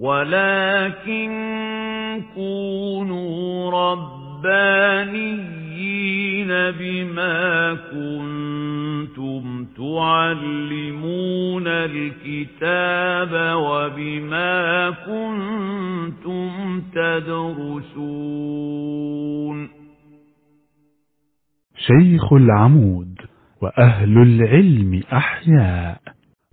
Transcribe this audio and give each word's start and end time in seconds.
ولكن 0.00 1.30
كونوا 2.34 3.70
ربانيين 3.70 5.58
بما 6.78 7.74
كنتم 7.74 9.64
تعلمون 9.76 11.66
الكتاب 11.66 13.56
وبما 13.56 14.90
كنتم 14.90 16.82
تدرسون 16.94 18.38
شيخ 21.76 22.32
العمود 22.32 23.14
وأهل 23.62 24.18
العلم 24.22 25.02
أحياء. 25.12 26.00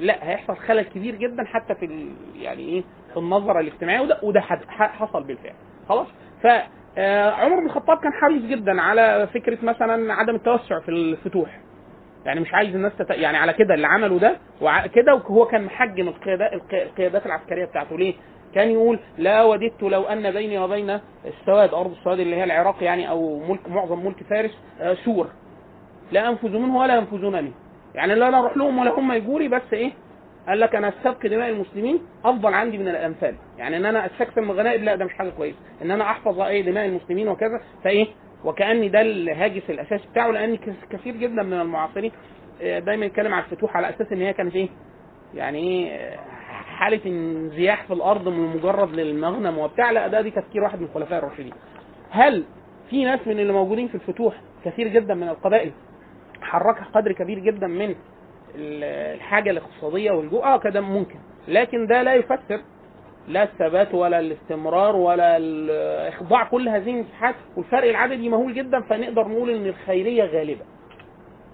لا 0.00 0.28
هيحصل 0.30 0.56
خلل 0.56 0.82
كبير 0.82 1.14
جدا 1.14 1.44
حتى 1.44 1.74
في. 1.74 2.08
يعني 2.36 2.62
إيه 2.62 2.82
في 3.12 3.16
النظرة 3.16 3.60
الاجتماعية 3.60 4.00
وده 4.00 4.18
وده 4.22 4.40
حصل 4.68 5.22
بالفعل 5.24 5.54
خلاص 5.88 6.06
ف 6.42 6.46
عمر 7.32 7.60
بن 7.60 7.66
الخطاب 7.66 7.98
كان 7.98 8.12
حريص 8.12 8.42
جدا 8.42 8.82
على 8.82 9.28
فكرة 9.34 9.58
مثلا 9.62 10.14
عدم 10.14 10.34
التوسع 10.34 10.80
في 10.80 10.88
الفتوح. 10.88 11.60
يعني 12.24 12.40
مش 12.40 12.54
عايز 12.54 12.74
الناس 12.74 12.92
تت... 12.98 13.10
يعني 13.10 13.36
على 13.36 13.52
كده 13.52 13.74
اللي 13.74 13.86
عمله 13.86 14.18
ده 14.18 14.36
وكده 14.60 15.14
وهو 15.14 15.46
كان 15.46 15.64
محجم 15.64 16.08
القيادات 16.08 17.26
العسكرية 17.26 17.64
بتاعته. 17.64 17.98
ليه؟ 17.98 18.14
كان 18.54 18.70
يقول 18.70 18.98
لا 19.18 19.42
وددت 19.42 19.82
لو 19.82 20.02
أن 20.02 20.30
بيني 20.30 20.58
وبين 20.58 21.00
السواد 21.26 21.74
أرض 21.74 21.90
السواد 21.90 22.20
اللي 22.20 22.36
هي 22.36 22.44
العراق 22.44 22.76
يعني 22.82 23.08
أو 23.10 23.38
ملك 23.38 23.68
معظم 23.68 24.06
ملك 24.06 24.22
فارس 24.30 24.58
سور. 25.04 25.26
لا 26.12 26.28
أنفذ 26.28 26.58
منه 26.58 26.76
ولا 26.78 26.96
ينفذون 26.96 27.32
منه 27.32 27.52
يعني 27.94 28.14
لا 28.14 28.28
أنا 28.28 28.38
أروح 28.38 28.56
لهم 28.56 28.78
ولا 28.78 28.90
هم 28.90 29.12
يجوا 29.12 29.38
لي 29.40 29.48
بس 29.48 29.62
إيه؟ 29.72 29.92
قال 30.48 30.60
لك 30.60 30.74
أنا 30.74 30.88
أستبقي 30.88 31.28
دماء 31.28 31.50
المسلمين 31.50 32.00
أفضل 32.24 32.54
عندي 32.54 32.78
من 32.78 32.88
الأنفال. 32.88 33.34
يعني 33.58 33.76
إن 33.76 33.84
أنا 33.86 34.06
استكثر 34.06 34.42
الغنائم 34.42 34.84
لا 34.84 34.94
ده 34.94 35.04
مش 35.04 35.12
حاجة 35.12 35.30
كويسة. 35.30 35.58
إن 35.82 35.90
أنا 35.90 36.04
أحفظ 36.04 36.40
إيه 36.40 36.62
دماء 36.62 36.86
المسلمين 36.86 37.28
وكذا 37.28 37.60
فإيه؟ 37.84 38.06
وكأني 38.44 38.88
ده 38.88 39.00
الهاجس 39.00 39.62
الأساسي 39.70 40.08
بتاعه 40.08 40.30
لأن 40.30 40.56
كثير 40.90 41.16
جدا 41.16 41.42
من 41.42 41.52
المعاصرين 41.52 42.12
دايما 42.60 43.06
يتكلم 43.06 43.34
على 43.34 43.44
الفتوح 43.44 43.76
على 43.76 43.88
أساس 43.90 44.12
إن 44.12 44.20
هي 44.20 44.32
كانت 44.32 44.54
إيه؟ 44.54 44.68
يعني 45.34 45.58
إيه؟ 45.58 46.16
حالة 46.78 47.00
انزياح 47.06 47.84
في 47.86 47.92
الأرض 47.92 48.28
من 48.28 48.56
مجرد 48.56 48.94
للمغنم 48.94 49.58
وبتاع. 49.58 49.90
لا 49.90 50.08
ده 50.08 50.20
دي 50.20 50.30
تفكير 50.30 50.62
واحد 50.62 50.80
من 50.80 50.86
الخلفاء 50.86 51.18
الراشدين. 51.18 51.52
هل 52.10 52.44
في 52.90 53.04
ناس 53.04 53.20
من 53.26 53.40
اللي 53.40 53.52
موجودين 53.52 53.88
في 53.88 53.94
الفتوح 53.94 54.34
كثير 54.64 54.88
جدا 54.88 55.14
من 55.14 55.28
القبائل 55.28 55.70
حركها 56.42 56.84
قدر 56.94 57.12
كبير 57.12 57.38
جدا 57.38 57.66
من 57.66 57.94
الحاجة 58.54 59.50
الاقتصادية 59.50 60.10
والجوع 60.10 60.54
آه 60.54 60.58
كده 60.58 60.80
ممكن. 60.80 61.18
لكن 61.48 61.86
ده 61.86 62.02
لا 62.02 62.14
يفسر 62.14 62.60
لا 63.28 63.42
الثبات 63.42 63.94
ولا 63.94 64.20
الاستمرار 64.20 64.96
ولا 64.96 65.38
اخضاع 66.08 66.44
كل 66.44 66.68
هذه 66.68 66.90
المساحات 66.90 67.34
والفرق 67.56 67.88
العددي 67.88 68.28
مهول 68.28 68.54
جدا 68.54 68.80
فنقدر 68.80 69.28
نقول 69.28 69.50
إن 69.50 69.66
الخيرية 69.66 70.24
غالبة. 70.24 70.64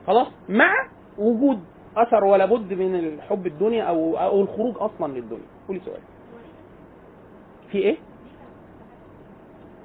خلاص؟ 0.06 0.26
مع 0.48 0.72
وجود 1.18 1.60
أثر 1.96 2.24
ولا 2.24 2.46
بد 2.46 2.72
من 2.72 2.94
الحب 2.94 3.46
الدنيا 3.46 3.84
أو 3.84 4.16
أو 4.18 4.40
الخروج 4.40 4.74
أصلا 4.78 5.12
للدنيا. 5.12 5.46
قولي 5.68 5.80
سؤال. 5.80 6.00
في 7.72 7.78
إيه؟ 7.78 7.96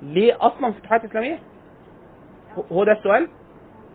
ليه 0.01 0.37
أصلا 0.41 0.71
فتوحات 0.71 1.05
اسلاميه 1.05 1.39
هو 2.71 2.83
ده 2.83 2.91
السؤال؟ 2.91 3.27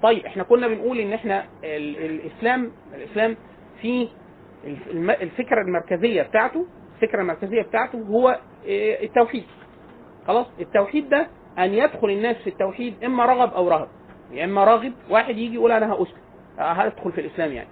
طيب 0.07 0.27
إحنا 0.27 0.43
كنا 0.43 0.69
بنقول 0.69 0.99
إن 0.99 1.13
إحنا 1.13 1.45
ال 1.65 1.97
الإسلام 2.11 2.73
الإسلام 2.95 3.37
في 3.83 4.09
الفكرة 5.23 5.61
المركزية 5.63 6.23
بتاعته 6.23 6.67
الفكرة 6.95 7.21
المركزية 7.21 7.63
بتاعته 7.63 7.99
هو 7.99 8.39
التوحيد. 9.03 9.45
خلاص؟ 10.27 10.47
التوحيد 10.61 11.09
ده 11.09 11.27
أن 11.59 11.75
يدخل 11.75 12.11
الناس 12.11 12.37
في 12.37 12.47
التوحيد 12.51 13.05
إما 13.05 13.27
رغب 13.27 13.55
أو 13.55 13.69
رهب. 13.69 13.89
يا 14.33 14.45
إما 14.45 14.65
راغب 14.65 14.93
واحد 15.11 15.37
يجي 15.39 15.55
يقول 15.55 15.73
أنا 15.73 15.93
هاسلم 15.93 16.17
هدخل 16.59 17.13
في 17.13 17.21
الإسلام 17.21 17.53
يعني؟ 17.53 17.69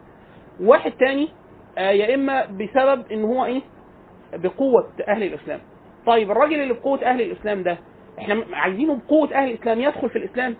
واحد 0.61 0.93
تاني 0.93 1.29
يا 1.77 2.15
إما 2.15 2.47
بسبب 2.47 3.13
إن 3.13 3.25
هو 3.25 3.45
إيه؟ 3.45 3.63
بقوة 4.35 4.93
أهل 5.09 5.23
الإسلام. 5.23 5.61
طيب 6.07 6.31
الراجل 6.31 6.61
اللي 6.61 6.75
بقوة 6.75 7.03
أهل 7.05 7.21
الإسلام 7.21 7.63
ده 7.63 7.79
إحنا 8.19 8.45
عايزينه 8.53 8.97
بقوة 8.97 9.35
أهل 9.35 9.51
الإسلام 9.51 9.81
يدخل 9.81 10.11
في 10.11 10.17
الإسلام؟ 10.19 10.57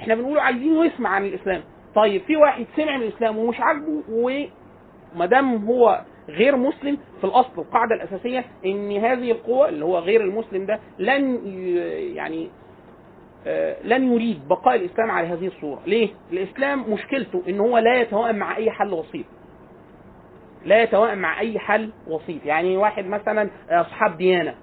إحنا 0.00 0.14
بنقول 0.14 0.38
عايزينه 0.38 0.84
يسمع 0.84 1.10
عن 1.10 1.24
الإسلام 1.24 1.62
طيب 1.94 2.22
في 2.22 2.36
واحد 2.36 2.66
سمع 2.76 2.96
من 2.96 3.02
الإسلام 3.02 3.38
ومش 3.38 3.60
عاجبه 3.60 4.02
وما 4.10 5.26
دام 5.26 5.64
هو 5.64 6.00
غير 6.28 6.56
مسلم 6.56 6.98
في 7.20 7.24
الأصل 7.24 7.52
القاعدة 7.58 7.94
الأساسية 7.94 8.44
إن 8.66 8.96
هذه 8.96 9.30
القوه 9.30 9.68
اللي 9.68 9.84
هو 9.84 9.98
غير 9.98 10.20
المسلم 10.20 10.66
ده 10.66 10.80
لن 10.98 11.40
يعني 12.16 12.50
لن 13.84 14.12
يريد 14.12 14.48
بقاء 14.48 14.74
الإسلام 14.74 15.10
على 15.10 15.26
هذه 15.28 15.46
الصورة، 15.46 15.80
ليه؟ 15.86 16.08
الإسلام 16.32 16.92
مشكلته 16.92 17.42
إن 17.48 17.60
هو 17.60 17.78
لا 17.78 18.00
يتوائم 18.00 18.36
مع 18.36 18.56
أي 18.56 18.70
حل 18.70 18.92
وسيط. 18.92 19.24
لا 20.64 20.82
يتوائم 20.82 21.18
مع 21.18 21.40
أي 21.40 21.58
حل 21.58 21.90
وسيط، 22.06 22.44
يعني 22.44 22.76
واحد 22.76 23.06
مثلا 23.06 23.50
أصحاب 23.70 24.16
ديانة 24.16 24.54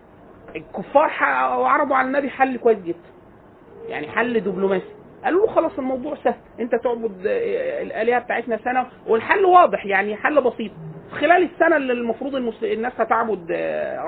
الكفار 0.55 1.11
عرضوا 1.65 1.95
على 1.95 2.07
النبي 2.07 2.29
حل 2.29 2.57
كويس 2.57 2.79
جدا. 2.79 2.97
يعني 3.87 4.07
حل 4.07 4.39
دبلوماسي. 4.39 4.95
قالوا 5.23 5.45
له 5.47 5.53
خلاص 5.53 5.71
الموضوع 5.79 6.15
سهل، 6.15 6.33
انت 6.59 6.75
تعبد 6.75 7.11
الآلهة 7.81 8.19
بتاعتنا 8.19 8.57
سنة 8.57 8.85
والحل 9.07 9.45
واضح 9.45 9.85
يعني 9.85 10.15
حل 10.15 10.41
بسيط. 10.41 10.71
خلال 11.11 11.43
السنة 11.43 11.77
اللي 11.77 11.93
المفروض 11.93 12.35
الناس 12.63 12.93
هتعبد 12.97 13.51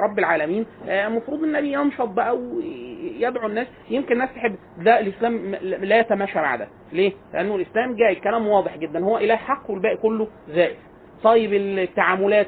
رب 0.04 0.20
العالمين 0.20 0.66
المفروض 0.88 1.44
النبي 1.44 1.74
ينشط 1.74 2.08
بقى 2.08 2.38
ويدعو 2.38 3.48
الناس. 3.48 3.68
يمكن 3.90 4.14
الناس 4.14 4.30
تحب 4.36 4.56
ده 4.78 5.00
الإسلام 5.00 5.56
لا 5.62 6.00
يتماشى 6.00 6.40
مع 6.40 6.56
ده. 6.56 6.68
ليه؟ 6.94 7.12
لأنه 7.34 7.56
الإسلام 7.56 7.96
جاي 7.96 8.16
كلام 8.16 8.48
واضح 8.48 8.78
جدا. 8.78 9.00
هو 9.04 9.18
إله 9.18 9.36
حق 9.36 9.72
والباقي 9.72 9.98
كله 9.98 10.28
زائف. 10.50 10.78
طيب 11.24 11.54
التعاملات 11.54 12.48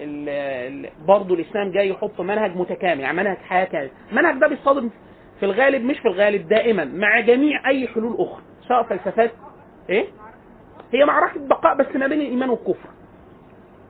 ال- 0.00 0.28
ال- 0.28 0.90
برضه 1.06 1.34
الإسلام 1.34 1.70
جاي 1.70 1.88
يحط 1.88 2.20
منهج 2.20 2.56
متكامل 2.56 3.00
يعني 3.00 3.16
منهج 3.16 3.36
حياة 3.36 3.64
كامل. 3.64 3.90
المنهج 4.12 4.38
ده 4.40 4.48
بيصطدم 4.48 4.90
في 5.42 5.46
الغالب 5.46 5.84
مش 5.84 5.98
في 5.98 6.08
الغالب 6.08 6.48
دائما 6.48 6.84
مع 6.84 7.20
جميع 7.20 7.68
أي 7.68 7.88
حلول 7.88 8.16
أخرى 8.18 8.42
سواء 8.68 8.82
فلسفات 8.82 9.30
إيه؟ 9.90 10.04
هي 10.92 11.04
معركة 11.04 11.46
بقاء 11.48 11.76
بس 11.76 11.96
ما 11.96 12.06
بين 12.06 12.20
الإيمان 12.20 12.50
والكفر. 12.50 12.88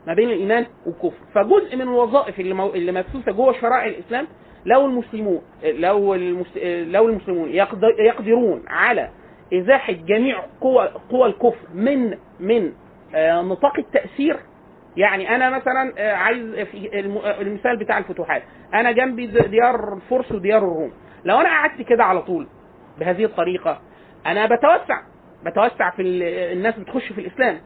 ما 0.07 0.15
بين 0.15 0.29
الإيمان 0.31 0.67
والكفر. 0.87 1.25
فجزء 1.35 1.77
من 1.77 1.83
الوظائف 1.83 2.41
اللي 2.41 2.55
مو... 2.55 2.67
اللي 2.71 2.93
مبثوثه 2.93 3.33
جوه 3.33 3.53
شرائع 3.53 3.87
الإسلام 3.87 4.27
لو 4.65 4.87
المسلمون 4.87 5.43
لو 5.65 6.15
المس... 6.15 6.57
لو 6.93 7.09
المسلمون 7.09 7.49
يقدر... 7.51 7.89
يقدرون 7.99 8.63
على 8.69 9.09
إزاحة 9.55 9.93
جميع 9.93 10.43
قوى 10.61 10.89
قوى 11.11 11.27
الكفر 11.29 11.69
من 11.75 12.19
من 12.41 12.73
آه، 13.15 13.43
نطاق 13.43 13.79
التأثير 13.79 14.37
يعني 14.97 15.35
أنا 15.37 15.51
مثلا 15.51 15.93
آه، 15.99 16.13
عايز 16.15 16.55
في 16.55 17.01
الم- 17.01 17.23
المثال 17.41 17.77
بتاع 17.77 17.99
الفتوحات. 17.99 18.43
أنا 18.75 18.93
جنبي 18.93 19.27
ديار 19.27 19.95
الفرس 19.97 20.33
وديار 20.33 20.59
الروم. 20.59 20.93
لو 21.25 21.41
أنا 21.41 21.49
قعدت 21.49 21.83
كده 21.83 22.05
على 22.05 22.23
طول 22.23 22.47
بهذه 22.99 23.25
الطريقة 23.25 23.81
أنا 24.27 24.47
بتوسع 24.47 25.03
بتوسع 25.45 25.91
في 25.91 26.03
ال- 26.03 26.23
الناس 26.57 26.79
بتخش 26.79 27.13
في 27.13 27.21
الإسلام. 27.21 27.61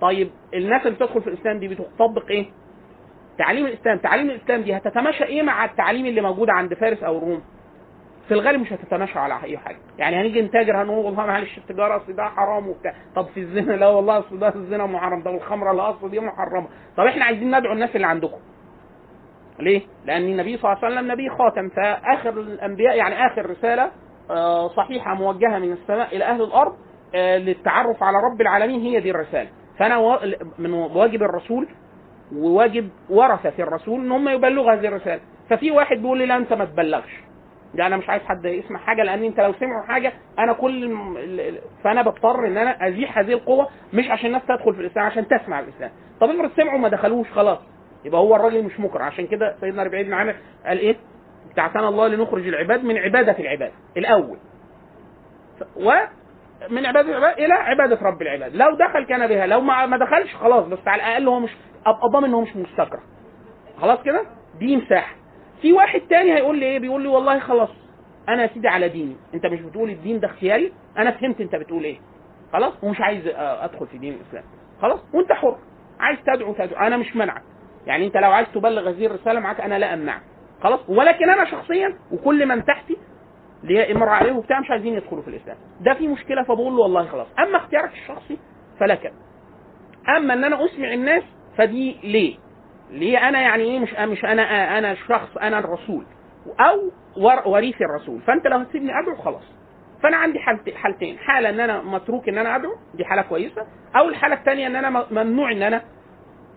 طيب 0.00 0.30
الناس 0.54 0.80
اللي 0.86 0.94
بتدخل 0.96 1.22
في 1.22 1.26
الإسلام 1.30 1.58
دي 1.58 1.68
بتطبق 1.68 2.26
إيه؟ 2.30 2.46
تعليم 3.38 3.66
الإسلام. 3.66 3.98
تعليم 3.98 4.30
الإسلام 4.30 4.62
دي 4.62 4.76
هتتماشى 4.76 5.24
إيه 5.24 5.42
مع 5.42 5.64
التعليم 5.64 6.06
اللي 6.06 6.20
موجود 6.20 6.50
عند 6.50 6.74
فارس 6.74 7.02
أو 7.02 7.18
الروم 7.18 7.42
في 8.28 8.34
الغالب 8.34 8.60
مش 8.60 8.72
هتتماشى 8.72 9.18
على 9.18 9.34
أي 9.44 9.58
حاجة. 9.58 9.78
يعني 9.98 10.16
هنيجي 10.20 10.42
نتاجر 10.42 10.82
هنقول 10.82 11.04
والله 11.04 11.26
معلش 11.26 11.58
التجارة 11.58 11.96
أصل 11.96 12.12
ده 12.12 12.24
حرام 12.24 12.68
وبتاع. 12.68 12.94
طب 13.16 13.26
في 13.34 13.40
الزنا؟ 13.40 13.72
لا 13.72 13.88
والله 13.88 14.18
أصل 14.18 14.38
ده 14.38 14.48
الزنا 14.54 14.86
محرم. 14.86 15.22
طب 15.22 15.34
الخمرة؟ 15.34 15.72
لا 15.72 15.90
أصل 15.90 16.10
دي 16.10 16.20
محرمة. 16.20 16.68
طب 16.96 17.04
إحنا 17.06 17.24
عايزين 17.24 17.58
ندعو 17.58 17.72
الناس 17.72 17.96
اللي 17.96 18.06
عندكم. 18.06 18.38
ليه؟ 19.60 19.82
لأن 20.06 20.22
النبي 20.22 20.56
صلى 20.56 20.72
الله 20.72 20.84
عليه 20.84 20.94
وسلم 20.96 21.12
نبي 21.12 21.28
خاتم. 21.28 21.68
فآخر 21.68 22.30
الأنبياء 22.40 22.96
يعني 22.96 23.26
آخر 23.26 23.50
رسالة 23.50 23.90
آه، 24.30 24.68
صحيحة 24.68 25.14
موجهة 25.14 25.58
من 25.58 25.72
السماء 25.72 26.16
إلى 26.16 26.24
أهل 26.24 26.42
الأرض 26.42 26.72
آه، 27.14 27.36
للتعرف 27.38 28.02
على 28.02 28.16
رب 28.16 28.40
العالمين 28.40 28.80
هي 28.80 29.00
دي 29.00 29.10
الرسالة. 29.10 29.48
فأنا 29.78 30.18
من 30.58 30.72
واجب 30.72 31.22
الرسول 31.22 31.68
وواجب 32.36 32.88
ورثة 33.10 33.52
الرسول 33.62 34.00
إن 34.00 34.12
هم 34.12 34.28
يبلغوا 34.28 34.72
هذه 34.72 34.86
الرسالة. 34.88 35.20
ففي 35.50 35.70
واحد 35.70 35.96
بيقول 35.96 36.18
لي 36.18 36.26
لا 36.26 36.36
أنت 36.36 36.52
ما 36.52 36.64
تبلغش. 36.64 37.20
ده 37.74 37.86
أنا 37.86 37.96
مش 37.96 38.08
عايز 38.08 38.22
حد 38.22 38.44
يسمع 38.44 38.78
حاجة 38.80 39.02
لأن 39.02 39.24
أنت 39.24 39.40
لو 39.40 39.52
سمعوا 39.52 39.86
حاجة 39.86 40.12
أنا 40.38 40.52
كل 40.52 40.96
فأنا 41.84 42.02
بضطر 42.02 42.46
إن 42.46 42.56
أنا 42.56 42.88
أزيح 42.88 43.18
هذه 43.18 43.32
القوة 43.32 43.68
مش 43.92 44.10
عشان 44.10 44.26
الناس 44.26 44.42
تدخل 44.48 44.74
في 44.74 44.80
الإسلام 44.80 45.06
عشان 45.06 45.28
تسمع 45.28 45.60
الإسلام. 45.60 45.90
طب 46.20 46.30
افرض 46.30 46.50
سمعوا 46.56 46.78
ما 46.78 46.88
دخلوش 46.88 47.30
خلاص. 47.32 47.58
يبقى 48.04 48.20
هو 48.20 48.36
الراجل 48.36 48.62
مش 48.64 48.80
مكره. 48.80 49.02
عشان 49.04 49.26
كده 49.26 49.56
سيدنا 49.60 49.82
ربيع 49.82 50.02
بن 50.02 50.12
عامر 50.12 50.36
قال 50.66 50.78
إيه؟ 50.78 50.96
ابتعثنا 51.50 51.88
الله 51.88 52.08
لنخرج 52.08 52.48
العباد 52.48 52.84
من 52.84 52.98
عبادة 52.98 53.38
العباد. 53.38 53.72
الأول. 53.96 54.38
ومن 55.76 56.86
عبادة 56.86 57.08
العباد 57.18 57.38
إلى 57.38 57.52
عبادة 57.54 57.98
رب 58.02 58.22
العباد. 58.22 58.54
لو 58.56 58.74
دخل 58.76 59.06
كان 59.06 59.26
بها. 59.26 59.46
لو 59.46 59.60
ما 59.60 59.96
دخلش 59.96 60.34
خلاص 60.34 60.64
بس 60.66 60.78
على 60.86 61.02
الأقل 61.02 61.28
هو 61.28 61.40
مش 61.40 61.50
أبقى 61.86 62.08
ضامن 62.08 62.24
ان 62.24 62.34
هو 62.34 62.40
مش 62.40 62.56
مستكره. 62.56 63.02
خلاص 63.80 64.02
كده؟ 64.02 64.22
دي 64.58 64.76
مساحة. 64.76 65.14
في 65.62 65.72
واحد 65.72 66.00
تاني 66.00 66.34
هيقول 66.34 66.58
لي 66.58 66.66
إيه؟ 66.66 66.78
بيقول 66.78 67.02
لي 67.02 67.08
والله 67.08 67.38
خلاص 67.38 67.68
أنا 68.28 68.42
يا 68.42 68.46
سيدي 68.54 68.68
على 68.68 68.88
ديني. 68.88 69.16
أنت 69.34 69.46
مش 69.46 69.60
بتقول 69.60 69.90
الدين 69.90 70.20
ده 70.20 70.26
اختياري؟ 70.28 70.72
أنا 70.98 71.10
فهمت 71.10 71.40
أنت 71.40 71.56
بتقول 71.56 71.84
إيه. 71.84 71.98
خلاص؟ 72.52 72.72
ومش 72.84 73.00
عايز 73.00 73.22
أدخل 73.36 73.86
في 73.86 73.98
دين 73.98 74.12
الإسلام. 74.14 74.44
خلاص؟ 74.82 75.00
وأنت 75.14 75.32
حر. 75.32 75.56
عايز 76.00 76.18
تدعو 76.26 76.52
تدعو. 76.52 76.86
أنا 76.86 76.96
مش 76.96 77.16
منعك. 77.16 77.42
يعني 77.86 78.06
انت 78.06 78.16
لو 78.16 78.30
عايز 78.32 78.48
تبلغ 78.54 78.88
هذه 78.90 79.06
الرسالة 79.06 79.40
معاك 79.40 79.60
أنا 79.60 79.78
لا 79.78 79.94
امنعك 79.94 80.22
خلاص؟ 80.62 80.80
ولكن 80.88 81.30
أنا 81.30 81.44
شخصيا 81.44 81.96
وكل 82.12 82.46
من 82.46 82.64
تحتي 82.64 82.96
اللي 83.62 83.78
هي 83.78 83.92
امرأة 83.92 84.10
عليه 84.10 84.32
وبتاع 84.32 84.60
مش 84.60 84.70
عايزين 84.70 84.94
يدخلوا 84.94 85.22
في 85.22 85.28
الإسلام. 85.28 85.56
ده 85.80 85.94
في 85.94 86.08
مشكلة 86.08 86.42
فبقول 86.42 86.72
له 86.76 86.82
والله 86.82 87.06
خلاص. 87.06 87.26
أما 87.38 87.56
اختيارك 87.56 87.92
الشخصي 87.92 88.38
فلك 88.80 89.12
أما 90.16 90.34
إن 90.34 90.44
أنا 90.44 90.64
أسمع 90.64 90.92
الناس 90.92 91.22
فدي 91.58 91.96
ليه؟ 92.04 92.36
ليه 92.90 93.28
أنا 93.28 93.40
يعني 93.40 93.62
إيه؟ 93.62 93.78
مش 93.78 93.92
مش 93.94 94.24
أنا 94.24 94.78
أنا 94.78 94.94
شخص 94.94 95.36
أنا 95.36 95.58
الرسول. 95.58 96.04
أو 96.60 96.90
ور- 97.16 97.48
وريث 97.48 97.76
الرسول. 97.82 98.20
فأنت 98.20 98.46
لو 98.46 98.58
هتسيبني 98.58 98.90
أدعو 99.02 99.16
خلاص. 99.16 99.44
فأنا 100.02 100.16
عندي 100.16 100.38
حالت- 100.38 100.74
حالتين. 100.74 101.18
حالة 101.18 101.48
إن 101.48 101.60
أنا 101.60 101.82
متروك 101.82 102.28
إن 102.28 102.38
أنا 102.38 102.56
أدعو 102.56 102.72
دي 102.94 103.04
حالة 103.04 103.22
كويسة. 103.22 103.66
أو 103.96 104.08
الحالة 104.08 104.34
الثانية 104.34 104.66
إن 104.66 104.76
أنا 104.76 105.06
ممنوع 105.10 105.52
إن 105.52 105.62
أنا 105.62 105.82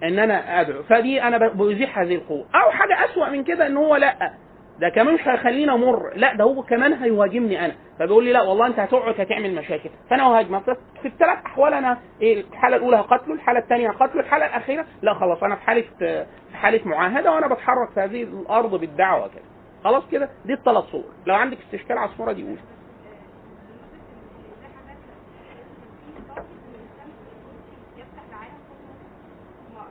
إن 0.04 0.20
أنا 0.20 0.62
أدعو. 0.62 0.84
فدي 0.84 1.24
أنا 1.24 1.38
بزيح 1.48 2.00
هذه 2.00 2.16
القوة. 2.16 2.46
أو 2.56 2.72
حاجة 2.72 3.06
أسوأ 3.06 3.30
من 3.30 3.44
كده 3.44 3.68
إن 3.68 3.78
هو 3.78 3.96
لا. 3.96 4.34
ده 4.80 4.90
كمان 4.90 5.14
مش 5.14 5.28
هيخليني 5.28 5.72
أمر. 5.72 6.14
لا 6.16 6.34
ده 6.36 6.44
هو 6.44 6.64
كمان 6.64 6.94
هيهاجمني 6.94 7.66
أنا. 7.66 7.74
فبيقول 8.00 8.24
لي 8.26 8.32
لا 8.34 8.42
والله 8.42 8.68
أنت 8.68 8.80
هتقعد 8.80 9.22
هتعمل 9.22 9.56
مشاكل. 9.56 9.90
فأنا 10.10 10.24
ههاجمك 10.24 10.64
في 11.02 11.08
الثلاث 11.08 11.38
أحوال 11.46 11.74
أنا 11.74 11.98
إيه 12.22 12.42
الحالة 12.42 12.76
الأولى 12.78 12.98
هقتله 12.98 13.34
الحالة 13.34 13.60
الثانية 13.60 13.90
هقتله 13.90 14.22
الحالة 14.22 14.46
الأخيرة 14.46 14.86
لا 15.02 15.14
خلاص 15.14 15.44
أنا 15.44 15.56
في 15.56 15.62
حالة 15.62 15.84
في 16.00 16.26
حالة 16.58 16.82
معاهدة 16.86 17.32
وأنا 17.32 17.48
بتحرك 17.48 17.90
في 17.94 18.00
هذه 18.00 18.24
الأرض 18.24 18.76
بالدعوة 18.80 19.28
كده. 19.28 19.44
خلاص 19.84 20.04
كده؟ 20.12 20.30
دي 20.46 20.54
الثلاث 20.54 20.84
صور. 20.84 21.04
لو 21.26 21.36
عندك 21.36 21.58
استشكال 21.66 21.98
على 21.98 22.10
الصورة 22.10 22.32
دي 22.32 22.44
قول. 22.44 22.58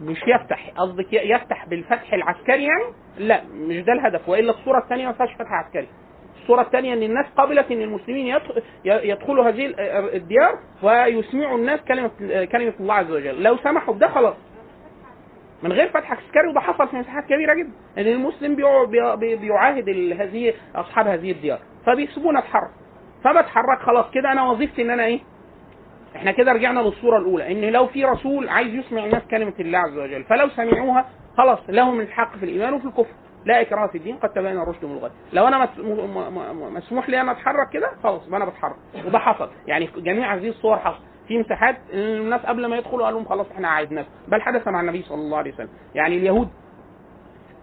مش 0.03 0.19
يفتح 0.27 0.71
قصدك 0.77 1.13
يفتح 1.13 1.67
بالفتح 1.69 2.13
العسكري 2.15 2.63
يعني؟ 2.65 2.85
لا 3.19 3.43
مش 3.55 3.77
ده 3.85 3.93
الهدف 3.93 4.29
وإلا 4.29 4.51
الصورة 4.51 4.79
الثانية 4.79 5.07
ما 5.07 5.13
فيهاش 5.13 5.35
فتح 5.35 5.53
عسكري. 5.53 5.89
الصورة 6.43 6.63
الثانية 6.63 6.93
إن 6.95 7.03
الناس 7.03 7.27
قبلت 7.37 7.71
إن 7.71 7.83
المسلمين 7.83 8.37
يدخلوا 8.85 9.49
هذه 9.49 9.67
ال- 9.67 9.81
الديار 10.15 10.59
ويسمعوا 10.83 11.59
الناس 11.59 11.81
كلمة 11.81 12.11
كلمة 12.45 12.75
الله 12.81 12.95
عز 12.95 13.11
وجل. 13.11 13.43
لو 13.43 13.57
سمحوا 13.57 13.95
بده 13.95 14.09
خلاص. 14.09 14.37
من 15.63 15.73
غير 15.73 15.89
فتح 15.89 16.13
عسكري 16.13 16.49
وده 16.51 16.61
حصل 16.61 16.89
في 16.89 16.97
مساحات 16.97 17.25
كبيرة 17.25 17.55
جدا. 17.55 17.73
إن 17.99 18.07
المسلم 18.07 18.57
بيع- 18.57 18.85
بي- 18.85 19.17
بي- 19.17 19.37
بيعاهد 19.37 19.89
هذه 20.21 20.55
أصحاب 20.75 21.07
هذه 21.07 21.31
الديار. 21.33 21.59
فبيسيبونا 21.87 22.39
أتحرك. 22.39 22.71
فبتحرك 23.25 23.79
خلاص. 23.79 24.11
كده 24.11 24.33
أنا 24.33 24.51
وظيفتي 24.51 24.83
إن 24.83 24.91
أنا 24.91 25.05
إيه؟ 25.05 25.21
إحنا 26.17 26.33
كده 26.33 26.53
رجعنا 26.53 26.81
للصورة 26.81 27.19
الأولى 27.19 27.53
إن 27.53 27.73
لو 27.73 27.87
في 27.87 28.05
رسول 28.05 28.49
عايز 28.49 28.75
يسمع 28.75 29.05
الناس 29.05 29.23
كلمة 29.31 29.55
الله 29.61 29.79
عز 29.79 29.99
وجل 29.99 30.25
فلو 30.25 30.49
سمعوها 30.49 31.07
خلاص 31.37 31.59
لهم 31.69 32.01
الحق 32.01 32.37
في 32.37 32.45
الإيمان 32.45 32.73
وفي 32.75 32.85
الكفر. 32.85 33.15
لا 33.47 33.61
إكراه 33.61 33.87
في 33.87 33.99
الدين 33.99 34.17
قد 34.17 34.29
تبين 34.29 34.59
الرشد 34.59 34.85
من 34.85 34.93
الغي 34.97 35.11
لو 35.33 35.49
أنا 35.49 35.69
مسموح 36.71 37.09
لي 37.09 37.21
أنا 37.21 37.33
أتحرك 37.33 37.69
كده 37.73 37.91
خلاص 38.03 38.27
أنا 38.29 38.45
بتحرك. 38.45 38.77
وده 39.07 39.19
حصل. 39.19 39.51
يعني 39.67 39.89
جميع 39.97 40.35
هذه 40.35 40.49
الصور 40.49 40.79
حصل. 40.79 41.01
في 41.29 41.39
مساحات 41.39 41.77
الناس 41.93 42.41
قبل 42.41 42.67
ما 42.67 42.77
يدخلوا 42.77 43.05
قال 43.05 43.15
لهم 43.15 43.25
خلاص 43.25 43.47
إحنا 43.51 43.69
عايدناكم 43.69 44.09
بل 44.29 44.43
حدث 44.43 44.69
مع 44.69 44.81
النبي 44.81 45.03
صلى 45.03 45.21
الله 45.21 45.39
عليه 45.39 45.53
وسلم. 45.55 45.69
يعني 45.95 46.17
اليهود 46.17 46.49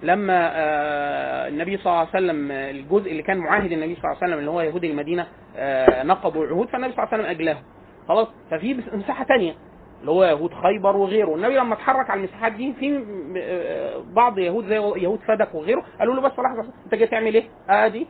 لما 0.03 0.51
آه، 0.53 1.47
النبي 1.47 1.77
صلى 1.77 1.85
الله 1.85 1.97
عليه 1.99 2.09
وسلم 2.09 2.51
الجزء 2.51 3.11
اللي 3.11 3.23
كان 3.23 3.37
معاهد 3.37 3.71
النبي 3.71 3.95
صلى 3.95 4.03
الله 4.03 4.17
عليه 4.21 4.27
وسلم 4.27 4.39
اللي 4.39 4.51
هو 4.51 4.61
يهود 4.61 4.83
المدينة 4.83 5.27
آه، 5.57 6.03
نقضوا 6.03 6.43
العهود 6.45 6.67
فالنبي 6.69 6.93
صلى 6.93 7.03
الله 7.03 7.13
عليه 7.13 7.23
وسلم 7.23 7.35
اجلاهم 7.35 7.63
خلاص؟ 8.09 8.27
ففي 8.51 8.81
مساحة 8.93 9.23
تانية 9.23 9.55
اللي 10.01 10.11
هو 10.11 10.23
يهود 10.23 10.53
خيبر 10.53 10.97
وغيره. 10.97 11.35
النبي 11.35 11.55
لما 11.55 11.73
اتحرك 11.73 12.09
على 12.09 12.19
المساحات 12.19 12.51
دي 12.51 12.73
في 12.73 13.05
آه، 13.37 14.03
بعض 14.13 14.37
يهود 14.39 14.65
زي 14.65 14.75
يهود 14.75 15.19
فدك 15.27 15.55
وغيره 15.55 15.83
قالوا 15.99 16.15
له 16.15 16.21
بس 16.21 16.31
لحظة 16.39 16.73
انت 16.85 16.95
جاي 16.95 17.07
تعمل 17.07 17.33
إيه؟ 17.33 17.43
ادي 17.69 18.07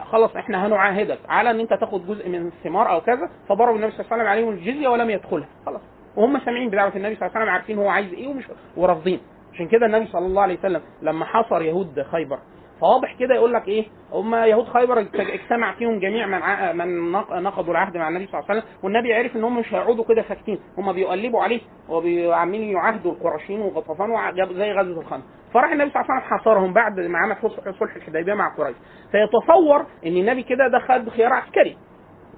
خلاص 0.00 0.36
إحنا 0.36 0.66
هنعاهدك 0.66 1.18
على 1.28 1.50
ان 1.50 1.60
انت 1.60 1.74
تاخد 1.74 2.06
جزء 2.06 2.28
من 2.28 2.46
الثمار 2.46 2.90
أو 2.90 3.00
كذا 3.00 3.30
فضرب 3.48 3.76
النبي 3.76 3.92
صلى 3.92 4.00
الله 4.00 4.12
عليه 4.12 4.22
وسلم 4.22 4.26
عليهم 4.28 4.48
الجزية 4.48 4.88
ولم 4.88 5.10
يدخلها. 5.10 5.48
خلاص. 5.66 5.80
وهم 6.16 6.38
سامعين 6.44 6.68
بدعوة 6.70 6.92
النبي 6.96 7.14
صلى 7.16 7.26
الله 7.26 7.36
عليه 7.36 7.44
وسلم 7.44 7.54
عارفين 7.54 7.78
هو 7.78 7.88
عايز 7.88 8.12
إيه 8.12 8.28
ومش 8.28 8.44
ورافضين. 8.76 9.20
عشان 9.54 9.68
كده 9.68 9.86
النبي 9.86 10.06
صلى 10.06 10.26
الله 10.26 10.42
عليه 10.42 10.58
وسلم 10.58 10.80
لما 11.02 11.24
حصر 11.24 11.62
يهود 11.62 12.02
خيبر 12.02 12.38
فواضح 12.80 13.14
كده 13.18 13.34
يقول 13.34 13.52
لك 13.52 13.68
إيه؟ 13.68 13.84
هم 14.12 14.34
يهود 14.34 14.64
خيبر 14.68 14.98
اجتمع 15.14 15.74
فيهم 15.74 15.98
جميع 15.98 16.26
من. 16.26 16.76
من 16.76 17.12
نق- 17.12 17.32
نقضوا 17.32 17.72
العهد 17.72 17.96
مع 17.96 18.08
النبي 18.08 18.26
صلى 18.26 18.38
الله 18.40 18.50
عليه 18.50 18.60
وسلم 18.60 18.72
والنبي 18.84 19.14
عرف 19.14 19.36
ان 19.36 19.44
هم 19.44 19.58
مش 19.58 19.74
هيقعدوا 19.74 20.04
كده 20.04 20.22
ساكتين 20.28 20.58
هم 20.78 20.92
بيقلبوا 20.92 21.42
عليه 21.42 21.60
وعاملين 21.88 22.70
يعاهدوا 22.70 23.12
القرشيين 23.12 23.60
وغطفان 23.60 24.10
زي 24.52 24.72
غزوة 24.72 25.00
الخندق. 25.00 25.24
فراح 25.54 25.72
النبي 25.72 25.90
صلى 25.90 26.00
الله 26.02 26.12
عليه 26.14 26.20
وسلم 26.24 26.38
حاصرهم 26.38 26.72
بعد 26.72 27.00
ما 27.00 27.18
عمل 27.18 27.36
صلح 27.80 27.96
الحديبية 27.96 28.34
مع 28.34 28.54
قريش. 28.56 28.76
فيتصور 29.12 29.80
إن 30.06 30.16
النبي 30.16 30.42
كده 30.42 30.68
ده 30.68 30.78
خد 30.78 31.08
خيار 31.08 31.32
عسكري. 31.32 31.76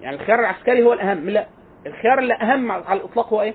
يعني 0.01 0.17
الخيار 0.17 0.41
العسكري 0.41 0.83
هو 0.83 0.93
الأهم. 0.93 1.31
لا 1.31 1.47
الخيار 1.87 2.19
اللي 2.19 2.35
اهم 2.35 2.73
على 2.73 3.01
الإطلاق 3.01 3.33
هو 3.33 3.43
إيه؟ 3.43 3.55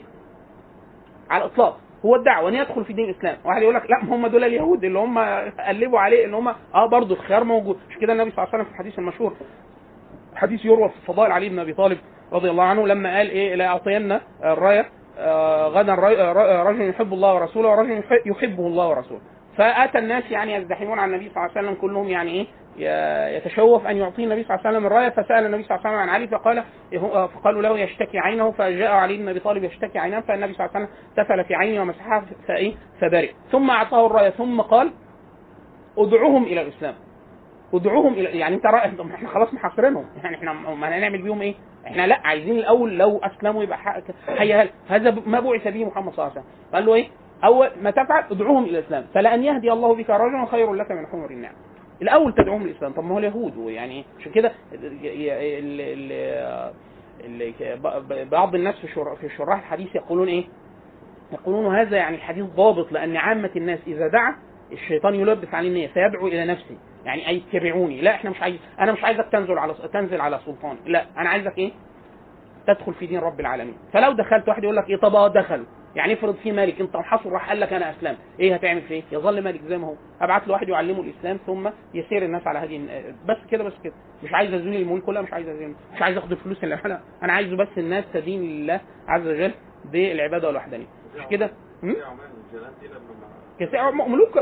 على 1.29 1.43
الإطلاق. 1.45 1.79
هو 2.05 2.15
الدعوة 2.15 2.49
إن 2.49 2.53
يدخل 2.55 2.85
في 2.85 2.93
دين 2.93 3.09
الإسلام. 3.09 3.37
واحد 3.45 3.61
يقول 3.61 3.75
لك 3.75 3.83
لا 3.89 4.03
هم 4.15 4.27
دول 4.27 4.43
اليهود 4.43 4.83
اللي 4.83 4.99
هم 4.99 5.19
قلبوا 5.67 5.99
عليه 5.99 6.25
إن 6.25 6.33
هم 6.33 6.47
آه 6.47 6.89
برضه 6.91 7.15
الخيار 7.15 7.43
موجود. 7.43 7.77
مش 7.89 7.97
كده 7.97 8.13
النبي 8.13 8.31
صلى 8.31 8.37
الله 8.43 8.47
عليه 8.53 8.63
وسلم 8.63 8.63
في 8.65 8.71
الحديث 8.71 8.99
المشهور؟ 8.99 9.33
حديث 10.35 10.65
يروى 10.65 10.89
في 10.89 10.95
فضائل 11.07 11.31
علي 11.31 11.49
بن 11.49 11.59
أبي 11.59 11.73
طالب 11.73 11.97
رضي 12.33 12.49
الله 12.49 12.63
عنه 12.63 12.87
لما 12.87 13.17
قال 13.17 13.29
إيه؟ 13.29 13.55
لا 13.55 13.67
أعطين 13.67 14.19
الرايه 14.43 14.85
آه، 15.19 15.67
غدا 15.67 15.95
ر- 15.95 16.35
ر- 16.35 16.65
رجل 16.67 16.89
يحب 16.89 17.13
الله 17.13 17.35
ورسوله 17.35 17.69
ورجل 17.69 17.91
يح- 17.91 18.21
يحبه 18.25 18.67
الله 18.67 18.89
ورسوله. 18.89 19.21
فأتى 19.57 19.97
الناس 19.99 20.23
يعني 20.31 20.55
يزدحمون 20.55 20.99
على 20.99 21.11
النبي 21.15 21.29
صلى 21.29 21.37
الله 21.45 21.57
عليه 21.57 21.67
وسلم 21.67 21.81
كلهم 21.81 22.07
يعني 22.07 22.31
إيه؟ 22.31 22.47
يتشوف 22.77 23.87
أن 23.87 23.97
يعطيه 23.97 24.23
النبي 24.23 24.43
صلى 24.43 24.55
الله 24.55 24.67
عليه 24.67 24.77
وسلم 24.77 24.87
الرايه 24.87 25.09
فسأل 25.09 25.45
النبي 25.45 25.63
صلى 25.63 25.75
الله 25.77 25.87
عليه 25.87 25.97
وسلم 25.97 26.09
عن 26.09 26.09
علي 26.09 26.27
فقال 26.27 26.63
هو- 26.95 27.27
فقالوا 27.27 27.61
له 27.61 27.79
يشتكي 27.79 28.19
عينه 28.19 28.51
فجاء 28.51 28.91
علي 28.91 29.17
بن 29.17 29.27
أبي 29.27 29.39
طالب 29.39 29.63
يشتكي 29.63 29.99
عينه 29.99 30.21
فالنبي 30.21 30.53
صلى 30.53 30.65
الله 30.65 30.75
عليه 30.75 30.85
وسلم 30.85 30.97
تفل 31.17 31.43
في 31.43 31.55
عينه 31.55 31.81
ومسحها 31.81 32.25
فايه 32.47 32.73
فبرئ. 33.01 33.31
ثم 33.51 33.69
أعطاه 33.69 34.05
الرايه 34.05 34.29
ثم 34.29 34.61
قال 34.61 34.91
ادعوهم 35.97 36.43
إلى 36.43 36.61
الإسلام. 36.61 36.93
ادعوهم 37.73 38.13
إلى 38.13 38.39
يعني 38.39 38.55
أنت 38.55 38.65
إحنا 38.65 39.29
خلاص 39.29 39.53
محاصرينهم. 39.53 40.05
يعني 40.23 40.35
إحنا 40.35 40.53
ما 40.53 40.97
هنعمل 40.97 41.21
بيهم 41.21 41.41
إيه؟ 41.41 41.55
إحنا 41.87 42.07
لا 42.07 42.19
عايزين 42.23 42.55
الأول 42.57 42.97
لو 42.97 43.17
أسلموا 43.17 43.63
يبقى 43.63 43.77
حي 44.37 44.53
هل 44.53 44.69
هذا 44.89 45.15
ما 45.25 45.39
بعث 45.39 45.67
به 45.67 45.85
محمد 45.85 46.13
صلى 46.13 46.25
الله 46.25 46.31
عليه 46.37 46.41
وسلم. 46.41 46.53
قال 46.73 46.85
له 46.85 46.95
إيه؟ 46.95 47.07
أول 47.43 47.69
ما 47.81 47.91
تفعل 47.91 48.23
ادعوهم 48.31 48.63
إلى 48.63 48.79
الإسلام. 48.79 49.05
فلأن 49.13 49.43
يهدي 49.43 49.71
الله 49.71 49.95
بك 49.95 50.09
رجلا 50.09 50.45
خير 50.45 50.73
لك 50.73 50.91
من 50.91 51.07
حمر 51.07 51.29
النعم. 51.29 51.53
الأول 52.01 52.33
تدعوهم 52.33 52.63
للإسلام. 52.67 52.93
طب 52.93 53.03
ما 53.03 53.13
هو 53.15 53.19
اليهود 53.19 53.57
ويعني 53.57 54.05
عشان 54.19 54.31
كده 54.31 54.51
بعض 58.31 58.55
الناس 58.55 58.75
في 58.75 58.87
في 59.21 59.29
شراح 59.37 59.59
الحديث 59.59 59.95
يقولون 59.95 60.27
إيه؟ 60.27 60.45
يقولون 61.33 61.75
هذا 61.75 61.97
يعني 61.97 62.15
الحديث 62.15 62.45
ضابط 62.45 62.91
لأن 62.91 63.17
عامة 63.17 63.49
الناس 63.55 63.79
إذا 63.87 64.07
دعا 64.07 64.35
الشيطان 64.71 65.15
يلبس 65.15 65.53
عليه 65.53 65.69
النية 65.69 65.87
فيدعو 65.87 66.27
إلى 66.27 66.45
نفسه. 66.45 66.77
يعني 67.05 67.27
اي 67.27 67.41
اتبعوني. 67.53 68.01
لا 68.01 68.11
إحنا 68.11 68.29
مش 68.29 68.41
عايز 68.41 68.55
أنا 68.79 68.91
مش 68.91 69.03
عايزك 69.03 69.25
تنزل 69.31 69.57
على 69.57 69.73
تنزل 69.93 70.21
على 70.21 70.39
سلطاني. 70.45 70.79
لا 70.85 71.05
أنا 71.17 71.29
عايزك 71.29 71.57
إيه؟ 71.57 71.71
تدخل 72.67 72.93
في 72.93 73.05
دين 73.05 73.19
رب 73.19 73.39
العالمين. 73.39 73.77
فلو 73.93 74.11
دخلت 74.11 74.47
واحد 74.47 74.63
يقول 74.63 74.75
لك 74.75 74.89
إيه؟ 74.89 74.97
طب 74.97 75.15
آه 75.15 75.27
يعني 75.97 76.13
افرض 76.13 76.35
في 76.35 76.51
مالك 76.51 76.81
انت 76.81 76.95
محاصر 76.95 77.29
راح 77.31 77.49
قال 77.49 77.59
لك 77.59 77.73
أنا 77.73 77.91
اسلام 77.91 78.15
إيه 78.39 78.53
هتعمل 78.55 78.81
فيه 78.81 79.03
يظل 79.11 79.43
مالك 79.43 79.61
زي 79.67 79.77
ما 79.77 79.87
هو. 79.87 79.95
ابعت 80.21 80.47
له 80.47 80.53
واحد 80.53 80.69
يعلمه 80.69 81.01
الاسلام 81.01 81.39
ثم 81.45 81.69
يسير 81.93 82.25
الناس 82.25 82.47
على 82.47 82.59
هذه 82.59 82.75
بس 83.25 83.37
كده 83.51 83.63
بس 83.63 83.73
كده. 83.83 83.93
مش 84.23 84.33
عايز 84.33 84.53
ازول 84.53 84.75
الملك 84.75 85.03
كلها 85.03 85.21
مش 85.21 85.33
عايز 85.33 85.47
ازول 85.47 85.75
مش 85.95 86.01
عايز 86.01 86.17
اخد 86.17 86.31
اللي 86.63 86.75
أنا 86.85 87.01
أنا 87.23 87.33
عايزه 87.33 87.55
بس 87.57 87.67
الناس 87.77 88.05
تدين 88.13 88.41
لله 88.41 88.81
عز 89.07 89.27
وجل 89.27 89.51
بالعبادة 89.91 90.47
والوحدانية. 90.47 90.85
مش 91.17 91.25
كده؟ 91.29 91.51
ملوك 93.91 94.37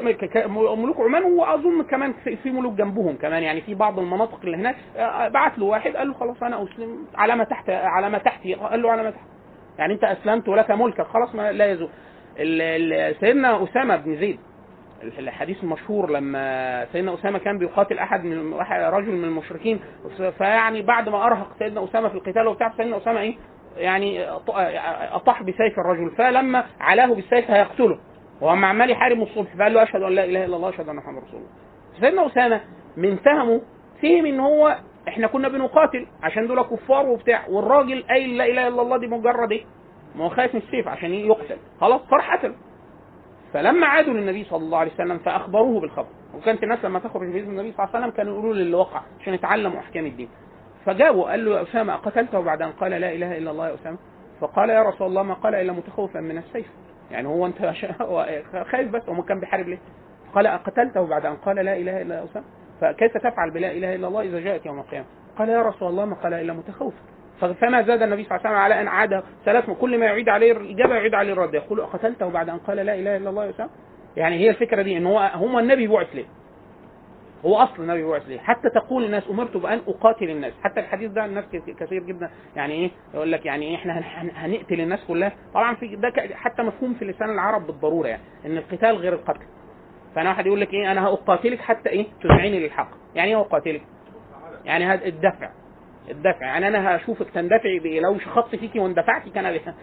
ملوك 0.76 1.00
عمان 1.00 1.24
وأظن 1.24 1.84
كمان 1.84 2.14
في 2.14 2.36
في 2.36 2.52
ملوك 2.52 2.74
جنبهم 2.74 3.16
كمان. 3.18 3.44
يعني 3.44 3.62
في 3.62 3.76
بعض 3.76 4.00
المناطق 4.00 4.40
اللي 4.44 4.58
هناك 4.58 4.76
آه، 4.98 5.28
بعت 5.28 5.58
له 5.60 5.66
واحد 5.66 5.96
قال 5.96 6.08
له 6.08 6.14
خلاص 6.14 6.44
أنا 6.44 6.64
أسلم 6.64 7.08
على 7.16 7.36
ما 7.36 7.44
تحت 7.44 7.70
على 7.70 8.10
ما 8.10 8.18
تحتي. 8.18 8.54
قال 8.54 8.82
له 8.82 8.92
على 8.92 9.04
ما 9.04 9.12
تحت. 9.12 9.35
يعني 9.80 9.94
انت 9.94 10.04
اسلمت 10.04 10.48
ولك 10.50 10.72
ملكك. 10.72 11.08
خلاص 11.08 11.36
ما 11.36 11.52
لا 11.52 11.72
يزول. 11.72 11.90
سيدنا 13.20 13.64
أسامة 13.64 13.96
بن 13.96 14.16
زيد 14.16 14.40
الحديث 15.04 15.64
المشهور 15.64 16.12
لما 16.12 16.86
سيدنا 16.92 17.14
أسامة 17.14 17.40
كان 17.40 17.58
بيقاتل 17.58 17.98
أحد 18.00 18.24
من 18.24 18.54
رجل 18.70 19.12
من 19.12 19.24
المشركين 19.24 19.80
فيعني 20.38 20.82
بعد 20.82 21.10
ما 21.10 21.26
أرهق 21.26 21.48
سيدنا 21.60 21.84
أسامة 21.84 22.10
في 22.10 22.16
القتال 22.16 22.48
وبتاع 22.48 22.74
سيدنا 22.78 22.98
أسامة 22.98 23.20
إيه؟ 23.20 23.36
يعني 23.78 24.30
أطاح 25.16 25.44
بسيف 25.44 25.80
الرجل. 25.80 26.12
فلما 26.18 26.64
علاه 26.80 27.14
بالسيف 27.14 27.52
هيقتله. 27.52 28.00
وهم 28.42 28.66
عمال 28.66 28.90
يحارب 28.90 29.22
الصبح 29.22 29.56
فقال 29.56 29.74
له 29.74 29.84
أشهد 29.84 30.02
أن 30.02 30.12
لا 30.12 30.24
إله 30.26 30.46
إلا 30.46 30.56
الله 30.56 30.70
أشهد 30.70 30.90
أن 30.90 30.96
محمد 30.96 31.24
رسول 31.24 31.40
الله. 31.40 31.50
سيدنا 32.02 32.28
أسامة 32.28 32.62
من 32.98 33.16
فهمه 33.16 33.62
فهم 34.02 34.26
إن 34.26 34.40
هو 34.40 34.76
إحنا 35.08 35.28
كنا 35.28 35.48
بنقاتل 35.48 36.08
عشان 36.24 36.48
دول 36.48 36.62
كفار 36.62 37.06
وبتاع 37.06 37.48
والراجل 37.50 38.04
قايل 38.10 38.38
لا 38.38 38.46
إله 38.46 38.68
إلا 38.68 38.82
الله 38.82 38.98
دي 38.98 39.08
مجرد 39.08 39.52
إيه؟ 39.52 39.64
ما 40.16 40.26
هو 40.26 40.30
خايف 40.30 40.56
من 40.56 40.62
السيف 40.62 40.88
عشان 40.88 41.14
يقتل. 41.14 41.58
خلاص 41.82 42.02
فراح 42.02 42.36
قتله 42.36 42.56
فلما 43.54 43.88
عادوا 43.88 44.14
للنبي 44.14 44.44
صلى 44.44 44.64
الله 44.64 44.78
عليه 44.78 44.92
وسلم 44.94 45.18
فأخبروه 45.18 45.82
بالخبر. 45.82 46.08
وكانت 46.36 46.64
الناس 46.64 46.86
لما 46.86 47.00
تخرج 47.00 47.28
باذن 47.32 47.50
النبي 47.50 47.72
صلى 47.72 47.84
الله 47.86 47.96
عليه 47.96 48.06
وسلم 48.06 48.18
كانوا 48.18 48.34
يقولوا 48.34 48.54
له 48.54 48.62
اللي 48.62 48.78
وقع 48.78 49.02
عشان 49.22 49.34
يتعلموا 49.34 49.80
أحكام 49.80 50.06
الدين. 50.06 50.30
فجابوا 50.86 51.30
قال 51.30 51.46
له 51.46 51.58
يا 51.58 51.64
أسامة 51.64 51.94
أقتلته؟ 51.94 52.40
بعد 52.40 52.62
أن 52.62 52.72
قال 52.72 52.92
لا 52.92 53.14
إله 53.14 53.38
إلا 53.38 53.52
الله 53.52 53.70
يا 53.70 53.74
أسامة. 53.74 53.98
فقال 54.42 54.70
يا 54.70 54.84
رسول 54.84 55.08
الله 55.08 55.24
ما 55.24 55.34
قال 55.34 55.56
إلا 55.56 55.74
متخوفا 55.74 56.20
من 56.20 56.38
السيف. 56.38 56.68
يعني 57.12 57.28
هو 57.28 57.46
أنت 57.46 57.74
خايف 58.72 58.92
بس 58.92 59.10
هو 59.10 59.24
كان 59.24 59.40
بيحارب 59.40 59.68
ليه؟ 59.68 59.80
قال 60.36 60.48
أقتلته؟ 60.48 61.08
بعد 61.08 61.26
أن 61.26 61.36
قال 61.36 61.56
لا 61.56 61.78
إله 61.78 62.02
إلا 62.02 62.24
أسامة. 62.24 62.46
فكيف 62.82 63.18
تفعل 63.18 63.52
بلا 63.52 63.72
إله 63.72 63.96
إلا 63.96 64.08
الله 64.08 64.22
إذا 64.22 64.40
جاءت 64.40 64.66
يوم 64.66 64.80
القيامة؟ 64.80 65.06
قال 65.38 65.50
يا 65.50 65.62
رسول 65.62 65.88
الله 65.90 66.06
ما 66.06 66.16
قال 66.16 66.34
إلا 66.34 66.54
متخوفا 66.54 66.98
فما 67.42 67.82
زاد 67.82 68.02
النبي 68.02 68.24
صلى 68.24 68.38
الله 68.38 68.48
عليه 68.48 68.50
وسلم 68.50 68.56
على 68.58 68.82
أن 68.82 68.88
عاد 68.88 69.24
ثلاث 69.46 69.70
كل 69.70 70.00
ما 70.00 70.06
يعيد 70.06 70.30
عليه 70.30 70.52
الاجابه 70.52 70.96
يعيد 70.96 71.14
عليه 71.16 71.34
الرد 71.34 71.54
يقول 71.54 71.80
أقتلته 71.80 72.30
بعد 72.30 72.50
أن 72.50 72.58
قال 72.58 72.78
لا 72.78 72.96
إله 72.96 73.18
إلا 73.18 73.30
الله 73.30 73.46
يا 73.46 73.50
اسامه؟ 73.50 73.70
يعني 74.18 74.36
هي 74.40 74.50
الفكرة 74.50 74.82
دي 74.82 74.98
إن 74.98 75.06
هو 75.06 75.20
هم 75.36 75.58
النبي 75.60 75.88
بعث 75.88 76.16
ليه؟ 76.16 76.26
هو 77.46 77.56
أصل 77.58 77.84
النبي 77.84 78.04
بعث 78.04 78.28
ليه؟ 78.28 78.40
حتى 78.40 78.70
تقول 78.70 79.04
الناس 79.06 79.24
أمرت 79.30 79.58
بأن 79.58 79.80
أقاتل 79.88 80.30
الناس، 80.30 80.54
حتى 80.64 80.80
الحديث 80.80 81.12
ده 81.12 81.26
الناس 81.26 81.46
كثير 81.80 82.04
جدا 82.04 82.30
يعني 82.56 82.74
إيه 82.74 82.90
يقول 83.14 83.32
لك 83.32 83.46
يعني 83.46 83.66
إيه 83.66 83.76
إحنا 83.76 84.00
هن- 84.00 84.04
هن- 84.04 84.32
هنقتل 84.36 84.82
الناس 84.82 85.00
كلها، 85.08 85.32
طبعا 85.54 85.76
في 85.76 85.96
ده 85.96 86.14
حتى 86.34 86.64
مفهوم 86.64 86.94
في 86.94 87.06
لسان 87.06 87.30
العرب 87.30 87.68
بالضرورة 87.68 88.08
يعني 88.08 88.22
إن 88.46 88.58
القتال 88.58 88.96
غير 88.96 89.14
القتل. 89.14 89.46
فأنا 90.16 90.30
واحد 90.30 90.46
يقول 90.46 90.62
لك 90.62 90.74
إيه 90.74 90.92
أنا 90.92 91.08
هأقاتلك 91.08 91.60
حتى 91.60 91.90
إيه 91.90 92.06
تدعيني 92.24 92.60
للحق، 92.60 92.90
يعني 93.16 93.30
إيه 93.30 93.42
اقاتلك؟ 93.42 93.82
يعني 94.66 94.86
هذا 94.86 95.06
الدفع. 95.06 95.50
الدفع. 96.10 96.46
يعني 96.46 96.68
أنا 96.68 96.96
هشوفك 96.96 97.30
تندفعي 97.30 97.80
بإيه؟ 97.80 98.00
لو 98.00 98.20
شخطت 98.20 98.56
فيكي 98.56 98.80
واندفعتي 98.80 99.30
كان 99.30 99.52
بها. 99.52 99.76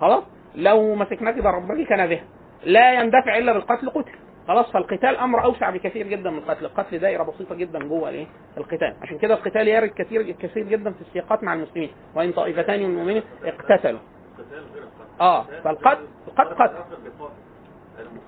خلاص؟ 0.00 0.24
لو 0.54 0.94
مسكناكي 0.94 1.40
ضربناكي 1.40 1.84
كان 1.84 2.06
بها. 2.06 2.24
لا 2.64 2.92
يندفع 2.92 3.38
إلا 3.38 3.52
بالقتل 3.52 3.90
قتل. 3.90 4.12
خلاص؟ 4.48 4.72
فالقتال 4.72 5.16
أمر 5.16 5.44
أوسع 5.44 5.70
بكثير 5.70 6.06
جدا 6.06 6.30
من 6.30 6.38
القتل. 6.38 6.64
القتل 6.64 6.98
دائرة 6.98 7.22
بسيطة 7.22 7.54
جدا 7.54 7.78
جوه 7.78 8.08
الإيه؟ 8.08 8.26
القتال. 8.56 8.94
عشان 9.02 9.18
كده 9.18 9.34
القتال 9.34 9.68
يرد 9.68 9.90
كثير 9.90 10.30
كثير 10.30 10.64
جدا 10.68 10.92
في 10.92 11.00
السياقات 11.00 11.44
مع 11.44 11.54
المسلمين. 11.54 11.90
وإن 12.14 12.32
طائفتان 12.32 12.80
من 12.80 12.90
المؤمنين 12.90 13.22
اقتتلوا. 13.44 14.00
آه 15.20 15.44
فالقتل 15.64 16.04
القتل 16.28 16.54
قتل. 16.54 16.76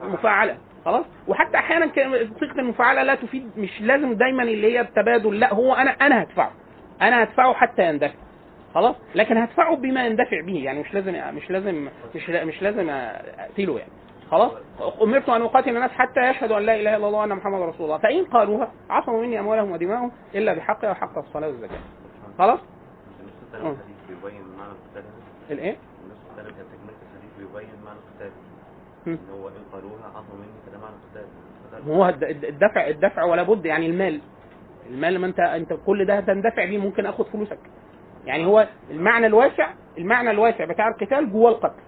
مفاعله 0.02 0.58
خلاص؟ 0.84 1.04
وحتى 1.28 1.56
أحيانا 1.56 1.90
صيغه 2.40 2.58
المفاعلة 2.60 3.02
لا 3.02 3.14
تفيد 3.14 3.50
مش 3.56 3.80
لازم 3.80 4.12
دايما 4.12 4.42
اللي 4.42 4.72
هي 4.72 4.80
التبادل 4.80 5.40
لا 5.40 5.54
هو 5.54 5.74
أنا 5.74 5.90
أنا 5.90 6.22
هدفعه. 6.22 6.52
أنا 7.02 7.22
هدفعه 7.22 7.54
حتى 7.54 7.82
يندفع. 7.88 8.14
خلاص؟ 8.74 8.96
لكن 9.14 9.36
هدفعه 9.36 9.76
بما 9.76 10.06
يندفع 10.06 10.40
به 10.46 10.64
يعني 10.64 10.80
مش 10.80 10.94
لازم 10.94 11.34
مش 11.36 11.50
لازم 11.50 11.88
مش 12.14 12.30
مش 12.30 12.62
لازم 12.62 12.90
أقتله 12.90 13.78
يعني. 13.78 13.90
خلاص؟ 14.30 14.52
أمرت 15.02 15.28
أن 15.28 15.42
أقاتل 15.42 15.68
الناس 15.76 15.90
حتى 15.90 16.20
يشهدوا 16.20 16.58
أن 16.58 16.62
لا 16.62 16.74
إله 16.74 16.96
إلا 16.96 17.06
الله 17.06 17.18
وأن 17.18 17.28
محمد 17.28 17.60
رسول 17.62 17.86
الله. 17.86 17.98
فإن 17.98 18.24
قالوها 18.24 18.72
عصموا 18.90 19.22
مني 19.22 19.40
أموالهم 19.40 19.70
ودماءهم 19.72 20.12
إلا 20.34 20.52
بحقها 20.54 20.90
وحق 20.90 21.18
الصلاة 21.18 21.46
والزكاة. 21.48 21.78
خلاص؟ 22.38 22.60
الإيه؟ 25.50 25.76
هو 29.08 29.48
إن 29.48 29.52
قالوها 29.72 30.06
عصوا 30.08 30.34
مني 30.38 30.60
فده 30.66 30.78
معنى 30.78 30.94
القتال. 30.96 31.92
هو 31.92 32.08
الد- 32.08 32.24
الد- 32.24 32.44
الدفع 32.44 32.88
الدفع 32.88 33.24
ولا 33.24 33.42
بد 33.42 33.64
يعني 33.66 33.86
المال. 33.86 34.20
المال 34.90 35.18
ما 35.18 35.26
انت 35.26 35.40
انت 35.40 35.72
كل 35.86 36.04
ده 36.04 36.14
هتندفع 36.18 36.64
بيه 36.64 36.78
ممكن 36.78 37.06
أخد 37.06 37.26
فلوسك. 37.26 37.58
يعني 38.26 38.46
هو 38.46 38.68
المعنى 38.90 39.26
الواسع 39.26 39.70
المعنى 39.98 40.30
الواسع 40.30 40.64
بتاع 40.64 40.88
القتال 40.88 41.32
جوه 41.32 41.50
القتل. 41.50 41.82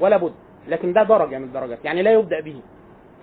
ولا 0.00 0.16
بد. 0.16 0.34
لكن 0.68 0.92
ده 0.92 1.02
درجة 1.02 1.38
من 1.38 1.44
الدرجات. 1.44 1.84
يعني 1.84 2.02
لا 2.02 2.12
يبدأ 2.12 2.40
به. 2.40 2.60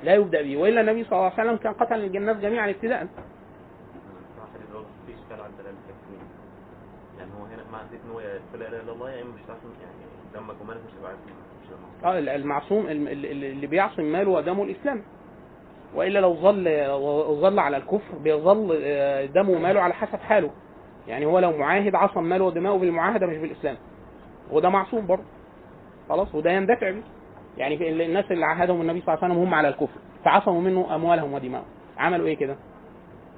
لا 0.04 0.14
يبدأ 0.16 0.42
به. 0.42 0.58
وإلا 0.58 0.82
النبي 0.82 1.04
صلى 1.04 1.14
الله 1.20 1.32
عليه 1.38 1.44
وسلم 1.50 1.58
كان 1.58 1.74
قتل 1.74 2.16
الناس 2.18 2.38
جميعا 2.38 2.70
ابتداء 2.70 3.08
يعني 7.18 7.32
هو 7.40 7.46
هنا 7.46 7.64
معنى 7.72 7.88
ان 8.06 8.12
هو 8.12 8.20
لا 8.20 8.68
إله 8.68 8.82
إلا 8.82 8.92
الله 8.92 9.12
يا 9.12 9.22
إما 9.22 9.32
مش 9.32 9.42
يعني 9.50 10.06
دمك 10.34 10.62
ومالك 10.62 10.82
مش 10.88 10.94
هيبقى 10.98 11.12
المعصوم 12.10 12.88
الم- 12.88 13.08
ال- 13.08 13.26
ال- 13.26 13.44
اللي 13.44 13.68
بيعصم 13.68 14.04
ماله 14.04 14.30
ودمه 14.32 14.64
الإسلام. 14.64 15.02
وإلا 15.96 16.20
لو 16.20 16.34
ظل 16.34 16.64
ظل 17.42 17.60
على 17.60 17.78
الكفر 17.78 18.18
بيظل 18.24 18.80
آه، 18.84 19.26
دمه 19.26 19.50
وماله 19.52 19.82
على 19.82 19.94
حسب 19.94 20.20
حاله. 20.20 20.50
يعني 21.08 21.26
هو 21.26 21.40
لو 21.40 21.58
معاهد 21.58 21.96
عصم 21.96 22.24
ماله 22.24 22.44
ودماؤه 22.46 22.80
بالمعاهدة 22.80 23.28
مش 23.28 23.38
بالإسلام. 23.38 23.78
وده 24.52 24.70
معصوم 24.70 25.08
برضه. 25.08 25.24
خلاص 26.10 26.36
وده 26.36 26.52
يندفع 26.52 26.92
به. 26.92 27.04
يعني 27.58 28.06
الناس 28.06 28.32
اللي 28.32 28.46
عاهدهم 28.46 28.82
النبي 28.82 29.02
صلى 29.02 29.14
الله 29.14 29.24
عليه 29.24 29.34
وسلم 29.34 29.48
هم 29.48 29.54
على 29.54 29.68
الكفر. 29.68 30.00
فعصموا 30.26 30.62
منه 30.62 30.96
أموالهم 30.96 31.34
ودماءهم 31.34 31.66
عملوا 31.98 32.28
إيه 32.28 32.38
كده؟ 32.38 32.56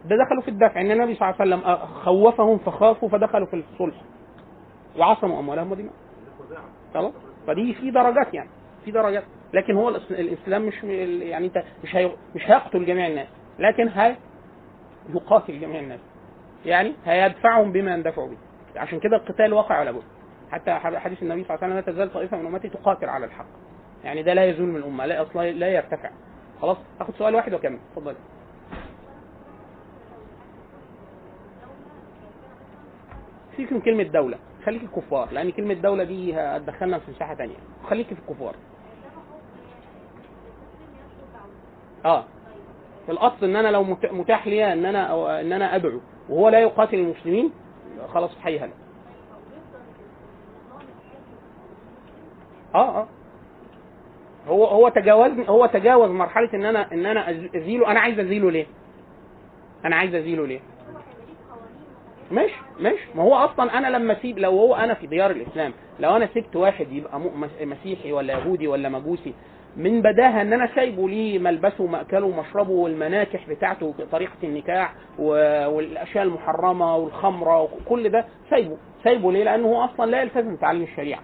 ده 0.06 0.16
دخلوا 0.26 0.42
في 0.42 0.48
الدفع. 0.48 0.82
إن 0.82 0.92
النبي 0.92 1.16
صلى 1.16 1.30
الله 1.30 1.36
عليه 1.42 1.56
وسلم 1.56 1.66
آه، 1.70 1.86
خوفهم 1.86 2.58
فخافوا 2.58 3.10
فدخلوا 3.10 3.48
في 3.48 3.64
الصلح. 3.74 3.96
وعصموا 5.00 5.40
أموالهم 5.40 5.72
ودماءهم 5.72 5.94
خلاص. 6.94 7.14
فدي 7.48 7.74
في 7.74 7.92
درجات 7.92 8.34
يعني. 8.34 8.50
في 8.88 8.92
درجات 8.94 9.24
لكن 9.54 9.76
هو 9.76 9.90
الإسلام 9.90 10.66
مش 10.66 10.84
يعني 10.84 11.48
أنت 11.48 11.64
مش 11.84 11.96
هي 11.96 12.12
مش 12.36 12.42
هيقتل 12.50 12.86
جميع 12.86 13.08
الناس 13.08 13.28
لكن 13.60 13.88
هي 13.88 14.16
يقاتل 15.14 15.60
جميع 15.60 15.80
الناس. 15.80 16.00
يعني 16.66 16.94
هيدفعهم 17.06 17.72
بما 17.72 17.94
يندفعوا 17.94 18.28
به. 18.28 18.38
عشان 18.76 19.00
كده 19.00 19.18
القتال 19.18 19.54
واقع 19.54 19.80
ولا 19.80 19.92
بد. 19.92 20.04
حتى 20.52 20.74
حديث 20.74 21.24
النبي 21.24 21.44
صلى 21.44 21.56
الله 21.56 21.64
عليه 21.64 21.76
وسلم 21.76 21.76
لا 21.76 21.82
تزال 21.82 22.14
طائفة 22.14 22.38
من 22.38 22.46
أمتي 22.46 22.70
تقاتل 22.70 23.10
على 23.10 23.26
الحق. 23.26 23.46
يعني 24.04 24.24
ده 24.24 24.34
لا 24.34 24.46
يزول 24.46 24.68
من 24.68 24.76
الامه 24.76 25.06
لا 25.06 25.22
أصلا 25.22 25.52
لا 25.52 25.68
يرتفع. 25.70 26.10
خلاص 26.62 26.78
اخد 27.00 27.14
سؤال 27.16 27.36
واحد 27.36 27.54
وأكمل. 27.54 27.80
اتفضل 27.92 28.16
سيبك 33.58 33.74
من 33.74 33.82
كلمة 33.82 34.04
دولة. 34.04 34.38
خليك 34.66 34.84
الكفار 34.84 35.30
لأن 35.32 35.52
كلمة 35.52 35.74
دولة 35.74 36.04
دي 36.04 36.36
هتدخلنا 36.36 37.00
في 37.00 37.12
مساحة 37.12 37.36
ثانية 37.36 37.56
خليك 37.90 38.08
في 38.08 38.20
الكفار. 38.30 38.56
آه. 42.08 42.24
في 43.06 43.12
الأصل 43.12 43.46
إن 43.46 43.56
أنا 43.56 43.68
لو 43.68 43.84
مت- 43.84 44.12
متاح 44.12 44.48
لي 44.48 44.74
إن 44.74 44.86
أنا 44.86 45.04
أو 45.04 45.28
إن 45.28 45.54
أنا 45.54 45.76
أدعو 45.76 46.00
وهو 46.30 46.50
لا 46.50 46.60
يقاتل 46.60 46.96
المسلمين 47.00 47.52
خلاص 48.14 48.38
حي 48.40 48.60
هلا 48.60 48.72
آه 52.76 52.98
آه. 53.02 53.08
هو 54.48 54.66
هو 54.66 54.90
تجاوز 54.90 55.32
هو 55.50 55.66
تجاوز 55.66 56.10
مرحلة 56.12 56.50
إن 56.54 56.66
أنا 56.66 56.92
إن 56.94 57.06
أنا 57.06 57.30
أزيله. 57.56 57.92
أنا 57.92 58.00
عايز 58.00 58.20
أزيله 58.20 58.52
ليه؟ 58.52 58.66
أنا 59.86 59.96
عايز 59.96 60.16
أزيله 60.16 60.48
ليه؟ 60.48 60.60
ماشي 62.32 62.56
ماشي. 62.80 63.06
ما 63.16 63.24
هو 63.24 63.36
أصلا 63.36 63.78
أنا 63.78 63.88
لما 63.98 64.14
أسيب 64.14 64.40
لو 64.40 64.52
هو 64.52 64.76
أنا 64.76 64.94
في 64.94 65.08
ديار 65.08 65.32
الإسلام 65.32 65.74
لو 66.00 66.16
أنا 66.16 66.30
سبت 66.36 66.56
واحد 66.56 66.92
يبقى 66.92 67.20
مسيحي 67.62 68.12
ولا 68.12 68.34
يهودي 68.34 68.68
ولا 68.68 68.90
مجوسي 68.90 69.34
من 69.78 70.02
بداها 70.02 70.42
إن 70.42 70.54
أنا 70.54 70.70
سايبه 70.76 71.10
ليه 71.10 71.40
ملبسه 71.40 71.84
ومأكله 71.84 72.26
ومشربه 72.26 72.72
والمناكح 72.72 73.50
بتاعته 73.50 73.94
طريقة 74.12 74.34
النكاح 74.44 74.94
والأشياء 75.20 76.24
المحرمة 76.24 76.96
والخمرة 76.96 77.62
وكل 77.62 78.10
ده 78.10 78.26
سايبه 78.50 78.78
سايبه 79.04 79.32
ليه؟ 79.32 79.44
لأنه 79.44 79.68
هو 79.68 79.84
أصلا 79.86 80.12
لا 80.12 80.22
يلتزم 80.22 80.56
بتعليم 80.56 80.84
الشريعة. 80.84 81.22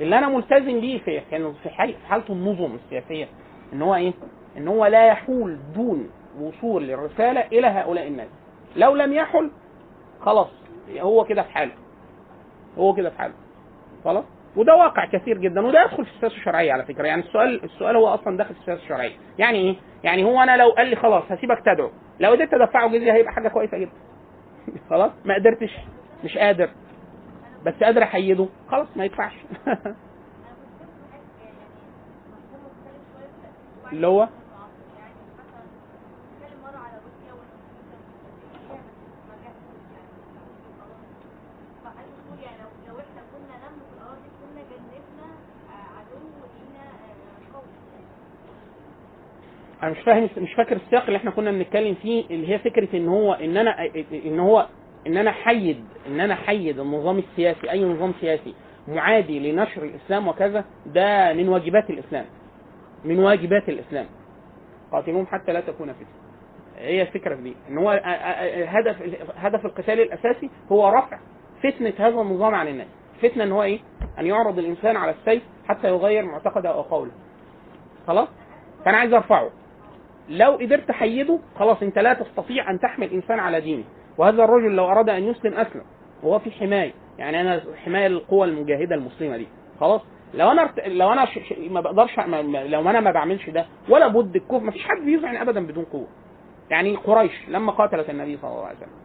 اللي 0.00 0.18
أنا 0.18 0.28
ملتزم 0.28 0.80
بيه 0.80 0.98
في 0.98 1.20
في 1.20 1.70
حال- 1.70 1.92
في 1.94 2.06
حاله 2.08 2.24
النظم 2.30 2.74
السياسية 2.74 3.28
إن 3.72 3.82
هو 3.82 3.94
إيه؟ 3.94 4.12
إن 4.56 4.68
هو 4.68 4.86
لا 4.86 5.06
يحول 5.06 5.58
دون 5.74 6.10
وصول 6.40 6.90
الرسالة 6.90 7.40
إلى 7.40 7.66
هؤلاء 7.66 8.06
الناس. 8.06 8.28
لو 8.76 8.94
لم 8.96 9.12
يحل 9.12 9.50
خلاص 10.20 10.48
هو 10.98 11.24
كده 11.24 11.42
في 11.42 11.50
حاله. 11.50 11.72
هو 12.78 12.94
كده 12.94 13.10
في 13.10 13.18
حاله. 13.18 13.34
خلاص؟ 14.04 14.24
وده 14.56 14.74
واقع 14.74 15.04
كثير 15.04 15.38
جدا 15.38 15.66
وده 15.66 15.82
يدخل 15.82 16.04
في 16.04 16.10
السياسة 16.10 16.36
الشرعية 16.36 16.72
على 16.72 16.84
فكرة. 16.84 17.06
يعني 17.06 17.22
السؤال 17.22 17.64
السؤال 17.64 17.96
هو 17.96 18.08
أصلا 18.08 18.36
داخل 18.36 18.54
في 18.54 18.60
السياسة 18.60 18.82
الشرعية. 18.82 19.16
يعني 19.38 19.58
إيه؟ 19.58 19.76
يعني 20.04 20.24
هو 20.24 20.42
أنا 20.42 20.56
لو 20.56 20.70
قال 20.70 20.86
لي 20.86 20.96
خلاص 20.96 21.22
هسيبك 21.30 21.60
تدعو. 21.66 21.90
لو 22.20 22.30
قدرت 22.30 22.54
أدفعه 22.54 22.88
جزية 22.88 23.12
هيبقى 23.12 23.32
حاجة 23.32 23.48
كويسة 23.48 23.78
جدا. 23.78 23.92
خلاص؟ 24.90 25.10
ما 25.24 25.34
قدرتش. 25.34 25.70
مش 26.24 26.38
قادر. 26.38 26.70
بس 27.66 27.74
قادر 27.82 28.02
أحيده. 28.02 28.48
خلاص 28.70 28.88
ما 28.96 29.04
يدفعش. 29.04 29.32
اللي 33.92 34.06
هو؟ 34.06 34.28
أنا 49.84 49.92
مش 49.92 49.98
فاهم 49.98 50.28
مش 50.38 50.54
فاكر 50.54 50.76
السياق 50.76 51.04
اللي 51.04 51.16
إحنا 51.16 51.30
كنا 51.30 51.50
بنتكلم 51.50 51.94
فيه 51.94 52.24
اللي 52.30 52.48
هي 52.54 52.58
فكرة 52.58 52.96
إن 52.96 53.08
هو 53.08 53.32
إن 53.32 53.56
أنا 53.56 53.88
إن 54.12 54.40
هو 54.40 54.66
إن 55.06 55.16
أنا 55.16 55.32
حيد 55.32 55.84
إن 56.06 56.20
أنا 56.20 56.34
حيد 56.34 56.78
النظام 56.80 57.18
السياسي 57.18 57.70
أي 57.70 57.84
نظام 57.84 58.12
سياسي 58.20 58.54
معادي 58.88 59.52
لنشر 59.52 59.82
الإسلام 59.82 60.28
وكذا 60.28 60.64
ده 60.86 61.32
من 61.32 61.48
واجبات 61.48 61.90
الإسلام. 61.90 62.24
من 63.04 63.18
واجبات 63.18 63.68
الإسلام. 63.68 64.06
قاتلوهم 64.92 65.26
حتى 65.26 65.52
لا 65.52 65.60
تكون 65.60 65.92
فتنة. 65.92 66.06
هي 66.78 67.02
الفكرة 67.02 67.34
دي. 67.34 67.54
إن 67.70 67.78
هو 67.78 67.90
هدف 68.66 68.96
هدف 69.36 69.64
القتال 69.66 70.00
الأساسي 70.00 70.50
هو 70.72 70.88
رفع 70.88 71.18
فتنة 71.62 71.92
هذا 71.98 72.20
النظام 72.20 72.54
عن 72.54 72.68
الناس. 72.68 72.88
فتنة 73.22 73.44
إن 73.44 73.52
هو 73.52 73.62
إيه؟ 73.62 73.78
أن 74.18 74.26
يعرض 74.26 74.58
الإنسان 74.58 74.96
على 74.96 75.10
السيف 75.10 75.42
حتى 75.68 75.88
يغير 75.88 76.24
معتقده 76.24 76.68
أو 76.68 76.82
قوله. 76.82 77.12
خلاص؟ 78.06 78.28
فأنا 78.84 78.96
عايز 78.96 79.12
أرفعه. 79.12 79.50
لو 80.28 80.50
قدرت 80.52 80.90
أحيده 80.90 81.38
خلاص 81.58 81.82
أنت 81.82 81.98
لا 81.98 82.14
تستطيع 82.14 82.70
أن 82.70 82.80
تحمل 82.80 83.10
إنسان 83.12 83.38
على 83.38 83.60
دينه. 83.60 83.84
وهذا 84.18 84.44
الرجل 84.44 84.76
لو 84.76 84.84
أراد 84.88 85.08
أن 85.08 85.24
يسلم 85.24 85.54
أسلم 85.54 85.82
وهو 86.22 86.38
في 86.38 86.50
حماية. 86.50 86.92
يعني 87.18 87.40
أنا 87.40 87.62
حماية 87.84 88.08
للقوى 88.08 88.48
المجاهدة 88.48 88.94
المسلمة 88.94 89.36
دي. 89.36 89.46
خلاص؟ 89.80 90.00
لو 90.34 90.50
أنا. 90.50 90.70
لو 90.86 91.12
أنا 91.12 91.24
ش... 91.24 91.38
ش... 91.38 91.54
ما 91.70 91.80
بقدرش. 91.80 92.18
ما... 92.18 92.42
لو 92.42 92.90
أنا 92.90 93.00
ما 93.00 93.10
بعملش 93.10 93.50
ده 93.50 93.66
ولا 93.88 94.08
بد 94.08 94.36
الكفر 94.36 94.60
ما 94.60 94.70
فيش 94.70 94.84
حد 94.84 95.04
بيذعن 95.04 95.36
ابدا 95.36 95.66
بدون 95.66 95.84
قوة. 95.84 96.06
يعني 96.70 96.96
قريش 96.96 97.48
لما 97.48 97.72
قاتلت 97.72 98.10
النبي 98.10 98.36
صلى 98.36 98.50
الله 98.50 98.66
عليه 98.66 98.76
وسلم. 98.76 99.04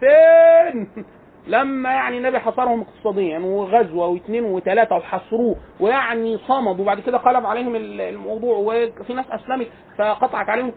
فين؟ 0.00 1.04
لما 1.46 1.90
يعني 1.90 2.18
النبي 2.18 2.38
حصرهم 2.38 2.80
اقتصاديا 2.80 3.38
وغزوة 3.38 4.06
واثنين 4.06 4.44
وثلاثة 4.44 4.96
وحصروه 4.96 5.56
ويعني 5.80 6.38
صمد 6.38 6.80
وبعد 6.80 7.00
كده 7.00 7.18
قلب 7.18 7.46
عليهم 7.46 7.76
ال- 7.76 8.00
الموضوع 8.00 8.56
وفي 8.58 9.14
ناس 9.14 9.24
أسلمت 9.30 9.66
فقطعت 9.98 10.48
عليهم 10.48 10.72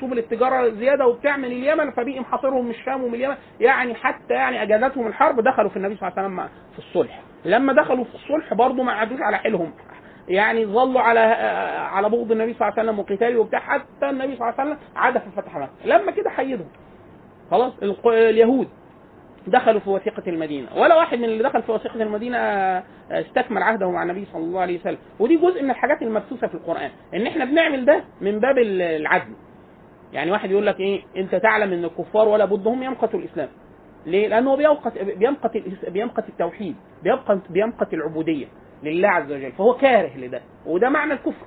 سبل 0.00 0.18
التجارة 0.18 0.68
زيادة 0.68 1.06
وبتاع 1.06 1.36
من 1.36 1.44
اليمن 1.44 1.90
فبقي 1.90 2.20
محاصرهم 2.20 2.64
من 2.64 2.70
الشام 2.70 3.04
ومن 3.04 3.14
اليمن. 3.14 3.34
يعني 3.60 3.94
حتى 3.94 4.34
يعني 4.34 4.62
أجازتهم 4.62 5.06
الحرب 5.06 5.40
دخلوا 5.40 5.70
في 5.70 5.76
النبي 5.76 5.96
صلى 5.96 6.08
الله 6.08 6.18
عليه 6.22 6.28
وسلم 6.34 6.48
في 6.72 6.78
الصلح. 6.78 7.20
لما 7.44 7.72
دخلوا 7.72 8.04
في 8.04 8.14
الصلح 8.14 8.54
برضه 8.54 8.82
ما 8.82 8.92
قعدوش 8.92 9.18
على 9.20 9.36
حيلهم. 9.38 9.72
يعني 10.28 10.66
ظلوا 10.66 11.00
على 11.00 11.20
على 11.92 12.10
بغض 12.10 12.32
النبي 12.32 12.54
صلى 12.54 12.68
الله 12.68 12.78
عليه 12.80 12.82
وسلم 12.90 12.98
وقتاله 12.98 13.40
وبتاع 13.40 13.60
حتى 13.60 14.10
النبي 14.10 14.36
صلى 14.36 14.48
الله 14.48 14.60
عليه 14.60 14.70
وسلم 14.70 14.78
عاد 14.96 15.18
في 15.18 15.30
فتح 15.36 15.56
مكة. 15.56 15.70
لما 15.84 16.10
كده 16.12 16.30
حيدهم. 16.30 16.68
خلاص 17.50 17.72
اليهود. 18.06 18.68
دخلوا 19.50 19.80
في 19.80 19.90
وثيقة 19.90 20.22
المدينة. 20.26 20.68
ولا 20.76 20.94
واحد 20.96 21.18
من 21.18 21.24
اللي 21.24 21.42
دخل 21.42 21.62
في 21.62 21.72
وثيقة 21.72 22.02
المدينة 22.02 22.38
استكمل 23.10 23.62
عهده 23.62 23.90
مع 23.90 24.02
النبي 24.02 24.26
صلى 24.32 24.42
الله 24.42 24.60
عليه 24.60 24.80
وسلم. 24.80 24.98
ودي 25.20 25.36
جزء 25.36 25.62
من 25.62 25.70
الحاجات 25.70 26.02
المبثوثة 26.02 26.46
في 26.46 26.54
القرآن 26.54 26.90
إن 27.14 27.26
إحنا 27.26 27.44
بنعمل 27.44 27.84
ده 27.84 28.04
من 28.20 28.40
باب 28.40 28.58
العدل. 28.58 29.32
يعني 30.12 30.30
واحد 30.30 30.50
يقول 30.50 30.66
لك 30.66 30.80
إيه 30.80 31.02
أنت 31.16 31.34
تعلم 31.34 31.72
إن 31.72 31.84
الكفار 31.84 32.28
ولا 32.28 32.44
بد 32.44 32.66
هم 32.66 32.82
يمقتوا 32.82 33.20
الإسلام. 33.20 33.48
ليه؟ 34.06 34.28
لأنه 34.28 34.56
بيمقت 34.56 34.98
بيمقت 34.98 35.52
بيمقت 35.88 36.28
التوحيد 36.28 36.76
بيمقت 37.02 37.38
بيمقت 37.50 37.94
العبودية 37.94 38.46
لله 38.82 39.08
عز 39.08 39.32
وجل. 39.32 39.52
فهو 39.52 39.74
كاره 39.74 40.10
لده 40.16 40.40
وده 40.66 40.88
معنى 40.88 41.12
الكفر. 41.12 41.46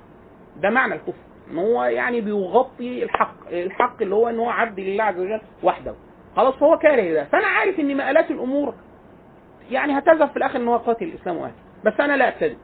ده 0.62 0.70
معنى 0.70 0.94
الكفر. 0.94 1.28
إن 1.50 1.58
هو 1.58 1.84
يعني 1.84 2.20
بيغطي 2.20 3.02
الحق 3.02 3.34
الحق 3.52 4.02
اللي 4.02 4.14
هو 4.14 4.28
إن 4.28 4.38
هو 4.38 4.50
عبد 4.50 4.80
لله 4.80 5.04
عز 5.04 5.18
وجل 5.18 5.40
وحده. 5.62 5.94
خلاص 6.38 6.54
فهو 6.54 6.78
كاره 6.78 7.12
ده. 7.12 7.24
فأنا 7.24 7.46
عارف 7.46 7.80
ان 7.80 7.96
مآلات 7.96 8.30
الأمور 8.30 8.74
يعني 9.70 9.98
هتذهب 9.98 10.28
في 10.30 10.36
الآخر 10.36 10.56
إن 10.56 10.68
هو 10.68 10.76
قاتل 10.76 11.04
الإسلام 11.04 11.36
واهله 11.36 11.54
بس 11.84 12.00
أنا 12.00 12.16
لا 12.16 12.28
ابتدي 12.28 12.58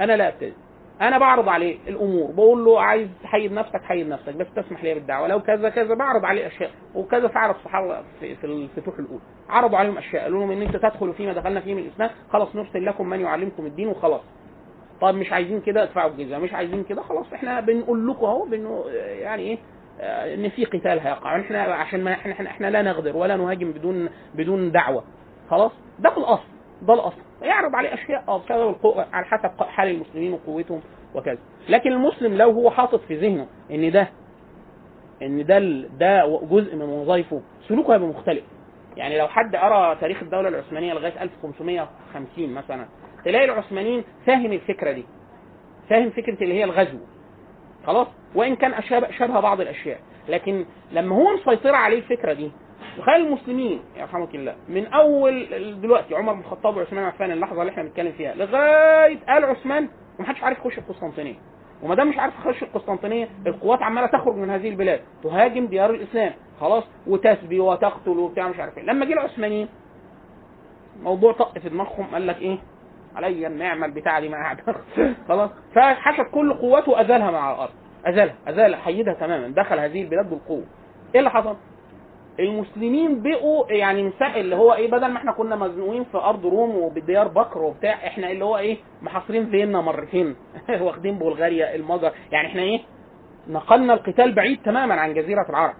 أنا 0.00 0.12
لا 0.16 0.28
ابتدي 0.28 0.52
أنا 1.00 1.18
بعرض 1.18 1.48
عليه 1.48 1.78
الأمور. 1.88 2.30
بقول 2.30 2.64
له 2.64 2.80
عايز 2.80 3.08
تحيد 3.22 3.52
نفسك 3.52 3.82
حيد 3.82 4.08
نفسك. 4.08 4.34
بس 4.34 4.46
تسمح 4.56 4.84
لي 4.84 4.94
بالدعوة. 4.94 5.28
لو 5.28 5.40
كذا 5.42 5.68
كذا 5.68 5.94
بعرض 5.94 6.24
عليه 6.24 6.46
أشياء. 6.46 6.70
وكذا 6.94 7.28
فعل 7.28 7.50
الصحابة 7.50 8.02
في, 8.20 8.34
في 8.36 8.44
الفتوح 8.46 8.98
الأولى. 8.98 9.20
عرضوا 9.48 9.78
عليهم 9.78 9.98
أشياء. 9.98 10.22
قالوا 10.22 10.40
لهم 10.40 10.50
إن 10.50 10.62
أنتوا 10.62 10.80
تدخلوا 10.90 11.12
فيما 11.12 11.32
دخلنا 11.32 11.60
فيه 11.60 11.74
من 11.74 11.82
الإسلام. 11.82 12.10
خلاص 12.32 12.56
نرسل 12.56 12.86
لكم 12.86 13.08
من 13.08 13.20
يعلمكم 13.20 13.66
الدين 13.66 13.88
وخلاص. 13.88 14.20
طب 15.00 15.14
مش 15.14 15.32
عايزين 15.32 15.60
كده 15.60 15.82
ادفعوا 15.82 16.10
الجزيه 16.10 16.38
مش 16.38 16.52
عايزين 16.52 16.84
كده 16.84 17.02
خلاص. 17.02 17.32
إحنا 17.34 17.60
بنقول 17.60 18.08
لكم 18.08 18.26
أهو 18.26 18.46
يعني 18.98 19.42
إيه؟ 19.42 19.58
إن 20.34 20.48
في 20.48 20.64
قتال 20.64 21.00
هيقع. 21.00 21.40
إحنا 21.40 21.62
عشان 21.62 22.04
ما 22.04 22.12
إحنا 22.12 22.32
إحنا, 22.50 22.66
لا 22.70 22.82
نغدر 22.82 23.16
ولا 23.16 23.36
نهاجم 23.36 23.72
بدون 23.72 24.08
بدون 24.34 24.72
دعوة. 24.72 25.04
خلاص؟ 25.50 25.72
ده 25.98 26.10
في 26.10 26.18
الأصل. 26.18 26.48
ده 26.82 26.94
الأصل. 26.94 27.20
يعرض 27.42 27.74
عليه 27.74 27.94
أشياء 27.94 28.38
بسبب 28.38 28.68
القوة 28.68 29.06
على 29.12 29.26
حسب 29.26 29.62
حال 29.62 29.88
المسلمين 29.88 30.32
وقوتهم 30.32 30.80
وكذا. 31.14 31.38
لكن 31.68 31.92
المسلم 31.92 32.34
لو 32.34 32.50
هو 32.50 32.70
حاطط 32.70 33.00
في 33.00 33.14
ذهنه 33.16 33.46
إن 33.70 33.90
ده 33.90 34.08
إن 35.22 35.46
ده 35.46 35.58
ده 35.98 36.40
جزء 36.50 36.76
من 36.76 36.82
وظائفه 36.82 37.42
سلوكه 37.68 37.94
هيبقى 37.94 38.08
مختلف. 38.08 38.44
يعني 38.96 39.18
لو 39.18 39.28
حد 39.28 39.56
قرأ 39.56 39.94
تاريخ 39.94 40.22
الدولة 40.22 40.48
العثمانية 40.48 40.92
لغاية 40.94 41.22
1550 41.22 42.52
مثلا 42.54 42.86
تلاقي 43.24 43.44
العثمانيين 43.44 44.04
فاهم 44.26 44.52
الفكرة 44.52 44.92
دي. 44.92 45.04
فاهم 45.90 46.10
فكرة 46.10 46.42
اللي 46.42 46.54
هي 46.54 46.64
الغزو. 46.64 46.98
خلاص؟ 47.86 48.06
وإن 48.34 48.56
كان 48.56 48.82
شبه 49.18 49.40
بعض 49.40 49.60
الأشياء. 49.60 49.98
لكن 50.28 50.64
لما 50.92 51.16
هو 51.16 51.34
مسيطر 51.34 51.74
عليه 51.74 51.98
الفكرة 51.98 52.32
دي 52.32 52.50
تخيل 52.98 53.26
المسلمين 53.26 53.80
يرحمك 53.96 54.34
الله 54.34 54.54
من 54.68 54.86
أول 54.86 55.46
دلوقتي 55.80 56.14
عمر 56.14 56.32
بن 56.32 56.40
الخطاب 56.40 56.76
وعثمان 56.76 57.04
عفان 57.04 57.30
اللحظة 57.30 57.60
اللي 57.60 57.72
إحنا 57.72 57.82
بنتكلم 57.82 58.12
فيها 58.12 58.34
لغاية 58.34 59.18
آل 59.38 59.44
عثمان 59.44 59.88
ومحدش 60.18 60.42
عارف 60.42 60.58
يخش 60.58 60.78
القسطنطينية. 60.78 61.34
وما 61.82 61.94
دام 61.94 62.08
مش 62.08 62.18
عارف 62.18 62.34
يخش 62.38 62.62
القسطنطينية 62.62 63.28
القوات 63.46 63.82
عمالة 63.82 64.06
تخرج 64.06 64.34
من 64.34 64.50
هذه 64.50 64.68
البلاد. 64.68 65.00
تهاجم 65.22 65.66
ديار 65.66 65.90
الإسلام. 65.90 66.32
خلاص؟ 66.60 66.84
وتسبي 67.06 67.60
وتقتل 67.60 68.10
وبتاع 68.18 68.48
مش 68.48 68.58
عارف 68.58 68.78
إيه. 68.78 68.84
لما 68.84 69.04
جه 69.06 69.12
العثمانيين 69.12 69.68
موضوع 71.02 71.32
طق 71.32 71.58
في 71.58 71.68
دماغهم 71.68 72.06
قال 72.12 72.26
لك 72.26 72.38
إيه؟ 72.42 72.58
عليا 73.16 73.48
النعمه 73.48 73.86
البتاعه 73.86 74.20
دي 74.20 74.28
ما 74.28 74.36
قاعدة 74.36 74.62
خلاص؟ 75.28 75.50
فحشد 75.74 76.24
كل 76.24 76.54
قوته 76.54 77.00
أزالها 77.00 77.30
من 77.30 77.36
على 77.36 77.54
الأرض. 77.54 77.72
أزالها. 78.06 78.34
أزال 78.48 78.76
حيدها 78.76 79.14
تماما. 79.14 79.48
دخل 79.48 79.78
هذه 79.78 80.02
البلاد 80.02 80.30
بالقوة. 80.30 80.64
إيه 81.14 81.18
اللي 81.18 81.30
حصل؟ 81.30 81.56
المسلمين 82.40 83.22
بقوا 83.22 83.72
يعني 83.72 84.02
مساء 84.02 84.40
اللي 84.40 84.56
هو 84.56 84.74
إيه 84.74 84.90
بدل 84.90 85.06
ما 85.06 85.16
إحنا 85.18 85.32
كنا 85.32 85.56
مزنوقين 85.56 86.04
في 86.04 86.18
أرض 86.18 86.46
روم 86.46 86.76
وبديار 86.76 87.28
بكر 87.28 87.62
وبتاع 87.62 87.92
إحنا 88.06 88.30
اللي 88.30 88.44
هو 88.44 88.58
إيه 88.58 88.76
محاصرين 89.02 89.50
فيينا 89.50 89.80
مرتين. 89.80 90.36
واخدين 90.80 91.18
بلغاريا 91.18 91.74
المجر. 91.74 92.12
يعني 92.32 92.48
إحنا 92.48 92.62
إيه؟ 92.62 92.80
نقلنا 93.48 93.94
القتال 93.94 94.32
بعيد 94.34 94.62
تماما 94.62 94.94
عن 94.94 95.14
جزيرة 95.14 95.46
العرب. 95.50 95.74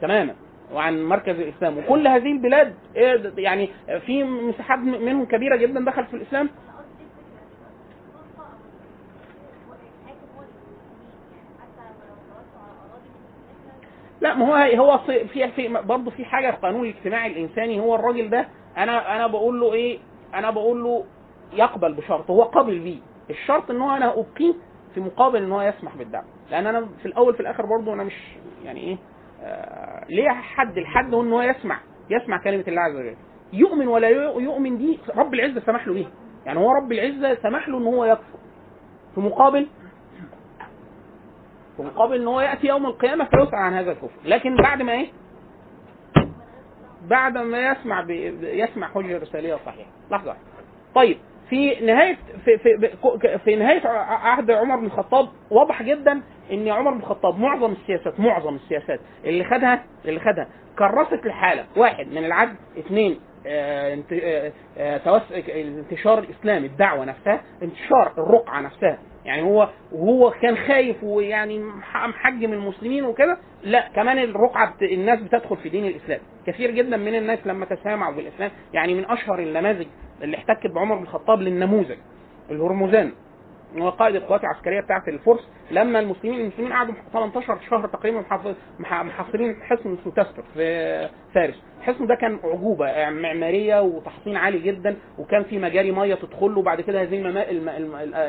تماما. 0.00 0.34
وعن 0.72 1.04
مركز 1.04 1.40
الإسلام. 1.40 1.78
وكل 1.78 2.08
هذه 2.08 2.32
البلاد 2.32 2.74
إيه 2.96 3.32
يعني 3.38 3.68
في 4.06 4.24
مساحات 4.24 4.78
منهم 4.78 5.24
كبيرة 5.24 5.56
جدا 5.56 5.84
دخلت 5.84 6.08
في 6.08 6.16
الإسلام. 6.16 6.48
لا 14.20 14.34
ما 14.34 14.46
هو 14.46 14.82
هو 14.84 14.98
في 14.98 15.48
في 15.48 15.68
برضه 15.68 16.10
في 16.10 16.24
حاجة 16.24 16.50
في 16.50 16.56
القانون 16.56 16.84
الاجتماعي 16.84 17.32
الإنساني. 17.32 17.80
هو 17.80 17.94
الراجل 17.94 18.30
ده 18.30 18.48
أنا 18.76 19.16
أنا 19.16 19.26
بقول 19.26 19.60
له 19.60 19.72
إيه 19.72 19.98
أنا 20.34 20.50
بقول 20.50 20.84
له 20.84 21.04
يقبل 21.52 21.92
بشرط. 21.92 22.30
هو 22.30 22.42
قابل 22.42 22.78
بيه 22.78 22.98
الشرط 23.30 23.70
إن 23.70 23.80
هو 23.80 23.90
أنا 23.96 24.12
أبقيه 24.20 24.54
في 24.94 25.00
مقابل 25.00 25.42
إن 25.42 25.52
هو 25.52 25.62
يسمح 25.62 25.96
بالدعم. 25.96 26.24
لأن 26.50 26.66
أنا 26.66 26.86
في 27.02 27.06
الأول 27.06 27.34
في 27.34 27.40
الآخر 27.40 27.66
برضه 27.66 27.92
أنا 27.92 28.04
مش 28.04 28.14
يعني 28.64 28.80
إيه 28.80 28.96
ليه 30.08 30.30
حد 30.30 30.78
الحد 30.78 31.14
هو 31.14 31.22
إن 31.22 31.32
هو 31.32 31.42
يسمع 31.42 31.78
يسمع 32.10 32.38
كلمة 32.42 32.64
الله 32.68 32.80
عز 32.82 32.96
وجل. 32.96 33.16
يؤمن 33.52 33.88
ولا 33.88 34.08
يؤمن 34.08 34.78
دي 34.78 34.98
رب 35.16 35.34
العزة 35.34 35.60
سمح 35.60 35.86
له 35.86 35.94
بيها. 35.94 36.10
يعني 36.46 36.58
هو 36.58 36.72
رب 36.72 36.92
العزة 36.92 37.42
سمح 37.42 37.68
له 37.68 37.78
إن 37.78 37.86
هو 37.86 38.04
يكفر. 38.04 38.38
في 39.14 39.20
مقابل 39.20 39.66
في 41.76 41.82
مقابل 41.82 42.20
إن 42.20 42.26
هو 42.26 42.40
يأتي 42.40 42.66
يوم 42.66 42.86
القيامة 42.86 43.24
فيسأل 43.24 43.54
عن 43.54 43.74
هذا 43.74 43.90
الكفر. 43.92 44.20
لكن 44.24 44.56
بعد 44.56 44.82
ما 44.82 44.92
إيه؟ 44.92 45.06
بعد 47.08 47.38
ما 47.38 47.70
يسمع 47.70 48.00
ب... 48.00 48.10
يسمع 48.42 48.88
حجة 48.88 49.18
رساليه 49.18 49.54
صحيحه 49.66 49.90
لحظة. 50.10 50.28
واحدة 50.28 50.40
طيب 50.94 51.18
في 51.50 51.86
نهاية 51.86 52.16
في 52.44 52.58
في 52.58 53.38
في 53.44 53.56
نهاية 53.56 53.88
عهد 53.88 54.50
عمر 54.50 54.76
بن 54.76 54.86
الخطاب 54.86 55.28
واضح 55.50 55.82
جدا 55.82 56.22
إن 56.52 56.68
عمر 56.68 56.90
بن 56.90 56.98
الخطاب 56.98 57.38
معظم 57.38 57.72
السياسات 57.72 58.20
معظم 58.20 58.54
السياسات 58.54 59.00
اللي 59.24 59.44
خدها 59.44 59.84
اللي 60.04 60.20
خدها 60.20 60.48
كرست 60.78 61.26
الحاله 61.26 61.64
واحد 61.76 62.06
من 62.06 62.24
العدل 62.24 62.54
اثنين 62.78 63.20
آه، 63.46 63.98
آه، 64.12 64.52
آه، 64.78 65.20
انتشار 65.48 66.18
الاسلام 66.18 66.64
الدعوة 66.64 67.04
نفسها 67.04 67.40
انتشار 67.62 68.12
الرقعة 68.18 68.60
نفسها. 68.60 68.98
يعني 69.24 69.42
هو 69.42 69.68
وهو 69.92 70.30
كان 70.30 70.56
خايف 70.56 71.04
ويعني 71.04 71.58
محجم 71.94 72.52
المسلمين 72.52 73.04
وكده. 73.04 73.38
لا 73.62 73.88
كمان 73.94 74.18
الرقعة. 74.18 74.74
الناس 74.82 75.20
بتدخل 75.20 75.56
في 75.56 75.68
دين 75.68 75.86
الإسلام. 75.86 76.20
كثير 76.46 76.70
جدا 76.70 76.96
من 76.96 77.14
الناس 77.14 77.38
لما 77.46 77.66
تسامعوا 77.66 78.14
بالإسلام 78.14 78.50
يعني 78.72 78.94
من 78.94 79.10
أشهر 79.10 79.38
النماذج 79.38 79.86
اللي 80.22 80.36
احتكت 80.36 80.66
بعمر 80.66 80.96
بن 80.96 81.02
الخطاب 81.02 81.40
للنموذج 81.40 81.96
الهرمزان. 82.50 83.12
قائد 83.98 84.14
القوات 84.16 84.40
العسكرية 84.44 84.80
بتاعة 84.80 85.02
الفرس 85.08 85.48
لما 85.70 85.98
المسلمين 85.98 86.40
المسلمين 86.40 86.72
قعدوا 86.72 86.94
18 87.12 87.58
شهر 87.70 87.86
تقريبا 87.86 88.24
محاصرين 88.80 89.56
حصن 89.62 89.94
اسمه 89.94 90.12
تستر 90.12 90.42
في 90.54 91.08
فارس. 91.34 91.62
الحصن 91.78 92.06
ده 92.06 92.14
كان 92.14 92.38
أعجوبة 92.44 92.86
يعني 92.86 93.20
معمارية 93.20 93.82
وتحصين 93.82 94.36
عالي 94.36 94.58
جدا 94.58 94.96
وكان 95.18 95.42
في 95.44 95.58
مجاري 95.58 95.92
مية 95.92 96.14
تدخل 96.14 96.50
له 96.54 96.58
وبعد 96.58 96.80
كده 96.80 97.02
هذه 97.02 97.22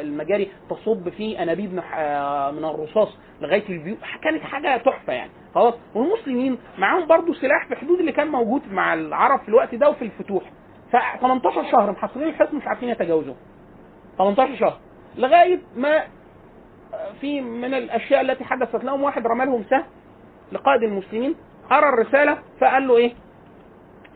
المجاري 0.02 0.52
تصب 0.69 1.10
في 1.10 1.43
أنابيب 1.43 1.73
من 1.73 2.65
الرصاص 2.65 3.17
لغاية 3.41 3.69
البيوت. 3.69 3.97
كانت 4.23 4.43
حاجة 4.43 4.78
تحفة 4.78 5.13
يعني. 5.13 5.32
خلاص. 5.56 5.73
والمسلمين 5.95 6.58
معاهم 6.78 7.08
برضو 7.08 7.34
سلاح 7.34 7.67
في 7.67 7.76
حدود 7.76 8.00
اللي 8.00 8.12
كان 8.12 8.28
موجود 8.28 8.62
مع 8.71 8.93
العرب 8.93 9.39
في 9.39 9.50
الوقت 9.50 9.76
ده 9.76 9.89
وفي 9.89 10.02
الفتوح. 10.06 10.43
ف 10.91 10.95
18 11.21 11.63
شهر 11.71 11.91
محصرين 11.91 12.28
الحصن 12.28 12.58
مش 12.58 12.67
عارفين 12.67 12.89
يتجاوزوه 12.89 13.36
18 14.17 14.56
شهر. 14.56 14.78
لغاية 15.18 15.60
ما 15.76 16.04
في 17.22 17.42
من 17.42 17.74
الأشياء 17.74 18.22
التي 18.22 18.44
حدثت 18.44 18.84
لهم 18.84 19.04
واحد 19.04 19.28
رمى 19.28 19.46
لهم 19.46 19.64
سهم 19.70 19.84
لقائد 20.52 20.84
المسلمين 20.84 21.36
قرا 21.70 21.90
الرسالة 21.90 22.38
فقال 22.62 22.88
له 22.88 22.98
إيه؟ 22.98 23.14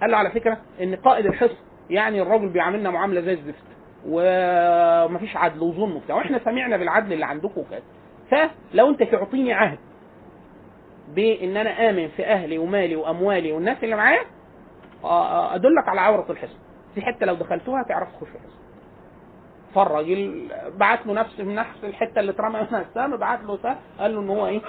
قال 0.01 0.11
له 0.11 0.17
على 0.17 0.31
فكرة 0.31 0.57
إن 0.81 0.95
قائد 0.95 1.25
الحصن 1.25 1.55
يعني 1.89 2.21
الراجل 2.21 2.49
بيعاملنا 2.49 2.89
معاملة 2.89 3.21
زي 3.21 3.33
الزفت 3.33 3.63
ومفيش 4.07 5.37
عدل 5.37 5.61
وظلم 5.63 5.95
وبتاع 5.95 6.15
وإحنا 6.15 6.39
سمعنا 6.45 6.77
بالعدل 6.77 7.13
اللي 7.13 7.25
عندكم 7.25 7.61
وكذا 7.61 7.81
فلو 8.31 8.89
أنت 8.89 9.03
تعطيني 9.03 9.53
عهد 9.53 9.77
بإن 11.15 11.57
أنا 11.57 11.89
آمن 11.89 12.07
في 12.07 12.25
أهلي 12.25 12.57
ومالي 12.57 12.95
وأموالي 12.95 13.51
والناس 13.51 13.77
اللي 13.83 13.95
معايا 13.95 14.21
ادلك 15.55 15.87
على 15.87 16.01
عورة 16.01 16.25
الحصن. 16.31 16.57
دي 16.95 17.01
حتة 17.01 17.25
لو 17.25 17.33
دخلتوها 17.35 17.83
تعرف 17.83 18.07
تخش 18.11 18.27
الحصن. 18.35 18.60
فالراجل 19.75 20.47
بعت 20.77 21.07
له 21.07 21.13
نفس 21.13 21.39
من 21.39 21.55
نفس 21.55 21.83
الحتة 21.83 22.19
اللي 22.19 22.31
اترمى 22.31 22.59
منها 22.61 22.81
السهم 22.81 23.17
بعت 23.17 23.43
له 23.43 23.57
سهم 23.63 23.75
قال 23.99 24.15
له 24.15 24.21
إن 24.21 24.29
هو 24.29 24.47
إيه؟ 24.47 24.61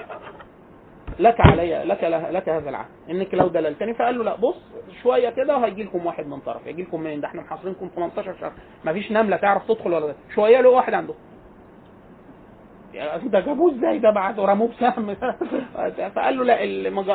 لك 1.19 1.35
علي 1.39 1.83
لك 1.83 2.03
لك 2.31 2.49
هذا 2.49 2.69
العهد 2.69 2.87
إنك 3.09 3.33
لو 3.33 3.47
دللتني. 3.47 3.93
فقال 3.93 4.17
له 4.17 4.23
لا 4.23 4.35
بص 4.35 4.55
شوية 5.03 5.29
كده 5.29 5.57
وهيجي 5.57 5.83
لكم 5.83 6.05
واحد 6.05 6.27
من 6.27 6.39
طرف 6.39 6.67
يجي 6.67 6.83
لكم 6.83 7.01
منين؟ 7.01 7.21
ده 7.21 7.27
إحنا 7.27 7.41
محاصرينكم 7.41 7.89
18 7.95 8.35
شهر. 8.41 8.51
ما 8.85 8.93
فيش 8.93 9.11
نملة 9.11 9.37
تعرف 9.37 9.67
تدخل 9.67 9.93
ولا 9.93 10.07
ده 10.07 10.15
شوية 10.35 10.61
له 10.61 10.69
واحد 10.69 10.93
عنده. 10.93 11.13
ده 13.23 13.39
جابوه 13.39 13.75
إزاي؟ 13.75 13.99
ده 13.99 14.09
بعد 14.11 14.39
رموه 14.39 14.67
بسهم. 14.67 15.15
فقال 16.15 16.37
له 16.37 16.43
لا 16.43 16.63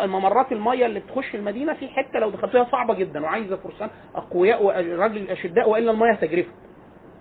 الممرات 0.05 0.53
المية 0.53 0.87
اللي 0.87 1.01
بتخش 1.01 1.35
المدينة 1.35 1.75
في 1.75 1.89
حتة 1.89 2.19
لو 2.19 2.31
دخلتها 2.31 2.65
صعبة 2.65 2.95
جدا 2.95 3.23
وعايزة 3.23 3.57
فرسان 3.57 3.91
أقوياء 4.15 4.65
وراجل 4.65 5.31
أشداء 5.31 5.71
وإلا 5.71 5.91
المية 5.91 6.13
هتجرفه. 6.13 6.51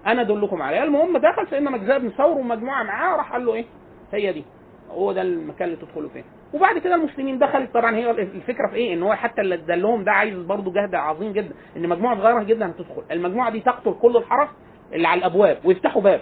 أنا 0.06 0.22
ادلكم 0.22 0.62
عليها. 0.62 0.84
المهم 0.84 1.18
دخل 1.18 1.48
سيدنا 1.50 1.70
مجزاه 1.70 1.98
بن 1.98 2.10
ثور 2.10 2.38
ومجموعة 2.38 2.84
معاه 2.84 3.16
راح 3.18 3.32
قال 3.34 3.46
له 3.46 3.54
إيه؟ 3.54 3.66
هي 4.14 4.34
دي. 4.34 4.44
هو 4.92 5.12
ده 5.12 5.22
المكان 5.22 5.68
اللي 5.70 5.80
تدخلوا 5.82 6.10
فيه. 6.10 6.24
وبعد 6.54 6.78
كده 6.78 6.96
المسلمين 6.96 7.40
دخلت 7.40 7.74
طبعا 7.74 7.96
هي 7.96 8.12
الفكرة 8.12 8.68
في 8.68 8.76
إيه؟ 8.76 8.94
إن 8.94 9.04
هو 9.04 9.14
حتى 9.14 9.42
اللي 9.42 9.58
دلهم 9.58 10.04
ده 10.04 10.12
عايز 10.12 10.38
برضه 10.40 10.74
جهد 10.74 10.96
عظيم 10.96 11.34
جدا 11.34 11.56
إن 11.78 11.90
مجموعة 11.90 12.18
صغيرة 12.18 12.44
جدا 12.44 12.70
هتدخل. 12.70 13.04
المجموعة 13.12 13.52
دي 13.52 13.60
تقتل 13.60 13.94
كل 14.02 14.18
الحرس 14.18 14.50
اللي 14.94 15.08
على 15.08 15.20
الأبواب 15.20 15.58
ويفتحوا 15.66 16.02
باب 16.02 16.22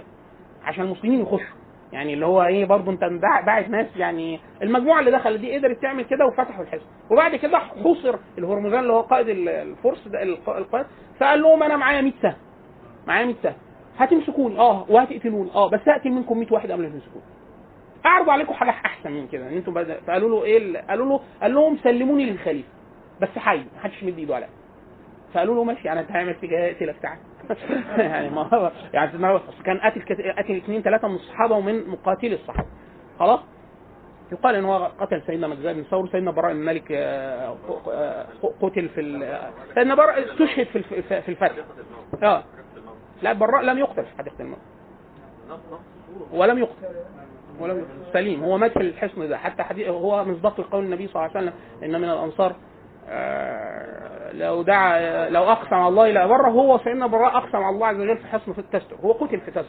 عشان 0.64 0.84
المسلمين 0.86 1.22
يخشوا. 1.22 1.56
يعني 1.94 2.14
اللي 2.14 2.26
هو 2.26 2.44
إيه؟ 2.44 2.66
برضه 2.66 2.92
أنت 2.92 3.04
باعت 3.46 3.70
ناس 3.70 3.88
يعني 3.98 4.40
المجموعة 4.62 5.00
اللي 5.00 5.12
دخلت 5.12 5.40
دي 5.40 5.58
قدرت 5.58 5.82
تعمل 5.82 6.04
كده 6.04 6.26
وفتحوا 6.26 6.64
الحزب. 6.64 6.86
وبعد 7.12 7.36
كده 7.36 7.58
حصر 7.60 8.16
الهرمزان 8.38 8.80
اللي 8.80 8.94
هو 8.94 9.02
قائد 9.02 9.28
الفرس 9.30 10.08
ده 10.08 10.24
القائد. 10.24 10.86
فقال 11.20 11.42
لهم 11.42 11.64
أنا 11.64 11.76
معايا 11.78 12.02
100 12.02 12.14
سهم. 12.22 12.34
معايا 13.08 13.26
100 13.26 13.36
سهم. 13.44 13.54
هتمسكوني. 13.98 14.60
آه 14.60 14.86
وهتقتلوني. 14.90 15.52
آه 15.56 15.70
بس 15.70 15.80
هقتل 15.88 16.10
منكم 16.10 16.38
100 16.40 16.48
واحد 16.52 16.72
قبل 16.72 16.84
ما 16.84 16.90
تمسكوني. 16.90 17.24
أعرض 18.06 18.30
عليكم 18.30 18.54
حاجة 18.54 18.70
أحسن 18.70 19.12
من 19.12 19.28
كده 19.28 19.48
إن 19.48 19.54
أنتم 19.58 19.74
فقالوا 20.08 20.30
له 20.30 20.44
إيه 20.44 20.82
قالوا 20.90 21.06
له 21.06 21.20
قال 21.42 21.54
لهم 21.54 21.78
سلموني 21.84 22.26
للخليفة. 22.26 22.70
بس 23.22 23.30
حي 23.38 23.58
ما 23.58 23.80
حدش 23.84 24.04
يمد 24.04 24.18
إيده 24.18 24.36
عليا. 24.36 24.50
فقالوا 25.34 25.56
له 25.56 25.64
ماشي 25.64 25.88
يعني 25.88 26.00
أنت 26.00 26.12
هعمل 26.12 26.36
فيك 26.36 26.54
اقتلك 26.54 26.96
تعالى 27.02 27.20
يعني 28.12 28.30
ما 28.30 28.42
هو 28.54 28.72
يعني 28.94 29.40
كان 29.66 29.78
قتل 29.78 30.02
قتل 30.38 30.56
اثنين 30.56 30.82
ثلاثة 30.82 31.08
من 31.08 31.16
الصحابة 31.16 31.56
ومن 31.56 31.88
مقاتلي 31.88 32.36
الصحابة. 32.36 32.68
خلاص؟ 33.20 33.40
يقال 34.32 34.56
إن 34.56 34.66
هو 34.66 34.92
قتل 35.00 35.22
سيدنا 35.28 35.48
مجزاء 35.48 35.74
بن 35.74 35.84
ثور 35.84 36.08
سيدنا 36.08 36.32
براء 36.32 36.54
بن 36.54 36.60
مالك 36.60 36.92
آه، 36.92 37.56
آه، 37.92 38.26
قتل 38.62 38.90
في 38.90 39.02
سيدنا 39.76 39.96
براء 39.96 40.32
استشهد 40.32 40.68
في 40.68 41.30
الفتح. 41.30 41.56
آه. 42.24 42.44
لا 43.22 43.34
براء 43.34 43.62
لم 43.62 43.78
يقتل 43.78 44.06
في 44.06 44.18
حديقه 44.18 44.36
الموت 44.40 44.60
ولم 46.32 46.58
يقتل. 46.58 46.96
ولم 47.60 47.78
يقتل. 47.80 48.14
سليم. 48.14 48.44
هو 48.44 48.58
مات 48.58 48.72
في 48.72 48.80
الحصن 48.82 49.30
ده. 49.30 49.38
حتى 49.38 49.64
حديث 49.64 49.88
هو 49.88 50.26
مصداق 50.26 50.60
القول 50.60 50.84
النبي 50.84 51.08
صلى 51.08 51.16
الله 51.26 51.38
عليه 51.38 51.48
وسلم 51.48 51.54
إن 51.84 52.02
من 52.02 52.10
الأنصار 52.10 52.56
آه، 53.10 54.32
لو 54.34 54.62
دعا 54.62 55.30
لو 55.30 55.44
أقسم 55.44 55.76
الله 55.76 56.12
لا 56.12 56.28
بره 56.28 56.50
هو 56.50 56.78
فإن 56.78 57.08
براء 57.08 57.38
أقسم 57.38 57.58
على 57.58 57.76
الله 57.76 57.88
عز 57.88 57.96
وجل 58.00 58.18
في 58.18 58.28
حصن 58.28 58.54
في 58.54 58.60
التستر. 58.60 58.96
هو 59.04 59.12
قتل 59.12 59.40
في 59.40 59.52
تستر 59.52 59.66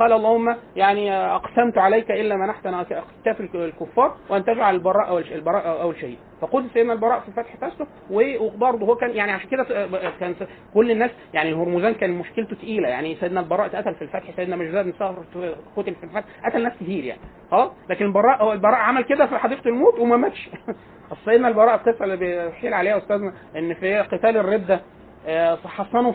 قال 0.00 0.12
اللهم 0.12 0.56
يعني 0.76 1.12
أقسمت 1.12 1.78
عليك 1.78 2.10
إلا 2.10 2.36
منحتنا 2.36 2.80
اكتاف 2.80 3.40
الكفار 3.40 4.16
وأن 4.28 4.44
تجعل 4.44 4.74
البراء 4.74 5.08
أو 5.08 5.18
البراء 5.18 5.82
أو 5.82 5.90
الشهيد 5.90 6.18
فقلت 6.40 6.72
سيدنا 6.72 6.92
البراء 6.92 7.20
في 7.20 7.32
فتح 7.32 7.54
تسلم 7.54 7.86
وبرضه 8.10 8.86
هو 8.86 8.94
كان 8.94 9.10
يعني 9.10 9.32
عشان 9.32 9.50
كده 9.50 9.64
كان 10.20 10.34
كل 10.74 10.90
الناس 10.90 11.10
يعني 11.34 11.50
الهرمزان 11.50 11.94
كان 11.94 12.10
مشكلته 12.10 12.56
ثقيله 12.56 12.88
يعني 12.88 13.14
سيدنا 13.14 13.40
البراء 13.40 13.66
اتقتل 13.66 13.94
في 13.94 14.02
الفتح 14.02 14.36
سيدنا 14.36 14.56
مجداد 14.56 14.84
بن 14.84 14.92
قتل 15.76 15.94
في 15.94 16.04
الفتح 16.04 16.24
قتل 16.44 16.62
ناس 16.62 16.72
كتير 16.80 17.04
يعني. 17.04 17.20
خلاص؟ 17.50 17.70
لكن 17.90 18.04
البراء 18.04 18.42
هو 18.42 18.52
البراء 18.52 18.74
عمل 18.74 19.02
كده 19.02 19.26
في 19.26 19.38
حديقة 19.38 19.68
الموت 19.68 19.98
وما 19.98 20.16
ماتش. 20.16 20.50
سيدنا 21.24 21.48
البراء 21.48 21.74
القصة 21.74 22.04
اللي 22.04 22.16
بيحيل 22.16 22.74
عليها 22.74 22.98
أستاذنا 22.98 23.32
إن 23.56 23.74
في 23.74 23.98
قتال 23.98 24.36
الردة 24.36 24.80
آه، 25.26 25.56
حصنوا 25.56 26.12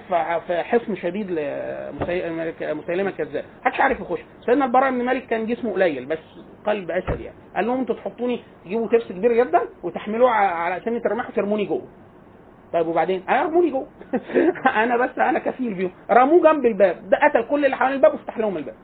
في 0.47 0.63
حصن 0.63 0.95
شديد 0.95 1.31
لمسيلمه 1.31 3.09
الكذاب 3.09 3.45
محدش 3.61 3.81
عارف 3.81 3.99
يخش. 3.99 4.19
سيدنا 4.45 4.65
البراء 4.65 4.91
بن 4.91 5.03
مالك 5.03 5.25
كان 5.27 5.45
جسمه 5.45 5.73
قليل 5.73 6.05
بس 6.05 6.19
قلب 6.65 6.91
أسد 6.91 7.19
يعني. 7.19 7.37
قال 7.55 7.67
لهم 7.67 7.79
أنتوا 7.79 7.95
تحطوني 7.95 8.39
تجيبوا 8.65 8.87
ترس 8.87 9.11
كبير 9.11 9.33
جدا 9.33 9.61
وتحملوه 9.83 10.29
على 10.31 10.81
سنه 10.85 11.01
الرماح 11.05 11.29
وترموني 11.29 11.65
جوه. 11.65 11.87
طيب 12.73 12.87
وبعدين؟ 12.87 13.23
هيرموني 13.29 13.69
جوه. 13.69 13.87
أنا 14.83 14.97
بس 14.97 15.19
أنا 15.19 15.39
كفيل 15.39 15.73
بيهم. 15.73 15.91
رموه 16.11 16.43
جنب 16.43 16.65
الباب. 16.65 17.09
ده 17.09 17.17
قتل 17.17 17.49
كل 17.49 17.65
اللي 17.65 17.77
حوالين 17.77 17.95
الباب 17.95 18.13
وفتح 18.13 18.37
لهم 18.37 18.57
الباب. 18.57 18.75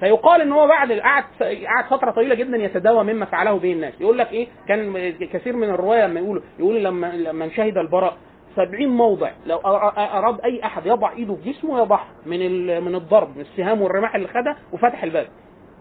فيقال 0.00 0.40
إن 0.40 0.52
هو 0.52 0.66
بعد 0.66 0.92
قعد 0.92 1.24
قعد 1.40 1.84
فترة 1.90 2.10
طويلة 2.10 2.34
جدا 2.34 2.56
يتداوى 2.56 3.04
مما 3.04 3.26
فعله 3.26 3.58
به 3.58 3.72
الناس. 3.72 4.00
يقول 4.00 4.18
لك 4.18 4.32
إيه؟ 4.32 4.48
كان 4.68 5.10
كثير 5.32 5.56
من 5.56 5.70
الرواية 5.70 6.06
لما 6.06 6.20
يقولوا 6.20 6.42
يقول 6.58 6.84
لما 6.84 7.06
لما 7.06 7.48
شهد 7.48 7.76
البراء 7.78 8.16
سبعين 8.56 8.88
موضع. 8.88 9.30
لو 9.46 9.56
أراد 9.56 10.40
أي 10.40 10.64
أحد 10.64 10.86
يضع 10.86 11.12
إيده 11.12 11.34
في 11.34 11.52
جسمه 11.52 11.80
يضعها 11.80 12.08
من 12.26 12.38
من 12.84 12.94
الضرب 12.94 13.36
من 13.36 13.40
السهام 13.40 13.82
والرماح 13.82 14.14
اللي 14.14 14.28
خدها 14.28 14.56
وفتح 14.72 15.02
الباب. 15.02 15.26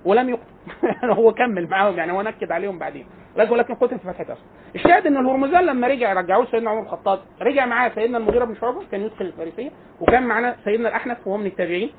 ولم 0.05 0.29
يقتل 0.29 1.11
هو 1.17 1.33
كمل 1.33 1.67
معاهم 1.69 1.97
يعني 1.97 2.11
هو 2.11 2.21
نكد 2.21 2.51
عليهم 2.51 2.79
بعدين. 2.79 3.05
لكن 3.37 3.51
ولكن 3.53 3.75
قتل 3.75 3.99
في 3.99 4.07
فتحه 4.13 4.23
أصلا 4.23 4.45
الشاهد 4.75 5.07
إن 5.07 5.17
الهرمزان 5.17 5.65
لما 5.65 5.87
رجع 5.87 6.13
رجعوه 6.13 6.45
سيدنا 6.45 6.69
عمر 6.69 6.81
الخطاب 6.81 7.19
رجع 7.41 7.65
معاه 7.65 7.91
سيدنا 7.95 8.17
المغيرة 8.17 8.45
بن 8.45 8.55
شعبة 8.55 8.81
كان 8.91 9.01
يدخل 9.01 9.25
الفارسية 9.25 9.71
وكان 10.01 10.23
معانا 10.23 10.55
سيدنا 10.63 10.89
الأحنف 10.89 11.27
وهو 11.27 11.37
من 11.37 11.45
التابعين. 11.45 11.89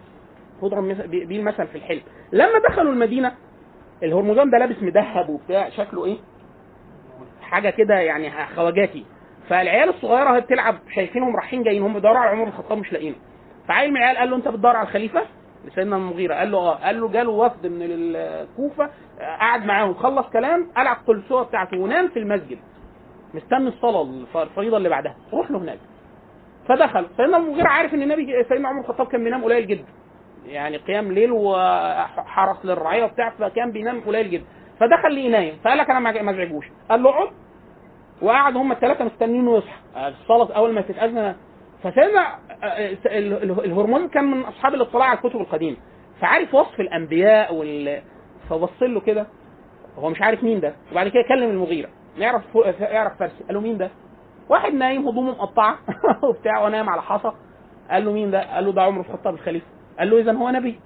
مثل- 0.63 1.09
بيه 1.09 1.39
المثل 1.39 1.67
في 1.67 1.75
الحلم. 1.79 2.01
لما 2.33 2.59
دخلوا 2.69 2.93
المدينة 2.93 3.33
الهرمزان 4.03 4.51
ده 4.51 4.59
لابس 4.59 4.83
مدهب 4.83 5.29
وبتاع 5.29 5.69
شكله 5.69 6.05
إيه؟ 6.05 6.17
حاجة 7.43 7.71
كده 7.71 7.95
يعني 7.95 8.31
خواجاتي. 8.57 9.05
فالعيال 9.51 9.89
الصغيرة 9.89 10.31
وهي 10.31 10.41
بتلعب 10.41 10.75
شايفينهم 10.95 11.37
رايحين 11.37 11.63
جايين 11.63 11.83
هم 11.83 11.95
بيدوروا 11.95 12.19
على 12.19 12.31
عمر 12.31 12.45
بن 12.45 12.49
الخطاب 12.51 12.79
مش 12.79 12.93
لاقينه. 12.93 13.17
فعيل 13.69 13.91
من 13.91 13.97
العيال 13.97 14.17
قال 14.17 14.31
له 14.31 14.37
أنت 14.37 14.49
بتدور 14.49 14.77
على 14.77 14.89
الخليفة؟ 14.89 15.23
لسيدنا 15.65 15.97
المغيرة. 15.97 16.35
قال 16.35 16.51
له 16.53 16.59
آه. 16.59 16.75
قال 16.75 17.01
له 17.01 17.09
جاله 17.09 17.31
وفد 17.31 17.67
من 17.67 17.79
الكوفة 17.83 18.91
قعد 19.41 19.65
معاهم 19.65 19.95
خلص 19.95 20.27
كلام 20.27 20.71
قلع 20.77 20.93
القلسوه 20.93 21.43
بتاعته 21.43 21.79
ونام 21.79 22.09
في 22.09 22.19
المسجد. 22.19 22.59
مستني 23.35 23.69
الصلاة 23.69 24.03
الف- 24.03 24.37
الفريضة 24.37 24.77
اللي 24.77 24.89
بعدها. 24.89 25.17
روح 25.33 25.51
له 25.51 25.59
هناك. 25.59 25.79
فدخل. 26.69 27.07
سيدنا 27.17 27.37
المغيرة 27.37 27.69
عارف 27.69 27.95
إن 27.95 28.03
النبي 28.03 28.45
سيدنا 28.49 28.69
عمر 28.69 28.81
الخطاب 28.81 29.07
كان 29.07 29.25
بينام 29.25 29.45
قليل 29.45 29.67
جدا. 29.67 29.85
يعني 30.47 30.77
قيام 30.77 31.13
ليل 31.13 31.31
وحرس 31.33 32.65
للرعية 32.65 33.05
وبتاع 33.05 33.31
فكان 33.31 33.73
بينام 33.73 34.01
قليل 34.01 34.31
جدا. 34.31 34.45
فدخل 34.81 35.15
ليه 35.15 35.29
نايم. 35.31 35.55
فقال 35.65 35.79
لك 35.79 35.91
أنا 35.91 35.99
ما 36.01 36.31
أزعجوش. 36.31 36.67
قال 36.91 37.03
له 37.03 37.11
اقعد 37.11 37.29
وقعد 38.23 38.57
هم 38.57 38.73
الثلاثه 38.73 39.05
مستنينه 39.05 39.57
يصحى 39.57 40.09
الصلاه 40.09 40.53
أول 40.57 40.73
ما 40.73 40.81
تتأذن. 40.81 41.35
فسيدنا 41.83 42.21
آه، 42.63 42.65
آه، 42.65 42.89
ال- 43.07 43.43
ال- 43.43 43.65
الهرمون 43.65 44.09
كان 44.09 44.25
من 44.25 44.41
أصحاب 44.43 44.75
الاطلاع 44.75 45.07
على 45.09 45.19
الكتب 45.19 45.41
القديمة. 45.41 45.77
فعارف 46.21 46.55
وصف 46.55 46.81
الأنبياء 46.81 47.55
وال 47.55 48.03
فبص 48.51 48.83
له 48.83 49.01
كده. 49.01 49.27
هو 49.99 50.11
مش 50.11 50.23
عارف 50.23 50.45
مين 50.45 50.61
ده. 50.61 50.75
وبعد 50.93 51.09
كده 51.09 51.23
كلم 51.29 51.51
المغيرة. 51.51 51.89
يعرف 52.19 52.43
يعرف 52.81 53.19
فارسي 53.19 53.45
قال 53.45 53.55
له 53.55 53.61
مين 53.61 53.79
ده؟ 53.79 53.91
واحد 54.49 54.73
نايم 54.75 55.09
هدومه 55.09 55.31
مقطعة. 55.31 55.79
وبتاع. 56.29 56.65
ونايم 56.65 56.89
على 56.91 57.03
حصى. 57.03 57.33
قال 57.91 58.05
له 58.05 58.13
مين 58.13 58.31
ده؟ 58.31 58.55
قال 58.55 58.65
له 58.65 58.73
ده 58.73 58.83
عمر 58.83 59.03
بن 59.03 59.09
الخطاب 59.11 59.35
الخليفة. 59.35 59.67
قال 59.99 60.11
له 60.11 60.19
اذا 60.19 60.33
هو 60.33 60.51
نبي. 60.51 60.81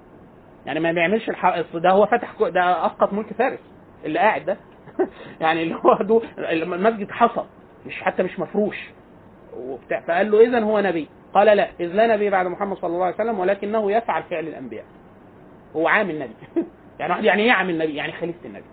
يعني 0.66 0.81
ما 0.81 0.92
بيعملش 0.92 1.29
الح... 1.29 1.59
ده 1.75 1.90
هو 1.90 2.07
فتح 2.07 2.35
ده 2.40 2.87
أسقط 2.87 3.12
ملك 3.12 3.33
فارس. 3.33 3.59
اللي 4.05 4.18
قاعد 4.18 4.44
ده. 4.44 4.57
يعني 5.40 5.62
اللي 5.62 5.74
هو 5.74 5.94
دو 5.94 6.22
المسجد 6.38 7.11
حصى 7.11 7.44
مش 7.87 8.02
حتى 8.02 8.22
مش 8.22 8.38
مفروش. 8.38 8.76
وبتاع 9.57 10.00
فقال 10.00 10.30
له 10.30 10.40
اذا 10.40 10.61
هو 10.61 10.80
نبي. 10.80 11.09
قال 11.35 11.57
لا 11.57 11.68
إذ 11.80 11.87
لا 11.87 12.07
نبي 12.16 12.30
بعد 12.30 12.46
محمد 12.46 12.76
صلى 12.76 12.94
الله 12.94 13.04
عليه 13.04 13.14
وسلم 13.14 13.38
ولكنه 13.38 13.92
يفعل 13.92 14.22
فعل 14.22 14.48
الأنبياء. 14.48 14.85
هو 15.76 15.88
عامل 15.88 16.18
نبي. 16.18 16.35
يعني 16.98 17.12
واحد 17.12 17.24
يعني 17.24 17.42
إيه 17.42 17.52
عامل 17.52 17.78
نبي؟ 17.78 17.94
يعني 17.94 18.12
خليفة 18.12 18.38
النبي. 18.44 18.64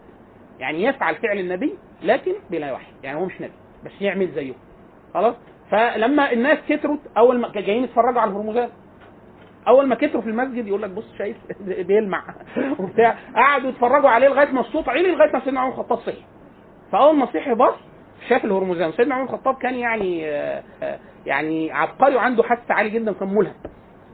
يعني 0.59 0.83
يفعل 0.83 1.15
فعل 1.15 1.39
النبي 1.39 1.73
لكن 2.03 2.33
بلا 2.51 2.73
وحي. 2.73 2.91
يعني 3.03 3.19
هو 3.19 3.25
مش 3.25 3.41
نبي 3.41 3.53
بس 3.85 3.91
يعمل 4.01 4.31
زيه. 4.31 4.53
خلاص؟ 5.13 5.35
فلما 5.71 6.31
الناس 6.31 6.57
كترت 6.69 6.99
أول 7.17 7.39
ما 7.39 7.51
جايين 7.51 7.83
يتفرجوا 7.83 8.21
على 8.21 8.31
الهرمزات. 8.31 8.69
أول 9.67 9.87
ما 9.87 9.95
كتروا 9.95 10.21
في 10.21 10.29
المسجد 10.29 10.67
يقول 10.67 10.81
لك 10.81 10.89
بص 10.89 11.15
شايف 11.17 11.37
بيلمع 11.87 12.23
وبتاع. 12.79 13.15
قعدوا 13.35 13.69
يتفرجوا 13.69 14.09
عليه 14.09 14.27
لغاية 14.27 14.51
ما 14.51 14.61
الصوت 14.61 14.89
عالي 14.89 15.11
لغاية 15.11 15.31
ما 15.31 15.39
سيدنا 15.39 15.59
عمر 15.59 15.71
الخطاب 15.71 15.97
صحي. 15.97 16.23
فأول 16.91 17.15
ما 17.15 17.25
صحي 17.25 17.53
بص 17.53 17.73
شاف 18.29 18.45
الهرمزان. 18.45 18.91
سيدنا 18.91 19.15
عمر 19.15 19.23
الخطاب 19.23 19.55
كان 19.55 19.73
يعني 19.75 20.29
آه، 20.29 20.63
يعني 21.25 21.71
عبقري 21.71 22.15
وعنده 22.15 22.43
حس 22.43 22.71
عالي 22.71 22.89
جدا 22.89 23.13
كان 23.13 23.33
ملهم. 23.33 23.53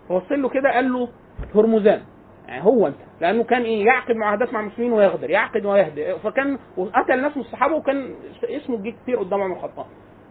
فوصل 0.09 0.41
له 0.41 0.49
كده 0.49 0.71
قال 0.73 0.93
له 0.93 1.09
هرمزان. 1.55 2.01
يعني 2.47 2.63
هو 2.63 2.87
أنت. 2.87 2.97
لأنه 3.21 3.43
كان 3.43 3.61
إيه 3.61 3.85
يعقد 3.85 4.15
معاهدات 4.15 4.53
مع 4.53 4.59
المسلمين 4.59 4.93
ويغدر 4.93 5.29
يعقد 5.29 5.65
ويهدي 5.65 6.15
فكان 6.15 6.57
وقتل 6.77 7.21
ناس 7.21 7.37
من 7.37 7.41
الصحابة 7.43 7.75
وكان 7.75 8.15
اسمه 8.43 8.77
جه 8.83 8.89
كتير 9.03 9.19
قدام 9.19 9.41
عمر 9.41 9.55
الخطاب. 9.55 9.85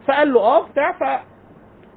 فقال 0.07 0.33
له 0.33 0.41
آه 0.41 0.67
بتاع 0.69 1.23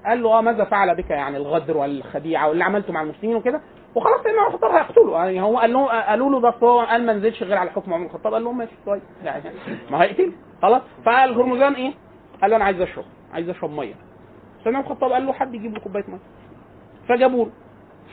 فقال 0.03 0.23
له 0.23 0.37
آه 0.37 0.41
ماذا 0.41 0.63
فعل 0.63 0.95
بك 0.95 1.09
يعني 1.09 1.37
الغدر 1.37 1.77
والخديعة 1.77 2.49
واللي 2.49 2.63
عملته 2.63 2.93
مع 2.93 3.01
المسلمين 3.01 3.35
وكده؟ 3.35 3.61
وخلاص 3.95 4.23
سيدنا 4.23 4.41
عمر 4.41 4.47
الخطاب 4.49 4.71
هيقتله 4.71 5.17
يعني 5.25 5.41
هو 5.41 5.57
قال 5.57 5.73
له 5.73 5.85
قالوا 6.01 6.29
له 6.31 6.41
ده 6.41 6.53
هو 6.63 6.79
قال 6.79 7.05
ما 7.05 7.13
نزلش 7.13 7.43
غير 7.43 7.57
على 7.57 7.69
حكم 7.69 7.93
عمر 7.93 8.05
الخطاب. 8.05 8.33
قال 8.33 8.43
لهم 8.43 8.57
ماشي 8.57 8.71
كويس 8.85 9.01
يعني 9.23 9.43
ما 9.91 10.01
هيقتل 10.03 10.31
خلاص. 10.61 10.81
فالهرمزان 11.05 11.73
إيه؟ 11.73 11.93
قال 12.41 12.49
له 12.51 12.55
أنا 12.55 12.65
عايز 12.65 12.81
أشرب 12.81 13.05
عايز 13.33 13.49
أشرب 13.49 13.71
مية. 13.71 13.93
سيدنا 14.63 14.77
عمر 14.77 14.87
الخطاب 14.91 15.11
قال 15.11 15.25
له 15.25 15.33
حد 15.33 15.53
يجيب 15.55 15.73
له 15.73 15.79
كوباية 15.79 16.03
مية. 16.07 16.19
فجابوا 17.09 17.45
له. 17.45 17.51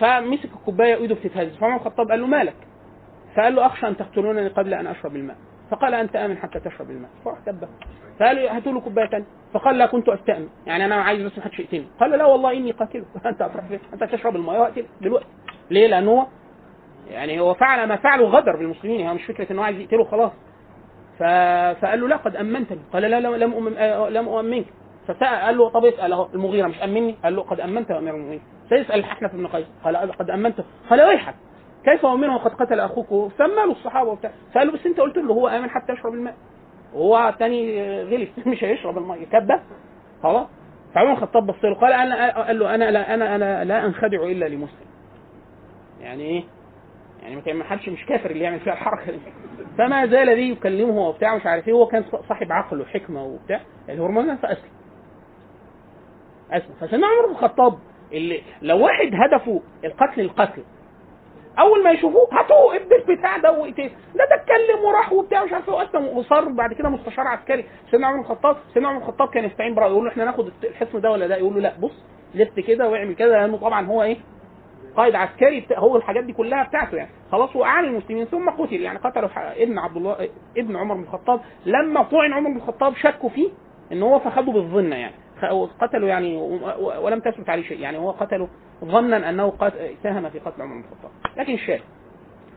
فمسك 0.01 0.51
الكوباية 0.61 0.96
وإيده 0.96 1.14
بتتهز. 1.14 1.57
فعمر 1.57 1.77
الخطاب 1.77 2.11
قال 2.11 2.20
له 2.20 2.27
مالك؟ 2.27 2.57
فقال 3.37 3.55
له 3.55 3.66
أخشى 3.66 3.88
أن 3.88 3.96
تقتلونني 3.96 4.49
قبل 4.49 4.75
أن 4.75 4.87
أشرب 4.87 5.16
الماء. 5.16 5.37
فقال 5.70 5.94
أنت 5.94 6.16
آمن 6.16 6.37
حتى 6.38 6.61
تشرب 6.61 6.90
الماء. 6.90 7.11
فراح 7.25 7.38
كبه 7.46 7.68
فقال 8.20 8.37
له 8.37 8.57
هاتوا 8.57 8.72
له 8.72 8.81
كوبايه 8.81 9.07
ثانية 9.07 9.24
فقال 9.55 9.79
لا 9.79 9.87
كنت 9.87 10.09
استامن 10.09 10.48
يعني 10.66 10.85
أنا 10.85 10.94
عايز 10.94 11.22
بس 11.22 11.38
ما 11.38 11.44
حدش 11.44 11.61
يقتلني 11.61 11.87
قال 12.00 12.11
لا 12.11 12.24
والله 12.24 12.52
إني 12.52 12.70
قاتله 12.70 13.05
أنت 13.26 13.42
هتروح 13.42 13.64
فين؟ 13.66 13.81
أنت 13.92 14.05
تشرب 14.05 14.37
الماء 14.37 14.61
وهقتلك 14.61 14.87
دلوقتي. 15.00 15.26
ليه؟ 15.70 15.87
لأن 15.87 16.09
هو 16.09 16.26
يعني 17.11 17.40
هو 17.40 17.55
فعل 17.55 17.88
ما 17.88 17.96
فعله 17.96 18.24
غدر 18.24 18.57
بالمسلمين. 18.57 19.07
هو 19.07 19.14
مش 19.14 19.24
فكرة 19.24 19.52
ان 19.52 19.59
هو 19.59 19.64
عايز 19.64 19.79
يقتله 19.81 20.05
خلاص. 20.05 20.33
ف... 21.18 21.22
فقال 21.81 22.00
له 22.00 22.09
لا 22.09 22.16
قد 22.16 22.37
أمنتني. 22.37 22.81
قال 22.92 23.02
لا 23.02 23.20
لم 23.20 23.76
آه، 23.79 24.09
لم 24.09 24.29
اؤمنك 24.29 24.66
فسأل 25.09 25.26
قال 25.26 25.59
له 25.59 25.70
طب 25.70 25.85
اسأل. 25.85 26.12
اهو 26.12 26.29
المغيرة 26.35 26.66
مش 26.66 26.83
أمني؟ 26.83 27.16
قال 27.24 27.37
له 27.37 27.42
قد 27.42 27.61
أمنت 27.61 27.90
يا 27.90 27.98
أمير 27.98 28.14
المؤمنين. 28.14 28.40
سيسأل 28.68 28.94
الاحنف 28.98 29.35
بن 29.35 29.46
قيس. 29.46 29.66
قال 29.85 29.96
قد 29.96 30.31
امنته 30.31 30.64
قال 30.90 31.02
ويحك 31.02 31.35
كيف 31.85 32.07
اؤمنه 32.07 32.35
وقد 32.35 32.50
قتل 32.50 32.81
أخوك؟ 32.81 33.33
سمى 33.38 33.55
له 33.55 33.72
الصحابة 33.72 34.11
وبتاع. 34.11 34.31
فقال 34.55 34.66
له 34.66 34.72
بس 34.72 34.87
أنت 34.87 35.00
قلت 35.00 35.16
له 35.16 35.33
هو 35.35 35.48
آمن 35.48 35.70
حتى 35.70 35.92
يشرب 35.92 36.14
الماء. 36.14 36.35
وهو 36.97 37.29
الثاني 37.29 37.83
غلس 38.03 38.29
مش 38.47 38.65
هيشرب 38.65 38.99
الماء 38.99 39.25
كبة. 39.25 39.61
خلاص؟ 40.23 40.47
فعمر 40.95 41.13
الخطاب 41.13 41.47
بص 41.47 41.65
له 41.65 41.75
قال 41.75 41.93
أنا 41.93 42.47
قال 42.47 42.59
له 42.59 42.75
أنا 42.75 42.91
لا 42.91 43.15
أنا 43.15 43.35
أنا 43.37 43.65
لا 43.65 43.87
أنخدع 43.87 44.23
إلا 44.23 44.45
لمسلم. 44.49 44.87
يعني 46.01 46.23
إيه؟ 46.23 46.45
يعني 47.23 47.53
ما 47.53 47.65
حدش 47.65 47.89
مش 47.89 48.07
كافر 48.07 48.31
اللي 48.31 48.45
يعمل 48.45 48.61
فيها 48.61 48.73
الحركة 48.73 49.13
دي. 49.13 49.19
فما 49.79 50.07
زال 50.07 50.35
بيه 50.35 50.53
يكلمه 50.53 51.09
وبتاع 51.09 51.37
مش 51.37 51.47
عارف 51.47 51.69
إيه 51.69 51.75
هو 51.75 51.87
كان 51.87 52.05
صاحب 52.29 52.53
عقل 52.53 52.81
وحكمة 52.81 53.25
وبتاع. 53.25 53.61
الهرمون 53.89 54.37
فاسلم 54.37 54.71
أسلم. 56.51 56.75
فسيدنا 56.81 57.07
عمر 57.07 57.27
بن 57.27 57.33
الخطاب 57.33 57.79
اللي 58.13 58.43
لو 58.63 58.85
واحد 58.85 59.11
هدفه 59.15 59.63
القتل 59.85 60.21
القتل. 60.21 60.63
أول 61.59 61.85
ما 61.85 61.90
يشوفوه 61.90 62.29
هاتوه 62.33 62.77
ابن 62.77 62.92
البتاع 62.95 63.37
ده 63.37 63.53
واقتله 63.53 63.90
ده 64.14 64.25
ده 64.25 64.35
اتكلم 64.35 64.85
وراح 64.85 65.12
وبتاع 65.12 65.45
مش 65.45 65.53
عارف 65.53 65.69
إيه. 65.69 66.14
وصار 66.14 66.45
بعد 66.49 66.73
كده 66.73 66.88
مستشار 66.88 67.27
عسكري 67.27 67.64
سيدنا 67.90 68.07
عمر 68.07 68.21
الخطاب 68.21 68.57
سيدنا 68.75 68.88
عمر 68.88 68.99
الخطاب 68.99 69.29
كان 69.29 69.45
يستعين 69.45 69.75
برأيه. 69.75 69.90
يقول 69.90 70.05
له 70.05 70.11
إحنا 70.11 70.25
ناخد 70.25 70.51
الحصن 70.64 71.01
ده 71.01 71.11
ولا 71.11 71.27
ده؟ 71.27 71.37
يقول 71.37 71.55
له 71.55 71.61
لا. 71.61 71.73
بص 71.81 72.03
لف 72.35 72.61
كده 72.61 72.88
واعمل 72.88 73.14
كده 73.14 73.40
لأنه 73.40 73.57
طبعا 73.57 73.87
هو 73.87 74.03
إيه؟ 74.03 74.16
قائد 74.97 75.14
عسكري. 75.14 75.66
هو 75.77 75.97
الحاجات 75.97 76.25
دي 76.25 76.33
كلها 76.33 76.64
بتاعته 76.64 76.97
يعني. 76.97 77.11
خلاص 77.33 77.57
اعان 77.57 77.85
المسلمين 77.85 78.25
ثم 78.25 78.51
قتل. 78.51 78.81
يعني 78.81 78.99
قتلوا 78.99 79.29
ابن 79.62 79.79
عبد 79.79 79.97
الله 79.97 80.29
ابن 80.57 80.77
عمر 80.77 80.95
بن 80.95 81.03
الخطاب. 81.03 81.40
لما 81.66 82.03
طعن 82.03 82.33
عمر 82.33 82.51
بن 82.51 82.57
الخطاب 82.57 82.97
شكوا 82.97 83.29
فيه 83.29 83.49
إن 83.92 84.03
هو 84.03 84.19
فخده 84.19 84.53
بالظن 84.53 84.92
يعني. 84.92 85.14
قتلوا 85.81 86.09
يعني 86.09 86.37
ولم 87.01 87.20
تثبت 87.20 87.49
عليه 87.49 87.62
شيء 87.62 87.81
يعني 87.81 87.99
هو 87.99 88.11
قتله 88.11 88.49
ظنا 88.85 89.31
أنه. 89.31 89.53
ساهم 90.03 90.31
في 90.31 90.38
قتل 90.38 90.62
عمر 90.62 90.75
بن 90.75 90.85
الخطاب. 90.85 91.11
لكن 91.37 91.55
الشاهد 91.55 91.81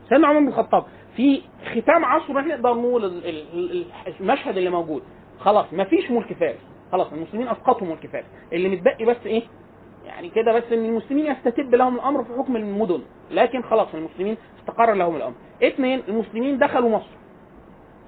سيدنا 0.08 0.26
عمر 0.28 0.38
بن 0.40 0.48
الخطاب 0.48 0.84
في 1.16 1.42
ختام 1.74 2.04
عصره 2.04 2.40
إحنا 2.40 2.56
نقدر 2.56 2.74
نقول 2.74 3.04
ال- 3.04 3.26
ال- 3.26 3.70
ال- 3.72 3.84
المشهد 4.20 4.56
اللي 4.56 4.70
موجود. 4.70 5.02
خلاص 5.40 5.72
ما 5.72 5.84
فيش 5.84 6.10
ملك 6.10 6.32
فارس. 6.32 6.58
خلاص 6.92 7.12
المسلمين 7.12 7.48
أسقطوا 7.48 7.86
ملك 7.86 8.06
فارس. 8.06 8.26
اللي 8.52 8.68
متبقي 8.68 9.04
بس 9.04 9.16
إيه؟ 9.26 9.42
يعني 10.06 10.28
كده 10.28 10.52
بس 10.52 10.64
إن 10.72 10.84
المسلمين 10.84 11.26
يستتب 11.26 11.74
لهم 11.74 11.94
الأمر 11.94 12.24
في 12.24 12.30
حكم 12.38 12.56
المدن. 12.56 13.02
لكن 13.30 13.62
خلاص 13.62 13.88
المسلمين 13.94 14.36
استقر 14.60 14.92
لهم 14.94 15.16
الأمر. 15.16 15.34
اثنين 15.62 16.02
المسلمين 16.08 16.58
دخلوا 16.58 16.90
مصر. 16.90 17.10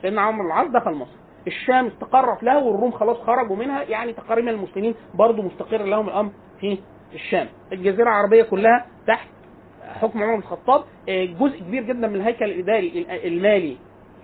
سيدنا 0.03 0.21
عمرو 0.21 0.43
بن 0.43 0.47
العاص 0.47 0.69
دخل 0.69 0.91
مصر. 0.95 1.22
الشام 1.47 1.87
استقرت 1.87 2.43
له 2.43 2.59
والروم 2.59 2.91
خلاص 2.91 3.17
خرجوا 3.17 3.57
منها 3.57 3.83
يعني 3.83 4.13
تقريبا 4.13 4.51
المسلمين 4.51 4.95
برضو 5.15 5.43
مستقر 5.43 5.83
لهم 5.85 6.09
الأمر 6.09 6.31
في 6.61 6.79
الشام. 7.15 7.47
الجزيرة 7.73 8.03
العربية 8.03 8.43
كلها 8.43 8.87
تحت 9.07 9.29
حكم 10.01 10.23
عمر 10.23 10.33
بن 10.35 10.39
الخطاب. 10.39 10.85
آه، 11.09 11.25
جزء 11.25 11.59
كبير 11.61 11.83
جدا 11.83 12.09
من 12.09 12.15
الهيكل 12.15 12.45
الإداري 12.45 13.07
المالي 13.25 13.77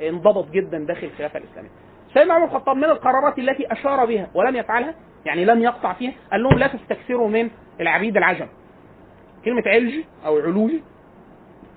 انضبط 0.09 0.50
جدا 0.50 0.78
داخل 0.78 1.07
الخلافة 1.07 1.38
الإسلامية. 1.38 1.70
سيدنا 2.14 2.35
عمر 2.35 2.46
بن 2.46 2.50
الخطاب 2.54 2.76
من 2.76 2.85
القرارات 2.85 3.38
التي 3.38 3.72
أشار 3.72 4.04
بها 4.07 4.28
ولم 4.35 4.57
يفعلها؟ 4.57 4.94
يعني 5.26 5.44
لم 5.44 5.62
يقطع 5.62 5.92
فيها؟ 5.92 6.12
قال 6.33 6.42
لهم 6.42 6.59
لا 6.59 6.66
تستكثروا 6.66 7.28
من 7.28 7.50
العبيد 7.81 8.16
العجم. 8.16 8.46
كلمة 9.44 9.62
علج 9.66 9.94
أو 10.26 10.38
علوج 10.38 10.70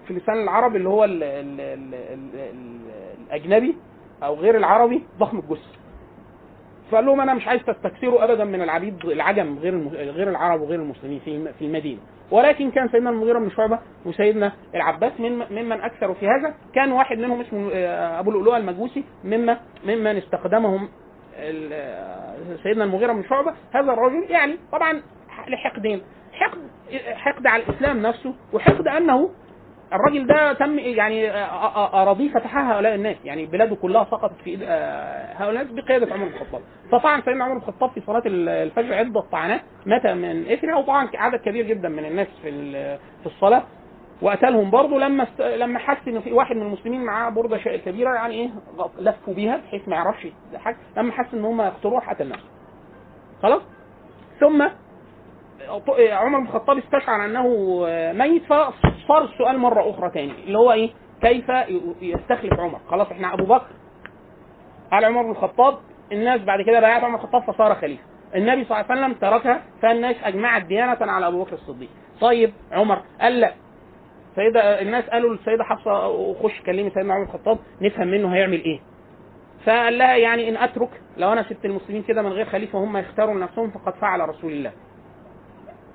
في 0.07 0.13
لسان 0.13 0.43
العرب 0.43 0.75
اللي 0.75 0.89
هو 0.89 1.03
ال 1.03 1.23
ال 1.23 1.61
ال 1.61 1.93
ال 1.93 2.35
ال 2.35 2.81
الأجنبي 3.27 3.75
أو 4.23 4.35
غير 4.35 4.57
العربي 4.57 5.03
ضخم 5.19 5.39
الجثة. 5.39 5.81
فقال 6.91 7.05
لهم 7.05 7.21
أنا 7.21 7.33
مش 7.33 7.47
عايز 7.47 7.61
تستكثروا 7.61 8.23
ابدا 8.23 8.43
من 8.43 8.61
العبيد 8.61 9.05
العجم 9.05 9.59
غير 9.59 9.87
غير 9.87 10.29
العرب 10.29 10.61
وغير 10.61 10.79
المسلمين 10.79 11.19
في 11.19 11.53
في 11.59 11.65
المدينة. 11.65 11.99
ولكن 12.31 12.71
كان 12.71 12.89
سيدنا 12.89 13.09
المغيرة 13.09 13.39
بن 13.39 13.49
شعبة 13.49 13.79
وسيدنا 14.05 14.51
العباس 14.75 15.11
من 15.19 15.31
ممن 15.37 15.81
اكثروا 15.81 16.13
في 16.15 16.25
هذا 16.27 16.55
كان 16.75 16.91
واحد 16.91 17.17
منهم 17.17 17.41
اسمه 17.41 17.69
آه، 17.73 18.19
أبو 18.19 18.29
اللؤلؤة 18.29 18.57
المجوسي 18.57 19.03
مما 19.23 19.59
ممن 19.85 20.17
استخدمهم 20.17 20.89
آه، 21.35 22.35
سيدنا 22.63 22.83
المغيرة 22.83 23.13
بن 23.13 23.23
شعبة. 23.23 23.53
هذا 23.73 23.93
الرجل 23.93 24.25
يعني 24.31 24.57
طبعا 24.71 25.01
لحقدين 25.47 26.01
حقد 26.33 26.59
حقد 27.13 27.47
على 27.47 27.63
الإسلام 27.63 28.01
نفسه 28.01 28.33
وحقد 28.53 28.87
أنه 28.87 29.29
الراجل 29.93 30.27
ده 30.27 30.53
تم 30.53 30.79
يعني 30.79 31.31
آه، 31.31 31.35
آه، 31.75 32.01
أراضيه 32.01 32.29
فتحها 32.29 32.73
هؤلاء 32.73 32.95
الناس. 32.95 33.17
يعني 33.23 33.45
بلاده 33.45 33.75
كلها 33.75 34.03
سقطت 34.03 34.41
في 34.43 34.49
إيد 34.49 34.59
آه، 34.63 35.33
هؤلاء 35.33 35.63
الناس 35.63 35.83
بقيادة 35.85 36.13
عمر 36.13 36.25
بن 36.27 36.33
الخطاب. 36.33 36.61
فطعن 36.91 37.21
سيدنا 37.21 37.43
عمر 37.43 37.53
بن 37.53 37.59
الخطاب 37.61 37.89
في 37.89 38.01
صلاة 38.01 38.23
الفجر 38.25 38.93
عدة 38.93 39.21
طعنات 39.31 39.61
مات 39.85 40.07
من 40.07 40.51
اثرها 40.51 40.75
وطبعا 40.75 41.09
عدد 41.15 41.39
كبير 41.39 41.65
جدا 41.65 41.89
من 41.89 42.05
الناس 42.05 42.27
في 42.41 42.51
في 43.19 43.25
الصلاة. 43.25 43.63
وقتلهم 44.21 44.71
برضه 44.71 44.99
لما 44.99 45.23
است... 45.23 45.41
لما 45.41 45.79
حس 45.79 46.07
ان 46.07 46.19
في 46.21 46.33
واحد 46.33 46.55
من 46.55 46.61
المسلمين 46.61 47.03
معاه 47.03 47.29
بردة 47.29 47.57
كبيرة 47.57 48.13
يعني 48.13 48.33
إيه 48.33 48.49
لفوا 48.99 49.33
بيها 49.33 49.57
بحيث 49.57 49.87
ما 49.87 49.95
يعرفش 49.95 50.27
حاجة 50.55 50.77
لما 50.97 51.11
حس 51.11 51.33
إن 51.33 51.45
هم 51.45 51.61
يقتلوه 51.61 51.99
قتل 51.99 52.29
نفسه. 52.29 52.47
خلاص؟ 53.43 53.61
ثم 54.39 54.67
عمر 56.11 56.39
بن 56.39 56.45
الخطاب 56.45 56.77
استشعر 56.77 57.25
أنه 57.25 57.47
ميت 58.13 58.43
فصار 58.43 59.23
السؤال 59.23 59.57
مرة 59.59 59.89
أخرى 59.89 60.09
تاني 60.09 60.31
اللي 60.43 60.57
هو 60.57 60.71
إيه؟ 60.71 60.89
كيف 61.21 61.49
يستخلف 62.01 62.53
عمر؟ 62.59 62.79
خلاص 62.89 63.07
إحنا 63.11 63.33
أبو 63.33 63.45
بكر 63.45 63.67
قال 64.91 65.05
عمر 65.05 65.23
بن 65.23 65.31
الخطاب 65.31 65.77
الناس 66.11 66.41
بعد 66.41 66.61
كده 66.61 66.79
بايعت 66.79 67.03
عمر 67.03 67.17
بن 67.17 67.23
الخطاب 67.23 67.43
فصار 67.43 67.75
خليفة. 67.75 68.03
النبي 68.35 68.63
صلى 68.65 68.79
الله 68.81 68.91
عليه 68.91 69.01
وسلم 69.01 69.13
تركها 69.13 69.61
فالناس 69.81 70.15
أجمعت 70.23 70.63
ديانة 70.65 70.97
على 71.01 71.27
أبو 71.27 71.43
بكر 71.43 71.53
الصديق. 71.53 71.89
طيب 72.21 72.53
عمر 72.71 73.01
قال 73.21 73.39
لا. 73.39 73.53
سيدة 74.35 74.81
الناس 74.81 75.03
قالوا 75.09 75.33
للسيدة 75.35 75.63
حفصة 75.63 76.33
خش 76.33 76.61
كلمي 76.65 76.89
سيدنا 76.89 77.13
عمر 77.13 77.23
الخطاب 77.23 77.57
نفهم 77.81 78.07
منه 78.07 78.33
هيعمل 78.35 78.63
إيه. 78.63 78.79
فقال 79.65 79.97
لها 79.97 80.15
يعني 80.15 80.49
إن 80.49 80.57
أترك 80.57 80.89
لو 81.17 81.33
أنا 81.33 81.43
سبت 81.43 81.65
المسلمين 81.65 82.03
كده 82.03 82.21
من 82.21 82.31
غير 82.31 82.45
خليفة 82.45 82.79
هم 82.79 82.97
يختاروا 82.97 83.35
لنفسهم 83.35 83.71
فقد 83.71 83.93
فعل 83.93 84.29
رسول 84.29 84.51
الله. 84.51 84.71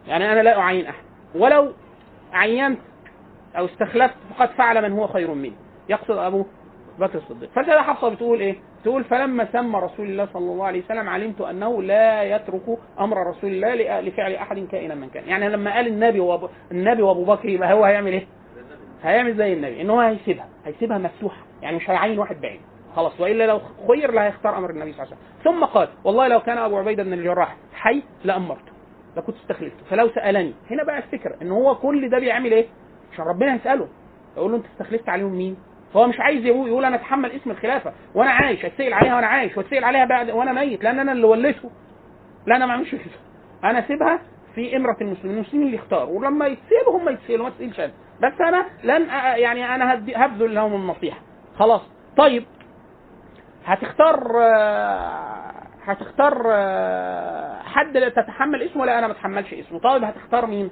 يعني 0.08 0.32
أنا 0.32 0.42
لا 0.42 0.58
اعين 0.58 0.86
احد 0.86 1.04
ولو 1.34 1.72
عينت 2.32 2.78
أو 3.58 3.64
استخلفت 3.64 4.14
فقد 4.30 4.50
فعل 4.50 4.82
من 4.82 4.98
هو 4.98 5.06
خير 5.06 5.34
مني 5.34 5.52
يقصد 5.88 6.16
أبو 6.16 6.44
بكر 6.98 7.18
الصديق. 7.18 7.50
فالسيده 7.50 7.82
حفصة 7.82 8.08
بتقول 8.08 8.40
إيه؟ 8.40 8.56
تقول 8.84 9.04
فلما 9.04 9.48
سمى 9.52 9.78
رسول 9.78 10.06
الله 10.06 10.28
صلى 10.32 10.52
الله 10.52 10.66
عليه 10.66 10.84
وسلم 10.84 11.08
علمت 11.08 11.40
أنه 11.40 11.82
لا 11.82 12.22
يترك 12.22 12.78
أمر 13.00 13.26
رسول 13.26 13.50
الله 13.50 14.00
لفعل 14.00 14.34
أحد 14.34 14.66
كائنا 14.72 14.94
من 14.94 15.08
كان، 15.08 15.28
يعني 15.28 15.48
لما 15.48 15.74
قال 15.74 15.86
النبي 15.86 16.20
وابو 16.20 16.48
النبي 16.70 17.02
وأبو 17.02 17.24
بكر 17.24 17.48
يبقى 17.48 17.72
هو 17.72 17.84
هيعمل 17.84 18.12
إيه؟ 18.12 18.26
هيعمل 19.02 19.36
زي 19.36 19.52
النبي. 19.52 19.82
إن 19.82 19.90
هو 19.90 20.00
هيسيبها، 20.00 20.48
هيسيبها 20.64 20.98
مفتوحة، 20.98 21.42
يعني 21.62 21.76
مش 21.76 21.90
هيعين 21.90 22.18
واحد 22.18 22.40
بعيد. 22.40 22.60
خلاص. 22.96 23.20
وإلا 23.20 23.46
لو 23.46 23.60
خير 23.88 24.12
لا 24.12 24.26
هيختار 24.26 24.58
أمر 24.58 24.70
النبي 24.70 24.92
صلى 24.92 25.02
الله 25.02 25.16
عليه 25.16 25.22
وسلم، 25.22 25.44
ثم 25.44 25.64
قال 25.64 25.88
والله 26.04 26.28
لو 26.28 26.40
كان 26.40 26.58
أبو 26.58 26.78
عبيدة 26.78 27.02
بن 27.02 27.12
الجراح 27.12 27.56
حي 27.74 28.02
لأمرته. 28.24 28.75
لكنت 29.16 29.37
استخلفته. 29.37 29.85
فلو 29.90 30.09
سألني 30.09 30.55
هنا 30.70 30.85
بقى 30.85 30.98
الفكرة 30.98 31.37
إن 31.42 31.50
هو 31.50 31.74
كل 31.74 32.09
ده 32.11 32.18
بيعمل 32.18 32.52
إيه؟ 32.52 32.66
عشان 33.12 33.24
ربنا 33.24 33.55
يسأله. 33.55 33.88
يقول 34.37 34.50
له 34.50 34.57
أنت 34.57 34.66
استخلفت 34.66 35.09
عليهم 35.09 35.33
مين؟ 35.33 35.57
فهو 35.94 36.07
مش 36.07 36.20
عايز 36.20 36.44
يقول, 36.44 36.85
أنا 36.85 36.96
أتحمل 36.96 37.33
اسم 37.33 37.50
الخلافة 37.50 37.92
وأنا 38.14 38.31
عايش 38.31 38.64
أتسأل 38.64 38.94
عليها 38.94 39.14
وأنا 39.14 39.26
عايش 39.26 39.57
وأتسأل 39.57 39.85
عليها 39.85 40.05
بعد 40.05 40.31
وأنا 40.31 40.52
ميت 40.52 40.85
لأن 40.85 40.98
أنا 40.98 41.12
اللي 41.12 41.26
وليته. 41.26 41.70
لا 42.46 42.57
أنا 42.57 42.66
ما 42.66 42.72
أعملش 42.72 42.90
كده. 42.94 43.00
أنا 43.64 43.79
أسيبها 43.79 44.20
في 44.55 44.76
امره 44.76 44.96
المسلمين 45.00 45.35
المسلمين 45.37 45.66
اللي 45.66 45.76
يختاروا 45.76 46.18
ولما 46.18 46.46
يتسألوا 46.46 46.98
هم 46.98 47.09
يتسألوا 47.09 47.44
ما 47.44 47.50
تسألش 47.50 47.81
أنا. 47.81 47.92
بس 48.22 48.40
أنا 48.40 48.66
لن 48.85 49.07
يعني 49.40 49.74
أنا 49.74 49.94
هبذل 50.16 50.55
لهم 50.55 50.74
النصيحة. 50.74 51.18
خلاص. 51.59 51.83
طيب. 52.16 52.44
هتختار 53.64 54.33
آه، 54.42 55.55
هتختار 55.87 56.42
آه، 56.53 57.62
حد 57.62 57.96
لا 57.96 58.09
تتحمل 58.09 58.62
اسمه؟ 58.62 58.87
لا 58.87 58.99
أنا 58.99 59.07
ما 59.07 59.12
أتحملش 59.12 59.55
اسمه. 59.55 59.79
طيب 59.79 60.05
هتختار 60.05 60.46
مين؟ 60.46 60.70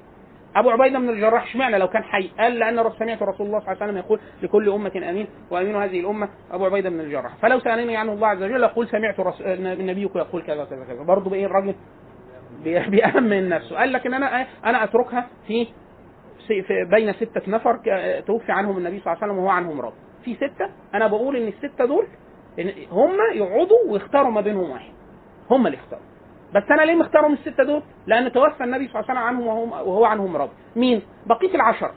أبو 0.55 0.69
عبيدة 0.69 0.99
بن 0.99 1.09
الجراح. 1.09 1.43
اشمعنى 1.43 1.77
لو 1.77 1.87
كان 1.87 2.03
حي؟ 2.03 2.31
قال 2.39 2.59
لأن 2.59 2.91
سمعت 2.99 3.23
رسول 3.23 3.47
الله 3.47 3.59
صلى 3.59 3.71
الله 3.71 3.81
عليه 3.81 3.85
وسلم 3.85 3.97
يقول 3.97 4.19
لكل 4.43 4.69
أمة 4.69 5.09
آمين 5.09 5.27
وأمين 5.51 5.75
هذه 5.75 5.99
الأمة 5.99 6.29
أبو 6.51 6.65
عبيدة 6.65 6.89
بن 6.89 6.99
الجراح. 6.99 7.35
فلو 7.35 7.59
سألني 7.59 7.97
عنه 7.97 8.13
الله 8.13 8.27
عز 8.27 8.43
وجل 8.43 8.63
يقول 8.63 8.87
سمعت 8.87 9.19
رس... 9.19 9.41
نبيك 9.61 10.15
يقول 10.15 10.41
كذا 10.43 10.65
كذا 10.65 10.85
كذا 10.85 11.03
برضه 11.03 11.29
بإيه 11.29 11.45
الراجل؟ 11.45 11.75
بي- 12.63 12.89
بيأمن 12.89 13.49
نفسه. 13.49 13.77
قال 13.77 13.93
لكن 13.93 14.13
أنا 14.13 14.45
أنا 14.65 14.83
أتركها 14.83 15.27
في 15.47 15.67
في 16.47 16.63
بين 16.91 17.13
ستة 17.13 17.41
نفر 17.47 17.79
توفي 18.27 18.51
عنهم 18.51 18.77
النبي 18.77 18.99
صلى 18.99 19.13
الله 19.13 19.23
عليه 19.23 19.33
وسلم 19.33 19.37
وهو 19.43 19.49
عنهم 19.49 19.81
راضي 19.81 19.95
في 20.25 20.35
ستة 20.35 20.69
أنا 20.93 21.07
بقول 21.07 21.35
إن 21.35 21.47
الستة 21.47 21.85
دول 21.85 22.07
هم 22.91 23.11
يقعدوا 23.33 23.77
ويختاروا 23.89 24.31
ما 24.31 24.41
بينهم 24.41 24.69
واحد. 24.69 24.91
هم 25.51 25.67
اللي 25.67 25.77
يختاروا 25.77 26.03
بس 26.53 26.63
أنا 26.71 26.81
ليه 26.81 26.95
مختارهم 26.95 27.33
الستة 27.33 27.63
دول؟ 27.63 27.81
لأن 28.07 28.31
توفى 28.31 28.63
النبي 28.63 28.87
صلى 28.87 28.99
الله 28.99 29.11
عليه 29.11 29.19
وسلم 29.19 29.27
عنهم 29.27 29.47
وهو, 29.47 29.89
وهو 29.91 30.05
عنهم 30.05 30.35
راضي 30.37 30.51
مين؟ 30.75 31.01
بقية 31.25 31.55
العشرة. 31.55 31.93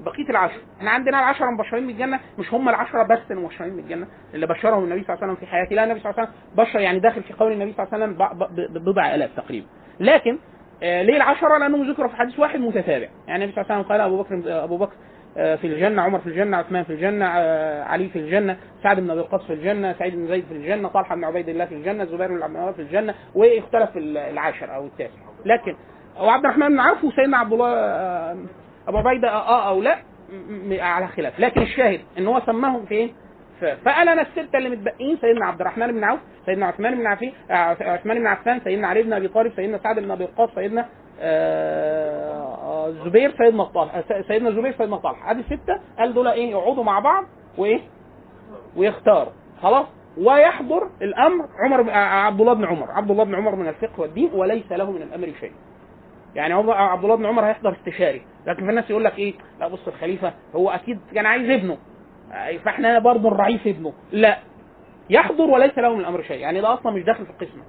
بقية 0.00 0.30
العشرة. 0.30 0.60
إحنا 0.78 0.90
عندنا 0.90 1.18
العشرة 1.18 1.50
مبشرين 1.50 1.86
بالجنة 1.86 2.20
مش 2.38 2.54
هم 2.54 2.68
العشرة 2.68 3.02
بس 3.02 3.18
المبشرين 3.30 3.76
بالجنة 3.76 4.06
اللي 4.34 4.46
بشرهم 4.46 4.84
النبي 4.84 5.04
صلى 5.04 5.14
الله 5.14 5.22
عليه 5.22 5.32
وسلم 5.32 5.46
في 5.46 5.52
حياته 5.52 5.74
لا 5.76 5.84
النبي 5.84 6.00
صلى 6.00 6.10
الله 6.10 6.20
عليه 6.22 6.30
وسلم 6.30 6.64
بشر 6.64 6.80
يعني 6.80 6.98
داخل 6.98 7.22
في 7.22 7.32
قول 7.32 7.52
النبي 7.52 7.72
صلى 7.72 7.86
الله 7.86 7.94
عليه 7.94 8.04
وسلم 8.06 8.84
بضع 8.84 9.14
آلاف 9.14 9.30
تقريبا. 9.36 9.66
لكن 10.00 10.38
آه، 10.82 11.02
ليه 11.02 11.16
العشرة؟ 11.16 11.58
لأنهم 11.58 11.90
ذكروا 11.90 12.08
في 12.08 12.16
حديث 12.16 12.38
واحد 12.38 12.60
متتابع، 12.60 13.08
يعني 13.28 13.44
النبي 13.44 13.52
صلى 13.52 13.62
الله 13.64 13.74
عليه 13.74 13.84
وسلم 13.84 13.92
قال 13.92 14.00
أبو 14.00 14.22
بكر 14.22 14.64
أبو 14.64 14.76
بكر 14.78 14.94
في 15.36 15.66
الجنة، 15.66 16.02
عمر 16.02 16.18
في 16.18 16.26
الجنة، 16.26 16.56
عثمان 16.56 16.84
في 16.84 16.90
الجنة، 16.92 17.26
آه، 17.26 17.82
علي 17.84 18.08
في 18.08 18.18
الجنة، 18.18 18.56
سعد 18.82 19.00
بن 19.00 19.10
أبي 19.10 19.20
وقاص 19.20 19.42
في 19.46 19.52
الجنة، 19.52 19.92
سعيد 19.92 20.14
بن 20.16 20.26
زيد 20.28 20.44
في 20.44 20.52
الجنة، 20.54 20.88
طلحة 20.88 21.14
بن 21.16 21.24
عبيد 21.24 21.48
الله 21.48 21.64
في 21.64 21.74
الجنة، 21.74 22.04
زبير 22.04 22.28
بن 22.28 22.42
عبد 22.42 22.74
في 22.74 22.82
الجنة، 22.82 23.14
واختلف 23.34 23.90
العاشر 23.96 24.74
أو 24.74 24.86
التاسع، 24.86 25.20
لكن 25.44 25.76
وعبد 26.20 26.44
الرحمن 26.44 26.68
بن 26.68 26.80
عوف 26.80 27.04
وسيدنا 27.04 27.36
عبد 27.38 27.52
الله 27.52 27.74
آه، 27.74 28.36
أبو 28.88 28.96
عبيدة 28.98 29.28
آه 29.30 29.68
أو 29.68 29.82
لا 29.82 29.96
على 30.80 31.08
خلاف، 31.08 31.40
لكن 31.40 31.62
الشاهد 31.62 32.00
إن 32.18 32.26
هو 32.26 32.40
سماهم 32.46 32.86
فين؟ 32.86 33.14
ف- 33.60 33.64
فقال 33.64 34.08
أنا 34.08 34.22
السته 34.22 34.58
اللي 34.58 34.68
متبقين 34.68 35.18
سيدنا 35.20 35.46
عبد 35.46 35.60
الرحمن 35.60 35.92
بن 35.92 36.04
عوف 36.04 36.20
سيدنا 36.46 36.66
عثمان 36.66 36.94
بن 36.94 37.06
عفان 37.06 37.32
عثمان 37.80 38.18
بن 38.18 38.26
عفان 38.26 38.60
سيدنا 38.64 38.88
علي 38.88 39.02
بن 39.02 39.12
أبي 39.12 39.28
طالب 39.28 39.52
سيدنا 39.56 39.78
سعد 39.78 39.98
بن 39.98 40.10
أبي 40.10 40.24
وقاص 40.24 40.50
سيدنا 40.54 40.86
آه، 41.20 42.32
آه، 42.32 42.45
زبير 42.90 43.34
سيدنا 43.38 43.64
طلحه 43.64 44.04
سيدنا 44.28 44.50
زبير 44.50 44.72
سيدنا 44.78 44.96
طلحه 44.96 45.30
ادي 45.30 45.40
الستة 45.40 45.80
قال 45.98 46.14
دول 46.14 46.28
إيه 46.28 46.50
يقعدوا 46.50 46.84
مع 46.84 46.98
بعض 46.98 47.24
وإيه؟ 47.58 47.80
ويختاروا. 48.76 49.32
خلاص؟ 49.62 49.86
ويحضر 50.18 50.88
الأمر 51.02 51.48
عمر 51.64 51.90
عبد 51.90 52.40
الله 52.40 52.52
بن 52.54 52.64
عمر. 52.64 52.90
عبد 52.90 53.10
الله 53.10 53.24
بن 53.24 53.34
عمر 53.34 53.54
من 53.54 53.68
الفقه 53.68 54.00
والدين 54.00 54.30
وليس 54.34 54.72
له 54.72 54.90
من 54.90 55.02
الأمر 55.02 55.32
شيء. 55.40 55.52
يعني 56.34 56.54
عبد 56.54 57.04
الله 57.04 57.16
بن 57.16 57.26
عمر 57.26 57.44
هيحضر 57.46 57.72
استشاري. 57.72 58.22
لكن 58.46 58.64
في 58.64 58.70
الناس 58.70 58.90
يقول 58.90 59.04
لك 59.04 59.18
إيه؟ 59.18 59.34
لا 59.60 59.68
بص 59.68 59.88
الخليفة 59.88 60.32
هو 60.56 60.70
أكيد 60.70 60.98
كان 61.14 61.26
عايز 61.26 61.50
ابنه. 61.50 61.78
آه، 62.32 62.56
فإحنا 62.56 62.98
برضه 62.98 63.30
نراعيه 63.30 63.58
في 63.58 63.70
ابنه. 63.70 63.92
لا. 64.12 64.38
يحضر 65.10 65.44
وليس 65.44 65.78
له 65.78 65.94
من 65.94 66.00
الأمر 66.00 66.22
شيء. 66.22 66.40
يعني 66.40 66.60
ده 66.60 66.74
أصلا 66.74 66.92
مش 66.92 67.02
داخل 67.02 67.24
في 67.26 67.30
القسمة. 67.30 67.62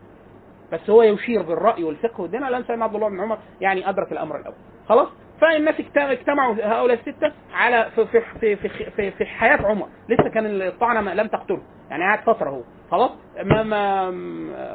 بس 0.71 0.89
هو 0.89 1.01
يشير 1.03 1.41
بالرأي 1.41 1.83
والفقه 1.83 2.21
والدين 2.21 2.41
لأن 2.41 2.63
سيدنا 2.63 2.83
عبد 2.83 2.95
الله 2.95 3.09
بن 3.09 3.19
عمر 3.19 3.37
يعني 3.61 3.89
أدرك 3.89 4.11
الأمر 4.11 4.35
الأول. 4.39 4.55
خلاص؟ 4.89 5.07
فالناس 5.41 5.75
اجت- 5.79 5.97
اجتمعوا 5.97 6.55
هؤلاء 6.63 6.97
الستة 6.99 7.31
على 7.53 7.87
في 7.95 8.05
في 8.05 8.21
في 8.55 8.69
في, 8.89 9.11
في, 9.11 9.25
حياة 9.25 9.65
عمر. 9.67 9.87
لسه 10.09 10.29
كان 10.29 10.61
الطعنه 10.61 11.13
لم 11.13 11.27
تقتله. 11.27 11.61
يعني 11.89 12.03
قعد 12.03 12.19
فترة 12.19 12.49
هو. 12.49 12.61
خلاص؟ 12.91 13.11
ما 13.43 13.63
ما 13.63 14.09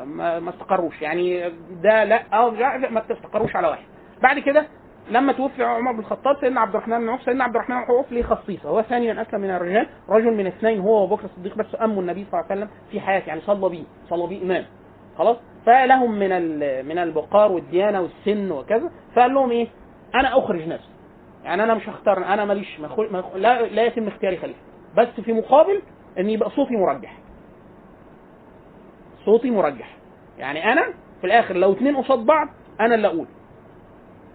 ما, 0.05 0.38
ما 0.40 0.51
استقروش. 0.51 1.03
يعني 1.03 1.51
ده 1.82 2.05
لا 2.05 2.22
آه 2.32 2.51
ما 2.90 3.01
تستقروش 3.01 3.57
على 3.57 3.68
واحد. 3.68 3.84
بعد 4.22 4.38
كده 4.38 4.66
لما 5.11 5.32
توفي 5.32 5.64
عمر 5.64 5.93
بن 5.93 5.99
الخطاب 5.99 6.36
سيدنا 6.40 6.61
عبد 6.61 6.74
الرحمن 6.74 6.99
بن 6.99 7.09
عوف 7.09 7.22
سيدنا 7.22 7.45
عبد 7.45 7.55
الرحمن 7.55 7.76
بن 7.76 7.82
عوف 7.82 8.12
ليه 8.12 8.22
خصيصة. 8.22 8.68
هو 8.68 8.82
ثانيا 8.82 9.22
اسلم 9.22 9.40
من 9.40 9.51
الرجال 9.51 9.86
رجل 10.09 10.34
من 10.34 10.47
اثنين 10.47 10.80
هو 10.80 11.01
وأبو 11.03 11.14
بكر 11.16 11.24
الصديق 11.24 11.57
بس 11.57 11.66
امه 11.82 12.01
النبي 12.01 12.26
صلى 12.30 12.40
الله 12.40 12.51
عليه 12.51 12.61
وسلم 12.62 12.70
في 12.90 13.01
حياته. 13.01 13.28
يعني 13.28 13.40
صلى 13.40 13.68
بيه 13.68 13.84
صلى 14.11 14.26
بيه 14.26 14.43
إمام. 14.43 14.64
خلاص؟ 15.19 15.37
فلهم 15.67 16.19
من 16.19 16.31
من 16.87 16.99
البقار 16.99 17.53
والديانة 17.53 18.01
والسن 18.01 18.51
وكذا 18.53 18.91
فقال 19.15 19.35
لهم 19.35 19.51
إيه؟ 19.51 19.69
أنا 20.15 20.39
أخرج 20.39 20.69
نفسي. 20.69 20.89
يعني 21.45 21.63
أنا 21.65 21.75
مش 21.75 21.89
هختار 21.89 22.19
أنا 22.19 22.45
ماليش 22.45 22.81
ما 22.81 22.89
أخو- 22.89 23.37
لا 23.37 23.63
لا 23.63 23.83
يتم 23.85 24.07
اختياري 24.09 24.37
خليفة. 24.37 24.59
بس 24.97 25.09
في 25.25 25.33
مقابل 25.33 25.83
إن 26.19 26.31
يبقى 26.31 26.51
صوتي 26.51 26.77
مرجح. 26.77 27.15
صوتي 29.25 29.51
مرجح. 29.51 29.97
يعني 30.39 30.73
أنا 30.73 30.83
في 31.21 31.27
الآخر 31.27 31.57
لو 31.57 31.73
اتنين 31.73 31.97
قصاد 31.97 32.19
بعض 32.19 32.49
أنا 32.81 32.95
اللي 32.95 33.07
أقول. 33.09 33.27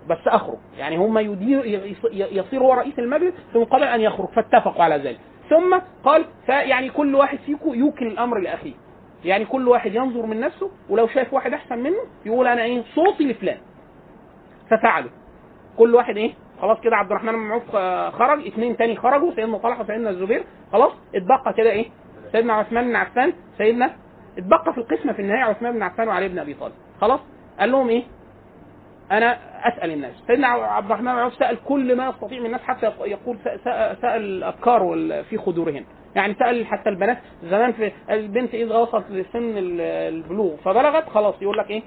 بس 0.10 0.28
أخرج. 0.28 0.58
يعني 0.78 0.98
هم 0.98 1.18
يدير 1.18 1.66
يص- 1.66 2.12
يصير 2.14 2.62
هو 2.62 2.74
رئيس 2.74 3.00
المجلس 3.00 3.34
في 3.54 3.60
مقابل 3.60 3.84
أن 3.84 4.02
يخرج. 4.02 4.28
فاتفقوا 4.30 4.84
على 4.84 4.96
ذلك. 4.98 5.20
ثم 5.50 5.80
قال 6.04 6.26
فيعني 6.46 6.90
كل 6.90 7.16
واحد 7.16 7.38
فيكم 7.38 7.74
يوكل 7.74 8.08
الأمر 8.08 8.40
لأخيه. 8.40 8.74
يعني 9.26 9.46
كل 9.46 9.68
واحد 9.68 9.94
ينظر 9.96 10.26
من 10.26 10.40
نفسه 10.40 10.72
ولو 10.90 11.08
شايف 11.08 11.34
واحد 11.34 11.54
أحسن 11.54 11.78
منه 11.80 11.98
يقول 12.26 12.48
أنا 12.48 12.64
إيه 12.64 12.84
صوتي 12.96 13.24
لفلان. 13.24 13.58
ففعلوا 14.70 15.10
كل 15.78 15.96
واحد 15.96 16.18
إيه 16.18 16.34
خلاص 16.62 16.80
كده 16.80 16.96
عبد 16.96 17.12
الرحمن 17.12 17.32
بن 17.32 17.52
عوف 17.52 17.76
آه، 17.76 18.10
خرج 18.10 18.48
اثنين 18.48 18.78
تاني 18.78 18.96
خرجوا 18.96 19.32
سيدنا 19.36 19.58
طلحة 19.58 19.82
وسيدنا 19.84 20.10
الزبير 20.10 20.44
خلاص 20.72 20.92
اتبقى 21.16 21.54
كده 21.58 21.70
إيه 21.72 21.86
سيدنا 22.32 22.54
عثمان 22.54 22.88
بن 22.88 22.96
عفان 22.96 23.34
سيدنا 23.58 23.94
اتبقى 24.38 24.74
في 24.74 24.78
القسمة 24.78 25.14
في 25.14 25.22
النهاية 25.22 25.44
عثمان 25.44 25.74
بن 25.74 25.84
عفان 25.84 26.08
وعلي 26.08 26.28
بن 26.30 26.40
أبي 26.40 26.54
طالب. 26.54 26.74
خلاص 27.02 27.20
قال 27.60 27.72
لهم 27.72 27.90
إيه 27.90 28.04
أنا 29.12 29.38
أسأل 29.68 29.92
الناس. 29.92 30.14
سيدنا 30.28 30.48
عبد 30.48 30.86
الرحمن 30.86 31.12
بن 31.12 31.18
عوف 31.20 31.34
سأل 31.34 31.58
كل 31.66 31.96
ما 31.98 32.10
يستطيع 32.10 32.40
من 32.40 32.46
الناس 32.46 32.62
حتى 32.62 32.86
يقول 33.06 33.38
سأل 34.02 34.22
الأبكار 34.22 34.84
وال- 34.84 35.24
في 35.24 35.38
خدورهن 35.38 35.86
يعني 36.18 36.36
سأل 36.40 36.66
حتى 36.66 36.90
البنات 36.90 37.18
زمان 37.44 37.72
في 37.72 37.92
البنت 38.10 38.54
اذا 38.54 38.76
وصلت 38.78 39.06
لسن 39.12 39.58
ال- 39.58 39.82
البلوغ 39.82 40.56
فبلغت 40.56 41.10
خلاص 41.10 41.36
يقول 41.42 41.58
لك 41.58 41.70
إيه؟ 41.70 41.82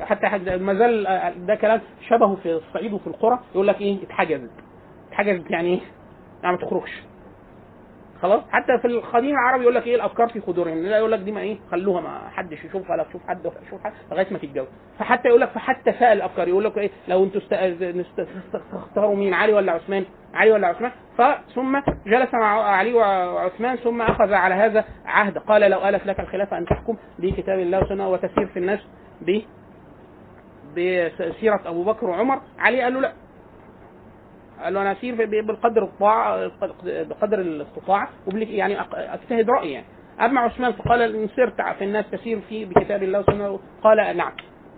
حتى 0.00 0.56
ما 0.58 0.74
زال 0.74 1.04
ده 1.46 1.54
كلام 1.54 1.80
شبهه 2.08 2.36
في 2.42 2.52
الصعيد 2.52 2.92
وفي 2.92 3.06
القرى 3.06 3.38
يقول 3.54 3.66
لك 3.68 3.80
إيه؟ 3.80 4.02
اتحجزت. 4.02 4.50
اتحجزت 5.08 5.50
يعني 5.50 5.68
إيه؟ 5.68 5.80
يعني 6.42 6.56
ما 6.56 6.62
تخرجش. 6.62 7.02
خلاص؟ 8.22 8.42
حتى 8.50 8.78
في 8.82 8.86
القديم 8.86 9.30
العربي 9.30 9.62
يقول 9.62 9.74
لك 9.74 9.86
إيه؟ 9.86 9.94
الافكار 9.94 10.28
في 10.28 10.40
خدورهم 10.40 10.78
لا 10.86 10.98
يقول 10.98 11.12
لك 11.12 11.18
دي 11.18 11.32
ما 11.32 11.40
إيه؟ 11.40 11.58
خلوها 11.70 12.00
ما 12.00 12.28
حدش 12.28 12.64
يشوفها 12.64 12.96
لا 12.96 13.02
تشوف 13.02 13.22
حد 13.28 13.46
ولا 13.46 13.54
تشوف 13.66 13.80
حد 13.84 13.92
لغاية 14.12 14.26
ما 14.30 14.38
تتجوز. 14.38 14.66
فحتى 14.98 15.28
يقول 15.28 15.40
لك 15.40 15.48
فحتى 15.48 15.92
سأل 15.92 16.16
الافكار 16.16 16.48
يقول 16.48 16.64
لك 16.64 16.78
إيه؟ 16.78 16.90
لو 17.08 17.24
أنتوا 17.24 17.40
تختاروا 18.72 19.16
مين؟ 19.16 19.34
علي 19.34 19.52
ولا 19.52 19.72
عثمان؟ 19.72 20.04
علي 20.34 20.52
ولا 20.52 20.66
عثمان؟ 20.68 20.90
فثم 21.18 21.80
جلس 22.06 22.34
مع 22.34 22.62
علي 22.62 22.94
وعثمان 22.94 23.76
ثم 23.76 24.02
أخذ 24.02 24.32
على 24.32 24.54
هذا 24.54 24.84
عهد. 25.06 25.38
قال 25.38 25.70
لو 25.70 25.88
آلت 25.88 26.06
لك 26.06 26.20
الخلافه 26.20 26.58
أن 26.58 26.66
تحكم 26.66 26.96
بكتاب 27.18 27.58
الله 27.58 27.80
وسنه 27.80 28.08
وتسير 28.08 28.46
في 28.46 28.58
الناس 28.58 28.80
ب 29.20 29.40
بسيره 30.76 31.60
أبو 31.66 31.84
بكر 31.84 32.06
وعمر. 32.06 32.40
علي 32.58 32.82
قال 32.82 32.94
له 32.94 33.00
لا. 33.00 33.12
قال 34.62 34.74
له 34.74 34.82
أنا 34.82 34.92
أسير 34.92 35.14
بالقدر 35.14 35.82
الطاعه 35.84 36.50
بقدر 36.84 37.38
الاستطاعة 37.40 38.08
يعني 38.34 38.76
أجتهد 38.94 39.50
رأيي 39.50 39.72
يعني. 39.72 39.86
أما 40.20 40.40
عثمان 40.40 40.72
فقال 40.72 41.16
إن 41.16 41.28
سرت 41.28 41.60
في 41.78 41.84
الناس 41.84 42.04
تسير 42.10 42.40
في 42.40 42.64
بكتاب 42.64 43.02
الله 43.02 43.20
وسنه 43.20 43.60
قال 43.82 44.16
نعم. 44.16 44.32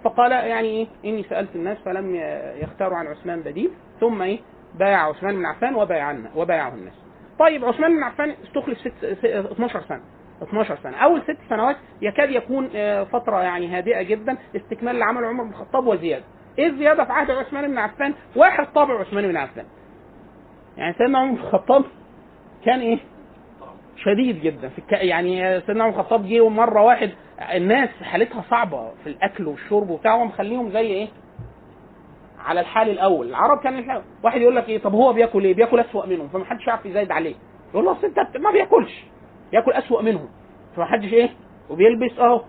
فقال 0.05 0.33
يعني 0.33 0.69
إيه؟ 0.69 0.87
إني 1.05 1.23
سألت 1.23 1.57
الناس 1.57 1.79
فلم 1.85 2.15
يختاروا 2.63 2.99
عن 2.99 3.07
عثمان 3.07 3.41
بديل. 3.41 3.71
ثم 4.01 4.23
إيه؟ 4.23 4.39
بايع 4.79 5.09
عثمان 5.09 5.37
بن 5.37 5.47
عفان 5.47 5.75
وبايعنا 5.75 6.31
وبايعه 6.37 6.69
الناس. 6.75 6.95
طيب 7.39 7.65
عثمان 7.65 7.97
بن 7.97 8.03
عفان 8.03 8.35
استخلف 8.45 8.79
ست 8.79 8.93
س- 9.07 9.25
12 9.25 9.81
سنة. 9.89 10.01
12 10.43 10.77
سنة. 10.83 10.97
أول 10.97 11.23
ست 11.23 11.37
سنوات 11.49 11.77
يكاد 12.03 12.31
يكون 12.31 12.71
آه، 12.75 13.05
فترة 13.05 13.43
يعني 13.43 13.69
هادئة 13.69 14.03
جدا 14.03 14.37
استكمال 14.57 14.99
لعمل 14.99 15.25
عمر 15.25 15.43
بن 15.43 15.51
الخطاب 15.51 15.87
وزيادة. 15.87 16.25
إيه 16.59 16.67
الزيادة 16.67 17.05
في 17.05 17.13
عهد 17.13 17.31
عثمان 17.31 17.69
بن 17.71 17.79
عفان؟ 17.79 18.15
واحد 18.37 18.67
طابع 18.75 19.01
عثمان 19.01 19.29
بن 19.29 19.37
عفان. 19.37 19.65
يعني 20.77 20.95
سيدنا 20.99 21.19
عمر 21.19 21.31
بن 21.35 21.41
الخطاب 21.41 21.85
كان 22.65 22.81
إيه؟ 22.81 22.99
شديد 23.97 24.41
جدا 24.43 24.69
في 24.69 24.79
الك... 24.79 24.93
يعني 24.93 25.61
سيدنا 25.61 25.85
عمر 25.85 26.01
الخطاب 26.01 26.27
جه 26.29 26.49
مره 26.49 26.83
واحد 26.83 27.11
الناس 27.55 27.89
حالتها 28.03 28.45
صعبة 28.51 28.91
في 29.05 29.07
الأكل 29.11 29.47
والشرب 29.49 29.91
وبتاع 29.91 30.15
هو 30.15 30.25
مخليهم 30.25 30.71
زي 30.71 30.81
إيه؟ 30.87 31.09
على 32.45 32.61
الحال 32.61 32.91
الأول. 32.91 33.29
العرب 33.29 33.59
كان 33.59 33.79
الحال. 33.79 34.03
واحد 34.25 34.41
يقول 34.41 34.57
لك 34.57 34.69
إيه 34.69 34.79
طب 34.79 34.93
هو 34.95 35.13
بياكل 35.13 35.45
إيه؟ 35.45 35.55
بياكل 35.55 35.81
أسوأ 35.81 36.07
منهم 36.07 36.29
فما 36.29 36.45
حدش 36.45 36.67
يعرف 36.67 36.87
يزايد 36.87 37.11
عليه. 37.13 37.35
يقول 37.75 37.85
له 37.85 37.93
أصل 37.93 38.07
أنت 38.07 38.37
ما 38.37 38.51
بياكلش. 38.51 39.05
بياكل 39.51 39.73
أسوأ 39.73 40.03
منهم. 40.03 40.29
فما 40.77 40.85
حدش 40.85 41.13
إيه؟ 41.13 41.31
وبيلبس 41.71 42.19
أهو 42.19 42.41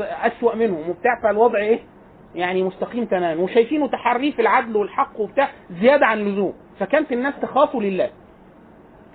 أسوأ 0.00 0.54
منهم. 0.54 0.90
وبتاع 0.90 1.20
فالوضع 1.22 1.58
إيه؟ 1.58 1.78
يعني 2.34 2.62
مستقيم 2.62 3.04
تماما. 3.04 3.42
وشايفينه 3.42 3.86
تحريه 3.86 4.32
في 4.32 4.42
العدل 4.42 4.76
والحق 4.76 5.20
وبتاع 5.20 5.48
زيادة 5.80 6.06
عن 6.06 6.18
اللزوم. 6.20 6.54
فكانت 6.78 7.12
الناس 7.12 7.34
تخافوا 7.42 7.82
لله. 7.82 8.10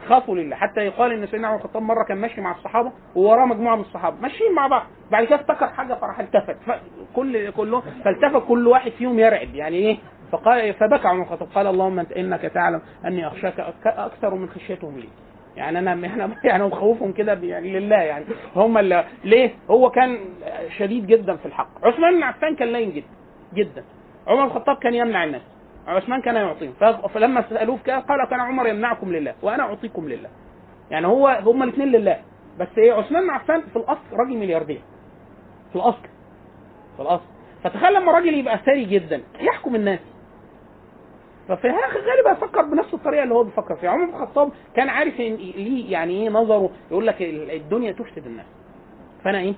خافوا 0.10 0.36
لله. 0.36 0.56
حتى 0.56 0.82
يقال 0.82 1.12
إن 1.12 1.28
سيدنا 1.28 1.48
عمر 1.48 1.58
بن 1.58 1.64
الخطاب 1.64 1.84
مرة 1.84 2.04
كان 2.04 2.18
ماشي 2.18 2.42
مع 2.42 2.52
الصحابة 2.52 2.92
ووراه 3.16 3.46
مجموعة 3.46 3.76
من 3.76 3.82
الصحابة. 3.82 4.18
ماشيين 4.22 4.54
مع 4.56 4.68
بعض. 4.68 4.84
بعد 5.12 5.26
كده 5.26 5.36
افتكر 5.36 5.68
حاجة 5.68 5.94
فراح 5.94 6.20
التفت. 6.20 6.58
فكل 6.66 7.52
كله 7.52 7.84
فالتفت 8.06 8.48
كل 8.48 8.68
واحد 8.68 8.92
فيهم 8.92 9.20
يرعب. 9.20 9.56
يعني 9.56 9.76
إيه؟ 9.76 9.98
فقال 10.32 10.74
فبكى 10.74 11.08
عمر 11.08 11.24
الخطاب. 11.24 11.48
قال 11.56 11.68
اللهم 11.68 12.00
انت 12.00 12.12
إنك 12.12 12.42
تعلم 12.42 12.82
أني 13.06 13.28
أخشاك 13.28 13.60
أكثر 13.86 14.36
من 14.36 14.50
خشيتهم 14.50 15.00
لي. 15.00 15.10
يعني 15.56 15.80
أنا 15.80 15.92
إحنا 16.08 16.36
يعني 16.44 16.64
مخوفهم 16.64 17.12
كده 17.12 17.34
يعني 17.34 17.80
لله 17.80 17.96
يعني. 17.96 18.26
هم 18.56 18.78
اللي 18.78 19.06
ليه؟ 19.24 19.52
هو 19.70 19.90
كان 19.90 20.18
شديد 20.78 21.08
جدا 21.08 21.36
في 21.36 21.46
الحق. 21.46 21.70
عثمان 21.84 22.16
بن 22.16 22.24
عفان 22.24 22.56
كان 22.56 22.68
لين 22.68 22.92
جدا 22.92 23.08
جدا. 23.54 23.84
عمر 24.28 24.44
الخطاب 24.44 24.78
كان 24.78 24.94
يمنع 24.94 25.24
الناس. 25.24 25.42
عثمان 25.88 26.22
كان 26.22 26.36
يعطيهم. 26.36 26.74
فلما 27.14 27.50
سألوه 27.50 27.78
قال 27.86 28.26
كان 28.30 28.40
عمر 28.40 28.68
يمنعكم 28.68 29.12
لله 29.14 29.34
وأنا 29.42 29.64
أعطيكم 29.64 30.10
لله. 30.10 30.30
يعني 30.92 31.08
هو 31.08 31.28
هما 31.46 31.66
الاثنين 31.66 31.88
لله. 31.88 32.22
بس 32.60 32.68
إيه 32.78 32.94
عثمان 32.94 33.30
عفان 33.30 33.62
في 33.62 33.76
الاصل 33.76 34.02
راجل 34.14 34.38
ملياردير. 34.38 34.82
في 35.70 35.76
الاصل 35.76 36.08
في 36.96 37.02
الاصل 37.02 37.26
فتخيل 37.64 37.94
لما 37.94 38.12
راجل 38.12 38.34
يبقى 38.34 38.58
ثري 38.58 38.86
جدا 38.86 39.22
يحكم 39.40 39.76
الناس. 39.76 40.00
ففي 41.48 41.68
غالبا 41.68 42.32
يفكر 42.32 42.62
بنفس 42.62 42.94
الطريقة 42.94 43.24
اللي 43.24 43.34
هو 43.34 43.44
بيفكر 43.44 43.76
فيها. 43.76 43.90
عمر 43.90 44.06
بن 44.06 44.14
الخطاب 44.22 44.52
كان 44.76 44.90
عارف 44.90 45.20
إن 45.20 45.36
ليه 45.36 45.92
يعني 45.92 46.14
إيه 46.24 46.30
نظره 46.30 46.70
يقول 46.92 47.08
لك 47.08 47.22
ال- 47.22 47.52
الدنيا 47.52 47.92
تفسد 47.92 48.26
الناس. 48.26 48.46
فأنا 49.24 49.40
إيه؟ 49.40 49.54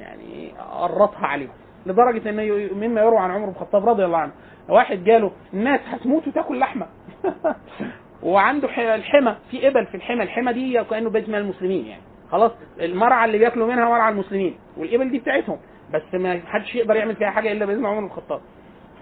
يعني 0.00 0.52
قرطها 0.72 1.26
عليهم. 1.26 1.50
لدرجة 1.86 2.30
ان 2.30 2.68
مما 2.74 3.00
يروى 3.00 3.18
عن 3.18 3.30
عمر 3.30 3.46
بن 3.46 3.52
الخطاب 3.52 3.88
رضي 3.88 4.04
الله 4.04 4.18
عنه. 4.18 4.32
واحد 4.68 5.04
جاله 5.04 5.32
الناس 5.54 5.80
هتموت 5.86 6.28
وتاكل 6.28 6.58
لحمة. 6.58 6.86
وعنده 8.22 8.94
الحمى 8.94 9.36
في 9.50 9.68
إبل 9.68 9.86
في 9.86 9.94
الحمى. 9.94 10.22
الحمى 10.22 10.52
دي 10.52 10.84
كأنه 10.84 11.10
بيت 11.10 11.28
من 11.28 11.34
المسلمين 11.34 11.86
يعني. 11.86 12.02
خلاص 12.30 12.52
المرعى 12.80 13.24
اللي 13.24 13.38
بياكلوا 13.38 13.66
منها 13.66 13.88
مرعى 13.88 14.12
المسلمين. 14.12 14.54
والإبل 14.76 15.10
دي 15.10 15.18
بتاعتهم. 15.18 15.58
بس 15.94 16.14
ما 16.14 16.40
حدش 16.46 16.74
يقدر 16.74 16.96
يعمل 16.96 17.16
فيها 17.16 17.30
حاجة 17.30 17.52
إلا 17.52 17.66
بإذن 17.66 17.86
عمر 17.86 18.00
بن 18.00 18.06
الخطاب. 18.06 18.40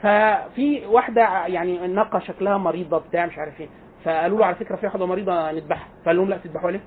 ففي 0.02 0.86
واحدة 0.86 1.46
يعني 1.46 1.84
الناقه 1.84 2.18
شكلها 2.18 2.58
مريضة 2.58 2.98
بتاع 2.98 3.26
مش 3.26 3.38
عارف 3.38 3.60
إيه. 3.60 3.68
فقالوا 4.04 4.38
له 4.38 4.46
على 4.46 4.54
فكرة 4.54 4.76
في 4.76 4.86
واحدة 4.86 5.06
مريضة 5.06 5.52
نذبحها. 5.52 5.88
فقال 6.04 6.16
لهم 6.16 6.28
لا 6.28 6.36
تذبحوها 6.36 6.72
ليه؟ 6.72 6.80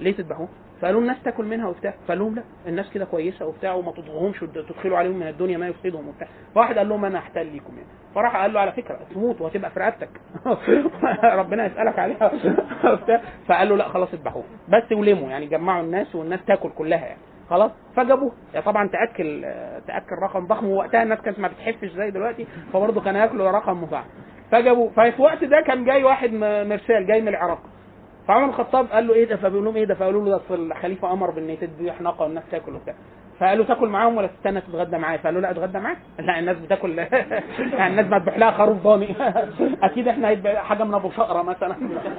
ليه 0.00 0.12
تذبحوها؟ 0.12 0.48
فقالوا 0.80 1.00
الناس 1.00 1.22
تاكل 1.24 1.44
منها 1.44 1.68
وبتاع. 1.68 1.94
فقال 2.06 2.18
لهم 2.18 2.34
لا 2.34 2.42
الناس 2.66 2.90
كده 2.90 3.04
كويسة 3.04 3.46
وبتاع 3.46 3.72
وما 3.74 3.92
تضغوهمش 3.92 4.42
وتدخلوا 4.42 4.98
عليهم 4.98 5.16
من 5.16 5.28
الدنيا 5.28 5.58
ما 5.58 5.68
يفسدهم 5.68 6.08
وبتاع. 6.08 6.28
فواحد 6.54 6.78
قال 6.78 6.88
لهم 6.88 7.04
أنا 7.04 7.18
هحتل 7.18 7.46
ليكم 7.46 7.72
يعني. 7.76 7.88
فراح 8.14 8.36
قال 8.36 8.52
له 8.52 8.60
على 8.60 8.72
فكرة 8.72 8.98
تموت 9.14 9.40
وهتبقى 9.40 9.70
في 9.70 9.80
رقبتك. 9.80 10.10
ربنا 11.40 11.66
يسألك 11.66 11.98
عليها 11.98 12.30
وبتاع. 12.92 13.20
فقال 13.48 13.68
له 13.68 13.76
لا 13.76 13.88
خلاص 13.88 14.12
اذبحوه. 14.12 14.44
بس 14.68 14.92
ولموا 14.92 15.30
يعني 15.30 15.46
جمعوا 15.46 15.82
الناس 15.82 16.14
والناس 16.14 16.40
تاكل 16.46 16.70
كلها 16.70 16.98
يعني. 17.06 17.20
خلاص؟ 17.50 17.70
فجابوه. 17.96 18.32
يعني 18.54 18.66
طبعا 18.66 18.88
تأكل 18.88 19.42
تأكل 19.86 20.16
رقم 20.22 20.46
ضخم 20.46 20.66
ووقتها 20.68 21.02
الناس 21.02 21.20
كانت 21.20 21.38
ما 21.38 21.48
بتحفش 21.48 21.88
زي 21.88 22.10
دلوقتي 22.10 22.46
فبرضه 22.72 23.00
كانوا 23.00 23.20
ياكلوا 23.20 23.50
رقم 23.50 23.82
مضاعف 23.82 24.04
فجابوه. 24.52 24.90
ففي 24.90 25.16
الوقت 25.18 25.44
ده 25.44 25.60
كان 25.66 25.84
جاي 25.84 26.04
واحد 26.04 26.32
مرسال 26.42 27.06
جاي 27.06 27.20
من 27.20 27.28
العراق. 27.28 27.58
فعمر 28.28 28.48
الخطاب 28.48 28.86
قال 28.86 29.06
له 29.06 29.14
إيه 29.14 29.24
ده؟ 29.24 29.36
فبيقول 29.36 29.64
لهم 29.64 29.76
إيه 29.76 29.84
ده؟ 29.84 29.94
فقالوا 29.94 30.24
له 30.28 30.36
أصل 30.36 30.54
الخليفة 30.54 31.12
أمر 31.12 31.30
بإن 31.30 31.58
تذبح 31.60 32.00
ناقه 32.00 32.22
والناس 32.22 32.44
تاكل 32.50 32.74
وبتاع. 32.74 32.94
فقالوا 33.40 33.64
تاكل 33.64 33.88
معاهم 33.88 34.16
ولا 34.16 34.26
تستنى 34.26 34.60
تتغدى 34.60 34.98
معايا؟ 34.98 35.18
فقالوا 35.18 35.40
لا 35.40 35.50
اتغدى 35.50 35.78
معاك. 35.78 35.98
لا 36.18 36.38
الناس 36.38 36.56
بتاكل. 36.58 36.98
يعني 37.78 38.00
الناس 38.00 38.06
بتذبح 38.06 38.38
لها 38.38 38.50
خروف 38.50 38.82
ضاني 38.82 39.14
أكيد 39.82 40.08
إحنا 40.08 40.28
هيبقى 40.28 40.64
حاجة 40.64 40.84
من 40.84 40.94
أبو 40.94 41.10
شقرة 41.10 41.42
مثلا. 41.42 41.76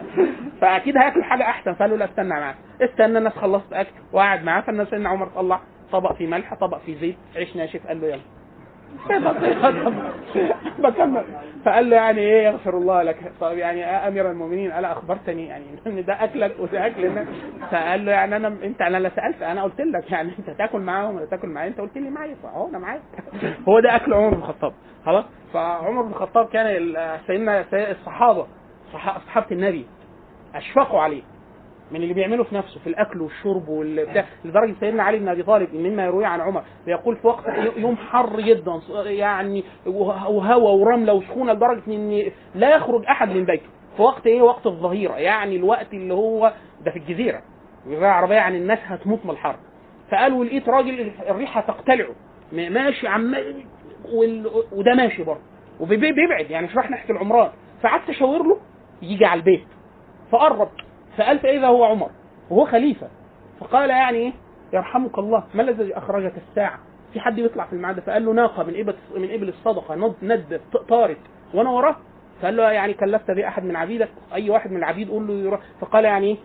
فأكيد 0.62 0.98
هياكل 0.98 1.24
حاجة 1.24 1.44
أحسن. 1.44 1.74
فقالوا 1.74 1.98
لا 1.98 2.06
استنى 2.06 2.30
معاك. 2.30 2.56
استنى 2.82 3.18
الناس 3.18 3.34
خلصت 3.34 3.74
أكل 3.74 3.92
وقعد 4.14 4.44
معاه. 4.44 4.62
فالناس 4.62 4.94
إن 4.94 5.08
عمر 5.08 5.28
طلع 5.28 5.62
طبق 5.92 6.14
فيه 6.14 6.28
ملح 6.28 6.54
طبق 6.54 6.78
فيه 6.78 7.00
زيت 7.00 7.18
عيش 7.36 7.56
ناشف. 7.56 7.88
قال 7.88 8.02
له 8.02 8.08
يلا. 8.08 8.39
بكمل. 10.80 11.24
فقال 11.66 11.90
له 11.90 11.96
يعني 11.96 12.20
إيه 12.20 12.44
يغفر 12.48 12.78
الله 12.78 13.04
لك. 13.04 13.32
طب 13.42 13.58
يعني 13.58 13.80
يا 13.80 14.08
أمير 14.08 14.32
المؤمنين 14.32 14.72
الا 14.72 14.92
أخبرتني 14.92 15.48
يعني 15.48 15.66
إن 15.88 16.06
ده 16.06 16.24
أكلك 16.24 16.56
وده 16.60 16.88
اكلنا 16.88 17.26
فقال 17.72 18.06
له 18.06 18.12
يعني 18.12 18.36
أنا 18.36 18.48
أنت 18.48 18.82
أنا 18.82 18.98
لا 18.98 19.10
سألت 19.10 19.42
أنا 19.42 19.64
قلت 19.64 19.82
لك 19.82 20.12
يعني 20.12 20.32
أنت 20.40 20.50
تاكل 20.50 20.80
معاهم 20.80 21.16
ولا 21.16 21.26
تاكل 21.26 21.48
معايا؟ 21.48 21.70
أنت 21.70 21.80
قلت 21.82 21.98
لي 21.98 22.10
معايا. 22.10 22.36
فاهو 22.44 22.68
أنا 22.70 22.80
معاك. 22.80 23.02
هو 23.70 23.80
ده 23.80 23.96
أكل 23.96 24.14
عمر 24.14 24.30
بن 24.30 24.38
الخطاب. 24.38 24.74
خلاص؟ 25.06 25.26
فعمر 25.54 26.02
بن 26.02 26.10
الخطاب 26.10 26.48
كان 26.48 26.94
سيدنا 27.28 27.64
سي- 27.72 27.92
الصحابة 27.92 28.48
صح- 28.94 29.18
صحابة 29.26 29.48
النبي 29.52 29.86
أشفقوا 30.56 31.00
عليه. 31.02 31.22
من 31.92 32.04
اللي 32.04 32.14
بيعمله 32.14 32.44
في 32.44 32.56
نفسه 32.56 32.80
في 32.80 32.88
الأكل 32.88 33.22
والشرب 33.22 33.68
والبتاع 33.70 34.26
لدرجة 34.46 34.74
سيدنا 34.80 35.04
علي 35.04 35.18
بن 35.20 35.28
أبي 35.28 35.44
طالب 35.44 35.74
مما 35.76 36.06
يروي 36.06 36.26
عن 36.26 36.42
عمر 36.42 36.64
بيقول 36.86 37.16
في 37.16 37.28
وقت 37.28 37.44
يوم 37.78 37.96
حر 37.98 38.42
جدا 38.42 38.82
يعني 39.06 39.64
وهواء 39.86 40.76
ورملة 40.76 41.14
وسخونه 41.14 41.54
لدرجة 41.54 41.82
إن 41.88 42.32
لا 42.56 42.76
يخرج 42.76 43.06
أحد 43.06 43.30
من 43.30 43.46
بيته. 43.46 43.66
في 43.98 44.02
وقت 44.02 44.28
إيه؟ 44.28 44.42
وقت 44.42 44.68
الظهيرة 44.68 45.14
يعني 45.14 45.56
الوقت 45.56 45.94
اللي 45.94 46.14
هو 46.14 46.54
ده 46.86 46.92
في 46.92 47.00
الجزيرة. 47.00 47.42
الجزيره 47.86 48.06
العربية 48.06 48.36
يعني 48.36 48.58
الناس 48.58 48.80
هتموت 48.84 49.26
من 49.26 49.32
الحر. 49.32 49.56
فقالوا 50.12 50.46
لقيت 50.46 50.70
راجل 50.70 51.12
الريحة 51.30 51.62
تقتلعه. 51.62 52.16
ماشي 52.52 53.08
عمال 53.08 53.64
وده 54.72 54.94
ماشي 54.98 55.24
برضه. 55.24 55.42
وبيبعد 55.80 56.52
يعني 56.52 56.68
مش 56.68 56.76
راح 56.78 56.90
ناحية 56.90 57.10
العمران. 57.14 57.50
فقعدت 57.84 58.10
أشاور 58.10 58.44
له 58.48 58.58
يجي 59.02 59.26
على 59.26 59.40
البيت. 59.40 59.68
فقرب. 60.32 60.70
فقال 61.18 61.40
فاذا 61.40 61.68
هو 61.68 61.84
عمر؟ 61.84 62.10
وهو 62.50 62.66
خليفة. 62.66 63.08
فقال 63.60 63.90
يعني 63.90 64.18
إيه؟ 64.18 64.34
يرحمك 64.74 65.18
الله. 65.20 65.44
ما 65.54 65.62
الذي 65.62 65.98
أخرجك 65.98 66.34
الساعة؟ 66.50 66.80
في 67.14 67.20
حد 67.20 67.38
يطلع 67.38 67.66
في 67.66 67.74
الميعاد 67.74 67.96
ده؟ 67.96 68.02
فقال 68.02 68.26
له 68.26 68.34
ناقة 68.34 68.64
من 68.64 68.80
ابل 68.80 68.96
من 69.16 69.32
إبل 69.34 69.50
الصدقة 69.50 69.96
ند 69.96 70.16
ند 70.22 70.62
طارت. 70.90 71.18
وأنا 71.54 71.70
وراه؟ 71.70 71.96
فقال 72.42 72.58
له 72.58 72.72
يعني 72.72 72.94
كلفت 72.94 73.32
به 73.32 73.48
أحد 73.48 73.64
من 73.64 73.76
عبيدك؟ 73.76 74.10
أي 74.34 74.50
واحد 74.50 74.72
من 74.72 74.78
العبيد؟ 74.78 75.10
قول 75.10 75.28
له 75.28 75.34
يروح. 75.34 75.60
فقال 75.82 76.06
يعني 76.06 76.28
إيه؟ 76.28 76.38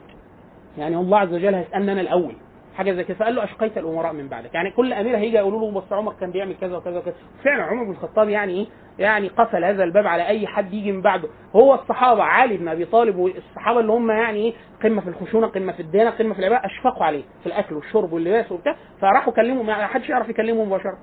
يعني 0.78 0.96
الله 0.96 1.18
عز 1.18 1.34
وجل 1.34 1.54
هيسألني 1.54 1.92
أنا 1.92 2.00
الأول. 2.00 2.34
حاجة 2.74 2.92
زي 2.92 3.04
كده. 3.04 3.16
فقال 3.18 3.34
له 3.34 3.44
أشقيت 3.44 3.78
الأمراء 3.78 4.12
من 4.12 4.28
بعدك. 4.28 4.54
يعني 4.54 4.70
كل 4.70 4.92
امير 4.92 5.16
هيجي 5.16 5.36
يقولوا 5.36 5.60
له 5.60 5.80
بس 5.80 5.92
عمر 5.92 6.12
كان 6.12 6.30
بيعمل 6.30 6.56
كذا 6.60 6.76
وكذا 6.76 6.98
وكذا. 6.98 7.14
فعلا 7.44 7.62
عمر 7.62 7.84
بن 7.84 7.90
الخطاب 7.90 8.28
يعني 8.28 8.52
إيه؟ 8.52 8.66
يعني 8.98 9.28
قفل 9.28 9.64
هذا 9.64 9.84
الباب 9.84 10.06
على 10.06 10.26
أي 10.26 10.46
حد 10.46 10.72
يجي 10.74 10.92
من 10.92 11.02
بعده. 11.02 11.28
هو 11.56 11.74
الصحابة 11.74 12.22
علي 12.22 12.56
بن 12.56 12.68
أبي 12.68 12.84
طالب 12.84 13.16
والصحابة 13.16 13.80
اللي 13.80 13.92
هم 13.92 14.10
يعني 14.10 14.38
إيه؟ 14.38 14.52
قمة 14.82 15.00
في 15.00 15.08
الخشونة 15.08 15.46
قمة 15.46 15.72
في 15.72 15.80
الديانة 15.80 16.10
قمة 16.10 16.34
في 16.34 16.38
العبادة 16.40 16.66
أشفقوا 16.66 17.04
عليه 17.04 17.22
في 17.40 17.46
الأكل 17.46 17.74
والشرب 17.74 18.12
واللباس 18.12 18.52
وبتاع. 18.52 18.76
فراحوا 19.00 19.32
كلموا 19.32 19.64
ما 19.64 19.86
حدش 19.86 20.08
يعرف 20.08 20.28
يكلمه 20.28 20.64
مباشرة. 20.64 20.98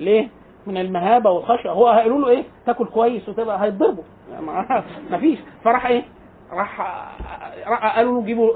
ليه؟ 0.00 0.28
من 0.66 0.76
المهابة 0.76 1.30
والخشية. 1.30 1.70
هو 1.70 1.86
قالوا 1.86 2.18
له 2.20 2.28
إيه؟ 2.28 2.44
تاكل 2.66 2.86
كويس 2.86 3.28
وتبقى 3.28 3.64
هيتضربوا. 3.64 4.04
ما 5.10 5.18
فيش 5.20 5.38
فراح 5.64 5.86
إيه؟ 5.86 6.02
راح 6.52 6.80
قالوا 7.96 8.20
له 8.20 8.26
جيبوا 8.26 8.52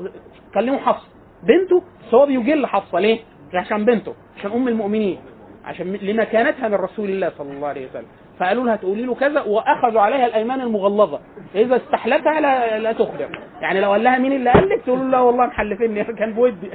كلموا 0.55 0.79
حفصه 0.79 1.14
بنته 1.47 1.83
بس 2.09 2.15
هو 2.15 2.27
بيجل 2.27 2.67
حفصه 2.67 3.01
ليه؟ 3.01 3.19
عشان 3.55 3.85
بنته 3.85 4.15
عشان 4.39 4.53
أم 4.53 4.69
المؤمنين 4.69 5.19
عشان 5.65 5.93
لمكانتها 5.93 6.69
من 6.69 6.75
رسول 6.75 7.11
الله 7.11 7.33
صلى 7.39 7.53
الله 7.53 7.69
عليه 7.69 7.87
وسلم. 7.91 8.07
فقالوا 8.41 8.65
لها 8.65 8.77
تقولي 8.77 9.03
له 9.03 9.15
كذا 9.15 9.41
وأخذوا 9.41 10.01
عليها 10.01 10.27
الأيمان 10.27 10.61
المغلظة. 10.61 11.21
إذا 11.55 11.77
استحلفها 11.77 12.41
لا, 12.41 12.79
لا 12.79 12.93
تخبر 12.93 13.29
يعني 13.61 13.81
لو 13.81 13.91
قال 13.93 14.05
لها 14.05 14.19
مين 14.19 14.33
اللي 14.33 14.51
قال 14.51 14.69
لك؟ 14.69 14.83
تقول 14.83 14.99
له 14.99 15.09
لا 15.09 15.21
والله 15.21 15.47
محلفيني 15.47 16.05
كان 16.19 16.33
بودي. 16.33 16.71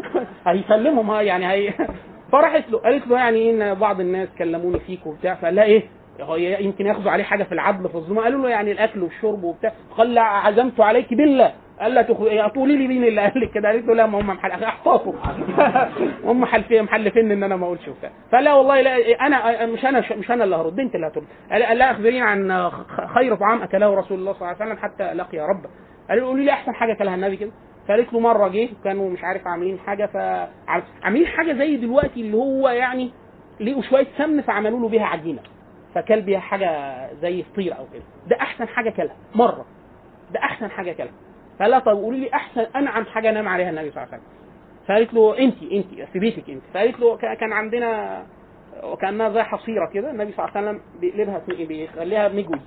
هيسلمهم 0.46 1.10
ها 1.10 1.22
يعني 1.22 1.46
هي 1.50 1.72
فراحت 2.32 2.70
له. 2.70 2.78
قالت 2.78 3.06
له 3.06 3.16
يعني 3.16 3.50
إن 3.50 3.74
بعض 3.74 4.00
الناس 4.00 4.28
كلموني 4.38 4.78
فيك 4.80 5.06
وبتاع. 5.06 5.34
فقال 5.34 5.54
لها 5.54 5.64
إيه؟ 5.64 5.82
يمكن 6.64 6.86
ياخذوا 6.86 7.10
عليه 7.10 7.24
حاجة 7.24 7.42
في 7.44 7.52
العدل 7.52 7.88
في 7.88 7.94
الظلم. 7.94 8.18
قالوا 8.18 8.42
له 8.42 8.48
يعني 8.48 8.72
الأكل 8.72 9.02
والشرب 9.02 9.44
وبتاع. 9.44 9.72
قال 9.98 10.18
عزمت 10.18 10.80
عليك 10.80 11.14
بالله. 11.14 11.52
قال 11.80 11.94
لا 11.94 12.02
تخ... 12.02 12.16
تقولي 12.52 12.76
لي 12.76 12.88
مين 12.88 13.04
اللي 13.04 13.20
قال 13.20 13.40
لك 13.40 13.50
كده؟ 13.50 13.68
قالت 13.68 13.86
له 13.86 13.94
لا 13.94 14.06
ما 14.06 14.20
هم 14.20 14.26
محل... 14.26 14.50
احفظوا 14.50 15.12
هم 16.30 16.44
حلفين 16.44 16.82
محلفين 16.82 17.30
إن 17.32 17.42
أنا 17.42 17.56
ما 17.56 17.66
أقولش 17.66 17.88
وبتاع. 17.88 18.10
فلا 18.32 18.54
والله 18.54 18.80
لا 18.80 19.26
أنا 19.26 19.66
مش 19.66 19.84
أنا 19.84 20.02
مش 20.16 20.30
أنا 20.30 20.44
اللي 20.44 20.56
هرد 20.56 20.80
أنت 20.80 20.94
اللي 20.94 21.06
هترد. 21.06 21.24
قال 21.50 21.78
لا 21.78 21.90
أخبريني 21.90 22.20
عن 22.22 22.70
خير 23.14 23.34
طعام 23.34 23.62
أكله 23.62 23.94
رسول 23.94 24.18
الله 24.18 24.32
صلى 24.32 24.42
الله 24.42 24.56
عليه 24.60 24.72
وسلم 24.72 24.82
حتى 24.82 25.12
لقي 25.14 25.38
ربه 25.38 25.68
قال 26.08 26.18
له 26.20 26.26
قولي 26.26 26.44
لي 26.44 26.50
أحسن 26.50 26.74
حاجة 26.74 26.92
أكلها 26.92 27.14
النبي 27.14 27.36
كده. 27.36 27.50
فقالت 27.88 28.12
له 28.12 28.20
مرة 28.20 28.48
جه 28.48 28.68
كانوا 28.84 29.10
مش 29.10 29.24
عارف 29.24 29.46
عاملين 29.46 29.78
حاجة 29.78 30.06
ف 30.06 30.16
عاملين 31.02 31.26
حاجة 31.26 31.52
زي 31.52 31.76
دلوقتي 31.76 32.20
اللي 32.20 32.36
هو 32.36 32.68
يعني 32.68 33.10
لقوا 33.60 33.82
شوية 33.82 34.06
سمن 34.18 34.40
فعملوا 34.40 34.80
له 34.80 34.88
بيها 34.88 35.06
عجينة. 35.06 35.40
فكل 35.94 36.20
بيها 36.20 36.40
حاجة 36.40 36.94
زي 37.14 37.42
فطير 37.42 37.78
أو 37.78 37.84
كده. 37.92 38.02
ده 38.26 38.36
أحسن 38.40 38.68
حاجة 38.68 38.90
كلها 38.90 39.16
مرة. 39.34 39.64
ده 40.32 40.40
أحسن 40.40 40.70
حاجة 40.70 40.92
كلها 40.92 41.12
فقال 41.58 41.70
لها 41.70 41.78
طب 41.78 41.96
قولي 41.96 42.20
لي 42.20 42.34
أحسن 42.34 42.60
أنعم 42.76 43.04
حاجة 43.04 43.30
نام 43.30 43.48
عليها 43.48 43.70
النبي 43.70 43.90
صلى 43.90 44.02
الله 44.02 44.14
عليه 44.14 44.22
وسلم. 44.22 44.34
فقالت 44.88 45.14
له 45.14 45.38
أنت 45.38 45.62
أنت 45.72 46.08
في 46.12 46.18
بيتك 46.18 46.50
أنت. 46.50 46.62
فقالت 46.74 47.00
له 47.00 47.16
كان 47.16 47.52
عندنا 47.52 48.22
وكأنها 48.82 49.28
زي 49.28 49.42
حصيرة 49.42 49.90
كده 49.94 50.10
النبي 50.10 50.32
صلى 50.32 50.44
الله 50.44 50.56
عليه 50.58 50.68
وسلم 50.68 50.82
بيقلبها 51.00 51.42
بيخليها 51.48 52.28
مجوز. 52.28 52.60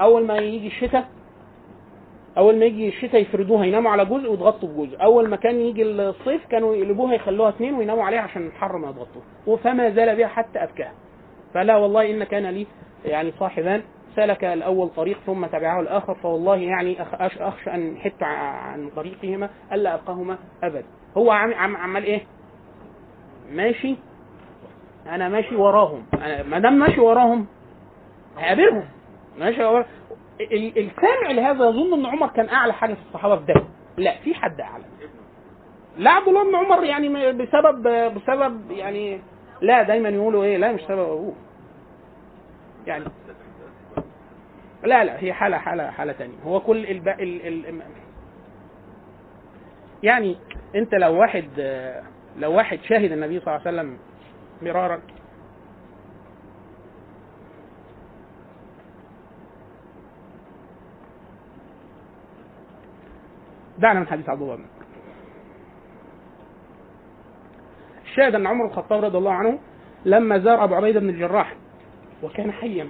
أول 0.00 0.26
ما 0.26 0.36
يجي 0.36 0.66
الشتاء 0.66 1.08
أول 2.38 2.58
ما 2.58 2.64
يجي 2.64 2.88
الشتاء 2.88 3.20
يفردوها 3.20 3.64
يناموا 3.64 3.90
على 3.90 4.04
جزء 4.04 4.30
ويتغطوا 4.30 4.68
بجزء. 4.68 5.02
أول 5.02 5.28
ما 5.28 5.36
كان 5.36 5.60
يجي 5.60 5.82
الصيف 5.82 6.46
كانوا 6.46 6.76
يقلبوها 6.76 7.14
يخلوها 7.14 7.48
اثنين 7.48 7.74
ويناموا 7.74 8.04
عليها 8.04 8.20
عشان 8.20 8.46
الحر 8.46 8.78
ما 8.78 8.90
يتغطوه 8.90 9.56
فما 9.56 9.90
زال 9.90 10.16
بها 10.16 10.26
حتى 10.26 10.58
أبكاها. 10.58 10.92
فلا 11.54 11.76
والله 11.76 12.10
إن 12.10 12.24
كان 12.24 12.46
لي 12.46 12.66
يعني 13.04 13.32
صاحبان 13.38 13.82
سلك 14.16 14.44
الأول 14.44 14.88
طريق 14.88 15.18
ثم 15.26 15.46
تبعه 15.46 15.80
الآخر 15.80 16.14
فوالله 16.14 16.56
يعني 16.56 16.96
أخ- 16.96 17.14
أخ- 17.18 17.40
اخشى 17.42 17.70
أن 17.74 17.96
حدت 17.98 18.22
ع- 18.22 18.26
عن 18.26 18.90
طريقهما 18.96 19.50
ألا 19.72 19.94
القاهما 19.94 20.38
ابدا 20.62 20.84
هو 21.16 21.30
عم 21.30 21.54
عم 21.54 21.76
عمال 21.76 22.04
إيه؟ 22.04 22.20
ماشي. 23.52 23.96
أنا 25.06 25.28
ماشي 25.28 25.56
وراهم. 25.56 26.02
أنا 26.14 26.42
ما 26.42 26.58
دام 26.58 26.72
ماشي 26.78 27.00
وراهم 27.00 27.46
هقابلهم 28.36 28.84
ماشي 29.38 29.64
وراهم. 29.64 29.84
ال- 30.40 30.78
السامع 30.78 31.30
لهذا 31.30 31.68
يظن 31.68 31.94
إن 31.94 32.06
عمر 32.06 32.26
كان 32.28 32.48
أعلى 32.48 32.72
حاجة 32.72 32.94
في 32.94 33.00
الصحابة 33.08 33.36
في 33.36 33.44
ده. 33.52 33.62
لا 33.96 34.14
في 34.24 34.34
حد 34.34 34.60
أعلى. 34.60 34.84
لا 35.98 36.10
عبد 36.10 36.28
الله 36.28 36.44
بن 36.44 36.54
عمر 36.54 36.84
يعني 36.84 37.32
بسبب 37.32 37.82
بسبب 38.14 38.70
يعني 38.70 39.20
لا 39.60 39.82
دايما 39.82 40.08
يقولوا 40.08 40.44
إيه 40.44 40.56
لا 40.56 40.72
مش 40.72 40.80
سبب 40.80 40.98
أبوه. 41.00 41.34
يعني 42.86 43.04
لا 44.82 45.04
لا 45.04 45.22
هي 45.22 45.32
حالة 45.32 45.58
حالة 45.58 45.90
حالة 45.90 46.12
تانية 46.12 46.38
هو 46.44 46.60
كل 46.60 46.86
الب... 46.86 47.08
ال... 47.08 47.46
ال... 47.68 47.82
يعني 50.02 50.36
أنت 50.74 50.94
لو 50.94 51.20
واحد 51.20 51.44
لو 52.36 52.52
واحد 52.52 52.78
شاهد 52.82 53.12
النبي 53.12 53.40
صلى 53.40 53.56
الله 53.56 53.66
عليه 53.66 53.78
وسلم 53.78 53.98
مرارا 54.62 55.00
دعنا 63.78 64.00
من 64.00 64.06
حديث 64.06 64.28
عبد 64.28 64.42
الله 64.42 64.56
بن. 64.56 64.64
الشاهد 68.04 68.34
أن 68.34 68.46
عمر 68.46 68.64
الخطاب 68.66 69.04
رضي 69.04 69.18
الله 69.18 69.32
عنه 69.32 69.58
لما 70.04 70.38
زار 70.38 70.64
أبو 70.64 70.74
عبيدة 70.74 71.00
بن 71.00 71.08
الجراح 71.08 71.56
وكان 72.22 72.52
حيا 72.52 72.88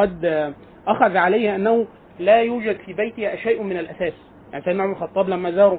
وقد 0.00 0.52
أخذ 0.86 1.16
عليه 1.16 1.54
أنه 1.56 1.86
لا 2.18 2.42
يوجد 2.42 2.76
في 2.76 2.92
بيته 2.92 3.36
شيء 3.36 3.62
من 3.62 3.76
الأساس. 3.78 4.12
يعني 4.52 4.64
سيدنا 4.64 4.82
عمر 4.82 4.92
الخطاب 4.92 5.28
لما 5.28 5.50
زاروا 5.50 5.78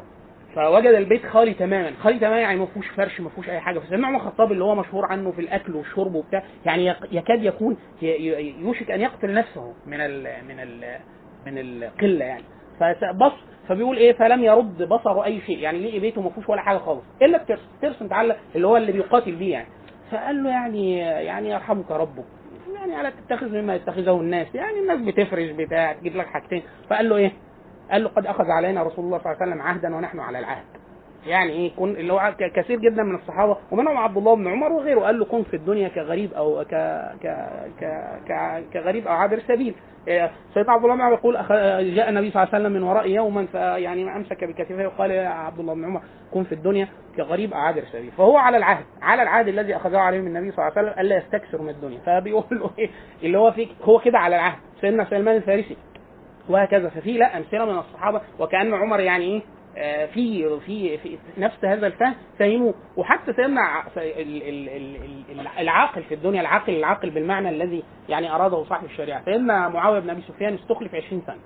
فوجد 0.56 0.94
البيت 0.94 1.26
خالي 1.26 1.54
تماما. 1.54 1.92
خالي 2.04 2.20
تماما 2.20 2.40
يعني 2.40 2.60
ما 2.60 2.66
فيهوش 2.66 2.88
فرش 2.88 3.22
ما 3.22 3.30
فيهوش 3.30 3.50
أي 3.50 3.60
حاجة. 3.60 3.80
فسيدنا 3.80 4.08
عمر 4.08 4.18
الخطاب 4.18 4.52
اللي 4.52 4.64
هو 4.64 4.76
مشهور 4.76 5.06
عنه 5.06 5.32
في 5.32 5.42
الأكل 5.42 5.76
والشرب 5.76 6.16
وبتاع 6.16 6.44
يعني 6.66 6.96
يكاد 7.12 7.44
يكون 7.44 7.78
يوشك 8.62 8.92
أن 8.92 9.02
يقتل 9.02 9.34
نفسه 9.34 9.74
من 9.86 10.02
ال 10.02 10.28
من 10.48 10.60
ال 10.60 10.98
من 11.46 11.58
القلة 11.58 12.26
يعني. 12.26 12.44
فبص 12.80 13.34
فبيقول 13.68 13.98
إيه؟ 13.98 14.14
فلم 14.14 14.44
يرد 14.44 14.84
بصره 14.84 15.26
أي 15.26 15.42
شيء. 15.42 15.58
يعني 15.60 15.80
لقي 15.90 16.00
بيته 16.00 16.22
ما 16.22 16.30
فيهوش 16.30 16.50
ولا 16.50 16.62
حاجة 16.62 16.78
خالص. 16.78 17.04
إلا 17.22 17.38
الترس. 17.42 17.70
الترس 17.76 18.02
متعلق 18.02 18.38
اللي 18.56 18.68
هو 18.68 18.78
اللي 18.78 18.92
بيقاتل 18.92 19.36
بيه 19.36 19.52
يعني. 19.52 19.68
فقال 20.12 20.44
له 20.44 20.50
يعني 20.50 20.98
يعني 21.00 21.50
يرحمك 21.50 21.92
ربك 21.92 22.26
يعني 22.76 23.02
الا 23.02 23.10
تتخذ 23.10 23.50
مما 23.62 23.76
يتخذه 23.76 24.22
الناس. 24.22 24.56
يعني 24.56 24.80
الناس 24.80 25.00
بتفرش 25.00 25.50
بتاع 25.52 25.94
تجيب 25.94 26.16
لك 26.16 26.26
حاجتين. 26.28 26.64
فقال 26.90 27.10
له 27.10 27.16
إيه؟ 27.18 27.32
قال 27.92 28.04
له 28.04 28.10
قد 28.10 28.26
أخذ 28.26 28.46
علينا 28.46 28.84
رسول 28.84 29.06
الله 29.06 29.18
صلى 29.18 29.32
الله 29.32 29.42
عليه 29.42 29.52
وسلم 29.52 29.62
عهدا 29.62 29.96
ونحن 29.96 30.20
على 30.20 30.40
العهد. 30.40 30.66
يعني 31.28 31.52
إيه 31.52 31.72
كن 31.76 31.90
اللي 31.90 32.14
هو 32.14 32.34
كثير 32.56 32.80
جدا 32.80 33.04
من 33.04 33.16
الصحابة 33.16 33.58
ومنهم 33.72 33.98
عبد 33.98 34.18
الله 34.18 34.36
بن 34.36 34.48
عمر 34.48 34.72
وغيره 34.72 35.00
قال 35.02 35.20
له 35.20 35.26
كن 35.26 35.44
في 35.44 35.56
الدنيا 35.56 35.88
كغريب 35.88 36.34
أو 36.34 36.64
ك 36.64 36.76
ك 37.24 37.28
ك 37.80 37.84
ك 38.28 38.64
كغريب 38.74 39.08
أو 39.08 39.14
عابر 39.14 39.40
سبيل. 39.40 39.76
إيه، 40.08 40.32
سيدنا 40.54 40.72
عبد 40.74 40.84
الله 40.84 40.96
بن 40.96 41.02
عمر 41.02 41.14
يقول. 41.14 41.34
جاء 41.96 42.10
النبي 42.10 42.32
صلى 42.32 42.44
الله 42.44 42.54
عليه 42.54 42.66
وسلم 42.66 42.72
من 42.72 42.84
ورائي 42.84 43.14
يوما 43.14 43.46
فيعني 43.46 44.16
أمسك 44.16 44.44
بكتفه 44.44 44.88
وقال 44.88 45.12
يا 45.12 45.28
عبد 45.28 45.60
الله 45.60 45.74
بن 45.74 45.86
عمر 45.86 46.02
كن 46.34 46.44
في 46.44 46.52
الدنيا 46.52 46.88
كغريب 47.18 47.54
أو 47.54 47.60
عابر 47.60 47.84
سبيل. 47.92 48.12
فهو 48.12 48.38
على 48.38 48.58
العهد 48.58 48.86
على 49.02 49.24
العهد 49.24 49.48
الذي 49.48 49.76
أخذه 49.76 49.98
عليه 49.98 50.20
النبي 50.20 50.52
صلى 50.52 50.68
الله 50.68 50.78
عليه 50.78 50.90
وسلم 50.90 51.00
ألا 51.00 51.18
يستكثر 51.18 51.62
من 51.62 51.70
الدنيا. 51.70 52.00
فبيقول 52.06 52.46
له 52.52 52.72
إيه 52.80 52.90
اللي 53.24 53.38
هو 53.38 53.52
فيك 53.52 53.70
هو 53.84 54.00
كده 54.00 54.20
على 54.20 54.36
العهد. 54.36 54.58
سيدنا 54.82 55.06
سلمان 55.06 55.36
الفارسي 55.36 55.78
وهكذا. 56.50 56.90
ففي 56.90 57.18
لا 57.18 57.38
أمثلة 57.38 57.66
من 57.66 57.78
الصحابة 57.78 58.22
وكأن 58.40 58.74
عمر 58.74 59.00
يعني 59.00 59.24
إيه 59.26 59.42
في 60.14 60.60
في 60.66 60.98
في 60.98 61.18
نفس 61.38 61.66
هذا 61.66 61.88
الفهم 61.88 62.16
فهموه. 62.40 62.74
وحتى 62.98 63.34
سيدنا 63.34 63.62
العاقل 65.60 66.04
في 66.04 66.14
الدنيا 66.14 66.42
العاقل 66.42 66.76
العاقل 66.76 67.10
بالمعنى 67.10 67.50
الذي 67.50 67.84
يعني 68.10 68.32
أراده 68.36 68.64
صاحب 68.64 68.86
الشريعة. 68.86 69.26
سيدنا 69.26 69.70
معاوية 69.70 70.00
بن 70.00 70.10
أبي 70.10 70.22
سفيان 70.22 70.54
استخلف 70.54 70.96
20 70.96 71.22
سنة 71.28 71.40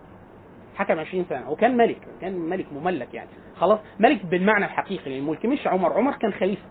حكم 0.76 0.99
20 0.99 1.26
سنة 1.30 1.51
وكان 1.51 1.78
ملك 1.78 1.97
كان 2.21 2.34
ملك 2.39 2.65
مملك 2.73 3.13
يعني. 3.13 3.30
خلاص؟ 3.57 3.80
ملك 3.99 4.26
بالمعنى 4.26 4.65
الحقيقي 4.65 5.11
للملك 5.11 5.45
مش 5.45 5.67
عمر. 5.67 5.93
عمر 5.93 6.15
كان 6.15 6.34
خليفة. 6.34 6.63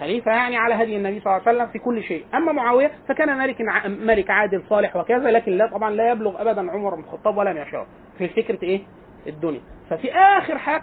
خليفة 0.00 0.30
يعني 0.30 0.56
على 0.56 0.74
هدي 0.74 0.96
النبي 0.96 1.20
صلى 1.20 1.36
الله 1.36 1.48
عليه 1.48 1.58
وسلم 1.58 1.72
في 1.72 1.78
كل 1.78 2.02
شيء. 2.02 2.24
أما 2.34 2.52
معاوية 2.52 2.90
فكان 3.08 3.38
ملك 3.38 3.56
ملك 3.86 4.30
عادل 4.30 4.62
صالح 4.68 4.96
وكذا 4.96 5.30
لكن 5.30 5.52
لا 5.52 5.66
طبعا 5.66 5.90
لا 5.90 6.10
يبلغ 6.10 6.40
أبدا 6.42 6.70
عمر 6.70 6.94
بن 6.94 7.00
الخطاب 7.02 7.36
ولا 7.36 7.62
يشاء 7.62 7.86
في 8.18 8.28
فكرة 8.28 8.62
إيه؟ 8.62 8.80
الدنيا. 9.26 9.60
ففي 9.96 10.10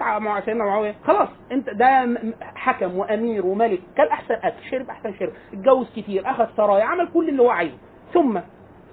ع- 0.01 0.19
مع 0.19 0.39
سيدنا 0.41 0.63
معاوية 0.65 0.95
خلاص 1.03 1.29
أنت 1.51 1.69
ده 1.69 2.17
حكم 2.55 2.97
وأمير 2.97 3.45
وملك 3.45 3.79
كان 3.97 4.07
أحسن 4.07 4.33
أكل 4.33 4.63
شرب 4.71 4.89
أحسن 4.89 5.13
شرب 5.19 5.33
اتجوز 5.53 5.91
كتير 5.95 6.29
أخذ 6.31 6.45
سرايا 6.57 6.83
عمل 6.83 7.07
كل 7.13 7.29
اللي 7.29 7.41
هو 7.41 7.49
عايزه. 7.49 7.77
ثم 8.13 8.39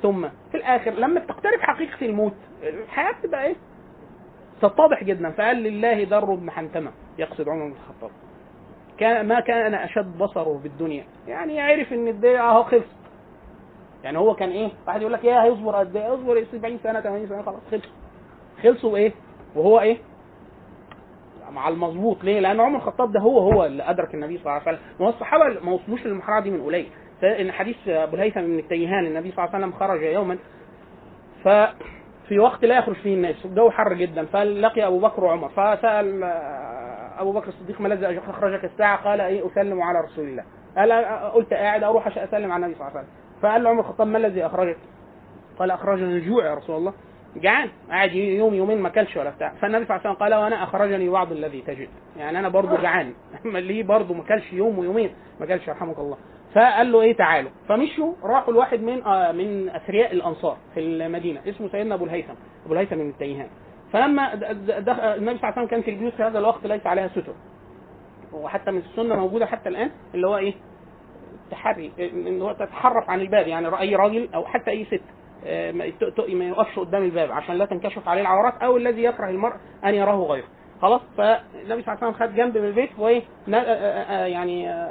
ثم 0.03 0.29
في 0.51 0.57
الآخر 0.57 0.91
لما 0.91 1.21
تقترب 1.21 1.61
حقيقة 1.61 2.07
الموت 2.07 2.35
الحياة 2.62 3.12
بتبقى 3.12 3.45
إيه؟ 3.47 3.55
تتضح 4.62 5.05
جدا 5.05 5.31
فقال 5.31 5.57
لله 5.57 6.05
در 6.05 6.25
بن 6.25 6.51
حنتمة 6.51 6.91
يقصد 7.19 7.49
عمر 7.49 7.64
بن 7.67 7.73
الخطاب. 7.73 8.11
كان 8.99 9.27
ما 9.29 9.41
كان 9.41 9.75
أشد 9.75 10.19
بصره 10.19 10.61
بالدنيا 10.62 11.05
يعني 11.29 11.61
عرف 11.61 11.93
إن 11.93 12.09
الدنيا 12.09 12.41
أهو 12.41 12.62
خلص 12.64 12.85
يعني 14.05 14.19
هو 14.19 14.35
كان 14.35 14.51
إيه؟ 14.51 14.71
واحد 14.87 15.01
يقول 15.01 15.12
لك 15.12 15.25
إيه 15.25 15.43
هيصبر 15.43 15.77
قد 15.77 15.97
إيه؟ 15.97 16.14
اصبر 16.14 16.45
70 16.53 16.79
سنة 16.83 17.01
80 17.01 17.27
سنة 17.29 17.43
خلاص 17.43 17.61
خلص. 17.71 17.83
خلصوا 18.62 18.97
إيه؟ 18.97 19.12
وهو 19.57 19.81
إيه؟ 19.81 19.99
مع 21.53 21.69
المظبوط. 21.69 22.25
ليه؟ 22.25 22.41
لأن 22.41 22.61
عمر 22.61 22.77
الخطاب 22.77 23.13
ده 23.13 23.21
هو 23.21 23.39
هو 23.39 23.65
اللي 23.65 23.91
أدرك 23.91 24.15
النبي 24.15 24.39
صلى 24.39 24.47
الله 24.47 24.53
عليه 24.53 24.63
وسلم. 24.63 24.79
ما 25.01 25.07
هو 25.07 25.11
الصحابة 25.11 25.61
ما 25.61 25.73
وصلوش 25.73 26.07
للمرحلة 26.07 26.41
دي 26.41 26.51
من 26.51 26.63
قليل. 26.63 26.87
ان 27.23 27.53
حديث 27.53 27.77
أبو 27.89 28.17
الهيثم 28.17 28.41
بن 28.41 28.59
التيهان 28.59 29.07
النبي 29.07 29.31
صلى 29.31 29.45
الله 29.45 29.55
عليه 29.55 29.67
وسلم 29.67 29.79
خرج 29.79 30.03
يوما 30.03 30.39
ففي 31.45 32.39
وقت 32.39 32.65
لا 32.65 32.79
يخرج 32.79 32.97
فيه 32.97 33.15
الناس. 33.15 33.45
الجو 33.45 33.71
حر 33.71 33.93
جدا. 33.95 34.25
فلقي 34.25 34.87
أبو 34.87 34.99
بكر 34.99 35.25
وعمر. 35.25 35.49
فسأل 35.49 36.25
أبو 37.19 37.33
بكر 37.33 37.49
الصديق 37.49 37.81
ما 37.81 37.89
الذي 37.89 38.19
أخرجك 38.19 38.65
الساعة؟ 38.65 39.05
قال 39.05 39.21
إيه 39.21 39.47
أسلم 39.47 39.83
على 39.83 40.01
رسول 40.01 40.25
الله. 40.25 40.45
قال 40.77 40.93
قلت 41.33 41.55
قاعد 41.55 41.83
أروح 41.83 42.19
أسلم 42.19 42.53
على 42.53 42.67
النبي 42.67 42.79
صلى 42.79 42.89
الله 42.89 42.99
عليه 42.99 43.09
وسلم. 43.09 43.41
فقال 43.43 43.63
له 43.63 43.71
عمر 43.71 43.81
الخطاب 43.81 44.07
ما 44.07 44.19
الذي 44.19 44.47
أخرجك؟ 44.47 44.79
قال 45.59 45.71
أخرجني 45.71 46.13
الجوع 46.13 46.47
يا 46.47 46.55
رسول 46.55 46.77
الله. 46.77 46.93
جعان 47.41 47.70
قاعد 47.91 48.12
يوم 48.12 48.55
يومين 48.55 48.78
ما 48.78 48.89
أكلش 48.89 49.16
ولا 49.16 49.30
بتاع. 49.30 49.55
فالنبي 49.61 49.84
صلى 49.84 49.97
الله 49.97 50.07
عليه 50.07 50.16
وسلم 50.16 50.26
قال 50.26 50.34
وأنا 50.34 50.62
أخرجني 50.64 51.09
بعض 51.09 51.32
الذي 51.32 51.62
تجد. 51.62 51.89
يعني 52.16 52.39
أنا 52.39 52.49
برضو 52.49 52.76
جعان. 52.76 53.14
اللي 53.45 53.82
برضو 53.82 54.14
ما 54.14 54.22
أكلش 54.22 54.53
يوم 54.53 54.78
ويومين 54.78 55.11
ما 55.41 55.47
أكلش 55.47 55.68
يرحمك 55.68 55.99
الله. 55.99 56.16
فقال 56.55 56.93
له 56.93 57.01
إيه 57.01 57.16
تعالوا. 57.16 57.51
فمشوا 57.68 58.12
راحوا 58.22 58.55
لواحد 58.55 58.80
من 58.80 59.03
آه 59.03 59.32
من 59.32 59.68
أثرياء 59.68 60.12
الأنصار 60.12 60.57
في 60.74 60.80
المدينة. 60.80 61.41
اسمه 61.49 61.68
سيدنا 61.68 61.95
أبو 61.95 62.05
الهيثم. 62.05 62.34
أبو 62.64 62.74
الهيثم 62.74 62.97
بن 62.97 63.09
التيهان. 63.09 63.49
فلما 63.93 64.34
دخل 64.34 65.03
النبي 65.03 65.39
صلى 65.39 65.49
الله 65.49 65.53
عليه 65.53 65.53
وسلم 65.53 65.66
كان 65.66 65.82
في 65.82 65.91
البيوت 65.91 66.12
في 66.12 66.22
هذا 66.22 66.39
الوقت 66.39 66.66
ليس 66.66 66.87
عليها 66.87 67.09
ستر. 67.09 67.34
وحتى 68.32 68.70
من 68.70 68.78
السنة 68.78 69.16
موجودة 69.16 69.47
حتى 69.47 69.68
الآن 69.68 69.91
اللي 70.14 70.26
هو 70.26 70.37
إيه؟ 70.37 70.55
تحري 71.51 71.93
إن 71.99 72.43
هو 72.43 72.53
تتحرف 72.53 73.11
عن 73.11 73.20
الباب. 73.20 73.49
يعني 73.49 73.80
اي 73.80 73.97
راجل 73.97 74.28
أو 74.34 74.45
حتى 74.45 74.70
أي 74.70 74.84
ست. 74.84 74.93
آه، 74.93 75.26
ما 76.34 76.44
يقفش 76.44 76.78
قدام 76.78 77.03
الباب 77.03 77.32
عشان 77.32 77.55
لا 77.55 77.64
تنكشف 77.64 78.09
عليه 78.09 78.20
العورات 78.20 78.55
أو 78.62 78.76
الذي 78.76 79.03
يكره 79.05 79.28
المرء 79.30 79.55
أن 79.84 79.94
يراه 79.94 80.16
غيره. 80.22 80.47
خلاص؟ 80.82 81.01
فالنبي 81.16 81.82
صلى 81.82 81.94
الله 81.94 81.99
عليه 82.03 82.07
وسلم 82.07 82.12
خد 82.12 82.34
جنب 82.34 82.59
من 82.59 82.64
البيت 82.64 82.90
وإيه؟ 82.99 83.22
آه، 83.49 83.55
آه، 83.55 84.24
آه، 84.24 84.26
يعني 84.26 84.84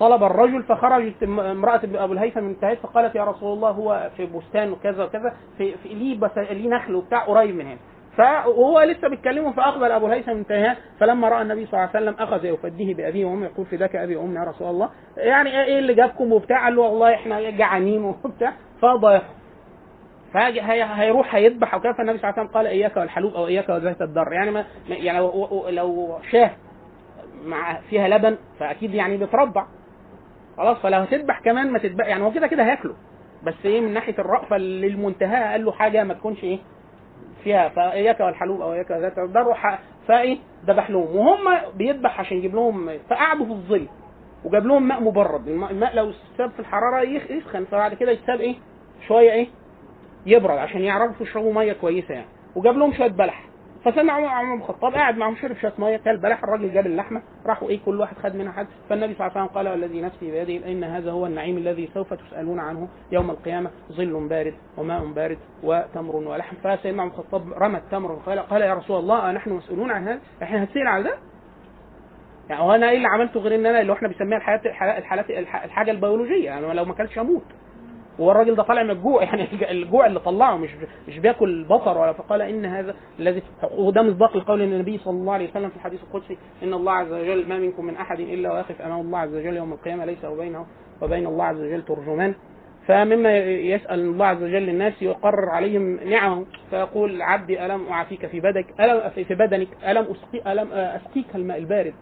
طلب 0.00 0.24
الرجل 0.24 0.62
فخرجت 0.62 1.22
ام- 1.22 1.40
امرأة 1.40 1.80
أبو 1.94 2.12
الهيثم 2.12 2.40
من 2.42 2.48
انتهت 2.48 2.78
فقالت 2.78 3.14
يا 3.14 3.24
رسول 3.24 3.52
الله 3.52 3.70
هو 3.70 4.10
في 4.16 4.26
بستان 4.26 4.72
وكذا 4.72 5.04
وكذا 5.04 5.34
في, 5.58 5.74
في 5.82 5.88
ليه 5.88 6.18
بس 6.20 6.38
ليه 6.38 6.68
نخل 6.68 6.94
وبتاع 6.94 7.24
قريب 7.24 7.54
من 7.56 7.66
هنا. 7.66 7.78
فهو 8.16 8.80
لسه 8.82 9.08
بيتكلموا 9.08 9.52
فاقبل 9.52 9.92
أبو 9.92 10.06
الهيثم 10.06 10.30
انتهى. 10.30 10.76
فلما 11.00 11.28
رأى 11.28 11.42
النبي 11.42 11.66
صلى 11.66 11.74
الله 11.80 11.90
عليه 11.94 12.06
وسلم 12.10 12.22
أخذ 12.28 12.44
يفديه 12.44 12.94
بأبيه 12.94 13.24
وأمه 13.24 13.46
يقول 13.46 13.66
فداك 13.66 13.96
أبي 13.96 14.16
وامي 14.16 14.36
يا 14.36 14.44
رسول 14.44 14.70
الله. 14.70 14.90
يعني 15.16 15.62
إيه 15.64 15.78
اللي 15.78 15.94
جابكم 15.94 16.32
وبتاع؟ 16.32 16.64
قال 16.64 16.76
له 16.76 16.82
والله 16.82 17.14
إحنا 17.14 17.50
جعانين 17.50 18.04
وبتاع. 18.04 18.52
فضايق 18.82 19.22
فهيروح 20.34 21.34
هيذبح 21.34 21.74
وكذا 21.74 21.92
فالنبي 21.92 22.18
صلى 22.18 22.28
الله 22.30 22.38
عليه 22.38 22.42
وسلم 22.48 22.56
قال 22.58 22.66
إياك 22.66 22.96
والحلوب 22.96 23.34
أو 23.34 23.46
إياك 23.46 23.68
وذات 23.68 24.02
الضر. 24.02 24.32
يعني 24.32 24.50
ما 24.50 24.64
يعني 24.88 25.18
لو, 25.70 26.18
شاه 26.30 26.50
مع 27.44 27.80
فيها 27.90 28.08
لبن 28.08 28.36
فأكيد 28.58 28.94
يعني 28.94 29.16
بترضع 29.16 29.64
خلاص 30.56 30.78
فلو 30.78 30.98
هتذبح 30.98 31.40
كمان 31.40 31.70
ما 31.70 31.78
تذبح 31.78 32.06
يعني 32.06 32.24
هو 32.24 32.30
كده 32.32 32.46
كده 32.46 32.64
هياكله. 32.64 32.94
بس 33.42 33.54
إيه 33.64 33.80
من 33.80 33.94
ناحية 33.94 34.14
الرأفة 34.18 34.56
للمنتهى 34.56 35.52
قال 35.52 35.64
له 35.64 35.72
حاجة 35.72 36.04
ما 36.04 36.14
تكونش 36.14 36.44
إيه 36.44 36.58
فيها. 37.44 37.68
فإياك 37.68 38.20
والحلوب 38.20 38.60
أو 38.60 38.72
إياك 38.72 38.90
ذات 38.92 39.18
الضر. 39.18 39.56
فإيه 40.08 40.38
ذبح 40.66 40.90
لهم. 40.90 41.16
وهم 41.16 41.58
بيذبح 41.76 42.20
عشان 42.20 42.36
يجيب 42.36 42.54
لهم 42.54 42.98
فقعدوا 43.10 43.46
في 43.46 43.52
الظل. 43.52 43.86
وجاب 44.44 44.66
لهم 44.66 44.88
ماء 44.88 45.02
مبرد. 45.02 45.48
الماء 45.48 45.94
لو 45.94 46.12
ساب 46.38 46.50
في 46.50 46.60
الحرارة 46.60 47.02
يسخن. 47.30 47.64
فبعد 47.64 47.94
كده 47.94 48.12
يتساب 48.12 48.40
إيه 48.40 48.54
شوية 49.08 49.32
إيه 49.32 49.46
يبرد 50.26 50.58
عشان 50.58 50.80
يعرفوا 50.80 51.26
يشربوا 51.26 51.52
مية 51.54 51.72
كويسة 51.72 52.14
يعني. 52.14 52.26
وجاب 52.56 52.74
لهم 52.76 52.92
شوية 52.92 53.08
بلح. 53.10 53.44
فسمع 53.84 54.12
عمر 54.12 54.54
بن 54.54 54.62
الخطاب 54.62 54.94
قاعد 54.94 55.16
معهم 55.16 55.36
شرب 55.36 55.56
شوية 55.56 55.72
مية. 55.78 55.96
كل 55.96 56.16
بلح 56.16 56.42
الراجل 56.44 56.74
جاب 56.74 56.86
اللحمة. 56.86 57.22
راحوا 57.46 57.68
إيه 57.68 57.80
كل 57.86 58.00
واحد 58.00 58.16
خد 58.16 58.34
منها 58.34 58.52
حد. 58.52 58.66
فالنبي 58.90 59.14
صلى 59.14 59.26
الله 59.26 59.38
عليه 59.38 59.46
وسلم 59.46 59.56
قال 59.58 59.68
والذي 59.68 60.02
نفسي 60.02 60.30
بيده 60.30 60.72
إن 60.72 60.84
هذا 60.84 61.10
هو 61.10 61.26
النعيم 61.26 61.56
الذي 61.58 61.90
سوف 61.94 62.14
تسألون 62.14 62.60
عنه 62.60 62.88
يوم 63.12 63.30
القيامة. 63.30 63.70
ظل 63.92 64.28
بارد 64.28 64.54
وماء 64.78 65.06
بارد 65.06 65.38
وتمر 65.62 66.16
ولحم. 66.16 66.56
فسيدنا 66.64 67.02
عمر 67.02 67.12
بن 67.12 67.18
الخطاب 67.20 67.52
رمى 67.52 67.78
التمر 67.78 68.12
وقال 68.12 68.38
قال 68.38 68.62
يا 68.62 68.74
رسول 68.74 68.98
الله 69.00 69.32
نحن 69.32 69.50
مسؤولون 69.50 69.90
عن 69.90 70.08
هذا؟ 70.08 70.20
إحنا 70.42 70.62
هنسال 70.62 70.86
على 70.86 71.04
ده؟ 71.04 71.14
يعني 72.50 72.62
هو 72.62 72.72
أنا 72.74 72.90
إيه 72.90 72.96
اللي 72.96 73.08
عملته 73.08 73.40
غير 73.40 73.54
إن 73.54 73.66
أنا 73.66 73.80
اللي 73.80 73.92
إحنا 73.92 74.08
بنسميها 74.08 74.38
الحالات 74.38 74.66
الحالات 74.66 75.30
الح- 75.30 75.64
الحاجة 75.64 75.90
البيولوجية. 75.90 76.44
يعني 76.44 76.74
لو 76.74 76.84
ما 76.84 76.92
أكلتش 76.92 77.18
أموت. 77.18 77.44
هو 78.22 78.30
الراجل 78.30 78.54
ده 78.54 78.62
طالع 78.62 78.82
من 78.82 78.90
الجوع 78.90 79.22
يعني 79.32 79.70
الجوع 79.70 80.06
اللي 80.06 80.20
طلعه 80.20 80.56
مش 80.56 80.70
مش 81.08 81.18
بياكل 81.18 81.64
بصر 81.64 81.98
ولا 81.98 82.12
فقال 82.12 82.42
إن 82.42 82.64
هذا 82.64 82.94
الذي 83.18 83.42
وده 83.76 84.02
مصداق 84.02 84.36
لقول 84.36 84.62
النبي 84.62 84.98
صلى 84.98 85.14
الله 85.14 85.32
عليه 85.32 85.50
وسلم 85.50 85.68
في 85.68 85.76
الحديث 85.76 86.00
القدسي 86.02 86.38
إن 86.62 86.74
الله 86.74 86.92
عز 86.92 87.12
وجل 87.12 87.48
ما 87.48 87.58
منكم 87.58 87.84
من 87.84 87.96
أحد 87.96 88.20
إلا 88.20 88.52
واقف 88.52 88.82
أمام 88.82 89.00
الله 89.00 89.18
عز 89.18 89.34
وجل 89.34 89.56
يوم 89.56 89.72
القيامة 89.72 90.04
ليس 90.04 90.24
وبينه 90.24 90.66
وبين 91.02 91.26
الله 91.26 91.44
عز 91.44 91.60
وجل 91.60 91.82
ترجمان. 91.82 92.34
فمما 92.86 93.38
يسأل 93.46 94.00
الله 94.00 94.26
عز 94.26 94.42
وجل 94.42 94.68
الناس 94.68 95.02
يقرر 95.02 95.48
عليهم 95.50 95.96
نعمه 95.96 96.46
فيقول 96.70 97.22
عبدي 97.22 97.66
ألم 97.66 97.86
أعافيك 97.88 98.26
في 98.26 98.40
بدنك 98.40 98.80
ألم 98.80 99.10
في 99.10 99.34
بدنك 99.34 99.68
ألم 99.88 100.06
أسقي 100.10 100.52
ألم 100.52 100.72
أسقيك 100.72 101.26
الماء 101.34 101.58
البارد. 101.58 101.94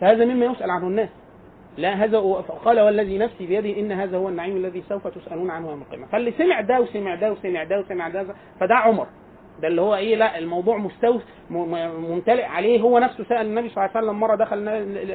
فهذا 0.00 0.24
مما 0.24 0.46
يسأل 0.46 0.70
عنه 0.70 0.86
الناس. 0.86 1.08
لا 1.76 2.04
هذا 2.04 2.18
هو- 2.18 2.34
قال 2.40 2.80
والذي 2.80 3.18
نفسي 3.18 3.46
بيده 3.46 3.80
إن 3.80 3.92
هذا 3.92 4.16
هو 4.18 4.28
النعيم 4.28 4.56
الذي 4.56 4.82
سوف 4.88 5.06
تسألون 5.08 5.50
عنه 5.50 5.70
يوم 5.70 5.82
القيامة. 5.82 6.06
فاللي 6.06 6.32
سمع 6.38 6.60
ده 6.60 6.80
وسمع 6.80 7.14
ده 7.14 7.32
وسمع 7.32 7.64
ده 7.64 7.80
وسمع 7.80 8.08
ده 8.08 8.26
فده 8.60 8.74
عمر. 8.74 9.06
ده 9.62 9.68
اللي 9.68 9.80
هو 9.80 9.94
إيه؟ 9.94 10.16
لا 10.16 10.38
الموضوع 10.38 10.76
مستوى 10.76 11.20
م- 11.50 11.56
م- 11.56 12.10
ممتلئ 12.10 12.44
عليه. 12.44 12.80
هو 12.80 12.98
نفسه 12.98 13.24
سأل 13.24 13.46
النبي 13.46 13.68
صلى 13.68 13.84
الله 13.84 13.96
عليه 13.96 14.06
وسلم 14.06 14.20
مرة 14.20 14.36
دخل 14.36 14.58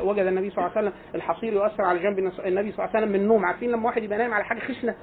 وجد 0.01 0.26
النبي 0.26 0.49
صلى 0.49 0.57
الله 0.66 0.78
عليه 0.78 0.88
وسلم 0.88 0.93
الحصير 1.16 1.53
يؤثر 1.53 1.84
على 1.84 1.99
جنب 1.99 2.20
النبي 2.20 2.32
صلى 2.36 2.47
الله 2.47 2.59
عليه 2.80 2.89
وسلم 2.89 3.09
من 3.09 3.16
النوم. 3.16 3.45
عارفين 3.45 3.72
لما 3.72 3.86
واحد 3.86 4.03
يبقى 4.03 4.18
نايم 4.18 4.34
على 4.34 4.43
حاجة 4.43 4.59
خشنة؟ 4.59 4.95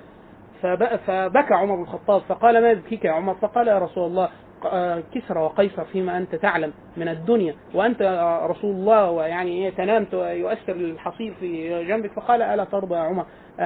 فبكى 0.62 1.54
عمر 1.54 1.74
بن 1.76 1.82
الخطاب 1.82 2.20
فقال 2.20 2.62
ما 2.62 2.70
يبكيك 2.70 3.04
يا 3.04 3.10
عمر 3.10 3.34
فقال 3.34 3.68
يا 3.68 3.78
رسول 3.78 4.06
الله 4.06 4.28
آه، 4.66 5.02
كسرى 5.14 5.40
وقيصر 5.40 5.84
فيما 5.84 6.18
أنت 6.18 6.34
تعلم 6.34 6.72
من 6.96 7.08
الدنيا 7.08 7.54
وأنت 7.74 8.02
آه، 8.02 8.46
رسول 8.46 8.70
الله 8.70 9.10
ويعني 9.10 9.50
إيه 9.50 9.70
تنام 9.70 10.06
يؤثر 10.12 10.72
الحصير 10.72 11.34
في 11.40 11.84
جنبك 11.84 12.12
فقال 12.12 12.42
ألا 12.42 12.64
ترضى 12.64 12.94
يا 12.94 13.00
عمر 13.00 13.26
ان 13.60 13.64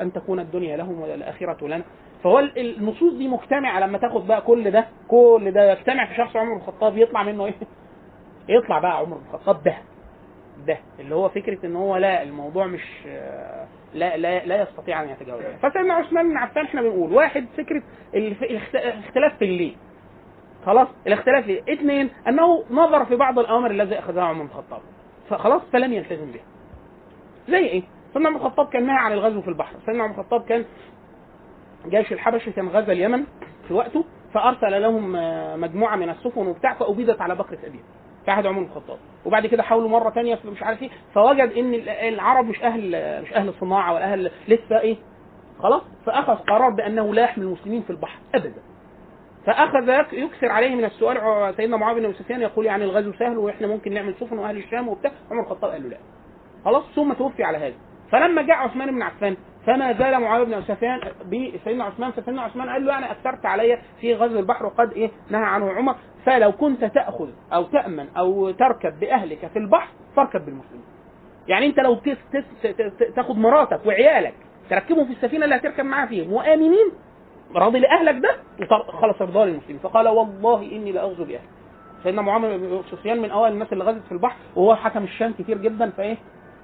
أن 0.00 0.12
تكون 0.12 0.40
الدنيا 0.40 0.76
لهم 0.76 1.00
والآخرة 1.00 1.66
لنا 1.66 1.84
فهو 2.24 2.38
ال- 2.38 2.76
النصوص 2.78 3.14
دي 3.14 3.28
مجتمعة 3.28 3.80
لما 3.80 3.98
تاخد 3.98 4.26
بقى 4.26 4.40
كل 4.40 4.70
ده 4.70 4.86
كل 5.08 5.50
ده 5.54 5.72
يجتمع 5.72 6.06
في 6.06 6.14
شخص 6.14 6.36
عمر 6.36 6.54
بن 6.54 6.60
الخطاب 6.60 6.98
يطلع 6.98 7.22
منه 7.22 7.46
إيه؟ 7.46 7.54
يطلع 8.58 8.78
بقى 8.78 8.98
عمر 8.98 9.16
بن 9.16 9.22
الخطاب 9.34 9.62
ده 9.62 9.74
ده 10.66 10.78
اللي 11.00 11.14
هو 11.14 11.28
فكرة 11.28 11.66
إن 11.66 11.76
هو 11.76 11.96
لا 11.96 12.22
الموضوع 12.22 12.66
مش 12.66 12.84
آه، 13.08 13.66
لا 13.94 14.16
لا 14.16 14.44
لا 14.46 14.62
يستطيع 14.62 15.02
أن 15.02 15.08
يتجاوز. 15.08 15.42
فسيدنا 15.62 15.94
عثمان 15.94 16.28
بن 16.28 16.36
عفان 16.36 16.64
إحنا 16.64 16.82
بنقول 16.82 17.12
واحد 17.12 17.46
فكرة 17.56 17.82
الاختلاف 18.14 19.38
في 19.38 19.44
الليل 19.44 19.76
خلاص؟ 20.66 20.88
الاختلاف 21.06 21.46
ليه؟ 21.46 21.62
اثنين 21.72 22.10
أنه 22.28 22.64
نظر 22.70 23.04
في 23.04 23.16
بعض 23.16 23.38
الأوامر 23.38 23.70
التي 23.70 23.98
أخذها 23.98 24.22
عمر 24.22 24.42
بن 24.42 24.48
الخطاب. 24.48 24.80
فخلاص؟ 25.30 25.62
فلم 25.72 25.92
يلتزم 25.92 26.30
بها. 26.32 26.44
زي 27.48 27.58
إيه؟ 27.66 27.82
سيدنا 28.12 28.28
عمر 28.28 28.38
بن 28.38 28.46
الخطاب 28.46 28.68
كان 28.68 28.86
نهى 28.86 28.96
عن 28.96 29.12
الغزو 29.12 29.42
في 29.42 29.48
البحر. 29.48 29.76
سيدنا 29.86 30.02
عمر 30.02 30.12
بن 30.12 30.20
الخطاب 30.20 30.44
كان 30.44 30.64
جيش 31.86 32.12
الحبشة 32.12 32.50
كان 32.50 32.68
غزا 32.68 32.92
اليمن 32.92 33.24
في 33.68 33.74
وقته 33.74 34.04
فأرسل 34.34 34.82
لهم 34.82 35.12
مجموعة 35.60 35.96
من 35.96 36.10
السفن 36.10 36.46
وبتاع 36.46 36.74
فأبيدت 36.74 37.20
على 37.20 37.34
بكرة 37.34 37.58
ابيها 37.66 37.82
في 38.24 38.30
عهد 38.30 38.46
عمر 38.46 38.58
بن 38.58 38.64
الخطاب. 38.66 38.98
وبعد 39.26 39.46
كده 39.46 39.62
حاولوا 39.62 39.88
مرة 39.88 40.10
ثانية 40.10 40.38
مش 40.44 40.62
عارف 40.62 40.82
إيه 40.82 40.90
فوجد 41.14 41.52
إن 41.52 41.74
ال- 41.74 41.88
العرب 41.88 42.44
مش 42.46 42.62
أهل 42.62 43.22
مش 43.22 43.32
أهل 43.32 43.54
صناعه 43.60 43.94
ولا 43.94 44.12
أهل 44.12 44.30
لسه 44.48 44.80
إيه؟ 44.80 44.96
خلاص. 45.62 45.82
فأخذ 46.06 46.34
قرار 46.34 46.70
بأنه 46.70 47.14
لا 47.14 47.22
يحمل 47.22 47.44
المسلمين 47.44 47.82
في 47.82 47.90
البحر 47.90 48.18
ابدا. 48.34 48.62
فأخذ 49.46 49.88
يك- 49.88 50.12
يكثر 50.12 50.48
عليه 50.48 50.74
من 50.74 50.84
السؤال 50.84 51.54
سيدنا 51.56 51.76
معاويه 51.76 52.06
بن 52.06 52.12
سفيان 52.14 52.40
يقول 52.42 52.66
يعني 52.66 52.84
الغزو 52.84 53.12
سهل 53.12 53.38
وإحنا 53.38 53.66
ممكن 53.66 53.94
نعمل 53.94 54.14
سفن 54.20 54.38
وأهل 54.38 54.56
الشام 54.56 54.88
وبتاع. 54.88 55.12
عمر 55.30 55.42
الخطاب 55.42 55.70
قال 55.70 55.82
له 55.82 55.88
لا. 55.88 55.96
خلاص. 56.64 56.84
ثم 56.94 57.12
توفي 57.12 57.42
على 57.44 57.58
هذا. 57.58 57.74
فلما 58.12 58.42
جاء 58.42 58.56
عثمان 58.56 58.90
بن 58.90 59.02
عفان 59.02 59.36
فما 59.66 59.92
زال 59.92 60.20
معاوية 60.20 60.44
بن 60.44 60.62
سفيان 60.62 61.00
بسيدنا 61.26 61.84
عثمان 61.84 62.10
فسيدنا 62.10 62.42
عثمان 62.42 62.68
قال 62.70 62.84
له 62.86 62.92
يعني 62.92 63.10
اكثرت 63.10 63.46
علي 63.46 63.78
في 64.00 64.14
غزو 64.14 64.38
البحر 64.38 64.66
وقد 64.66 64.92
إيه 64.92 65.10
نهى 65.30 65.44
عنه 65.44 65.72
عمر. 65.72 65.94
فلو 66.26 66.52
كنت 66.52 66.84
تأخذ 66.84 67.28
أو 67.52 67.62
تأمن 67.64 68.06
أو 68.16 68.50
تركب 68.50 69.00
بأهلك 69.00 69.46
في 69.52 69.58
البحر 69.58 69.88
فاركب 70.16 70.44
بالمسلمين. 70.44 70.84
يعني 71.48 71.66
أنت 71.66 71.80
لو 71.80 71.94
تس 71.94 72.16
تس 72.32 72.44
ت- 72.62 72.66
ت- 72.66 73.12
تاخد 73.16 73.38
مراتك 73.38 73.86
وعيالك 73.86 74.34
تركبهم 74.70 75.04
في 75.04 75.12
السفينة 75.12 75.44
اللي 75.44 75.56
هتركب 75.56 75.84
معاها 75.84 76.06
فيهم 76.06 76.32
وامنين 76.32 76.90
راضي 77.56 77.78
لأهلك 77.78 78.22
ده 78.22 78.36
خلاص 79.00 79.22
ارضاء 79.22 79.44
للمسلمين. 79.46 79.78
فقال 79.78 80.08
والله 80.08 80.62
إني 80.72 80.92
لاغزو 80.92 81.24
بأهلي. 81.24 81.40
سيدنا 82.02 82.22
معاوية 82.22 82.56
بن 82.56 82.82
سفيان 82.90 83.20
من 83.22 83.30
أوائل 83.30 83.52
الناس 83.52 83.72
اللي 83.72 83.84
غزت 83.84 84.02
في 84.06 84.12
البحر 84.12 84.36
وهو 84.56 84.74
حكم 84.74 85.04
الشام 85.04 85.32
كتير 85.32 85.58
جدا 85.58 85.90
فإيه؟ 85.90 86.16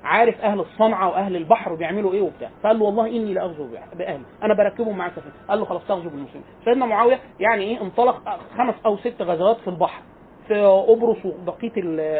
عارف 0.04 0.40
أهل 0.40 0.60
الصنعة 0.60 1.08
وأهل 1.08 1.36
البحر 1.36 1.74
بيعملوا 1.74 2.12
إيه 2.12 2.20
وبتاع. 2.20 2.50
فقال 2.62 2.78
له 2.78 2.84
والله 2.84 3.06
إني 3.06 3.34
لاغزو 3.34 3.68
بأهلي. 3.94 4.22
أنا 4.42 4.54
بركبهم 4.54 4.96
معاك 4.98 5.12
قال 5.48 5.58
له 5.58 5.64
خلاص 5.64 5.82
تغزو 5.88 6.08
بالمسلمين. 6.10 6.44
سيدنا 6.64 6.86
معاوية 6.86 7.20
يعني 7.40 7.64
إيه 7.64 7.82
انطلق 7.82 8.38
خمس 8.58 8.74
أو 8.86 8.96
ست 8.96 9.22
غزوات 9.22 9.56
في 9.56 9.68
البحر. 9.68 10.02
قبرص 10.88 11.16
وبقيه 11.24 11.72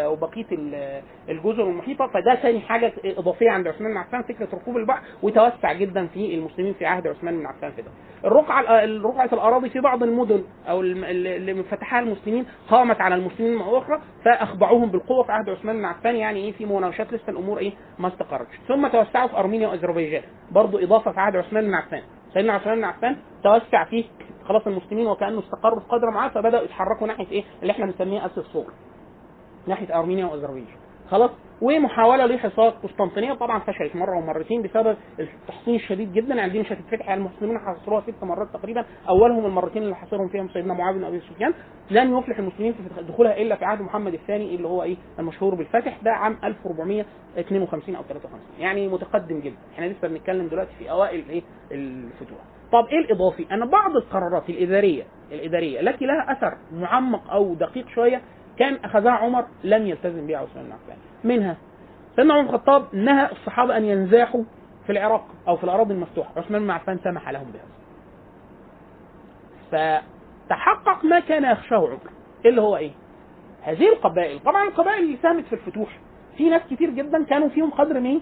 وبقيه 0.08 0.46
ال- 0.52 1.02
الجزر 1.28 1.62
المحيطة 1.62 2.06
فده 2.06 2.34
ثاني 2.34 2.60
حاجة 2.60 2.92
إضافية 3.04 3.50
عند 3.50 3.68
عثمان 3.68 3.90
بن 3.90 3.96
عفان 3.96 4.22
فكرة 4.22 4.48
ركوب 4.54 4.76
البحر 4.76 5.02
وتوسع 5.22 5.72
جدا 5.72 6.06
في 6.06 6.34
المسلمين 6.34 6.74
في 6.74 6.86
عهد 6.86 7.06
عثمان 7.06 7.38
بن 7.38 7.46
عفان 7.46 7.70
في 7.70 7.82
ده. 7.82 7.90
الرقعة 8.24 8.84
الرقعة 8.84 9.28
الأراضي 9.32 9.70
في 9.70 9.80
بعض 9.80 10.02
المدن 10.02 10.42
أو 10.68 10.80
اللي 10.80 11.62
فتحها 11.62 12.00
المسلمين 12.00 12.46
قامت 12.70 13.00
على 13.00 13.14
المسلمين 13.14 13.56
مرة 13.56 13.78
أخرى 13.78 14.00
فأخضعوهم 14.24 14.90
بالقوة 14.90 15.22
في 15.24 15.32
عهد 15.32 15.48
عثمان 15.48 15.76
بن 15.76 15.84
عفان 15.84 16.16
يعني 16.16 16.40
إيه 16.44 16.52
في 16.52 16.66
مناوشات 16.66 17.12
لسه 17.12 17.28
الأمور 17.30 17.58
إيه 17.58 17.72
ما 17.98 18.08
استقرتش 18.08 18.54
ثم 18.68 18.88
توسعوا 18.88 19.28
في 19.28 19.36
أرمينيا 19.38 19.68
وأذربيجان 19.68 20.22
برضه 20.52 20.82
إضافة 20.84 21.12
في 21.12 21.20
عهد 21.20 21.36
عثمان 21.36 21.64
بن 21.66 21.74
عفان 21.74 22.02
سيدنا 22.34 22.52
عثمان 22.52 22.76
بن 22.78 22.84
عفان 22.84 23.16
توسع 23.44 23.84
فيه 23.84 24.04
خلاص 24.48 24.66
المسلمين 24.66 25.06
وكأنه 25.06 25.38
استقروا 25.38 25.80
في 25.80 25.86
قدر 25.88 26.10
معاه 26.10 26.28
فبدأوا 26.28 26.64
يتحركوا 26.64 27.06
ناحية 27.06 27.30
إيه؟ 27.30 27.44
اللي 27.62 27.70
إحنا 27.72 27.86
بنسميها 27.86 28.26
آسيا 28.26 28.42
الصغرى. 28.42 28.72
ناحية 29.66 29.98
أرمينيا 29.98 30.26
وأذربيجان. 30.26 30.76
خلاص؟ 31.10 31.30
ومحاولة 31.62 32.26
لحصار 32.26 32.68
قسطنطينية 32.70 33.32
طبعا 33.32 33.58
فشلت 33.58 33.96
مرة 33.96 34.18
ومرتين 34.18 34.62
بسبب 34.62 34.96
التحصين 35.20 35.74
الشديد 35.74 36.12
جدا. 36.12 36.34
يعني 36.34 36.52
دي 36.52 36.58
مش 36.60 36.72
هتتفتح 36.72 37.08
على 37.10 37.18
المسلمين 37.20 37.58
حاصروها 37.58 38.00
ست 38.00 38.24
مرات 38.24 38.48
تقريبا. 38.52 38.84
أولهم 39.08 39.46
المرتين 39.46 39.82
اللي 39.82 39.96
حاصرهم 39.96 40.28
فيهم 40.28 40.48
سيدنا 40.48 40.74
معاويه 40.74 40.98
بن 40.98 41.04
أبي 41.04 41.20
سفيان. 41.20 41.54
لن 41.90 42.18
يفلح 42.18 42.38
المسلمين 42.38 42.72
في 42.72 43.02
دخولها 43.02 43.36
إلا 43.42 43.56
في 43.56 43.64
عهد 43.64 43.80
محمد 43.80 44.14
الثاني 44.14 44.54
اللي 44.54 44.68
هو 44.68 44.82
إيه؟ 44.82 44.96
المشهور 45.18 45.54
بالفتح. 45.54 45.98
ده 46.02 46.10
عام 46.10 46.38
1452 46.44 47.96
أو 47.96 48.02
53 48.02 48.40
يعني 48.58 48.88
متقدم 48.88 49.40
جدا. 49.40 49.56
إحنا 49.74 49.84
لسه 49.86 50.08
بنتكلم 50.08 50.48
دلوقتي 50.48 50.70
في 50.78 50.90
أوائل 50.90 51.24
إيه؟ 51.28 51.42
الفتوح. 51.72 52.38
طب 52.72 52.86
إيه 52.86 52.98
الإضافي؟ 52.98 53.46
أن 53.52 53.66
بعض 53.66 53.96
القرارات 53.96 54.50
الإدارية 54.50 55.02
الإدارية 55.32 55.80
التي 55.80 56.06
لها 56.06 56.32
أثر 56.32 56.56
معمق 56.72 57.30
أو 57.30 57.54
دقيق 57.54 57.88
شوية 57.88 58.22
كان 58.58 58.78
أخذها 58.84 59.12
عمر 59.12 59.44
لم 59.64 59.86
يلتزم 59.86 60.26
بها 60.26 60.38
عثمان 60.38 60.64
بن 60.64 60.72
عفان. 60.72 60.96
منها 61.24 61.56
سيدنا 62.16 62.34
عمر 62.34 62.42
بن 62.42 62.54
الخطاب 62.54 62.94
نهى 62.94 63.32
الصحابة 63.32 63.76
أن 63.76 63.84
ينزاحوا 63.84 64.42
في 64.86 64.92
العراق 64.92 65.26
أو 65.48 65.56
في 65.56 65.64
الأراضي 65.64 65.94
المفتوحة. 65.94 66.30
عثمان 66.36 66.62
بن 66.62 66.70
عفان 66.70 66.98
سمح 67.04 67.28
لهم 67.30 67.46
بهذا. 67.52 67.68
فتحقق 69.72 71.04
ما 71.04 71.20
كان 71.20 71.44
يخشاه 71.44 71.76
عمر 71.76 71.98
اللي 72.46 72.60
هو 72.60 72.76
إيه؟ 72.76 72.90
هذه 73.62 73.88
القبائل. 73.88 74.40
طبعا 74.40 74.68
القبائل 74.68 75.04
اللي 75.04 75.16
ساهمت 75.22 75.44
في 75.44 75.52
الفتوح. 75.52 75.98
في 76.36 76.50
ناس 76.50 76.62
كتير 76.70 76.90
جدا 76.90 77.24
كانوا 77.24 77.48
فيهم 77.48 77.70
قدر 77.70 78.00
من 78.00 78.20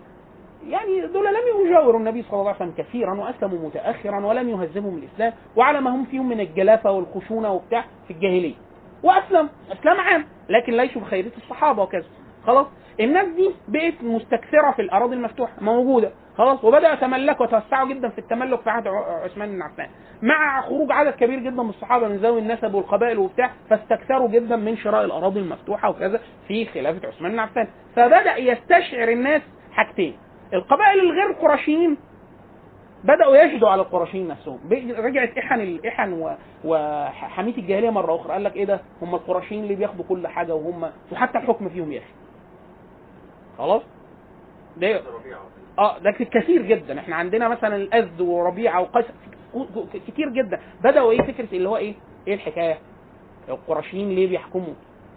يعني 0.70 1.06
دول 1.06 1.24
لم 1.26 1.66
يجاوروا 1.66 2.00
النبي 2.00 2.22
صلى 2.22 2.32
الله 2.40 2.46
عليه 2.46 2.56
وسلم 2.56 2.74
كثيرا 2.78 3.14
وأسلموا 3.14 3.66
متاخرا 3.68 4.26
ولم 4.26 4.48
يهزمهم 4.48 4.98
الإسلام 4.98 5.32
وعلى 5.56 5.80
ما 5.80 5.90
هم 5.90 6.04
فيهم 6.04 6.28
من 6.28 6.40
الجلافة 6.40 6.90
والخشونة 6.90 7.52
وبتاع 7.52 7.84
في 8.06 8.12
الجاهلية. 8.12 8.54
وأسلم 9.02 9.48
أسلام 9.72 10.00
عام 10.00 10.24
لكن 10.48 10.72
ليسوا 10.72 11.00
بخيرية 11.02 11.32
الصحابة 11.36 11.82
وكذا. 11.82 12.06
خلاص؟ 12.46 12.66
الناس 13.00 13.26
دي 13.28 13.50
بقت 13.68 13.94
مستكثرة 14.02 14.70
في 14.76 14.82
الأراضي 14.82 15.14
المفتوحة 15.14 15.52
موجودة. 15.60 16.10
خلاص؟ 16.38 16.64
وبداوا 16.64 16.94
يتملكوا 16.94 17.46
وتوسعوا 17.46 17.88
جدا 17.88 18.08
في 18.08 18.18
التملك 18.18 18.60
في 18.60 18.70
عهد 18.70 18.86
عثمان 19.24 19.48
بن 19.52 19.62
عفان. 19.62 19.88
مع 20.22 20.60
خروج 20.62 20.92
عدد 20.92 21.12
كبير 21.12 21.38
جدا 21.38 21.62
من 21.62 21.68
الصحابة 21.70 22.08
من 22.08 22.16
ذوي 22.16 22.38
النسب 22.40 22.74
والقبائل 22.74 23.18
وبتاع 23.18 23.50
فاستكثروا 23.70 24.28
جدا 24.28 24.56
من 24.56 24.76
شراء 24.76 25.04
الأراضي 25.04 25.40
المفتوحة 25.40 25.90
وكذا 25.90 26.20
في 26.48 26.66
خلافة 26.66 27.08
عثمان 27.08 27.32
بن 27.32 27.38
عفان. 27.38 27.68
فبدأ 27.96 28.36
يستشعر 28.36 29.08
الناس 29.08 29.42
حاجتين. 29.72 30.16
القبائل 30.54 31.00
الغير 31.00 31.32
قرشيين 31.32 31.96
بدأوا 33.04 33.36
يجدوا 33.36 33.68
على 33.68 33.82
القرشيين 33.82 34.28
نفسهم. 34.28 34.58
رجعت 34.98 35.38
إحن 35.38 35.60
الاحن. 35.60 36.36
وحميه 36.64 37.54
الجاهلية 37.58 37.90
مرة 37.90 38.16
أخرى. 38.16 38.32
قال 38.32 38.44
لك 38.44 38.56
إيه 38.56 38.64
ده؟ 38.64 38.80
هم 39.02 39.14
القرشيين 39.14 39.62
اللي 39.62 39.74
بياخدوا 39.74 40.04
كل 40.08 40.26
حاجة 40.26 40.54
وهم 40.54 40.90
وحتى 41.12 41.38
الحكم 41.38 41.68
فيهم 41.68 41.92
يا 41.92 41.98
أخي. 41.98 42.12
خلاص؟ 43.58 43.82
ده 44.76 45.00
آه 45.78 45.98
ده 45.98 46.10
كثير 46.10 46.62
جدا. 46.62 46.98
إحنا 47.00 47.16
عندنا 47.16 47.48
مثلا 47.48 47.76
الازد 47.76 48.20
وربيعه 48.20 48.80
وقيس. 48.80 49.04
كتير 50.06 50.28
جدا. 50.28 50.60
بدأوا 50.84 51.12
إيه؟ 51.12 51.22
فكرة 51.22 51.48
اللي 51.56 51.68
هو 51.68 51.76
إيه؟ 51.76 51.94
إيه 52.28 52.34
الحكاية؟ 52.34 52.78
القرشيين 53.48 54.08
ليه 54.10 54.28
بيحكموا؟ 54.28 54.74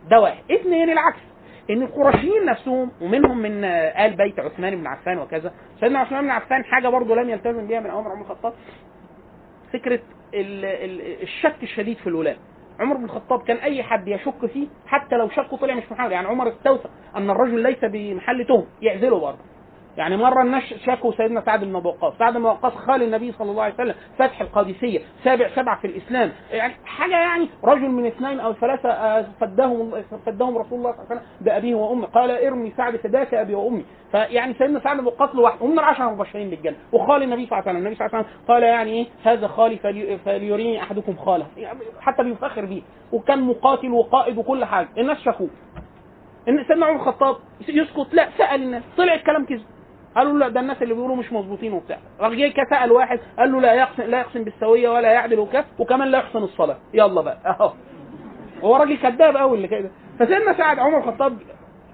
ده 0.09 0.19
واحد. 0.19 0.51
اثنين 0.51 0.89
العكس. 0.89 1.19
إن 1.69 1.81
القرشيين 1.81 2.45
نفسهم 2.45 2.91
ومنهم 3.01 3.37
من 3.37 3.63
آل 3.63 4.15
بيت 4.15 4.39
عثمان 4.39 4.75
بن 4.75 4.87
عفان 4.87 5.17
وكذا. 5.17 5.53
سيدنا 5.79 5.99
عثمان 5.99 6.23
بن 6.23 6.29
عفان 6.29 6.63
حاجة 6.65 6.87
برضه 6.87 7.15
لم 7.15 7.29
يلتزم 7.29 7.67
بها 7.67 7.79
من 7.79 7.89
عمر 7.89 8.21
الخطاب. 8.21 8.53
فكرة 9.73 9.99
ال- 10.33 10.65
ال- 10.65 11.21
الشك 11.21 11.63
الشديد 11.63 11.97
في 11.97 12.07
الولاء 12.07 12.37
عمر 12.79 12.97
بن 12.97 13.03
الخطاب 13.03 13.43
كان 13.43 13.57
أي 13.57 13.83
حد 13.83 14.07
يشك 14.07 14.45
فيه 14.45 14.67
حتى 14.87 15.15
لو 15.15 15.29
شكه 15.29 15.57
طلع 15.57 15.73
مش 15.73 15.91
محاول 15.91 16.11
يعني 16.11 16.27
عمر 16.27 16.47
استوثق 16.49 16.89
أن 17.15 17.29
الرجل 17.29 17.59
ليس 17.59 17.79
بمحل 17.85 18.45
تهم 18.45 18.65
يعزله 18.81 19.19
برضه. 19.19 19.39
يعني 19.97 20.17
مرة 20.17 20.41
الناس 20.41 20.63
شكوا 20.63 21.11
سيدنا 21.11 21.41
سعد 21.41 21.63
بن 21.63 21.75
ابي 21.75 21.87
وقاص. 21.87 22.13
سعد 22.19 22.33
بن 22.33 22.43
وقاص 22.45 22.73
خال 22.73 23.03
النبي 23.03 23.31
صلى 23.31 23.51
الله 23.51 23.63
عليه 23.63 23.73
وسلم 23.73 23.95
فتح 24.19 24.41
القادسية 24.41 24.99
سابع 25.23 25.49
سبعة 25.55 25.79
في 25.81 25.87
الإسلام. 25.87 26.31
يعني 26.51 26.73
حاجة 26.85 27.11
يعني 27.19 27.49
رجل 27.63 27.89
من 27.89 28.05
اثنين 28.05 28.39
أو 28.39 28.53
ثلاثة 28.53 28.89
آه، 28.89 29.25
فدهم 29.41 30.03
فدهم 30.25 30.57
رسول 30.57 30.79
الله 30.79 30.91
صلى 30.91 31.01
الله 31.01 31.05
عليه 31.09 31.15
وسلم 31.21 31.21
بأبيه 31.41 31.75
وأمه. 31.75 32.07
قال 32.07 32.31
ارمي 32.45 32.73
سعد 32.77 32.95
فداك 32.95 33.33
أبي 33.33 33.55
وأمي. 33.55 33.85
فيعني 34.11 34.53
سيدنا 34.53 34.79
سعد 34.79 34.97
بن 34.97 35.05
وقاص 35.05 35.35
لوحده. 35.35 35.65
ومن 35.65 35.79
العشرة 35.79 36.09
المبشرين 36.09 36.49
بالجنة. 36.49 36.75
وخال 36.91 37.23
النبي 37.23 37.45
صلى 37.45 37.59
الله 37.59 37.69
عليه 37.69 37.71
وسلم. 37.71 37.77
النبي 37.77 37.95
صلى 37.95 38.05
الله 38.07 38.17
عليه 38.17 38.27
وسلم 38.27 38.39
قال 38.47 38.63
يعني 38.63 38.91
إيه؟ 38.91 39.07
هذا 39.23 39.47
خالي 39.47 39.75
فلي- 39.77 40.17
فليريني 40.17 40.81
أحدكم 40.83 41.15
خاله. 41.15 41.45
يعني 41.57 41.79
حتى 42.01 42.23
بيفخر 42.23 42.65
بيه. 42.65 42.81
وكان 43.11 43.41
مقاتل 43.41 43.91
وقائد 43.91 44.37
وكل 44.37 44.65
حاجة. 44.65 44.89
الناس 44.97 45.17
شافوه 45.17 45.49
إن 46.47 46.63
سيدنا 46.67 46.85
عمر 46.85 46.95
الخطاب 46.95 47.35
يسكت. 47.69 48.13
لا 48.13 48.29
سأل 48.37 48.63
الناس. 48.63 48.83
طلع 48.97 49.13
الكلام 49.13 49.45
كذب. 49.45 49.65
قالوا 50.19 50.39
لا 50.39 50.47
ده 50.49 50.59
الناس 50.59 50.81
اللي 50.81 50.93
بيقولوا 50.93 51.15
مش 51.15 51.33
مظبوطين 51.33 51.73
وبتاع. 51.73 51.97
راح 52.19 52.29
جه 52.31 52.53
سال 52.69 52.91
واحد 52.91 53.19
قال 53.39 53.51
له 53.51 53.61
لا 53.61 53.73
يقسم 53.73 54.03
لا 54.03 54.19
يقسم 54.19 54.43
بالسوية 54.43 54.89
ولا 54.89 55.11
يعدل 55.11 55.39
وكف 55.39 55.65
وكمان 55.79 56.07
لا 56.07 56.17
يحسن 56.17 56.39
الصلاة. 56.43 56.77
يلا 56.93 57.21
بقى. 57.21 57.37
أهو. 57.59 57.71
هو 58.63 58.75
راجل 58.75 58.97
كذاب 58.97 59.37
قوي 59.37 59.57
اللي 59.57 59.67
كده. 59.67 59.89
فسيدنا 60.19 60.53
سعد 60.57 60.79
عمر 60.79 60.97
الخطاب 60.97 61.37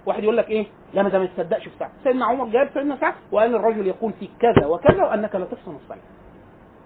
واحد 0.05 0.23
يقول 0.23 0.37
لك 0.37 0.49
إيه؟ 0.49 0.65
لا 0.93 1.03
ما 1.03 1.09
ده 1.09 1.19
ما 1.19 1.25
تصدقش 1.25 1.63
في 1.63 1.77
سعد 1.79 1.89
سيدنا 2.03 2.25
عمر 2.25 2.45
جاب 2.45 2.69
سيدنا 2.73 2.97
سعد 3.01 3.13
وقال 3.31 3.55
الرجل 3.55 3.87
يقول 3.87 4.13
فيك 4.19 4.31
كذا 4.39 4.65
وكذا 4.67 5.03
وأنك 5.03 5.35
لا 5.35 5.45
تحسن 5.45 5.75
الصلاة. 5.75 5.99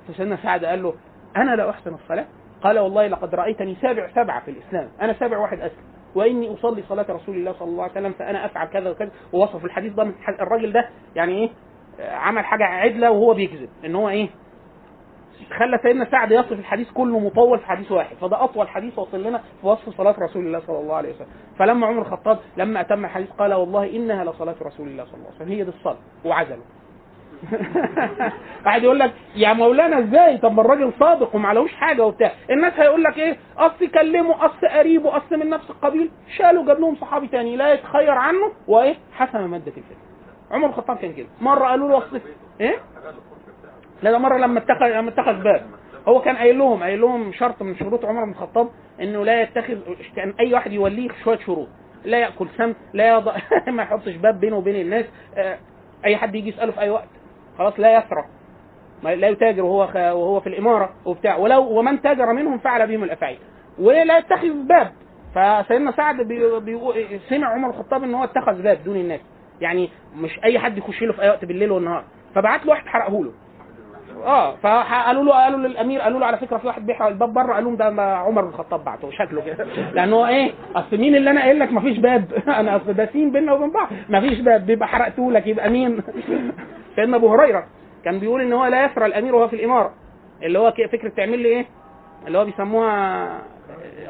فسيدنا 0.07 0.37
سعد 0.43 0.65
قال 0.65 0.83
له 0.83 0.93
أنا 1.37 1.55
لا 1.55 1.69
أحسن 1.69 1.93
الصلاة؟ 1.93 2.25
قال 2.63 2.79
والله 2.79 3.07
لقد 3.07 3.35
رأيتني 3.35 3.75
سابع 3.81 4.09
سبعة 4.15 4.39
في 4.45 4.51
الإسلام. 4.51 4.89
أنا 5.01 5.13
سابع 5.13 5.37
واحد 5.37 5.59
أسلم. 5.59 5.88
وإني 6.16 6.53
أصلي 6.53 6.84
صلاة 6.89 7.05
رسول 7.10 7.36
الله 7.36 7.53
صلى 7.53 7.68
الله 7.68 7.84
عليه 7.84 7.91
وسلم 7.93 8.12
فأنا 8.12 8.45
أفعل 8.45 8.68
كذا 8.68 8.89
وكذا. 8.89 9.12
ووصف 9.34 9.66
الحديث 9.66 9.93
ده 9.93 10.12
الراجل 10.39 10.72
ده 10.72 10.89
يعني 11.16 11.34
إيه 11.34 11.49
عمل 12.10 12.45
حاجة 12.45 12.64
عدلة 12.64 13.12
وهو 13.12 13.34
بيكذب. 13.34 13.70
إن 13.86 13.95
هو 13.95 14.10
إيه 14.10 14.30
خلى 15.57 15.80
سيدنا 15.84 16.12
سعد 16.12 16.32
يصف 16.32 16.51
الحديث 16.51 16.91
كله 16.91 17.20
مطول 17.20 17.60
في 17.60 17.66
حديث 17.66 17.91
واحد. 17.91 18.16
فده 18.16 18.43
أطول 18.43 18.68
حديث 18.68 18.99
وصل 18.99 19.24
لنا 19.24 19.38
في 19.62 19.68
وصف 19.68 19.89
صلاة 19.97 20.16
رسول 20.20 20.45
الله 20.45 20.60
صلى 20.60 20.80
الله 20.80 20.95
عليه 20.95 21.10
وسلم. 21.10 21.28
فلما 21.60 21.88
عمر 21.88 22.01
الخطاب 22.01 22.39
لما 22.57 22.82
أتم 22.82 23.05
الحديث 23.05 23.30
قال 23.32 23.53
والله 23.53 23.95
إنها 23.95 24.24
لصلاة 24.24 24.55
رسول 24.62 24.88
الله 24.88 25.05
صلى 25.05 25.14
الله 25.14 25.26
عليه 25.26 25.36
وسلم. 25.36 25.47
هي 25.47 25.64
دي 25.64 25.70
الصلاة 25.70 25.97
وعزله 26.26 26.62
قاعد 28.65 28.83
يقول 28.83 28.99
لك 28.99 29.13
يا 29.35 29.53
مولانا 29.53 29.99
إزاي؟ 29.99 30.37
طب 30.37 30.51
ما 30.51 30.61
الراجل 30.61 30.93
صادق 30.99 31.35
وما 31.35 31.47
عليهوش 31.49 31.73
حاجة 31.75 32.05
وبتاع. 32.05 32.31
الناس 32.49 32.73
هيقول 32.79 33.03
لك 33.03 33.17
إيه؟ 33.17 33.37
أصل 33.57 33.87
كلمه 33.87 34.45
أصل 34.45 34.67
قريبه 34.67 35.17
أصل 35.17 35.37
من 35.39 35.49
نفس 35.49 35.69
القبيل. 35.69 36.11
شالوا 36.37 36.65
جاب 36.65 36.79
لهم 36.79 36.95
صحابي 36.95 37.27
تاني 37.27 37.55
لا 37.55 37.73
يتخير 37.73 38.11
عنه 38.11 38.51
وإيه؟ 38.67 38.95
حسم 39.13 39.51
مادة 39.51 39.67
الفتنه 39.67 39.97
عمر 40.51 40.67
الخطاب 40.67 40.97
كان 40.97 41.13
كده. 41.13 41.27
مرة 41.41 41.67
قالوا 41.67 41.89
له 41.89 41.97
أصل 41.97 42.21
إيه؟ 42.61 42.75
لا 44.03 44.11
ده 44.11 44.17
مرة 44.17 44.37
لما 44.37 44.59
اتخذ 44.59 44.85
لما 44.87 45.09
اتخذ 45.09 45.43
باب. 45.43 45.65
هو 46.07 46.21
كان 46.21 46.35
قايل 46.37 46.57
لهم 46.57 46.83
قايل 46.83 47.01
لهم 47.01 47.31
شرط 47.33 47.61
من 47.61 47.75
شروط 47.75 48.05
عمر 48.05 48.23
بن 48.25 48.31
الخطاب 48.31 48.69
إنه 49.01 49.25
لا 49.25 49.41
يتخذ 49.41 49.77
كان 50.15 50.33
أي 50.39 50.53
واحد 50.53 50.71
يوليه 50.71 51.09
شوية 51.23 51.37
شروط. 51.37 51.67
لا 52.05 52.17
يأكل 52.17 52.47
سم 52.57 52.73
لا 52.93 53.09
يضع 53.17 53.35
ما 53.67 53.83
يحطش 53.83 54.15
باب 54.15 54.39
بينه 54.39 54.57
وبين 54.57 54.75
الناس. 54.81 55.05
آه، 55.37 55.57
أي 56.05 56.17
حد 56.17 56.35
يجي 56.35 56.49
يسأله 56.49 56.71
في 56.71 56.79
أي 56.81 56.89
وقت. 56.89 57.07
خلاص 57.60 57.74
لا 57.80 57.97
يسرق 57.97 58.26
ما- 59.03 59.16
لا 59.16 59.28
يتاجر 59.28 59.64
وهو 59.64 59.89
وهو 59.95 60.39
في 60.39 60.47
الإمارة 60.47 60.89
وبتاع. 61.05 61.36
ولو 61.36 61.80
ومن 61.80 62.01
تاجر 62.01 62.34
منهم 62.34 62.57
فعل 62.57 62.88
بهم 62.88 63.03
الأفاعيل. 63.03 63.38
ولا 63.80 64.18
يتخذ 64.18 64.53
باب. 64.53 64.91
فسيدنا 65.36 65.91
سعد 65.91 66.16
بي 66.22 66.60
بي 66.60 67.20
سمع 67.30 67.47
عمر 67.47 67.70
الخطاب 67.70 68.03
إن 68.03 68.14
هو 68.16 68.24
اتخذ 68.24 68.62
باب 68.62 68.84
دون 68.86 68.95
الناس. 68.95 69.20
يعني 69.62 69.89
مش 70.16 70.39
أي 70.43 70.60
حد 70.60 70.78
يخش 70.78 71.03
له 71.03 71.14
في 71.14 71.22
أي 71.22 71.30
وقت 71.30 71.45
بالليل 71.45 71.72
والنهار. 71.72 72.03
فبعت 72.36 72.66
له 72.66 72.70
واحد 72.72 72.88
حرقه 72.88 73.24
له. 73.24 73.32
آه 74.26 74.55
فقالوا 74.55 75.24
له 75.24 75.32
قالوا 75.34 75.60
للأمير 75.60 76.01
قالوا 76.01 76.20
له 76.20 76.26
على 76.26 76.38
فكرة 76.38 76.57
في 76.57 76.68
واحد 76.68 76.86
بيحرق 76.86 77.07
الباب 77.07 77.34
بره. 77.34 77.53
قال 77.53 77.64
لهم 77.64 77.76
ده 77.76 77.86
عمر 78.18 78.43
الخطاب 78.49 78.84
بعته. 78.86 79.12
شكله 79.12 79.41
كده. 79.41 79.64
لأن 79.93 80.14
هو 80.14 80.26
إيه؟ 80.28 80.51
أصل 80.76 80.97
مين 80.97 81.16
اللي 81.16 81.30
أنا 81.32 81.41
قايل 81.41 81.60
لك 81.60 81.72
مفيش 81.72 81.97
باب؟ 81.97 82.34
أنا 82.60 82.76
أصل 82.76 82.93
ده 82.93 83.05
سين 83.14 83.32
بيننا 83.32 83.53
وبين 83.53 83.72
بعض. 83.72 83.88
مفيش 84.10 84.39
باب. 84.39 84.66
بيبقى 84.66 84.88
حرقته 84.88 85.32
لك 85.32 85.47
يبقى 85.47 85.70
مين؟ 85.70 86.01
سيدنا 86.99 87.17
أبو 87.17 87.33
هريرة 87.33 87.67
كان 88.05 88.19
بيقول 88.19 88.41
إن 88.41 88.53
هو 88.53 88.65
لا 88.65 88.85
يسرى 88.85 89.05
الأمير 89.05 89.35
وهو 89.35 89.47
في 89.47 89.55
الإمارة. 89.55 89.93
اللي 90.43 90.59
هو 90.59 90.71
فكرة 90.71 91.09
تعمل 91.09 91.39
لي 91.39 91.49
إيه؟ 91.49 91.65
اللي 92.27 92.37
هو 92.37 92.45
بيسموها 92.45 93.41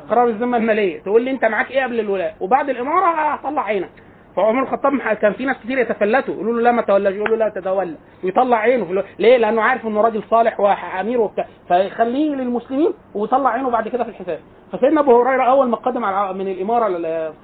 قرار 0.09 0.27
الذمة 0.27 0.57
المالية. 0.57 0.99
تقول 0.99 1.21
لي 1.21 1.31
أنت 1.31 1.45
معاك 1.45 1.71
إيه 1.71 1.83
قبل 1.83 1.99
الولاء؟ 1.99 2.35
وبعد 2.39 2.69
الإمارة 2.69 3.05
هطلع 3.05 3.61
عينك. 3.61 3.89
فعمر 4.35 4.63
الخطاب 4.63 4.97
كان 4.97 5.33
في 5.33 5.45
ناس 5.45 5.57
كتير 5.63 5.77
يتفلتوا 5.77 6.33
يقولوا 6.33 6.53
له 6.53 6.61
لا 6.61 6.71
ما 6.71 6.81
تولىش 6.81 7.15
يقول 7.15 7.29
له 7.31 7.35
لا 7.37 7.49
تتولى 7.49 7.95
ويطلع 8.23 8.57
عينه 8.57 8.85
في. 8.85 9.03
ليه؟ 9.19 9.37
لأنه 9.37 9.61
عارف 9.61 9.85
إنه 9.85 10.01
راجل 10.01 10.23
صالح 10.29 10.59
وأمير 10.59 11.21
وبتاع 11.21 11.45
فيخليه 11.67 12.35
للمسلمين 12.35 12.93
ويطلع 13.15 13.49
عينه 13.49 13.69
بعد 13.69 13.87
كده 13.87 14.03
في 14.03 14.09
الحساب. 14.09 14.39
فسيدنا 14.71 15.01
أبو 15.01 15.21
هريرة 15.21 15.43
أول 15.43 15.69
ما 15.69 15.77
قدم 15.77 16.05
على 16.05 16.33
من 16.33 16.47
الإمارة 16.47 16.87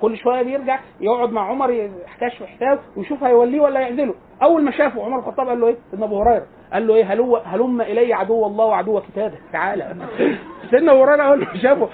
كل 0.01 0.17
شوية 0.17 0.41
بيرجع 0.41 0.79
يقعد 1.01 1.31
مع 1.31 1.49
عمر 1.49 1.69
يحتاش 1.71 2.37
في 2.37 2.47
حساب 2.47 2.79
ويشوف 2.97 3.23
هيوليه 3.23 3.59
ولا 3.61 3.79
يعزله. 3.79 4.13
أول 4.43 4.63
ما 4.63 4.71
شافه 4.71 5.05
عمر 5.05 5.19
الخطاب 5.19 5.47
قال 5.47 5.59
له 5.61 5.67
إيه؟ 5.67 5.75
سيدنا 5.91 6.05
أبو 6.05 6.21
هريرة 6.21 6.45
قال 6.73 6.87
له 6.87 6.95
إيه؟ 6.95 7.13
هلو 7.13 7.37
هلم 7.37 7.81
إلي 7.81 8.13
عدو 8.13 8.45
الله 8.45 8.65
وعدو 8.65 8.99
كتابه؟ 9.01 9.37
تعالى 9.53 9.95
سيدنا 10.71 10.91
أبو 10.91 11.03
هريرة 11.03 11.23
أول 11.23 11.39
ما 11.39 11.57
شافه 11.61 11.89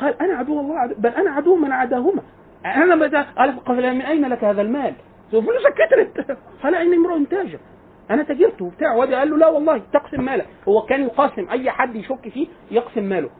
قال 0.00 0.14
أنا 0.22 0.34
عدو 0.38 0.60
الله 0.60 0.74
وعدو- 0.74 0.94
بل 0.98 1.10
أنا 1.10 1.30
عدو 1.30 1.56
من 1.56 1.72
عداهما. 1.72 2.22
أنا 2.66 2.94
متى 2.94 3.24
قال 3.38 3.64
قال 3.64 3.94
من 3.94 4.02
أين 4.02 4.28
لك 4.28 4.44
هذا 4.44 4.62
المال؟ 4.62 4.94
فلوسك 5.32 5.74
كترت. 5.74 6.38
قال 6.62 6.74
اني 6.74 6.96
امرؤ 6.96 7.24
تاجر. 7.30 7.58
أنا 8.10 8.22
تاجرت 8.22 8.62
وبتاع. 8.62 8.94
وادي 8.94 9.14
قال 9.14 9.30
له 9.30 9.36
لا 9.36 9.48
والله 9.48 9.82
تقسم 9.92 10.24
مالك. 10.24 10.46
هو 10.68 10.82
كان 10.82 11.02
يقاسم 11.02 11.48
أي 11.50 11.70
حد 11.70 11.96
يشك 11.96 12.28
فيه 12.28 12.46
يقسم 12.70 13.02
ماله. 13.02 13.30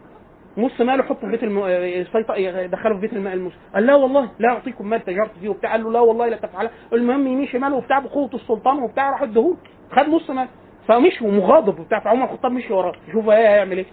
نص 0.58 0.80
ماله 0.80 1.02
حطه 1.02 1.20
في 1.20 1.26
بيت 1.26 1.42
الم... 1.42 1.58
يسيط- 1.66 2.36
يدخله 2.36 2.94
في 2.94 3.00
بيت 3.00 3.12
المسلم 3.12 3.52
قال 3.74 3.86
لا 3.86 3.94
والله 3.94 4.28
لا 4.38 4.48
أعطيكم 4.48 4.88
مال 4.88 5.04
تجرت 5.04 5.30
فيه 5.40 5.48
وبتاع. 5.48 5.70
قال 5.72 5.84
له 5.84 5.90
لا 5.92 6.00
والله 6.00 6.28
لا 6.28 6.36
تفعل 6.36 6.70
المهم 6.92 7.26
يمين 7.26 7.46
شمال 7.48 7.72
وبتاع 7.72 7.98
بقوه 7.98 8.30
السلطان 8.34 8.78
وبتاع 8.78 9.10
راح 9.10 9.22
اديهوله 9.22 9.56
خد 9.92 10.08
نص 10.08 10.30
مال. 10.30 10.48
فمشي 10.88 11.24
ومغاضب 11.24 11.80
وبتاع. 11.80 12.00
فعمر 12.00 12.24
الخطاب 12.24 12.52
مشي 12.52 12.72
وراه 12.72 12.92
إيه 13.14 13.32
هيعمل 13.54 13.76
إيه. 13.76 13.86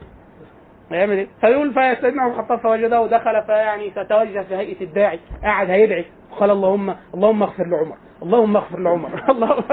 هيعمل 0.91 1.17
إيه؟ 1.17 1.27
فيقول 1.41 1.73
فسيدنا 1.73 2.21
عمر 2.21 2.33
الخطاب 2.33 2.59
فوجده 2.59 3.01
ودخل 3.01 3.43
فيعني 3.43 3.91
فتوجه 3.91 4.41
في 4.41 4.55
هيئة 4.55 4.81
الداعي 4.81 5.19
قاعد 5.43 5.69
هيدعي 5.69 6.05
قال 6.39 6.51
اللهم 6.51 6.95
اللهم 7.13 7.43
اغفر 7.43 7.67
لعمر 7.67 7.97
اللهم 8.23 8.57
اغفر 8.57 8.79
لعمر 8.79 9.23
الله 9.31 9.63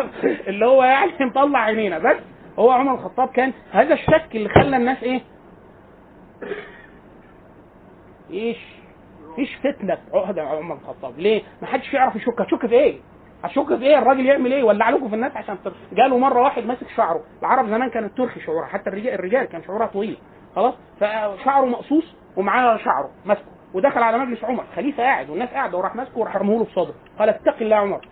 اللي 0.48 0.66
هو 0.66 0.84
يعني 0.84 1.12
مطلع 1.20 1.58
عينينا 1.58 1.98
بس 1.98 2.16
هو 2.58 2.70
عمر 2.70 2.94
الخطاب 2.94 3.28
كان 3.28 3.52
هذا 3.70 3.94
الشك 3.94 4.28
اللي 4.34 4.48
خلى 4.48 4.76
الناس 4.76 5.02
إيه؟ 5.02 5.20
إيش؟ 8.30 8.58
فيش 9.36 9.56
فتنة 9.56 9.98
عقده 10.14 10.42
عمر 10.42 10.74
الخطاب 10.74 11.18
ليه؟ 11.18 11.42
ما 11.62 11.68
حدش 11.68 11.94
يعرف 11.94 12.16
يشك 12.16 12.40
هتشك 12.40 12.66
في 12.66 12.74
إيه؟ 12.74 12.96
هتشك 13.44 13.76
في 13.76 13.84
إيه 13.84 13.98
الراجل 13.98 14.26
يعمل 14.26 14.52
إيه 14.52 14.62
ولع 14.62 14.90
لكم 14.90 15.08
في 15.08 15.14
الناس 15.14 15.36
عشان. 15.36 15.58
جاله 15.92 16.18
مرة 16.18 16.40
واحد 16.40 16.64
ماسك 16.66 16.86
شعره 16.96 17.24
العرب 17.40 17.66
زمان 17.68 17.90
كانت 17.90 18.16
ترخي 18.16 18.40
شعورها 18.40 18.66
حتى 18.66 18.90
الرجال 18.90 19.14
الرجال 19.14 19.44
كان 19.44 19.62
شعورها 19.62 19.86
طويل 19.86 20.18
خلاص؟ 20.56 20.74
فشعره 21.00 21.64
مقصوص 21.64 22.14
ومعاه 22.36 22.76
شعره 22.76 23.10
ماسكه. 23.24 23.44
ودخل 23.74 24.02
على 24.02 24.18
مجلس 24.18 24.44
عمر 24.44 24.64
خليفة 24.76 25.02
قاعد 25.02 25.30
والناس 25.30 25.48
قاعدة 25.48 25.78
وراح 25.78 25.96
ماسكه 25.96 26.18
وراح 26.18 26.36
رموه 26.36 26.58
له 26.58 26.64
في 26.64 26.72
صدره 26.72 26.94
قال 27.18 27.28
اتق 27.28 27.56
الله 27.60 27.76
يا 27.76 27.80
عمر. 27.80 28.08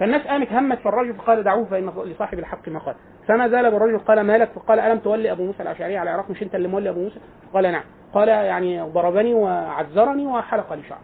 فالناس 0.00 0.26
قامت 0.26 0.52
همت 0.52 0.78
في 0.78 0.86
الرجل 0.86 1.14
فقال 1.14 1.42
دعوه 1.42 1.64
فإن 1.64 1.90
لصاحب 2.04 2.38
الحق 2.38 2.68
ما 2.68 2.78
قال. 2.78 2.94
فما 3.28 3.48
زال 3.48 3.70
بالرجل 3.70 3.98
قال 3.98 4.20
مالك؟ 4.20 4.50
فقال 4.52 4.80
ألم 4.80 4.98
تولي 4.98 5.32
أبو 5.32 5.44
موسى 5.44 5.62
الأشعري 5.62 5.96
على 5.96 6.10
العراق 6.10 6.30
مش 6.30 6.42
أنت 6.42 6.54
اللي 6.54 6.68
مولي 6.68 6.90
أبو 6.90 7.00
موسى؟ 7.00 7.20
قال 7.54 7.72
نعم. 7.72 7.84
قال 8.14 8.28
يعني 8.28 8.80
ضربني 8.80 9.34
وعذرني 9.34 10.26
وحلق 10.26 10.72
لي 10.72 10.82
شعري. 10.82 11.02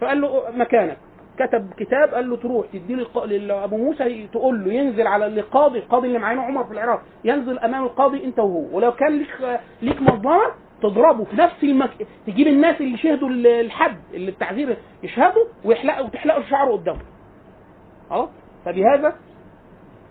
فقال 0.00 0.20
له 0.20 0.42
مكانك. 0.54 0.98
كتب 1.40 1.70
كتاب 1.76 2.14
قال 2.14 2.30
له 2.30 2.36
تروح 2.36 2.66
تدي 2.72 2.94
لأبو 3.26 3.76
موسى 3.76 4.26
تقول 4.32 4.64
له 4.64 4.72
ينزل 4.72 5.06
على 5.06 5.26
القاضي 5.26 5.78
القاضي 5.78 6.06
اللي 6.06 6.18
معانا 6.18 6.42
عمر 6.42 6.64
في 6.64 6.72
العراق 6.72 7.02
ينزل 7.24 7.58
أمام 7.58 7.84
القاضي 7.84 8.24
أنت 8.24 8.38
وهو 8.38 8.76
ولو 8.76 8.92
كان 8.92 9.18
ليك 9.18 9.60
ليك 9.82 10.02
مظلمه 10.02 10.40
تضربه 10.82 11.24
في 11.24 11.36
نفس 11.36 11.54
المك... 11.64 11.90
تجيب 12.26 12.46
الناس 12.46 12.80
اللي 12.80 12.98
شهدوا 12.98 13.28
الحد 13.30 13.98
اللي 14.14 14.30
التعذير 14.30 14.76
يشهدوا 15.02 15.44
ويحلقوا 15.64 16.06
وتحلقوا 16.06 16.42
شعره 16.42 16.72
قدامه. 16.72 17.00
خلاص؟ 18.10 18.28
فبهذا 18.64 19.14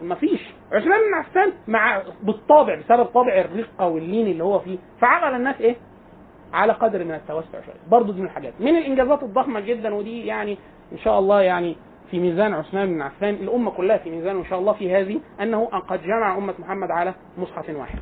ما 0.01 0.15
فيش. 0.15 0.41
عثمان 0.71 0.99
بن 0.99 1.13
عفان 1.19 1.51
مع 1.67 2.01
بالطبع 2.23 2.75
بسبب 2.75 3.05
طابع 3.05 3.33
الرقة 3.39 3.87
واللين 3.87 4.27
اللي 4.27 4.43
هو 4.43 4.59
فيه 4.59 4.77
فعمل 5.01 5.35
الناس 5.35 5.61
إيه؟ 5.61 5.75
على 6.53 6.73
قدر 6.73 7.03
من 7.03 7.11
التوسع 7.13 7.61
شوية. 7.65 7.75
برضه 7.91 8.13
دي 8.13 8.19
من 8.19 8.25
الحاجات. 8.25 8.53
من 8.59 8.75
الإنجازات 8.75 9.23
الضخمة 9.23 9.59
جدا 9.59 9.95
ودي 9.95 10.25
يعني 10.25 10.57
إن 10.91 10.97
شاء 10.97 11.19
الله 11.19 11.41
يعني 11.41 11.75
في 12.11 12.19
ميزان 12.19 12.53
عثمان 12.53 12.87
بن 12.93 13.01
عفان 13.01 13.33
الأمة 13.33 13.71
كلها 13.71 13.97
في 13.97 14.09
ميزان 14.09 14.37
إن 14.37 14.45
شاء 14.45 14.59
الله 14.59 14.73
في 14.73 14.95
هذه 14.95 15.19
أنه 15.41 15.65
قد 15.65 16.03
جمع 16.03 16.37
أمة 16.37 16.53
محمد 16.59 16.91
على 16.91 17.13
مصحف 17.37 17.69
واحد. 17.69 17.99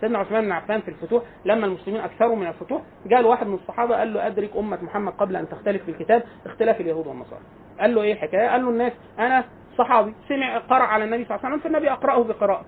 سيدنا 0.00 0.18
عثمان 0.18 0.44
بن 0.44 0.52
عفان 0.52 0.80
في 0.80 0.88
الفتوح 0.88 1.22
لما 1.44 1.66
المسلمين 1.66 2.00
أكثروا 2.00 2.36
من 2.36 2.46
الفتوح 2.46 2.82
جاء 3.06 3.26
واحد 3.26 3.46
من 3.46 3.54
الصحابة 3.54 3.96
قال 3.96 4.14
له 4.14 4.26
أدرك 4.26 4.50
أمة 4.56 4.78
محمد 4.82 5.12
قبل 5.12 5.36
أن 5.36 5.48
تختلف 5.48 5.82
في 5.82 5.90
الكتاب 5.90 6.22
اختلاف 6.46 6.80
اليهود 6.80 7.06
والنصارى. 7.06 7.42
قال 7.80 7.94
له 7.94 8.02
إيه 8.02 8.12
الحكاية؟ 8.12 8.48
قال 8.48 8.62
له 8.62 8.70
الناس 8.70 8.92
أنا 9.18 9.44
صحابي 9.78 10.14
سمع 10.28 10.58
قرأ 10.58 10.82
على 10.84 11.04
النبي 11.04 11.24
صلى 11.24 11.36
الله 11.36 11.46
عليه 11.46 11.56
وسلم 11.56 11.72
فالنبي 11.72 11.92
أقرأه 11.92 12.22
بقراءة. 12.24 12.64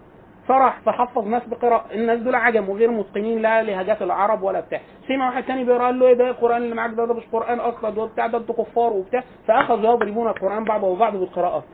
فراح 0.50 0.80
فحفظ 0.80 1.26
ناس 1.26 1.42
بقراءة. 1.46 1.84
الناس 1.94 2.18
دول 2.20 2.34
عجم 2.34 2.68
وغير 2.68 2.90
متقنين 2.90 3.42
لا 3.42 3.62
لهجات 3.62 4.02
العرب 4.02 4.42
ولا 4.42 4.60
بتاع. 4.60 4.80
سمع 5.08 5.26
واحد 5.28 5.42
تاني 5.44 5.64
بيقرأ 5.64 5.84
قال 5.84 5.98
له 5.98 6.06
إيه 6.06 6.14
ده؟ 6.14 6.28
القرآن 6.30 6.62
اللي 6.62 6.74
معاك 6.74 6.90
ده 6.90 7.04
ده 7.06 7.14
مش 7.14 7.22
قرآن 7.32 7.60
أصلا 7.60 7.90
ده 7.90 8.04
بتاع 8.04 8.26
ده 8.26 8.38
أنتوا 8.38 8.54
كفار 8.54 8.92
وبتاع. 8.92 9.24
فاخذوا 9.48 9.92
يضربون 9.94 10.28
القرآن 10.28 10.64
بعض 10.64 10.82
وبعض 10.84 11.16
بالقراءات 11.16 11.64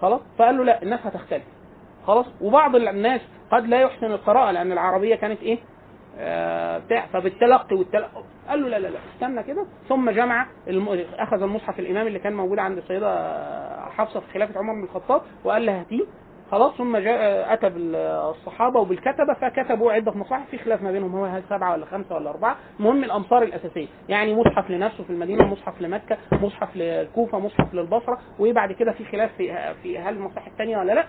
خلاص؟ 0.00 0.20
فقال 0.38 0.56
له 0.58 0.64
لا 0.64 0.82
الناس 0.82 1.00
هتختلف. 1.06 1.42
خلاص؟ 2.06 2.26
وبعض 2.40 2.76
الناس 2.76 3.20
قد 3.50 3.66
لا 3.66 3.80
يحسن 3.80 4.06
القراءة 4.06 4.50
لأن 4.50 4.72
العربية 4.72 5.14
كانت 5.14 5.42
إيه؟ 5.42 5.58
آه، 6.18 6.78
بتاع. 6.78 7.06
فبالتلقي 7.06 7.76
والتلقي. 7.76 8.22
قال 8.48 8.62
له 8.62 8.68
لا 8.68 8.78
لا 8.78 8.88
لا 8.88 8.98
استنى 9.14 9.42
كده. 9.42 9.66
ثم 9.88 10.10
جمع 10.10 10.46
الم... 10.68 11.04
أخذ 11.18 11.42
المصحف 11.42 11.78
الامام 11.78 12.06
اللي 12.06 12.18
كان 12.18 12.34
موجود 12.34 12.58
عند 12.58 12.78
السيدة 12.78 13.36
حفصة 13.90 14.20
في 14.20 14.32
خلافة 14.34 14.58
عمر 14.58 14.72
بن 14.72 14.82
الخطاب 14.84 15.22
وقال 15.44 15.66
لها 15.66 15.80
هاتيه. 15.80 16.04
خلاص 16.50 16.74
ثم 16.76 16.96
جاء 16.96 17.52
أتى 17.52 17.68
بالصحابة 17.68 18.80
وبالكتبة 18.80 19.34
فكتبوا 19.40 19.92
عدة 19.92 20.12
مصاحف 20.12 20.50
في 20.50 20.58
خلاف 20.58 20.82
ما 20.82 20.92
بينهم 20.92 21.16
هو 21.16 21.24
هل 21.24 21.42
سبعة 21.50 21.72
ولا 21.72 21.86
خمسة 21.86 22.14
ولا 22.14 22.30
أربعة. 22.30 22.56
المهم 22.80 23.04
الأمصار 23.04 23.42
الأساسية 23.42 23.86
يعني 24.08 24.34
مصحف 24.34 24.70
لنفسه 24.70 25.04
في 25.04 25.10
المدينة 25.10 25.46
مصحف 25.46 25.80
لمكة 25.82 26.16
مصحف 26.32 26.76
للكوفه 26.76 27.38
مصحف 27.38 27.74
للبصرة 27.74 28.18
وبعد 28.38 28.72
كده 28.72 28.92
في 28.92 29.04
خلاف 29.04 29.30
في 29.36 29.74
في 29.82 29.98
هل 29.98 30.14
المصاحف 30.16 30.48
الثانية 30.48 30.78
ولا 30.78 30.92
لأ. 30.92 31.04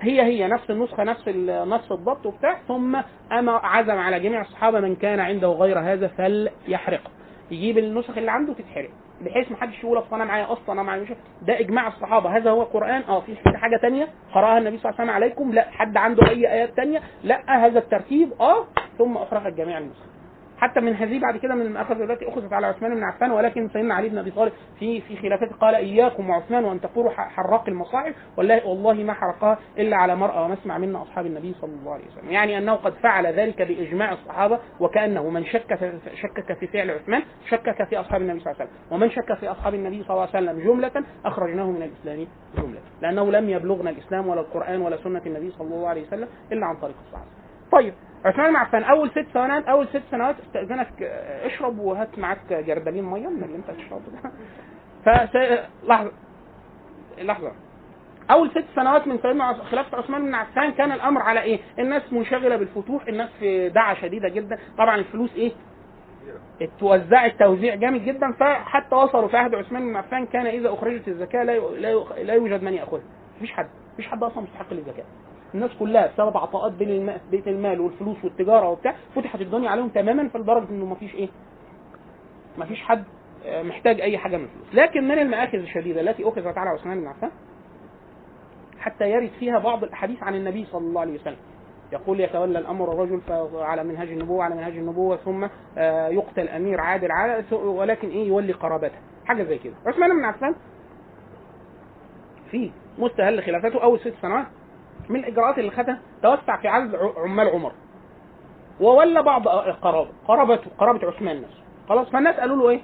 هي 0.00 0.22
هي 0.22 0.48
نفس 0.48 0.70
النسخة 0.70 1.04
نفس 1.04 1.28
نفس 1.48 1.92
الضبط 1.92 2.26
وبتاع. 2.26 2.58
ثم 2.68 2.96
أما 3.32 3.52
عزم 3.52 3.98
على 3.98 4.20
جميع 4.20 4.40
الصحابة 4.40 4.80
من 4.80 4.96
كان 4.96 5.20
عنده 5.20 5.48
غير 5.48 5.78
هذا 5.78 6.08
فليحرقه. 6.08 7.10
يجيب 7.50 7.78
النسخ 7.78 8.18
اللي 8.18 8.30
عنده 8.30 8.54
تتحرق 8.54 8.90
بحيث 9.20 9.50
ما 9.50 9.56
حدش 9.56 9.84
يقول 9.84 9.98
أصل 9.98 10.14
أنا 10.14 10.24
معايا 10.24 10.52
أصلا 10.52 10.72
أنا 10.72 10.82
معايا 10.82 11.02
مش 11.02 11.08
ده 11.42 11.60
إجماع 11.60 11.88
الصحابة. 11.88 12.36
هذا 12.36 12.50
هو 12.50 12.62
القرآن. 12.62 13.02
آه 13.08 13.20
في 13.20 13.36
حاجة 13.56 13.76
تانية. 13.76 14.08
قرأها 14.34 14.58
النبي 14.58 14.78
صلى 14.78 14.90
الله 14.90 15.00
عليه 15.00 15.10
وسلم 15.10 15.10
عليكم. 15.10 15.52
لا 15.52 15.70
حد 15.70 15.96
عنده 15.96 16.28
أي 16.28 16.52
آيات 16.52 16.76
تانية. 16.76 17.00
لا 17.24 17.66
هذا 17.66 17.78
الترتيب. 17.78 18.32
آه 18.40 18.66
ثم 18.98 19.16
احرقت 19.16 19.52
جميع 19.52 19.78
النسخ. 19.78 20.09
حتى 20.60 20.80
من 20.80 20.94
هذه 20.94 21.20
بعد 21.20 21.36
كده 21.36 21.54
من 21.54 21.62
المأخذ 21.66 22.00
التي 22.00 22.28
أخذت 22.28 22.52
على 22.52 22.66
عثمان 22.66 22.94
بن 22.94 23.02
عفان 23.02 23.30
ولكن 23.30 23.68
سيدنا 23.68 23.94
علي 23.94 24.08
بن 24.08 24.18
أبي 24.18 24.30
طالب 24.30 24.52
في 24.78 25.00
في 25.00 25.16
خلافته 25.16 25.56
قال 25.56 25.74
إياكم 25.74 26.30
وعثمان 26.30 26.64
وأن 26.64 26.80
تقولوا 26.80 27.10
حراق 27.10 27.68
المصاحف 27.68 28.14
والله 28.36 28.66
والله 28.66 28.92
ما 28.94 29.12
حرقها 29.12 29.58
إلا 29.78 29.96
على 29.96 30.16
مرأى 30.16 30.44
ومسمع 30.44 30.78
منا 30.78 31.02
أصحاب 31.02 31.26
النبي 31.26 31.54
صلى 31.60 31.70
الله 31.70 31.92
عليه 31.92 32.04
وسلم. 32.06 32.30
يعني 32.30 32.58
أنه 32.58 32.74
قد 32.74 32.94
فعل 32.94 33.26
ذلك 33.26 33.62
بإجماع 33.62 34.12
الصحابة 34.12 34.58
وكأنه 34.80 35.30
من 35.30 35.44
شك 35.44 35.78
شكك 36.14 36.58
في 36.60 36.66
فعل 36.66 36.90
عثمان 36.90 37.22
شكك 37.50 37.84
في 37.88 38.00
أصحاب 38.00 38.22
النبي 38.22 38.40
صلى 38.40 38.52
الله 38.52 38.60
عليه 38.62 38.70
وسلم. 38.70 38.92
ومن 38.94 39.10
شك 39.10 39.34
في 39.40 39.48
أصحاب 39.50 39.74
النبي 39.74 40.02
صلى 40.02 40.10
الله 40.10 40.28
عليه 40.34 40.50
وسلم 40.50 40.64
جملة 40.64 41.04
أخرجناه 41.24 41.70
من 41.70 41.82
الإسلام 41.82 42.26
جملة 42.56 42.80
لأنه 43.02 43.30
لم 43.30 43.48
يبلغنا 43.50 43.90
الإسلام 43.90 44.28
ولا 44.28 44.40
القرآن 44.40 44.80
ولا 44.80 44.96
سنة 44.96 45.22
النبي 45.26 45.50
صلى 45.50 45.74
الله 45.74 45.88
عليه 45.88 46.02
وسلم 46.06 46.28
إلا 46.52 46.66
عن 46.66 46.76
طريق 46.76 46.96
الصحابة. 47.06 47.39
طيب 47.72 47.94
عثمان 48.24 48.56
عفان 48.56 48.82
أول 48.82 49.10
ست 49.10 49.26
سنوات 49.34 49.64
أول 49.64 49.88
ست 49.88 50.02
سنوات 50.10 50.36
استأذنك 50.40 51.02
آه، 51.02 51.46
اشرب 51.46 51.78
وهات 51.78 52.18
معاك 52.18 52.52
جردلين 52.52 53.04
مية 53.04 53.28
من 53.28 53.42
اللي 53.42 53.56
أنت 53.56 53.70
تشربه 53.70 54.02
ده 54.12 54.30
فس... 55.26 55.36
لحظة 55.86 56.12
لحظة 57.18 57.52
أول 58.30 58.50
ست 58.50 58.64
سنوات 58.76 59.06
من 59.06 59.18
سيدنا 59.18 59.52
خلافة 59.52 59.98
عثمان 59.98 60.24
بن 60.24 60.34
عفان 60.34 60.72
كان 60.72 60.92
الأمر 60.92 61.22
على 61.22 61.42
إيه؟ 61.42 61.60
الناس 61.78 62.12
منشغلة 62.12 62.56
بالفتوح، 62.56 63.06
الناس 63.08 63.28
في 63.40 63.68
دعة 63.68 63.94
شديدة 63.94 64.28
جدا، 64.28 64.58
طبعا 64.78 64.96
الفلوس 64.96 65.34
إيه؟ 65.36 65.52
اتوزعت 66.62 67.38
توزيع 67.38 67.74
جامد 67.74 68.04
جدا 68.04 68.32
فحتى 68.32 68.94
وصلوا 68.94 69.28
في 69.28 69.36
عهد 69.36 69.54
عثمان 69.54 69.82
بن 69.82 69.96
عفان 69.96 70.26
كان 70.26 70.46
إذا 70.46 70.72
أخرجت 70.72 71.08
الزكاة 71.08 71.42
لا 71.44 71.58
لا 72.22 72.34
يوجد 72.34 72.62
من 72.62 72.74
يأخذها، 72.74 73.02
مفيش 73.36 73.52
حد، 73.52 73.68
مفيش 73.94 74.08
حد 74.08 74.22
أصلا 74.22 74.42
مستحق 74.42 74.72
للزكاة. 74.72 75.04
الناس 75.54 75.70
كلها 75.78 76.06
بسبب 76.06 76.36
عطاءات 76.36 76.72
بين. 76.72 77.12
بيت 77.30 77.48
المال 77.48 77.80
والفلوس 77.80 78.24
والتجارة 78.24 78.68
وبتاع 78.68 78.94
فتحت 79.16 79.40
الدنيا 79.40 79.70
عليهم 79.70 79.88
تماما 79.88 80.28
فلدرجه 80.28 80.70
إنه 80.70 80.84
مفيش 80.86 81.14
إيه؟ 81.14 81.28
مفيش 82.58 82.80
حد 82.82 83.04
آه، 83.46 83.62
محتاج 83.62 84.00
أي 84.00 84.18
حاجة 84.18 84.36
من 84.36 84.44
الفلوس، 84.44 84.74
لكن 84.74 85.04
من 85.08 85.18
المآخذ 85.18 85.58
الشديدة 85.58 86.00
التي 86.00 86.24
اخذت 86.28 86.58
على 86.58 86.70
عثمان 86.70 87.00
بن 87.00 87.06
عفان 87.06 87.30
حتى 88.78 89.10
يرد 89.10 89.30
فيها 89.38 89.58
بعض 89.58 89.84
الأحاديث 89.84 90.22
عن 90.22 90.34
النبي 90.34 90.64
صلى 90.64 90.86
الله 90.86 91.00
عليه 91.00 91.14
وسلم. 91.20 91.36
يقول 91.92 92.20
يتولى 92.20 92.58
الأمر 92.58 92.92
الرجل 92.92 93.20
على 93.54 93.84
منهج 93.84 94.08
النبوة 94.08 94.44
على 94.44 94.54
منهج 94.54 94.76
النبوة 94.76 95.16
ثم 95.16 95.46
آه، 95.78 96.08
يقتل 96.08 96.48
أمير 96.48 96.80
عادل 96.80 97.08
ث- 97.50 97.52
ولكن 97.52 98.08
إيه؟ 98.08 98.28
يولي 98.28 98.52
قرابته. 98.52 98.98
حاجة 99.24 99.42
زي 99.42 99.58
كده. 99.58 99.74
عثمان 99.86 100.10
بن 100.18 100.24
عفان 100.24 100.54
في 102.50 102.70
مستهل 102.98 103.42
خلافته 103.42 103.82
أول 103.82 104.00
ست 104.00 104.14
سنوات. 104.22 104.46
من 105.10 105.20
الاجراءات 105.20 105.58
اللي 105.58 105.70
خدها 105.70 105.98
توسع 106.22 106.56
في 106.56 106.68
عدد 106.68 106.94
عمال 107.16 107.48
عمر. 107.48 107.72
وولى 108.80 109.22
بعض 109.22 109.48
قرابه 109.82 110.08
قرابته 110.28 110.70
قرابة 110.78 111.08
عثمان 111.08 111.42
نفسه. 111.42 111.62
خلاص 111.88 112.10
فالناس 112.10 112.36
قالوا 112.40 112.56
له 112.56 112.68
إيه؟ 112.70 112.80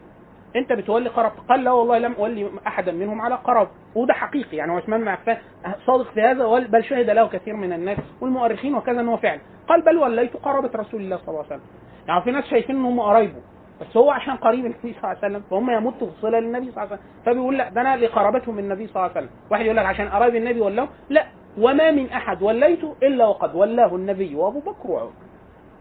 أنت 0.56 0.72
بتولي 0.72 1.08
قرابة. 1.08 1.34
قال 1.48 1.64
لا 1.64 1.70
والله 1.70 1.98
لم 1.98 2.12
أولي 2.18 2.50
أحدا 2.66 2.92
منهم 2.92 3.20
على 3.20 3.34
قرابة. 3.34 3.70
وده 3.94 4.14
حقيقي 4.14 4.56
يعني 4.56 4.72
عثمان 4.72 5.00
بن 5.00 5.08
عفان 5.08 5.36
صادق 5.86 6.10
في 6.10 6.20
هذا 6.22 6.58
بل 6.58 6.84
شهد 6.84 7.10
له 7.10 7.28
كثير 7.28 7.54
من 7.54 7.72
الناس 7.72 7.98
والمؤرخين 8.20 8.74
وكذا 8.74 9.00
إن 9.00 9.08
هو 9.08 9.16
فعل. 9.16 9.40
قال 9.68 9.82
بل 9.82 9.98
وليت 9.98 10.36
قرابة 10.36 10.70
رسول 10.74 11.00
الله 11.00 11.16
صلى 11.16 11.28
الله 11.28 11.38
عليه 11.38 11.46
وسلم. 11.46 11.66
يعني 12.08 12.22
في 12.22 12.30
ناس 12.30 12.44
شايفين 12.44 12.76
ان 12.76 12.84
هم 12.84 13.00
قرايبه 13.00 13.40
بس 13.80 13.96
هو 13.96 14.10
عشان 14.10 14.36
قريب 14.36 14.66
النبي 14.66 14.80
صلى 14.82 14.94
الله 14.94 15.08
عليه 15.08 15.18
وسلم 15.18 15.42
فهم 15.50 15.70
يمتوا 15.70 16.06
في 16.06 16.20
صله 16.20 16.38
للنبي 16.38 16.70
صلى 16.72 16.84
الله 16.84 16.92
عليه 16.92 17.02
وسلم. 17.02 17.22
فبيقول 17.26 17.58
لا 17.58 17.68
ده 17.68 17.80
أنا 17.80 17.96
لقرابته 17.96 18.52
من 18.52 18.58
النبي 18.58 18.86
صلى 18.86 18.96
الله 18.96 19.16
عليه 19.16 19.26
وسلم. 19.26 19.30
واحد 19.50 19.64
يقول 19.64 19.76
لك 19.76 19.86
عشان 19.86 20.08
قرايب 20.08 20.34
النبي 20.34 20.60
ولاه 20.60 20.88
لا. 21.08 21.26
وما 21.58 21.90
من 21.90 22.10
أحد 22.10 22.42
وليته 22.42 22.96
إلا 23.02 23.26
وقد 23.26 23.54
ولاه 23.54 23.96
النبي 23.96 24.34
وأبو 24.34 24.60
بكر 24.60 24.90
وعمر. 24.90 25.12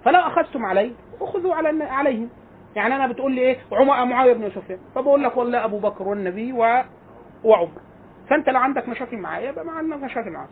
فلو 0.05 0.19
أخذتم 0.19 0.65
عليه 0.65 0.91
فخذوا 1.19 1.55
على 1.55 1.83
عليهم. 1.83 2.29
يعني 2.75 2.95
أنا 2.95 3.07
بتقول 3.07 3.31
لي 3.31 3.41
إيه؟ 3.41 3.57
عمر 3.71 4.05
معاوية 4.05 4.33
بن 4.33 4.49
سفيان 4.49 4.79
فبقول 4.95 5.23
لك 5.23 5.37
والله 5.37 5.65
أبو 5.65 5.79
بكر 5.79 6.07
والنبي 6.07 6.53
و... 6.53 6.83
وعمر. 7.43 7.81
فأنت 8.29 8.49
لو 8.49 8.59
عندك 8.59 8.89
مشاكل 8.89 9.17
معايا 9.17 9.49
يبقى 9.49 9.65
ما 9.65 9.71
عندك 9.71 9.97
مشاكل 10.03 10.29
معايا 10.29 10.49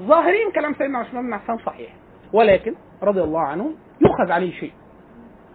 ظاهرين 0.00 0.50
كلام 0.54 0.74
سيدنا 0.74 0.98
عثمان 0.98 1.26
بن 1.26 1.32
عفان 1.32 1.58
صحيح. 1.58 1.94
ولكن 2.32 2.74
رضي 3.02 3.22
الله 3.22 3.40
عنه 3.40 3.74
يؤخذ 4.00 4.32
عليه 4.32 4.52
شيء. 4.52 4.72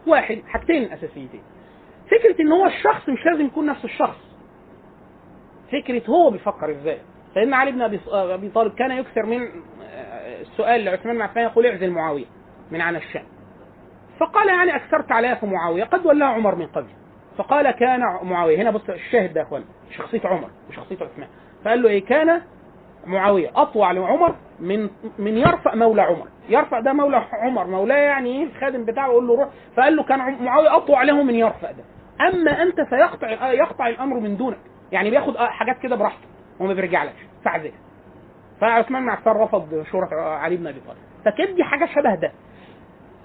واحد 0.07 0.41
حاجتين 0.47 0.91
أساسيتين. 0.91 1.41
فكرة 2.11 2.41
إن 2.41 2.51
هو 2.51 2.65
الشخص 2.65 3.09
مش 3.09 3.25
لازم 3.25 3.45
يكون 3.45 3.65
نفس 3.65 3.85
الشخص. 3.85 4.17
فكرة 5.71 6.01
هو 6.09 6.29
بيفكر 6.29 6.71
إزاي. 6.71 6.99
سيدنا 7.37 7.57
علي 7.57 7.71
بن 7.71 7.81
أبي 7.81 7.99
أبي 8.11 8.49
طالب 8.49 8.73
كان 8.75 8.91
يكثر 8.91 9.25
من 9.25 9.41
آه، 9.41 10.41
السؤال 10.41 10.85
لعثمان 10.85 11.15
بن 11.15 11.21
عفان 11.21 11.43
يقول 11.43 11.65
اعزل 11.65 11.91
معاوية 11.91 12.25
من 12.71 12.81
عن 12.81 12.95
الشام. 12.95 13.23
فقال 14.19 14.47
يعني 14.49 14.75
أكثرت 14.75 15.11
عليها 15.11 15.35
في 15.35 15.45
معاوية 15.45 15.83
قد 15.83 16.05
ولاه 16.05 16.25
عمر 16.27 16.55
من 16.55 16.65
قبل. 16.67 16.87
فقال 17.37 17.71
كان 17.71 17.99
معاوية 18.23 18.61
هنا 18.61 18.71
بص 18.71 18.89
الشاهد 18.89 19.33
ده 19.33 19.41
يا 19.41 19.45
أخوان 19.45 19.63
شخصية 19.97 20.21
عمر 20.25 20.49
وشخصية 20.69 20.95
عثمان. 20.95 21.27
فقال 21.65 21.81
له 21.81 21.89
إيه؟ 21.89 22.05
كان 22.05 22.41
معاوية 23.05 23.51
اطوع 23.55 23.91
لعمر 23.91 24.35
من 24.59 24.89
من 25.19 25.37
يرفع 25.37 25.75
مولى 25.75 26.01
عمر. 26.01 26.27
يرفع 26.49 26.79
ده 26.79 26.93
مولى 26.93 27.23
عمر 27.33 27.67
مولاه 27.67 27.97
يعني 27.97 28.29
إيه؟ 28.29 28.43
الخادم 28.43 28.85
بتاعه 28.85 29.07
يقول 29.07 29.27
له 29.27 29.35
روح. 29.35 29.49
فقال 29.77 29.95
له 29.95 30.03
كان 30.03 30.43
معاوية 30.43 30.77
اطوع 30.77 31.03
له 31.03 31.23
من 31.23 31.35
يرفع 31.35 31.71
ده. 31.71 31.83
أما 32.27 32.63
أنت 32.63 32.81
فيقطع 32.81 33.51
يقطع 33.51 33.87
الأمر 33.87 34.19
من 34.19 34.37
دونك. 34.37 34.57
يعني 34.91 35.09
بياخد 35.09 35.37
حاجات 35.37 35.79
كده 35.79 35.95
براحته. 35.95 36.27
وما 36.59 36.73
بيرجعلكش 36.73 37.19
فاعزل 37.45 37.71
فعثمان 38.61 39.03
بن 39.03 39.09
عفان 39.09 39.33
رفض 39.33 39.85
شورى 39.91 40.07
علي 40.15 40.57
بن 40.57 40.67
أبي 40.67 40.79
طالب. 40.87 40.97
فكانت 41.25 41.49
دي 41.55 41.63
حاجة 41.63 41.85
شبه 41.95 42.15
ده. 42.15 42.31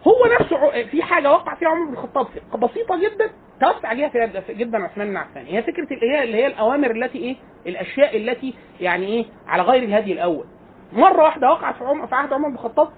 هو 0.06 0.24
نفسه 0.40 0.82
في 0.90 1.02
حاجة 1.02 1.30
وقع 1.32 1.54
فيها 1.54 1.68
عمر 1.68 1.86
بن 1.86 1.92
الخطاب 1.92 2.26
بسيطة 2.58 3.00
جدا. 3.00 3.30
توسع 3.60 3.92
في- 4.40 4.54
جدا 4.54 4.84
عثمان 4.84 5.08
بن 5.08 5.16
عفان. 5.16 5.44
هي 5.46 5.62
فكرة 5.62 5.86
هي 5.90 6.22
اللي 6.24 6.36
هي 6.36 6.46
الأوامر 6.46 6.90
التي 6.90 7.18
إيه؟ 7.18 7.36
الأشياء 7.66 8.16
التي 8.16 8.54
يعني 8.80 9.06
إيه؟ 9.06 9.24
على 9.46 9.62
غير 9.62 9.82
الهدي 9.82 10.12
الأول. 10.12 10.44
مرة 10.92 11.22
واحدة 11.22 11.50
وقعت 11.50 11.74
في 11.76 11.84
عمر 11.84 12.06
في 12.06 12.14
عهد 12.14 12.32
عمر 12.32 12.48
بن 12.48 12.54
الخطاب 12.54 12.88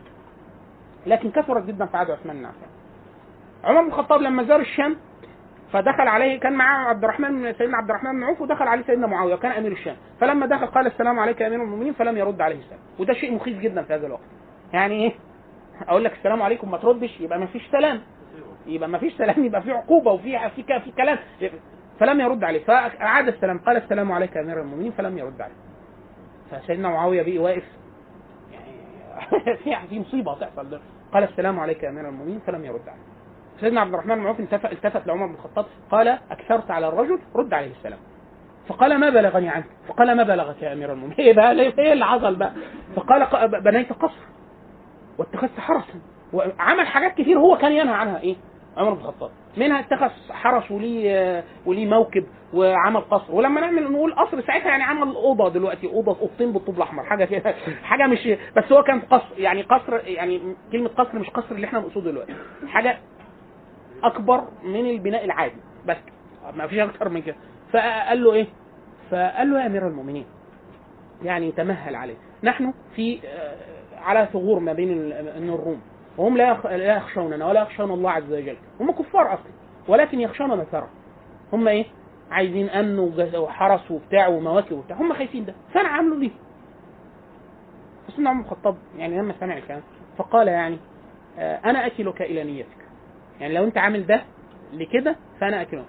لكن 1.07 1.31
كثرت 1.31 1.65
جدا 1.67 1.87
في 1.87 1.97
عهد 1.97 2.11
عثمان 2.11 2.37
بن 2.39 2.45
عفان. 2.45 2.69
عمر 3.65 3.81
بن 3.83 3.89
الخطاب 3.89 4.21
لما 4.21 4.43
زار 4.45 4.61
الشام 4.61 4.97
فدخل 5.75 6.09
عليه 6.09 6.41
كان 6.41 6.53
معاه 6.53 6.89
عبد 6.89 7.05
الرحمن 7.05 7.53
سيدنا 7.53 7.77
عبد 7.77 7.91
الرحمن 7.91 8.13
بن 8.13 8.25
عوف 8.25 8.41
ودخل 8.41 8.69
عليه 8.69 8.83
سيدنا 8.83 9.07
معاوية 9.07 9.35
وكان 9.35 9.53
أمير 9.53 9.73
الشام. 9.73 9.97
فلما 10.21 10.47
دخل 10.47 10.67
قال 10.67 10.87
السلام 10.87 11.19
عليك 11.19 11.41
يا 11.41 11.47
أمير 11.47 11.63
المؤمنين 11.63 11.93
فلم 11.93 12.17
يرد 12.17 12.41
عليه 12.41 12.57
السلام. 12.57 12.81
وده 12.99 13.15
شيء 13.15 13.35
مخيف 13.35 13.59
جدا 13.59 13.83
في 13.83 13.95
هذا 13.95 14.07
الوقت. 14.07 14.23
يعني 14.73 14.95
إيه؟ 14.95 15.13
أقول 15.89 16.05
لك 16.05 16.13
السلام 16.13 16.43
عليكم 16.43 16.71
ما 16.71 16.79
تردش 16.79 17.21
يبقى 17.21 17.39
ما 17.39 17.47
فيش 17.47 17.63
سلام. 17.73 18.01
يبقى 18.67 18.89
ما 18.89 18.99
فيش 18.99 19.13
سلام 19.13 19.45
يبقى 19.45 19.63
في 19.63 19.73
عقوبة 19.73 20.13
وفي 20.13 20.51
في 20.57 20.63
في 20.81 20.91
كلام. 20.91 21.19
فلم 22.01 22.21
يرد 22.21 22.45
عليه. 22.45 22.65
فأعاد 22.65 23.29
السلام. 23.29 23.59
قال 23.59 23.77
السلام 23.77 24.13
عليك 24.13 24.37
يا 24.37 24.41
أمير 24.41 24.61
المؤمنين 24.61 24.93
فلم 24.93 25.19
يرد 25.19 25.41
عليه. 25.41 25.55
فسيدنا 26.51 26.89
معاوية 26.89 27.23
بقي 27.23 27.39
واقف. 27.39 27.65
يعني 29.67 29.89
في 29.91 30.01
مصيبة 30.01 30.39
تحصل 30.39 30.71
ده 30.71 30.81
قال 31.13 31.23
السلام 31.23 31.61
عليك 31.61 31.83
يا 31.83 31.89
أمير 31.89 32.09
المؤمنين 32.09 32.41
فلم 32.47 32.65
يرد 32.65 32.89
عليه. 32.89 33.14
سيدنا 33.65 33.81
عبد 33.81 33.95
الرحمن 33.95 34.15
بن 34.15 34.27
عوف 34.27 34.41
التفت 34.41 35.07
لعمر 35.07 35.27
بن 35.27 35.35
الخطاب 35.35 35.67
قال 35.91 36.09
أكثرت 36.09 36.71
على 36.71 36.89
الرجل 36.89 37.19
رد 37.37 37.55
عليه 37.55 37.71
السلام. 37.71 37.99
فقال 38.69 38.99
ما 38.99 39.11
بلغني 39.11 39.49
عنك؟ 39.49 39.65
فقال 39.89 40.17
ما 40.17 40.23
بلغك 40.23 40.63
يا 40.63 40.73
أمير 40.73 40.93
المؤمنين؟ 40.93 41.19
إيه 41.27 41.35
بقى 41.35 41.53
إيه 41.53 41.93
اللي 41.93 42.07
حصل 42.07 42.37
بقى؟ 42.37 42.53
فقال 42.97 43.49
بنيت 43.63 43.93
قصر 43.93 44.25
واتخذت 45.19 45.61
حرسا. 45.61 46.01
وعمل 46.33 46.87
حاجات 46.87 47.15
كتير 47.15 47.39
هو 47.39 47.57
كان 47.57 47.73
ينهى 47.73 47.95
عنها. 47.95 48.21
إيه؟ 48.21 48.37
عمر 48.77 48.95
بن 48.95 49.01
الخطاب. 49.01 49.31
منها 49.57 49.81
اتخذ 49.81 50.11
حرس 50.31 50.71
وليه 50.71 51.45
وليه 51.67 51.87
موكب 51.87 52.27
وعمل 52.55 53.01
قصر. 53.01 53.35
ولما 53.35 53.61
نعمل 53.61 53.93
نقول 53.93 54.15
قصر 54.15 54.41
ساعتها 54.41 54.69
يعني 54.69 54.83
عمل 54.83 55.15
أوضة 55.15 55.49
دلوقتي 55.49 55.87
أوضة 55.87 56.17
أوضتين 56.21 56.53
بالطوب 56.53 56.77
الأحمر 56.77 57.05
حاجة 57.05 57.25
كده 57.25 57.55
حاجة 57.83 58.07
مش 58.07 58.29
بس 58.57 58.73
هو 58.73 58.83
كان 58.83 59.01
قصر 59.01 59.39
يعني 59.39 59.63
قصر 59.63 60.01
يعني 60.05 60.41
كلمة 60.73 60.89
قصر 60.89 61.19
مش 61.19 61.31
قصر 61.31 61.55
اللي 61.55 61.67
إحنا 61.67 61.79
نقصده 61.79 62.11
دلوقتي 62.11 62.35
حاجة 62.69 62.99
أكبر 64.07 64.45
من 64.65 64.91
البناء 64.91 65.25
العادي. 65.25 65.57
بس 65.87 65.97
ما 66.55 66.67
فيش 66.67 66.79
أكتر 66.79 67.09
من 67.09 67.23
كده. 67.23 67.37
فقال 67.73 68.25
له 68.25 68.33
إيه؟ 68.33 68.47
فقال 69.11 69.51
له 69.51 69.61
يا 69.61 69.67
أمير 69.67 69.87
المؤمنين 69.89 70.25
يعني 71.23 71.53
تمهل 71.53 71.95
عليه. 71.97 72.15
نحن 72.43 72.73
في 72.97 73.19
آه، 73.27 73.57
على 73.99 74.29
ثغور 74.33 74.59
ما 74.61 74.73
بين 74.73 75.13
الروم. 75.49 75.81
وهم 76.19 76.37
لا 76.37 76.51
يخ- 76.51 76.67
لا 76.67 76.97
يخشوننا 76.97 77.47
ولا 77.47 77.63
يخشون 77.63 77.91
الله 77.91 78.11
عز 78.11 78.33
وجل. 78.33 78.57
هم 78.81 78.91
كفار 78.93 79.35
أصلا 79.35 79.53
ولكن 79.89 80.21
يخشون 80.21 80.71
ترى. 80.73 80.89
هم 81.53 81.69
إيه؟ 81.69 81.85
عايزين 82.31 82.69
أمن 82.71 82.99
وحرس 83.37 83.91
وبتاع 83.91 84.29
ومواكب 84.29 84.73
وبتاع. 84.79 84.97
هم 84.97 85.15
خايفين 85.15 85.45
ده. 85.45 85.55
فأنا 85.75 85.89
عامله 85.89 86.17
ليه؟ 86.17 86.31
فسيدنا 88.09 88.31
عمر 88.31 88.45
الخطاب 88.45 88.77
يعني 88.99 89.19
لما 89.19 89.35
سمع 89.41 89.57
الكلام 89.57 89.83
فقال 90.17 90.49
يعني 90.49 90.79
آه، 91.39 91.61
أنا 91.65 91.87
أكلك 91.87 92.23
إلى 92.23 92.45
نيتك. 92.45 92.84
يعني 93.41 93.55
لو 93.55 93.65
انت 93.65 93.79
عامل 93.79 94.07
ده 94.07 94.23
لكده 94.73 95.17
فانا 95.41 95.63
اكله 95.63 95.85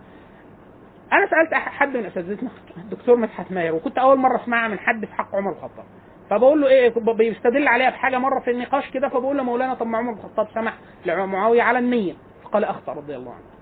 أنا 1.14 1.28
سألت 1.28 1.54
حد 1.54 1.98
من 1.98 2.06
أساتذتنا 2.06 2.50
الدكتور 2.78 3.16
مدحت 3.16 3.52
ماهر 3.52 3.76
وكنت 3.76 3.98
أول 3.98 4.18
مرة 4.18 4.36
أسمعها 4.44 4.68
من 4.68 4.80
حد 4.80 5.06
في 5.06 5.14
حق 5.14 5.36
عمر 5.36 5.52
الخطاب. 5.52 5.86
فبقول 6.30 6.62
له 6.62 6.68
إيه 6.68 6.94
بيستدل 7.14 7.68
عليها 7.68 7.90
بحاجة 7.90 8.18
مرة 8.18 8.40
في 8.40 8.52
النقاش 8.52 8.92
كده 8.92 9.10
فبقول 9.10 9.38
له 9.38 9.44
مولانا 9.44 9.74
طب 9.74 9.88
ما 9.88 9.98
عمر 9.98 10.14
الخطاب 10.14 10.48
سمح 10.54 10.78
لمعاويه 11.06 11.62
على 11.62 11.80
النية. 11.80 12.14
فقال 12.44 12.64
أخطأ 12.64 12.94
رضي 12.94 13.16
الله 13.16 13.34
عنه. 13.34 13.56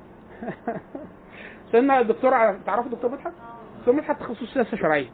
سيدنا 1.71 1.99
الدكتور 1.99 2.31
تعرفوا 2.65 2.85
الدكتور 2.85 3.11
مدحت؟ 3.11 3.31
الدكتور 3.73 3.95
مدحت 3.95 4.19
تخصص 4.19 4.53
سياسة 4.53 4.77
شرعية. 4.77 5.09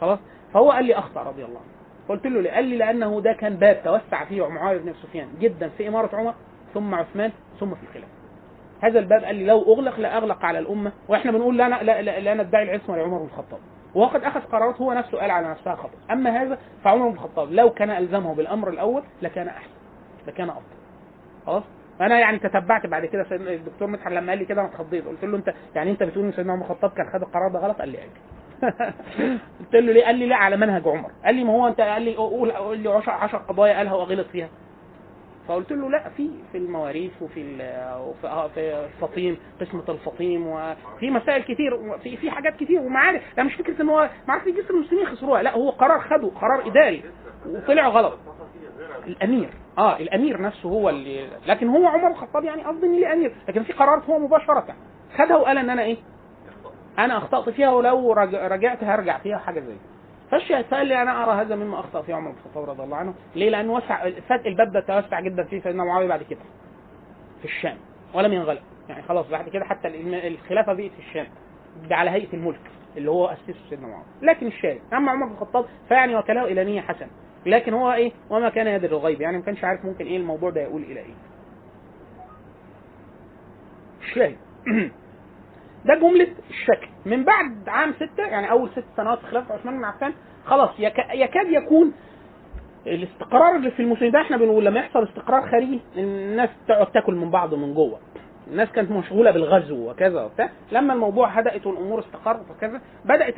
خلاص؟ 0.00 0.18
فهو 0.54 0.70
قال 0.70 0.84
لي 0.84 0.94
أخطأ 0.94 1.22
رضي 1.22 1.44
الله 1.44 1.60
عنه. 1.60 1.76
قلت 2.08 2.26
له 2.26 2.40
ليه؟ 2.40 2.50
قال 2.50 2.64
لي 2.64 2.76
لأنه 2.76 3.20
ده 3.20 3.32
كان 3.32 3.56
باب 3.56 3.82
توسع 3.84 4.24
فيه 4.24 4.48
معاوية 4.48 4.78
بن 4.78 4.92
سفيان 4.92 5.28
جدا 5.40 5.68
في 5.68 5.88
إمارة 5.88 6.16
عمر. 6.16 6.34
ثم 6.76 6.94
عثمان 6.94 7.32
ثم 7.60 7.74
في 7.74 7.82
الخلافه 7.82 8.12
هذا 8.82 8.98
الباب 8.98 9.24
قال 9.24 9.34
لي 9.34 9.44
لو 9.44 9.74
أغلق 9.74 10.00
لا 10.00 10.16
أغلق 10.16 10.44
على 10.44 10.58
الأمة 10.58 10.92
وإحنا 11.08 11.32
بنقول 11.32 11.58
لا 11.58 11.68
لا 11.68 12.02
لا, 12.02 12.20
لا 12.20 12.34
ندعي 12.34 12.62
العصمة 12.62 12.96
لعمر 12.96 13.18
بن 13.18 13.24
الخطاب. 13.24 13.60
وقد 13.94 14.24
أخذ 14.24 14.40
قرارات 14.40 14.80
هو 14.80 14.92
نفسه 14.92 15.18
قال 15.18 15.30
على 15.30 15.48
نفسها 15.48 15.74
خطأ. 15.74 15.98
أما 16.10 16.42
هذا 16.42 16.58
فعمر 16.84 17.08
بن 17.08 17.14
الخطاب 17.14 17.52
لو 17.52 17.70
كان 17.70 17.90
ألزمه 17.90 18.34
بالأمر 18.34 18.68
الأول 18.68 19.02
لكان 19.22 19.48
أحسن 19.48 19.70
لكان 20.26 20.48
أفضل. 20.48 20.62
خلاص؟ 21.46 21.62
فانا 21.98 22.18
يعني 22.18 22.38
تتبعت 22.38 22.86
بعد 22.86 23.04
كده 23.06 23.24
سيدنا 23.28 23.50
الدكتور 23.50 23.88
مدحت 23.88 24.12
لما 24.12 24.32
قال 24.32 24.38
لي 24.38 24.44
كده 24.44 24.60
أنا 24.60 24.68
اتخضيت. 24.70 25.06
قلت 25.06 25.24
له 25.24 25.36
أنت 25.36 25.54
يعني 25.74 25.90
أنت 25.90 26.02
بتقول 26.02 26.24
إن 26.24 26.32
سيدنا 26.32 26.52
عمر 26.52 26.64
الخطاب 26.64 26.90
كان 26.90 27.06
خد 27.06 27.22
القرار 27.22 27.50
ده 27.52 27.58
غلط؟ 27.58 27.78
قال 27.78 27.88
لي 27.88 27.98
أيوه. 27.98 28.12
قلت 29.60 29.74
له 29.74 29.92
ليه؟ 29.92 30.04
قال 30.04 30.14
لي 30.14 30.26
لا 30.26 30.36
على 30.36 30.56
منهج 30.56 30.88
عمر. 30.88 31.10
قال 31.24 31.34
لي 31.34 31.44
ما 31.44 31.52
هو 31.52 31.68
أنت؟ 31.68 31.80
قال 31.80 32.02
لي 32.02 32.16
قول 32.16 32.52
قول 32.52 32.78
لي 32.78 32.88
10 32.88 33.12
10 33.12 33.38
قضايا 33.38 33.76
قالها 33.76 33.94
وغلط 33.94 34.26
فيها. 34.26 34.48
فقلت 35.48 35.72
له 35.72 35.90
لا 35.90 36.08
في 36.08 36.30
في 36.52 36.58
المواريث 36.58 37.12
وفي 37.22 37.56
آه 38.24 38.48
في 38.48 38.84
الفطيم 38.84 39.36
قسمة 39.60 39.84
الفطيم 39.88 40.46
وفي 40.46 41.10
مسائل 41.10 41.42
كتير 41.42 41.98
في 42.02 42.16
في 42.16 42.30
حاجات 42.30 42.56
كتير 42.56 42.80
ومعارف. 42.80 43.22
لا 43.36 43.42
مش 43.42 43.54
فكرة 43.54 43.82
إن 43.82 43.88
هو 43.88 44.10
معارف 44.28 44.48
جسر 44.48 44.74
المسلمين 44.74 45.06
خسروها 45.06 45.42
لا 45.42 45.54
هو 45.54 45.70
قرار 45.70 46.00
خده 46.00 46.28
قرار 46.40 46.66
إداري 46.66 47.02
وطلع 47.46 47.88
غلط. 47.88 48.18
الأمير 49.06 49.48
آه 49.78 49.96
الأمير 49.96 50.42
نفسه 50.42 50.68
هو 50.68 50.88
اللي 50.90 51.28
لكن 51.46 51.68
هو 51.68 51.86
عمر 51.86 52.10
الخطاب 52.10 52.44
يعني 52.44 52.62
قصدي 52.62 52.86
ان 52.86 52.92
ليه 52.96 53.12
امير 53.12 53.34
لكن 53.48 53.62
في 53.62 53.72
قرارات 53.72 54.10
هو 54.10 54.18
مباشرة 54.18 54.66
خدها 55.18 55.36
وقال 55.36 55.58
إن 55.58 55.70
أنا 55.70 55.82
إيه؟ 55.82 55.96
أنا 56.98 57.18
أخطأت 57.18 57.48
فيها 57.48 57.70
ولو 57.70 58.12
رج- 58.12 58.34
رجعت 58.34 58.84
هرجع 58.84 59.18
فيها 59.18 59.38
حاجة 59.38 59.60
زي 59.60 59.66
كده. 59.66 59.95
فالشاهد 60.30 60.64
فقال 60.64 60.86
لي 60.86 61.02
أنا 61.02 61.24
أرى 61.24 61.42
هذا 61.42 61.56
مما 61.56 61.80
أخطأ 61.80 62.02
فيه 62.02 62.14
عمر 62.14 62.30
بن 62.30 62.36
الخطاب 62.36 62.70
رضي 62.70 62.82
الله 62.82 62.96
عنه. 62.96 63.14
ليه؟ 63.34 63.50
لأنه 63.50 63.72
وسع 63.72 64.10
فات 64.10 64.46
الباب 64.46 64.72
ده 64.72 64.80
توسع 64.80 65.20
جدا 65.20 65.42
فيه 65.42 65.60
سيدنا 65.60 65.84
معاوية 65.84 66.08
بعد 66.08 66.22
كده. 66.22 66.40
في 67.38 67.44
الشام. 67.44 67.76
ولم 68.14 68.32
ينغلق. 68.32 68.62
يعني 68.88 69.02
خلاص 69.02 69.28
بعد 69.28 69.48
كده 69.48 69.64
حتى 69.64 69.88
الخلافة 70.28 70.72
بقت 70.72 70.90
في 70.90 70.98
الشام. 70.98 71.26
على 71.90 72.10
هيئة 72.10 72.32
الملك 72.34 72.60
اللي 72.96 73.10
هو 73.10 73.26
اسسه 73.26 73.54
سيدنا 73.70 73.86
معاوية. 73.86 74.06
لكن 74.22 74.46
الشاهد. 74.46 74.80
أما 74.92 75.10
عمر 75.10 75.26
بن 75.26 75.32
الخطاب 75.32 75.64
فيعني 75.88 76.16
وكله 76.16 76.44
إلى 76.44 76.64
نية 76.64 76.80
حسنة. 76.80 77.10
لكن 77.46 77.74
هو 77.74 77.92
إيه؟ 77.92 78.12
وما 78.30 78.48
كان 78.48 78.66
يدري 78.66 78.96
الغيب. 78.96 79.20
يعني 79.20 79.36
ما 79.36 79.42
كانش 79.42 79.64
عارف 79.64 79.84
ممكن 79.84 80.06
إيه 80.06 80.16
الموضوع 80.16 80.50
ده 80.50 80.60
يقول 80.60 80.82
إلى 80.82 81.00
إيه. 81.00 81.14
الشاهد 84.02 84.36
ده 85.86 85.94
جملة 85.94 86.28
الشكل. 86.50 86.88
من 87.06 87.24
بعد 87.24 87.68
عام 87.68 87.92
ستة 87.92 88.22
يعني 88.26 88.50
أول 88.50 88.70
ست 88.70 88.84
سنوات 88.96 89.18
في 89.18 89.26
خلافة 89.26 89.54
عثمان 89.54 89.78
بن 89.78 89.84
عفان 89.84 90.12
خلاص 90.44 90.70
يك- 90.78 91.06
يكاد 91.14 91.46
يكون 91.48 91.92
الاستقرار 92.86 93.56
اللي 93.56 93.70
في 93.70 93.82
المسلمين 93.82 94.12
ده 94.12 94.20
إحنا 94.20 94.36
بنقول 94.36 94.64
لما 94.64 94.80
يحصل 94.80 95.02
استقرار 95.02 95.50
خارجي 95.50 95.80
الناس 95.96 96.48
تقعد 96.68 96.86
تاكل 96.92 97.14
من 97.14 97.30
بعض 97.30 97.54
من 97.54 97.74
جوه. 97.74 97.98
الناس 98.50 98.68
كانت 98.72 98.90
مشغولة 98.90 99.30
بالغزو 99.30 99.90
وكذا 99.90 100.22
وبتاع. 100.24 100.50
لما 100.72 100.92
الموضوع 100.94 101.28
هدأت 101.28 101.66
والأمور 101.66 102.00
استقرت 102.00 102.50
وكذا 102.50 102.80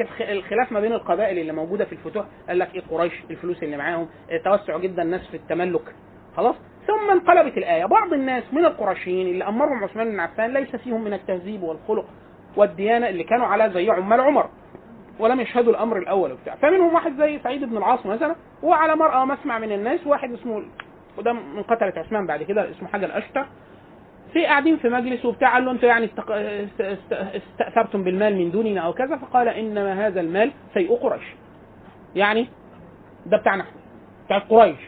الخ- 0.01 0.23
الخلاف 0.23 0.73
ما 0.73 0.81
بين 0.81 0.93
القبائل 0.93 1.39
اللي 1.39 1.53
موجودة 1.53 1.85
في 1.85 1.93
الفتوح. 1.93 2.27
قال 2.49 2.59
لك 2.59 2.75
إيه 2.75 2.83
قريش 2.91 3.13
الفلوس 3.31 3.63
اللي 3.63 3.77
معاهم 3.77 4.09
آه، 4.31 4.39
توسع 4.45 4.79
جدا 4.79 5.03
الناس 5.03 5.27
في 5.31 5.37
التملك. 5.37 5.95
خلاص؟ 6.37 6.55
ثم 6.87 7.11
انقلبت 7.11 7.59
الآية. 7.59 7.85
بعض 7.85 8.13
الناس 8.13 8.43
من 8.53 8.65
القرشيين 8.65 9.27
اللي 9.29 9.45
أمرهم 9.49 9.85
عثمان 9.85 10.11
بن 10.11 10.21
عفان 10.21 10.53
ليس 10.53 10.77
فيهم 10.77 11.05
من 11.05 11.13
التهذيب 11.13 11.63
والخلق. 11.63 12.05
والديانة 12.59 13.09
اللي 13.09 13.25
كانوا 13.25 13.47
على 13.47 13.71
زي 13.71 13.91
عمال 13.91 14.21
عمر 14.21 14.49
ولم 15.19 15.41
يشهدوا 15.41 15.73
الأمر 15.73 15.99
الأول 15.99 16.33
وبتاع. 16.33 16.55
فمنهم 16.55 16.95
واحد 16.95 17.13
زي 17.19 17.39
سعيد 17.39 17.65
بن 17.65 17.77
العاص 17.77 18.07
مثلا 18.07 18.35
وعلى 18.63 18.97
مرأى 18.97 19.27
مسمع 19.27 19.59
من 19.59 19.73
الناس 19.73 20.07
واحد 20.07 20.33
اسمه 20.33 20.63
وده 21.19 21.33
من 21.33 21.63
قتلة 21.63 21.93
عثمان 21.97 22.27
بعد 22.27 22.43
كده 22.43 22.71
اسمه 22.71 22.89
حاجة 22.89 23.07
الاشتر 23.07 23.47
في 24.33 24.47
قاعدين 24.47 24.77
في 24.77 24.89
مجلس 24.89 25.25
وبتاع 25.25 25.55
قال 25.55 25.65
له 25.65 25.71
أنتوا 25.71 25.89
يعني. 25.89 26.11
استأثرتم 27.21 28.05
بالمال 28.05 28.37
من 28.37 28.51
دوننا 28.51 28.81
أو 28.81 28.93
كذا 28.93 29.17
فقال 29.17 29.49
إنما 29.49 30.07
هذا 30.07 30.21
المال 30.21 30.51
سيء 30.75 30.95
قريش. 30.97 31.25
يعني 32.15 32.49
ده 33.27 33.37
بتاعنا 33.37 33.65
بتاع 34.27 34.39
قريش. 34.39 34.81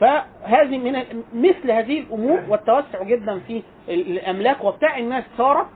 فهذه 0.00 0.78
من 0.78 1.02
مثل 1.34 1.70
هذه 1.70 2.00
الأمور 2.00 2.40
والتوسع 2.48 3.02
جدا 3.02 3.38
في 3.38 3.62
الأملاك 3.88 4.64
وبتاع 4.64 4.98
الناس 4.98 5.24
صارت 5.38 5.66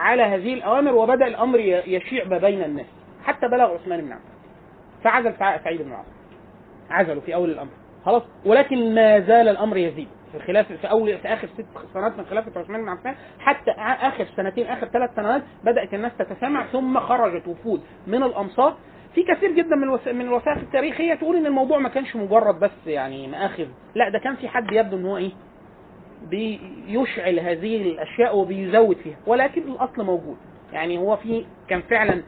على 0.00 0.22
هذه 0.22 0.54
الأوامر 0.54 0.94
وبدأ 0.94 1.26
الأمر 1.26 1.58
ي- 1.58 1.94
يشيع 1.94 2.24
ما 2.24 2.38
بين 2.38 2.62
الناس. 2.62 2.86
حتى 3.24 3.48
بلغ 3.48 3.74
عثمان 3.74 4.00
بن 4.00 4.12
عفان. 4.12 4.24
فعزل 5.04 5.34
سع- 5.38 5.58
سعيد 5.64 5.82
بن 5.82 5.92
عاص 5.92 6.06
عزلوا 6.90 7.20
في 7.20 7.34
أول 7.34 7.50
الأمر. 7.50 7.70
خلاص؟ 8.06 8.22
ولكن 8.44 8.94
ما 8.94 9.20
زال 9.20 9.48
الأمر 9.48 9.76
يزيد. 9.76 10.08
في 10.32 10.36
الخلاف 10.36 10.72
في 10.72 10.90
اول 10.90 11.18
في 11.18 11.28
آخر 11.28 11.48
ست 11.48 11.66
سنوات 11.94 12.18
من 12.18 12.24
خلافة 12.24 12.60
عثمان 12.60 12.82
بن 12.82 12.88
عفان 12.88 13.14
حتى 13.38 13.70
آخر 13.80 14.24
سنتين 14.36 14.66
آخر 14.66 14.86
ثلاث 14.88 15.10
سنوات 15.16 15.42
بدأت 15.64 15.94
الناس 15.94 16.12
تتسامع 16.18 16.66
ثم 16.66 16.98
خرجت 17.00 17.48
وفود 17.48 17.80
من 18.06 18.22
الأمصار. 18.22 18.76
في 19.14 19.22
كثير 19.22 19.50
جدا 19.52 19.76
من 19.76 19.82
الوث... 19.82 20.08
من 20.08 20.20
الوثائق 20.20 20.58
التاريخية 20.58 21.14
تقول 21.14 21.36
إن 21.36 21.46
الموضوع 21.46 21.78
ما 21.78 21.88
كانش 21.88 22.16
مجرد 22.16 22.60
بس 22.60 22.70
يعني 22.86 23.26
مآخذ. 23.28 23.66
لا 23.94 24.08
ده 24.08 24.18
كان 24.18 24.34
في 24.36 24.48
حد 24.48 24.72
يبدو 24.72 24.96
إن 24.96 25.06
هو 25.06 25.16
إيه؟ 25.16 25.30
بيشعل 26.30 27.40
هذه 27.40 27.82
الأشياء 27.82 28.36
وبيزود 28.36 28.96
فيها 28.96 29.16
ولكن 29.26 29.62
الأصل 29.62 30.04
موجود. 30.04 30.36
يعني 30.72 30.98
هو 30.98 31.16
في 31.16 31.44
كان 31.68 31.80
فعلا 31.82 32.22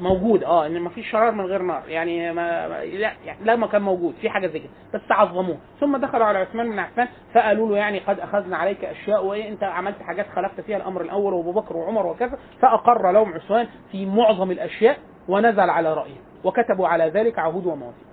موجود 0.00 0.44
آه 0.44 0.66
إن 0.66 0.80
ما 0.80 0.88
فيش 0.90 1.10
شرار 1.10 1.32
من 1.32 1.44
غير 1.44 1.62
نار 1.62 1.82
يعني 1.88 2.32
ما 2.32 2.68
لا 2.68 3.12
يعني 3.26 3.38
لا 3.44 3.56
ما 3.56 3.66
كان 3.66 3.82
موجود 3.82 4.14
في 4.20 4.30
حاجة 4.30 4.46
زي 4.46 4.58
كده. 4.58 4.68
بس 4.94 5.00
عظموه 5.10 5.56
ثم 5.80 5.96
دخلوا 5.96 6.26
على 6.26 6.38
عثمان 6.38 6.70
بن 6.70 6.78
عفان 6.78 7.08
فقالوا 7.34 7.68
له 7.68 7.76
يعني 7.76 7.98
قد 7.98 8.20
أخذنا 8.20 8.56
عليك 8.56 8.84
أشياء 8.84 9.24
وإيه 9.24 9.48
أنت 9.48 9.64
عملت 9.64 10.02
حاجات 10.02 10.26
خالفت 10.34 10.60
فيها 10.60 10.76
الأمر 10.76 11.00
الأول 11.00 11.32
وأبو 11.34 11.52
بكر 11.52 11.76
وعمر 11.76 12.06
وكذا 12.06 12.38
فأقر 12.60 13.12
لهم 13.12 13.34
عثمان 13.34 13.66
في 13.92 14.06
معظم 14.06 14.50
الأشياء 14.50 14.98
ونزل 15.28 15.70
على 15.70 15.94
رأيه 15.94 16.16
وكتبوا 16.44 16.88
على 16.88 17.04
ذلك 17.04 17.38
عهود 17.38 17.66
ومواثيق 17.66 18.06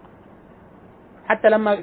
حتى 1.27 1.49
لما 1.49 1.79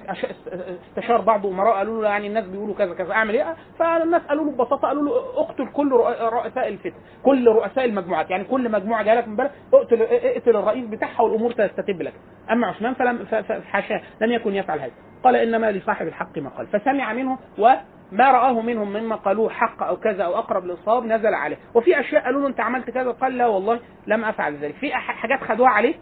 استشار 0.90 1.20
بعض 1.20 1.46
أمراء 1.46 1.74
قالوا 1.76 2.02
له 2.02 2.08
يعني 2.08 2.26
الناس 2.26 2.44
بيقولوا 2.44 2.74
كذا 2.74 2.94
كذا 2.94 3.12
أعمل 3.12 3.34
إيه؟ 3.34 3.54
فالناس 3.78 4.22
قالوا 4.22 4.44
له 4.44 4.50
ببساطة 4.50 4.88
قالوا 4.88 5.02
له 5.02 5.40
اقتل 5.40 5.66
كل 5.72 5.90
رؤ- 5.90 6.22
رؤساء 6.32 6.68
الفتن 6.68 6.96
كل 7.24 7.46
رؤساء 7.48 7.84
المجموعات. 7.84 8.30
يعني 8.30 8.44
كل 8.44 8.70
مجموعة 8.70 9.02
جاية 9.02 9.14
لك 9.18 9.28
من 9.28 9.36
بلد 9.36 9.50
اقتل 9.74 10.02
اقتل 10.02 10.56
الرئيس 10.56 10.86
بتاعها 10.86 11.22
والأمور 11.22 11.52
تستتب 11.52 12.02
لك. 12.02 12.12
أما 12.50 12.66
عثمان 12.66 12.94
فلم 12.94 13.18
ف- 13.24 13.34
ف- 13.34 13.64
حاشاه 13.64 14.00
لم 14.20 14.32
يكن 14.32 14.54
يفعل 14.54 14.78
هذا. 14.80 14.92
قال 15.24 15.36
إنما 15.36 15.72
لصاحب 15.72 16.06
الحق 16.06 16.38
ما 16.38 16.48
قال. 16.50 16.66
فسمع 16.66 17.12
منه 17.12 17.38
و 17.58 17.72
ما 18.12 18.30
رآه 18.30 18.60
منهم 18.60 18.92
مما 18.92 19.16
قالوه 19.16 19.48
حق 19.50 19.82
أو 19.82 19.96
كذا 19.96 20.24
أو 20.24 20.38
أقرب 20.38 20.64
للصواب 20.64 21.04
نزل 21.04 21.34
عليه. 21.34 21.56
وفي 21.74 22.00
أشياء 22.00 22.24
قالوا 22.24 22.40
له 22.40 22.46
أنت 22.48 22.60
عملت 22.60 22.90
كذا؟ 22.90 23.10
قال 23.10 23.38
لا 23.38 23.46
والله 23.46 23.80
لم 24.06 24.24
أفعل 24.24 24.56
ذلك. 24.56 24.74
في 24.74 24.92
حاجات 24.94 25.40
خدوها 25.40 25.70
عليه 25.70 25.94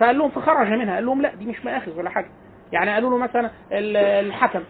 فقال 0.00 0.18
لهم 0.18 0.30
فخرج 0.30 0.68
منها. 0.68 0.94
قال 0.94 1.06
لهم 1.06 1.22
لا 1.22 1.34
دي 1.34 1.46
مش 1.46 1.64
مآخذ 1.64 1.98
ولا 1.98 2.10
حاجة. 2.10 2.28
يعني 2.72 2.90
قالوا 2.94 3.10
له 3.10 3.16
مثلا 3.18 3.50
ال- 3.72 3.96
الحكم 4.26 4.60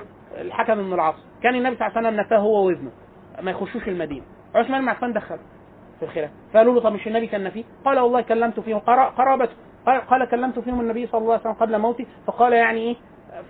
الحكم 0.40 0.74
بن 0.74 0.92
العاص 0.94 1.14
كان 1.42 1.54
النبي 1.54 1.76
صلى 1.76 1.86
الله 1.86 1.98
عليه 1.98 2.08
وسلم 2.08 2.20
نفاه 2.20 2.38
هو 2.38 2.66
وابنه 2.66 2.90
ما 3.42 3.50
يخشوش 3.50 3.88
المدينة. 3.88 4.24
عثمان 4.54 4.80
بن 4.82 4.88
عفان 4.88 5.12
دخل 5.12 5.38
في 5.98 6.04
الخلافة 6.04 6.32
فقالوا 6.54 6.74
له 6.74 6.80
طب 6.80 6.92
مش 6.92 7.06
النبي 7.06 7.26
كان 7.26 7.44
نفيه؟ 7.44 7.64
قال 7.84 7.98
والله 7.98 8.20
كلمت 8.20 8.60
فيهم 8.60 8.78
قرا- 8.78 9.08
قرابته 9.10 9.52
قال, 9.86 10.28
كلمت 10.30 10.58
فيهم 10.58 10.80
النبي 10.80 11.06
صلى 11.06 11.20
الله 11.20 11.32
عليه 11.32 11.40
وسلم 11.42 11.52
قبل 11.52 11.78
موتي 11.78 12.06
فقال 12.26 12.52
يعني 12.52 12.80
إيه؟ 12.80 12.96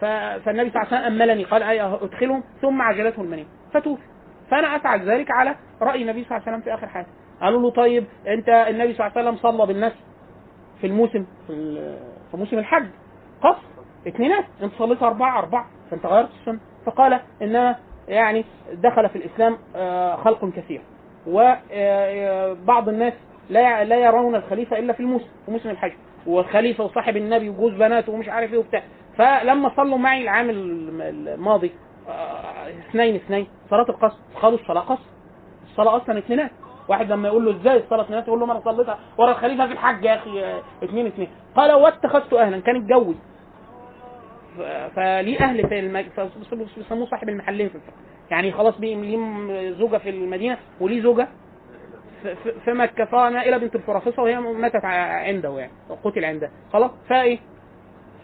فالنبي 0.01 0.71
صلى 0.71 0.83
الله 0.83 0.87
عليه 0.93 1.07
وسلم 1.07 1.23
أملني 1.23 1.45
قال 1.45 1.63
أي 1.63 1.83
أدخلهم؟ 1.83 2.43
ثم 2.63 2.83
عجلته 2.83 3.23
المنيه 3.23 3.45
فتوفي. 3.73 4.03
فأنا 4.51 4.77
أفعل 4.77 5.11
ذلك 5.11 5.31
على 5.31 5.55
رأي 5.83 6.03
النبي 6.03 6.25
صلى 6.25 6.37
الله 6.37 6.43
عليه 6.49 6.57
وسلم 6.57 6.61
في 6.61 6.75
آخر 6.75 6.87
حياته. 6.89 7.09
قالوا 7.41 7.61
له 7.63 7.71
طيب 7.71 8.05
أنت 8.27 8.49
النبي 8.49 8.95
صلى 8.95 9.07
الله 9.07 9.19
عليه 9.19 9.29
وسلم 9.31 9.37
صلى 9.37 9.67
بالناس 9.67 9.93
في 10.81 10.87
الموسم 10.87 11.27
في, 11.47 11.55
في 12.31 12.37
موسم 12.37 12.59
الحج 12.59 12.87
قصر 13.43 13.63
اثنينات 14.09 14.45
انت 14.63 14.73
صليت 14.79 15.03
أربعة 15.03 15.39
أربعة 15.39 15.67
فأنت 15.91 16.07
غيرت 16.07 16.29
السنة. 16.41 16.59
فقال 16.87 17.21
إنما 17.43 17.77
يعني 18.09 18.45
دخل 18.73 19.09
في 19.09 19.17
الإسلام 19.17 19.59
آه، 19.77 20.17
خلق 20.17 20.51
كثير. 20.57 20.81
وبعض 21.27 22.89
الناس 22.89 23.13
لا 23.51 23.85
لا 23.85 23.97
يرون 23.97 24.35
الخليفة 24.35 24.79
إلا 24.79 24.93
في 24.93 25.01
الموسم 25.01 25.29
في 25.47 25.51
موسم 25.53 25.71
الحج. 25.71 25.93
والخليفة 26.27 26.85
وصاحب 26.85 27.17
النبي 27.17 27.49
وجوز 27.49 27.73
بناته 27.73 28.13
ومش 28.13 28.29
عارف 28.29 28.53
إيه 28.53 28.59
وبتاع. 28.59 28.83
فلما 29.19 29.71
صلوا 29.77 29.99
معي 29.99 30.23
العام 30.23 30.51
الم- 30.51 31.01
الماضي 31.03 31.71
آه، 32.09 32.69
اثنين 32.91 33.15
اثنين 33.15 33.47
صلاة 33.71 33.87
القصر 33.89 34.17
قالوا 34.43 34.59
الصلاة 34.59 34.81
قصر. 34.81 35.03
الصلاة 35.71 35.97
أصلا 35.97 36.19
اثنينات 36.19 36.51
واحد 36.89 37.13
لما 37.13 37.29
يقول 37.29 37.45
له 37.45 37.51
إزاي 37.61 37.77
الصلاة 37.77 38.03
اثنينات 38.03 38.29
يقول 38.29 38.41
له 38.41 38.47
ما 38.47 38.53
أنا 38.53 38.61
صليتها 38.65 38.99
ورا 39.19 39.31
الخليفة 39.31 39.67
في 39.67 39.73
الحج 39.73 40.05
يا 40.05 40.15
أخي 40.15 40.45
آه، 40.45 40.61
اثنين 40.85 41.07
اثنين. 41.07 41.29
قال 41.57 41.73
واتخذت 41.73 42.33
أهلا 42.33 42.61
كان 42.61 42.77
الجوي 42.77 43.15
ف- 43.15 43.32
فليه 44.97 45.39
أهل 45.41 45.69
في 45.69 45.81
بيسموه 46.77 47.07
صاحب 47.07 47.29
المحلين 47.29 47.69
في 47.69 47.75
الفقه. 47.75 47.93
يعني 48.31 48.53
خلاص 48.53 48.81
ليه 48.81 48.97
زوجة 49.71 49.97
في 49.97 50.11
المدينة 50.11 50.59
وليه 50.81 51.03
زوجة؟ 51.03 51.29
في- 52.23 52.35
مكة. 52.73 53.05
فنائله 53.05 53.57
بنت 53.57 53.75
الفرافصه 53.75 54.23
وهي 54.23 54.41
ماتت 54.41 54.85
عنده 54.85 55.59
يعني 55.59 55.73
قتل 56.05 56.25
عندها 56.25 56.51
خلاص؟ 56.73 56.91
فإيه؟ 57.09 57.39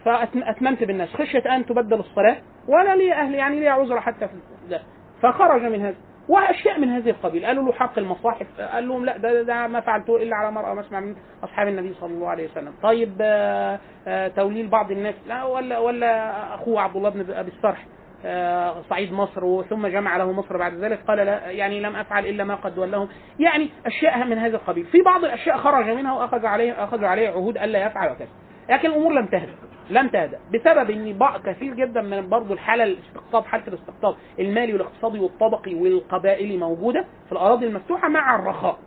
فاتممت 0.05 0.83
بالناس. 0.83 1.09
خشيه 1.09 1.55
أن 1.55 1.65
تبدل 1.65 1.99
الصلاة 1.99 2.37
ولا 2.67 2.95
لي 2.95 3.13
أهل 3.13 3.33
يعني 3.35 3.59
لي 3.59 3.67
عذر 3.67 4.01
حتى 4.01 4.27
في 4.27 4.33
ده. 4.69 4.81
فخرج 5.21 5.61
من 5.61 5.81
هذا. 5.81 5.95
وأشياء 6.29 6.79
من 6.79 6.89
هذه 6.89 7.09
القبيل. 7.09 7.45
قالوا 7.45 7.63
له 7.63 7.71
حق 7.71 7.99
المصاحف. 7.99 8.61
قال 8.61 8.87
لهم 8.87 9.05
لا 9.05 9.17
ده, 9.17 9.41
ده 9.41 9.67
ما 9.67 9.79
فعلته 9.79 10.17
إلا 10.17 10.35
على 10.35 10.51
مرأى 10.51 10.75
مسمع 10.75 10.99
من 10.99 11.15
أصحاب 11.43 11.67
النبي 11.67 11.93
صلى 11.93 12.13
الله 12.13 12.29
عليه 12.29 12.49
وسلم. 12.51 12.73
طيب 12.83 13.17
آه، 13.21 13.79
آه، 14.07 14.27
توليل 14.27 14.67
بعض 14.67 14.91
الناس. 14.91 15.15
لا 15.27 15.43
ولا 15.43 15.79
ولا 15.79 16.55
أخوه 16.55 16.81
عبد 16.81 16.95
الله 16.95 17.09
بن 17.09 17.33
أبي 17.33 17.51
الصرح 17.51 17.85
آه، 18.25 18.81
صعيد 18.89 19.13
مصر 19.13 19.45
وثم 19.45 19.87
جمع 19.87 20.17
له 20.17 20.31
مصر 20.31 20.57
بعد 20.57 20.73
ذلك. 20.73 20.99
قال 21.07 21.17
لا 21.17 21.51
يعني 21.51 21.79
لم 21.79 21.95
أفعل 21.95 22.25
إلا 22.25 22.43
ما 22.43 22.55
قد 22.55 22.77
ولهم. 22.77 23.09
يعني 23.39 23.69
أشياء 23.85 24.25
من 24.25 24.37
هذا 24.37 24.55
القبيل. 24.55 24.85
في 24.85 25.01
بعض 25.01 25.23
الأشياء 25.23 25.57
خرج 25.57 25.85
منها 25.85 26.13
وأخذ 26.13 26.45
عليه 26.45 26.83
أخذ 26.83 27.05
عليه 27.05 27.29
عهود 27.29 27.57
ألا 27.57 27.85
يفعل 27.85 28.11
وكذا. 28.11 28.29
لكن 28.69 28.89
الأمور 28.89 29.13
لم 29.13 29.25
تهدأ 29.25 29.55
لم 29.89 30.07
تهدأ. 30.07 30.39
بسبب 30.53 30.89
إن 30.89 31.19
كثير 31.45 31.73
جدا 31.73 32.01
من 32.01 32.29
برضه 32.29 32.53
الحالة 32.53 32.83
الاستقطاب 32.83 33.45
حالة 33.45 33.67
الاستقطاب 33.67 34.15
المالي 34.39 34.73
والاقتصادي 34.73 35.19
والطبقي 35.19 35.75
والقبائلي 35.75 36.57
موجودة 36.57 37.05
في 37.25 37.31
الأراضي 37.31 37.65
المفتوحة 37.65 38.09
مع 38.09 38.35
الرخاء. 38.35 38.77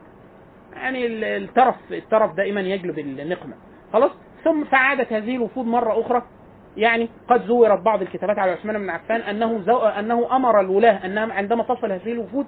يعني 0.73 1.07
ال- 1.07 1.25
الترف 1.25 1.75
الترف 1.91 2.35
دائما 2.35 2.61
يجلب 2.61 2.99
النقمة. 2.99 3.55
خلاص؟ 3.93 4.11
ثم 4.45 4.65
فعادت 4.65 5.13
هذه 5.13 5.37
الوفود 5.37 5.67
مرة 5.67 6.01
أخرى. 6.01 6.23
يعني 6.77 7.09
قد 7.29 7.43
زورت 7.47 7.81
بعض 7.81 8.03
الكتابات 8.03 8.39
على 8.39 8.51
عثمان 8.51 8.79
بن 8.79 8.91
عفان 8.91 9.21
أنه 9.21 9.59
زو... 9.59 9.79
أنه 9.79 10.37
أمر 10.37 10.61
الولاة 10.61 11.07
انهم 11.07 11.33
عندما 11.33 11.63
تصل 11.63 11.93
هذه 11.93 12.13
الوفود 12.13 12.47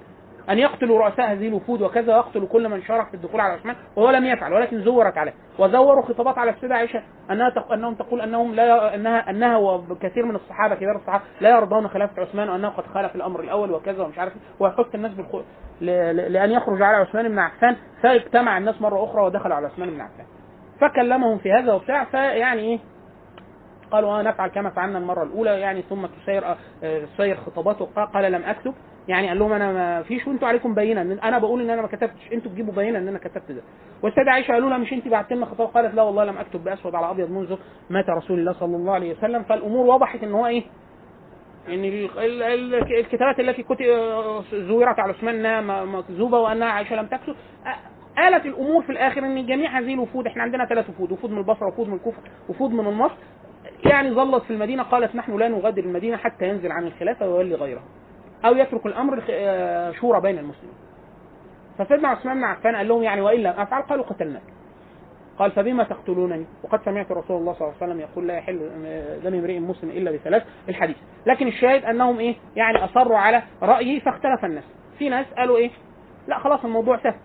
أن 0.49 0.59
يقتلوا 0.59 0.99
رؤساء 1.05 1.31
هذه 1.31 1.47
الوفود 1.47 1.81
وكذا 1.81 2.15
ويقتلوا 2.15 2.47
كل 2.47 2.69
من 2.69 2.83
شارك 2.83 3.07
في 3.07 3.13
الدخول 3.13 3.41
على 3.41 3.53
عثمان 3.53 3.75
وهو 3.95 4.09
لم 4.09 4.25
يفعل 4.25 4.53
ولكن 4.53 4.81
زورت 4.83 5.17
عليه. 5.17 5.33
وزوروا 5.59 6.01
خطابات 6.05 6.37
على 6.37 6.51
السيدة 6.51 6.75
عائشة 6.75 7.01
أنها 7.31 7.49
تق... 7.49 7.71
أنهم 7.71 7.95
تقول 7.95 8.21
أنهم 8.21 8.55
لا 8.55 8.95
انها 8.95 9.29
أنها 9.29 9.57
وكثير 9.57 10.25
من 10.25 10.35
الصحابة 10.35 10.75
كبار 10.75 10.95
الصحابة 10.95 11.23
لا 11.41 11.49
يرضون 11.49 11.87
خلافة 11.87 12.21
عثمان 12.21 12.49
وأنه 12.49 12.69
قد 12.69 12.83
خالف 12.93 13.15
الأمر 13.15 13.39
الأول 13.39 13.71
وكذا 13.71 14.03
ومش 14.03 14.19
عارف 14.19 14.33
إيه، 14.33 14.41
ويحث 14.59 14.95
الناس 14.95 15.11
بالخ... 15.13 15.35
ل... 15.81 15.85
لأن 16.33 16.51
يخرج 16.51 16.81
على 16.81 16.97
عثمان 16.97 17.29
بن 17.29 17.39
عفان 17.39 17.75
فاجتمع 18.03 18.57
الناس 18.57 18.81
مرة 18.81 19.03
أخرى 19.03 19.21
ودخلوا 19.21 19.55
على 19.55 19.65
عثمان 19.67 19.89
بن 19.89 20.01
عفان. 20.01 20.25
فكلمهم 20.81 21.37
في 21.37 21.51
هذا 21.51 21.73
وبتاع 21.73 22.03
فيعني 22.03 22.61
إيه؟ 22.61 22.79
قالوا 23.91 24.19
آه 24.19 24.21
نفعل 24.21 24.49
كما 24.49 24.69
فعلنا 24.69 24.97
المرة 24.97 25.23
الأولى 25.23 25.59
يعني 25.59 25.81
ثم 25.81 26.05
تسير 26.05 26.45
آه، 26.47 26.55
تسير 27.17 27.35
خطاباته 27.35 27.85
قال 28.13 28.31
لم 28.31 28.43
أكتب. 28.43 28.73
يعني 29.07 29.27
قال 29.27 29.39
لهم 29.39 29.53
أنا 29.53 29.71
ما 29.71 30.03
فيش 30.03 30.27
وأنتوا 30.27 30.47
عليكم 30.47 30.75
بينة. 30.75 31.01
إن 31.01 31.11
أنا 31.19 31.39
بقول 31.39 31.61
إن 31.61 31.69
أنا 31.69 31.81
ما 31.81 31.87
كتبتش. 31.87 32.33
أنتوا 32.33 32.51
تجيبوا 32.51 32.73
بينة 32.73 32.99
إن 32.99 33.07
أنا 33.07 33.19
كتبت 33.19 33.51
ده. 33.51 33.61
والسيده 34.03 34.31
عائشه 34.31 34.51
قالوا 34.51 34.69
لها 34.69 34.77
مش 34.77 34.93
انت 34.93 35.07
بعت 35.07 35.33
لنا 35.33 35.45
خطاب؟ 35.45 35.67
قالت 35.67 35.95
لا 35.95 36.01
والله 36.03 36.25
لم 36.25 36.37
أكتب 36.37 36.63
بأسود 36.63 36.95
على 36.95 37.09
أبيض 37.11 37.31
منذ 37.31 37.55
مات 37.89 38.09
رسول 38.09 38.39
الله 38.39 38.53
صلى 38.53 38.75
الله 38.75 38.93
عليه 38.93 39.11
وسلم. 39.17 39.43
فالأمور 39.43 39.85
وضحت 39.95 40.23
إن 40.23 40.31
هو 40.33 40.45
إيه؟ 40.47 40.63
إن 41.69 41.85
ال- 41.85 42.19
ال- 42.19 42.43
ال- 42.43 42.95
الكتابات 42.99 43.39
التي 43.39 43.65
زورت 44.53 44.99
على 44.99 45.13
عثمان 45.13 45.45
إنها 45.45 45.85
مكذوبة 45.85 46.39
وأنها 46.39 46.67
عائشه 46.67 46.95
لم 46.95 47.05
تكتب. 47.05 47.35
آلت 48.27 48.45
الأمور 48.45 48.83
في 48.83 48.91
الآخر 48.91 49.25
إن 49.25 49.45
جميع 49.45 49.79
هذه 49.79 49.93
الوفود 49.93 50.27
إحنا 50.27 50.43
عندنا 50.43 50.65
ثلاث 50.65 50.89
وفود. 50.89 51.11
وفود 51.11 51.31
من 51.31 51.37
البصرة 51.37 51.67
وفود 51.67 51.87
من 51.87 51.93
الكوفة 51.93 52.17
وفود 52.49 52.71
من 52.71 52.87
النصر. 52.87 53.15
يعني 53.85 54.11
ظلت 54.11 54.43
في 54.43 54.53
المدينة 54.53 54.83
قالت 54.83 55.15
نحن 55.15 55.37
لا 55.37 55.47
نغادر 55.47 55.83
المدينة 55.83 56.17
حتى 56.17 56.49
ينزل 56.49 56.71
عن 56.71 56.87
الخلافة 56.87 57.29
ويولي 57.29 57.55
غيره 57.55 57.81
أو 58.45 58.55
يترك 58.55 58.85
الأمر 58.85 59.23
آه، 59.29 59.91
شورى 59.91 60.21
بين 60.21 60.37
المسلمين. 60.37 60.75
فسيدنا 61.77 62.07
عثمان 62.07 62.37
بن 62.37 62.43
عفان 62.43 62.75
قال 62.75 62.87
لهم 62.87 63.03
يعني 63.03 63.21
وإن 63.21 63.39
لم 63.39 63.53
أفعل 63.57 63.81
قالوا 63.81 64.05
قتلناك. 64.05 64.41
قال 65.39 65.51
فبما 65.51 65.83
تقتلونني؟ 65.83 66.45
وقد 66.63 66.79
سمعت 66.85 67.11
رسول 67.11 67.37
الله 67.37 67.53
صلى 67.53 67.67
الله 67.67 67.75
عليه 67.81 67.85
وسلم 67.91 67.99
يقول 67.99 68.27
لا 68.27 68.33
يحل 68.37 68.59
دم 69.23 69.33
امرئ 69.33 69.59
مسلم 69.59 69.89
إلا 69.89 70.11
بثلاث 70.11 70.43
الحديث. 70.69 70.97
لكن 71.25 71.47
الشاهد 71.47 71.85
أنهم 71.85 72.19
إيه؟ 72.19 72.35
يعني 72.55 72.85
أصروا 72.85 73.17
على 73.17 73.43
رأيه 73.61 73.99
فاختلف 73.99 74.45
الناس. 74.45 74.63
في 74.99 75.09
ناس 75.09 75.25
قالوا 75.37 75.57
إيه؟ 75.57 75.69
لا 76.27 76.39
خلاص 76.39 76.65
الموضوع 76.65 76.97
سهل. 76.97 77.15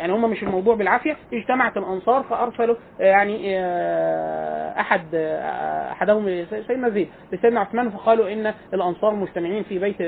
يعني 0.00 0.12
هم 0.12 0.30
مش 0.30 0.42
الموضوع 0.42 0.74
بالعافية 0.74 1.16
اجتمعت 1.32 1.76
الأنصار 1.76 2.22
فأرسلوا 2.22 2.76
آه، 3.00 3.04
يعني 3.04 3.58
آه، 3.58 4.80
أحد 4.80 5.06
آه، 5.14 5.92
أحدهم 5.92 6.44
سيدنا 6.66 6.88
زيد 6.88 7.08
لسيدنا 7.32 7.60
عثمان 7.60 7.90
فقالوا 7.90 8.32
إن 8.32 8.54
الأنصار 8.74 9.14
مجتمعين 9.14 9.62
في 9.62 9.78
بيت 9.78 10.00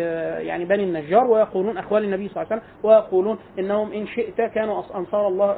يعني 0.42 0.64
بني 0.64 0.84
النجار 0.84 1.24
ويقولون 1.24 1.78
اخوال 1.78 2.04
النبي 2.04 2.28
صلى 2.28 2.42
الله 2.42 2.52
عليه 2.52 2.62
وسلم 2.62 2.90
ويقولون 2.90 3.38
إنهم 3.58 3.92
إن 3.92 4.06
شئت 4.06 4.40
كانوا 4.40 4.82
أنصار 4.94 5.28
الله 5.28 5.52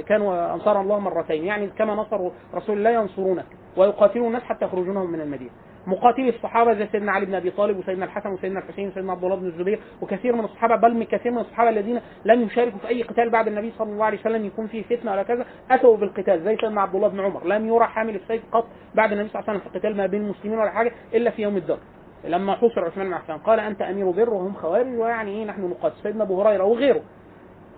كانوا 0.00 0.54
أنصار 0.54 0.80
الله 0.80 0.98
مرتين 0.98 1.44
يعني 1.44 1.66
كما 1.66 1.94
نصروا 1.94 2.30
رسول 2.54 2.78
الله 2.78 2.90
ينصرونك 2.90 3.46
ويقاتلون 3.76 4.26
الناس 4.26 4.42
حتى 4.42 4.64
يخرجونهم 4.64 5.10
من 5.10 5.20
المدينة. 5.20 5.50
مقاتلي 5.86 6.28
الصحابة 6.28 6.74
زي 6.74 6.86
سيدنا 6.92 7.12
علي 7.12 7.26
بن 7.26 7.34
أبي 7.34 7.50
طالب 7.50 7.78
وسيدنا 7.78 8.04
الحسن 8.04 8.30
وسيدنا 8.30 8.58
الحسين 8.58 8.88
وسيدنا 8.88 9.12
عبد 9.12 9.24
الله 9.24 9.36
بن 9.36 9.46
الزبير 9.46 9.80
وكثير 10.02 10.36
من 10.36 10.44
الصحابة 10.44 10.76
بل 10.76 10.94
من 10.94 11.04
كثير 11.04 11.32
من 11.32 11.38
الصحابة 11.38 11.70
الذين 11.70 12.00
لم 12.24 12.42
يشاركوا 12.42 12.78
في 12.78 12.88
أي 12.88 13.02
قتال 13.02 13.30
بعد 13.30 13.48
النبي 13.48 13.72
صلى 13.78 13.92
الله 13.92 14.04
عليه 14.04 14.18
وسلم 14.18 14.44
يكون 14.44 14.66
فيه 14.66 14.82
فتنة 14.82 15.12
ولا 15.12 15.22
كذا 15.22 15.46
أتوا 15.70 15.96
بالقتال 15.96 16.42
زي 16.44 16.56
سيدنا 16.56 16.80
عبد 16.80 16.94
الله 16.94 17.08
بن 17.08 17.20
عمر. 17.20 17.46
لم 17.46 17.68
يرى 17.68 17.84
حامل 17.84 18.14
السيف 18.14 18.42
قط 18.52 18.66
بعد 18.94 19.12
النبي 19.12 19.28
صلى 19.28 19.40
الله 19.40 19.50
عليه 19.50 19.60
وسلم 19.60 19.72
في 19.72 19.78
قتال 19.78 19.96
ما 19.96 20.06
بين 20.06 20.22
المسلمين 20.22 20.58
ولا 20.58 20.70
حاجة 20.70 20.92
إلا 21.14 21.30
في 21.30 21.42
يوم 21.42 21.56
الدر 21.56 21.78
لما 22.24 22.54
حوصر 22.54 22.84
عثمان 22.84 23.06
بن 23.06 23.12
عفان 23.14 23.38
قال 23.38 23.60
أنت 23.60 23.82
أمير 23.82 24.10
بر 24.10 24.30
وهم 24.30 24.54
خوارج 24.54 24.98
ويعني 24.98 25.30
إيه 25.30 25.44
نحن 25.44 25.62
نقاتل؟ 25.70 25.96
سيدنا 26.02 26.24
أبو 26.24 26.42
هريرة 26.42 26.64
وغيره. 26.64 27.00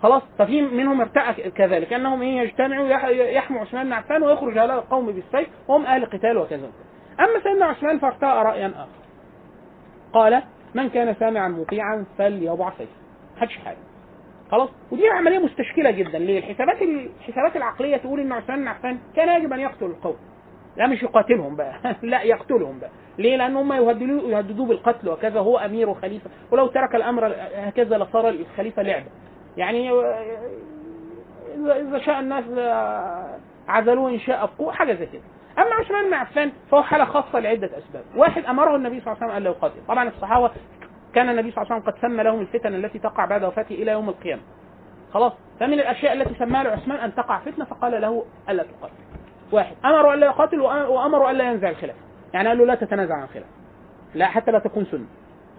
خلاص 0.03 0.21
ففي 0.39 0.61
منهم 0.61 1.01
ارتأى 1.01 1.51
كذلك 1.51 1.93
أنهم 1.93 2.21
إيه 2.21 2.39
يجتمعوا 2.41 2.87
يح- 2.87 3.05
يحموا 3.07 3.61
عثمان 3.61 3.85
بن 3.85 3.93
عفان 3.93 4.23
ويخرج 4.23 4.57
هؤلاء 4.57 4.77
القوم 4.77 5.05
بالسيف 5.05 5.47
وهم 5.67 5.85
أهل 5.85 6.05
قتال 6.05 6.37
وكذا. 6.37 6.69
أما 7.19 7.43
سيدنا 7.43 7.65
عثمان 7.65 7.99
فارتأى 7.99 8.43
رايا 8.43 8.67
آخر. 8.67 9.03
قال 10.13 10.43
من 10.73 10.89
كان 10.89 11.15
سامعا 11.19 11.47
مطيعا 11.47 12.05
فليضع 12.17 12.69
سيفه. 12.69 12.91
محدش 13.37 13.57
حاجة 13.57 13.77
خلاص؟ 14.51 14.69
ودي 14.91 15.07
عملية 15.07 15.39
مستشكلة 15.39 15.91
جدا. 15.91 16.19
ليه؟ 16.19 16.39
الحسابات 16.39 16.81
الحسابات 16.81 17.55
العقلية 17.55 17.97
تقول 17.97 18.19
إن 18.19 18.31
عثمان 18.31 18.59
بن 18.59 18.67
عفان 18.67 18.99
كان 19.15 19.41
يجب 19.41 19.53
أن 19.53 19.59
يقتل 19.59 19.85
القوم. 19.85 20.15
لا 20.77 20.87
مش 20.87 21.03
يقاتلهم 21.03 21.55
بقى. 21.55 21.73
لا 22.01 22.21
يقتلهم 22.21 22.79
بقى. 22.79 22.89
ليه؟ 23.17 23.37
لأن 23.37 23.55
هم 23.55 23.73
يهددوه 23.73 24.31
يهددوه 24.31 24.65
بالقتل 24.67 25.09
وكذا 25.09 25.39
هو 25.39 25.57
أمير 25.57 25.89
وخليفة. 25.89 26.29
ولو 26.51 26.67
ترك 26.67 26.95
الأمر 26.95 27.35
هكذا 27.55 27.97
لصار 27.97 28.29
الخليفة 28.29 28.81
لعبة. 28.81 29.09
يعني 29.57 29.91
إذا 31.55 31.79
إذا 31.79 31.99
شاء 31.99 32.19
الناس 32.19 32.43
عزلوه 33.67 34.09
إن 34.09 34.19
شاء 34.19 34.43
ابقوه 34.43 34.71
حاجة 34.73 34.93
زي 34.93 35.05
كده. 35.05 35.21
أما 35.57 35.73
عثمان 35.73 36.05
بن 36.07 36.13
عفان 36.13 36.51
فهو 36.71 36.83
حالة 36.83 37.05
خاصة 37.05 37.39
لعدة 37.39 37.69
أسباب. 37.77 38.03
واحد 38.15 38.45
أمره 38.45 38.75
النبي 38.75 39.01
صلى 39.01 39.13
الله 39.13 39.23
عليه 39.23 39.25
وسلم 39.25 39.37
أن 39.37 39.43
لا 39.43 39.49
يقاتل. 39.49 39.87
طبعا 39.87 40.09
الصحابة 40.09 40.51
كان 41.15 41.29
النبي 41.29 41.51
صلى 41.51 41.61
الله 41.61 41.73
عليه 41.73 41.83
وسلم 41.83 41.93
قد 41.93 42.01
سمى 42.01 42.23
لهم 42.23 42.41
الفتن 42.41 42.75
التي 42.75 42.99
تقع 42.99 43.25
بعد 43.25 43.43
وفاته 43.43 43.75
إلى 43.75 43.91
يوم 43.91 44.09
القيامة. 44.09 44.41
خلاص؟ 45.13 45.33
فمن 45.59 45.73
الأشياء 45.73 46.13
التي 46.13 46.35
سماها 46.39 46.63
له 46.63 46.69
عثمان 46.69 46.97
أن 46.97 47.15
تقع 47.15 47.39
فتنة 47.39 47.65
فقال 47.65 48.01
له 48.01 48.25
ألا 48.49 48.63
تقاتل. 48.63 48.93
واحد 49.51 49.75
امروا 49.85 50.13
الا 50.13 50.25
يقاتل 50.25 50.61
وامروا 50.61 51.31
الا 51.31 51.51
ينزع 51.51 51.69
الخلاف. 51.69 51.95
يعني 52.33 52.47
قال 52.47 52.57
له 52.57 52.65
لا 52.65 52.75
تتنازع 52.75 53.15
عن 53.15 53.23
الخلاف. 53.23 53.47
لا 54.15 54.25
حتى 54.25 54.51
لا 54.51 54.59
تكون 54.59 54.85
سنة. 54.85 55.05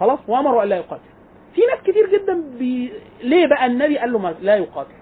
خلاص؟ 0.00 0.18
وامروا 0.28 0.62
الا 0.62 0.76
يقاتل. 0.76 1.02
في 1.54 1.60
ناس 1.60 1.80
كتير 1.80 2.10
جدا 2.12 2.42
بي... 2.58 2.92
ليه 3.22 3.46
بقى 3.46 3.66
النبي 3.66 3.98
قال 3.98 4.12
له 4.12 4.18
ما... 4.18 4.34
لا 4.40 4.56
يقاتل؟ 4.56 4.94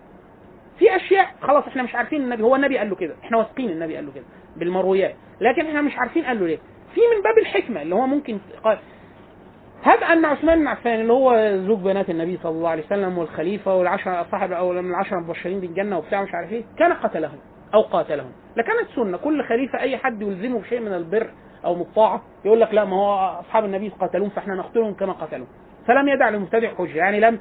في 0.83 0.97
أشياء 0.97 1.27
خلاص 1.43 1.65
إحنا 1.67 1.83
مش 1.83 1.95
عارفين 1.95 2.23
النبي 2.23 2.43
هو 2.43 2.57
النبي 2.57 2.79
قال 2.79 2.91
له 2.91 2.97
كده. 2.97 3.15
إحنا 3.25 3.39
واثقين 3.39 3.71
النبي 3.71 3.97
قال 3.97 4.07
له 4.07 4.13
كده 4.13 4.25
بالمرويات. 4.57 5.15
لكن 5.41 5.67
إحنا 5.67 5.81
مش 5.83 5.93
عارفين 5.97 6.25
قال 6.25 6.41
له 6.41 6.47
ليه. 6.47 6.59
في 6.95 7.01
من 7.17 7.23
باب 7.23 7.39
الحكمة 7.39 7.83
اللي 7.83 7.95
هو 7.95 8.07
ممكن 8.07 8.39
قال 8.65 8.79
هب 9.83 10.03
أن 10.03 10.25
عثمان 10.25 10.59
بن 10.59 10.67
عفان 10.67 11.01
اللي 11.01 11.13
هو 11.13 11.57
زوج 11.67 11.79
بنات 11.79 12.11
النبي 12.11 12.39
صلى 12.43 12.53
الله 12.53 12.69
عليه 12.69 12.85
وسلم 12.87 13.19
والخليفة 13.19 13.75
والعشره 13.75 14.27
صاحب 14.31 14.53
أو 14.53 14.73
من 14.73 14.91
العشره 14.91 15.19
المبشرين 15.19 15.61
بالجنة 15.61 15.99
وبتاع 15.99 16.23
مش 16.23 16.35
عارف 16.35 16.53
إيه 16.53 16.65
كان 16.79 16.93
قتلهم 16.93 17.39
أو 17.75 17.81
قاتلهم. 17.83 18.33
لكانت 18.57 18.89
سنة. 18.97 19.17
كل 19.17 19.45
خليفة 19.45 19.81
أي 19.81 19.97
حد 19.97 20.23
يلزمه 20.23 20.59
بشيء 20.61 20.81
من 20.81 20.95
البر 20.95 21.31
أو 21.65 21.75
من 21.75 21.81
الطاعة 21.81 22.23
يقول 22.45 22.61
لك 22.61 22.75
لا 22.75 22.85
ما 22.85 22.97
هو 22.97 23.41
أصحاب 23.41 23.65
النبي 23.65 23.89
قتلوهم 24.01 24.31
فإحنا 24.31 24.55
نقتلهم 24.55 24.95
كما 24.95 25.13
قتلوهم 25.13 25.49
فلم 25.87 26.09
يدع 26.09 26.29
لمبتدع 26.29 26.75
حجة. 26.75 26.97
يعني 26.97 27.21
لم 27.21 27.39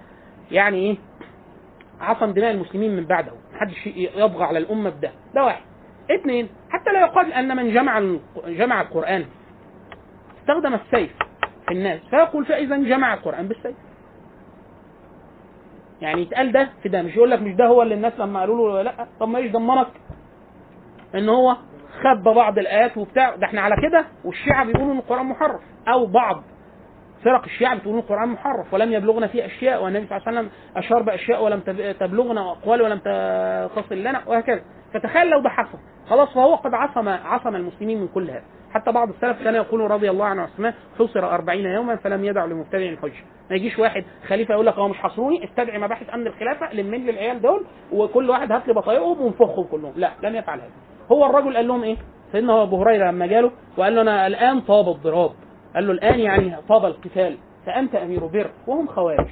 يعني 0.52 0.78
إيه؟ 0.78 0.98
عصم 2.02 2.32
دماء 2.32 2.52
المسلمين 2.52 2.96
من 2.96 3.06
بعده. 3.06 3.32
محدش 3.54 3.88
يطغى 3.96 4.44
على 4.44 4.60
الأمة 4.60 4.90
بده 4.90 5.12
ده 5.36 5.44
واحد. 5.44 5.62
اثنين 6.12 6.50
حتى 6.70 6.90
لا 6.92 7.00
يقال 7.02 7.34
أن 7.34 7.58
من 7.58 7.74
جمع 7.74 8.00
جمع 8.48 8.82
القرآن 8.82 9.26
استخدم 10.42 10.74
السيف 10.74 11.12
في 11.68 11.72
الناس 11.74 12.00
فيقول 12.10 12.46
فإذا 12.46 12.78
جمع 12.78 13.14
القرآن 13.14 13.48
بالسيف. 13.48 13.76
يعني 16.02 16.22
يتقال 16.22 16.52
ده 16.52 16.70
في 16.84 16.90
ده 16.90 17.02
مش 17.02 17.16
يقول 17.16 17.32
لك 17.32 17.42
مش 17.42 17.54
ده 17.56 17.66
هو 17.68 17.82
اللي 17.82 17.96
الناس 17.96 18.14
لما 18.20 18.40
قالوا 18.40 18.72
له 18.72 18.82
لا 18.82 19.08
طب 19.20 19.28
ما 19.30 19.38
إيش 19.40 19.52
ضمنك 19.52 19.88
إن 21.16 21.30
هو 21.30 21.58
خبى 22.04 22.34
بعض 22.36 22.60
الآيات 22.60 22.98
وبتاع. 22.98 23.36
ده 23.36 23.46
إحنا 23.48 23.62
على 23.62 23.76
كده 23.82 24.06
والشيعة 24.26 24.66
بيقولوا 24.66 24.94
إن 24.94 24.98
القرآن 24.98 25.26
محرف 25.26 25.62
أو 25.88 26.06
بعض 26.06 26.44
فرق 27.24 27.44
الشيعة 27.44 27.76
بتقول 27.76 27.98
القرآن 27.98 28.30
محرف 28.30 28.74
ولم 28.74 28.94
يبلغنا 28.94 29.28
فيه 29.28 29.46
أشياء 29.46 29.84
والنبي 29.84 30.08
صلى 30.08 30.18
الله 30.18 30.28
عليه 30.28 30.40
وسلم 30.40 30.52
أشار 30.78 31.02
بأشياء 31.02 31.44
ولم 31.44 31.60
تب- 31.60 31.96
تبلغنا 32.00 32.42
وأقوال 32.42 32.82
ولم 32.82 32.98
تصل 33.76 33.96
لنا 33.98 34.22
وهكذا. 34.28 34.62
فتخيل 34.94 35.28
لو 35.30 35.42
ده 35.42 35.50
حصل 35.50 35.78
خلاص 36.10 36.34
فهو 36.34 36.56
قد 36.56 36.74
عصم 36.74 37.10
عصم 37.10 37.56
المسلمين 37.56 38.02
من 38.02 38.08
كل 38.08 38.30
هذا. 38.30 38.44
حتى 38.74 38.92
بعض 38.92 39.10
السلف 39.10 39.44
كان 39.44 39.56
يقول 39.56 39.92
رضي 39.92 40.10
الله 40.10 40.26
عنه 40.26 40.42
عثمان 40.42 40.74
حصر 41.00 41.26
أربعين 41.34 41.66
يوما 41.66 41.96
فلم 41.96 42.26
يدع 42.26 42.46
لمبتدع 42.46 42.96
حجة 43.02 43.24
ما 43.50 43.56
يجيش 43.56 43.80
واحد 43.80 44.04
خليفة 44.28 44.54
يقول 44.54 44.66
لك 44.66 44.74
هو 44.74 44.88
مش 44.88 44.98
حصروني 44.98 45.44
استدعي 45.46 45.78
مباحث 45.80 46.14
أمن 46.14 46.28
الخلافة 46.28 46.74
لمن 46.74 47.10
العيال 47.10 47.42
دول 47.42 47.66
وكل 47.92 48.30
واحد 48.30 48.52
هات 48.52 48.68
لي 48.68 48.74
بطايقهم 48.74 49.22
ونفخهم 49.22 49.64
كلهم. 49.72 49.94
لا 49.96 50.12
لم 50.24 50.36
يفعل 50.36 50.60
هذا. 50.60 50.70
هو 51.12 51.26
الرجل 51.26 51.56
قال 51.58 51.68
لهم 51.68 51.84
إيه؟ 51.84 51.98
سيدنا 52.32 52.64
أبو 52.64 52.82
هريرة 52.82 53.12
لما 53.12 53.26
جاله 53.28 53.52
وقال 53.78 53.96
له 53.96 54.02
أنا 54.02 54.28
الآن 54.28 54.60
طاب 54.62 54.90
الضراب. 54.90 55.32
قال 55.76 55.88
له 55.88 55.94
الآن 55.94 56.20
يعني 56.20 56.56
طاب 56.70 56.86
القتال 56.86 57.38
فأنت 57.66 57.96
أمير 57.96 58.26
بر 58.26 58.50
وهم 58.68 58.88
خوارج. 58.88 59.28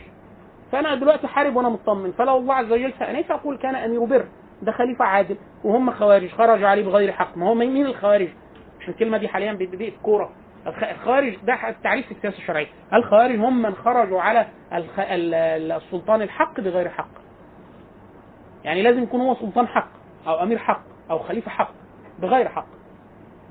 فأنا 0.71 0.95
دلوقتي 0.95 1.27
حارب 1.27 1.55
وأنا 1.55 1.69
مطمن 1.69 2.11
فلو 2.11 2.37
الله 2.37 2.55
عز 2.55 2.71
وجل 2.71 2.93
سألني 2.99 3.23
فأقول 3.23 3.57
كان 3.57 3.75
أمير 3.75 4.03
بر 4.03 4.25
ده 4.61 4.71
خليفة 4.71 5.05
عادل 5.05 5.37
وهم 5.63 5.91
خوارج. 5.91 6.29
خرجوا 6.31 6.67
عليه 6.67 6.85
بغير 6.85 7.11
حق. 7.11 7.37
ما 7.37 7.49
هو 7.49 7.53
مين 7.53 7.85
الخوارج؟ 7.85 8.27
مش 8.79 8.89
الكلمة 8.89 9.17
دي 9.17 9.27
حاليا 9.27 9.53
بتضيق 9.53 9.93
الخ- 10.67 10.83
الخوارج 10.83 11.35
ده 11.43 11.57
تعريف 11.83 12.05
في 12.05 12.11
السياسة 12.11 12.37
الشرعية. 12.37 12.67
الخوارج 12.93 13.35
هم 13.39 13.61
من 13.61 13.75
خرجوا 13.75 14.21
على 14.21 14.45
السلطان 14.73 16.21
الحق 16.21 16.59
بغير 16.61 16.89
حق؟ 16.89 17.09
يعني 18.63 18.81
لازم 18.81 19.03
يكون 19.03 19.21
هو 19.21 19.35
سلطان 19.35 19.67
حق 19.67 19.87
أو 20.27 20.43
أمير 20.43 20.57
حق 20.57 20.81
أو 21.11 21.19
خليفة 21.19 21.51
حق 21.51 21.71
بغير 22.19 22.47
حق. 22.49 22.65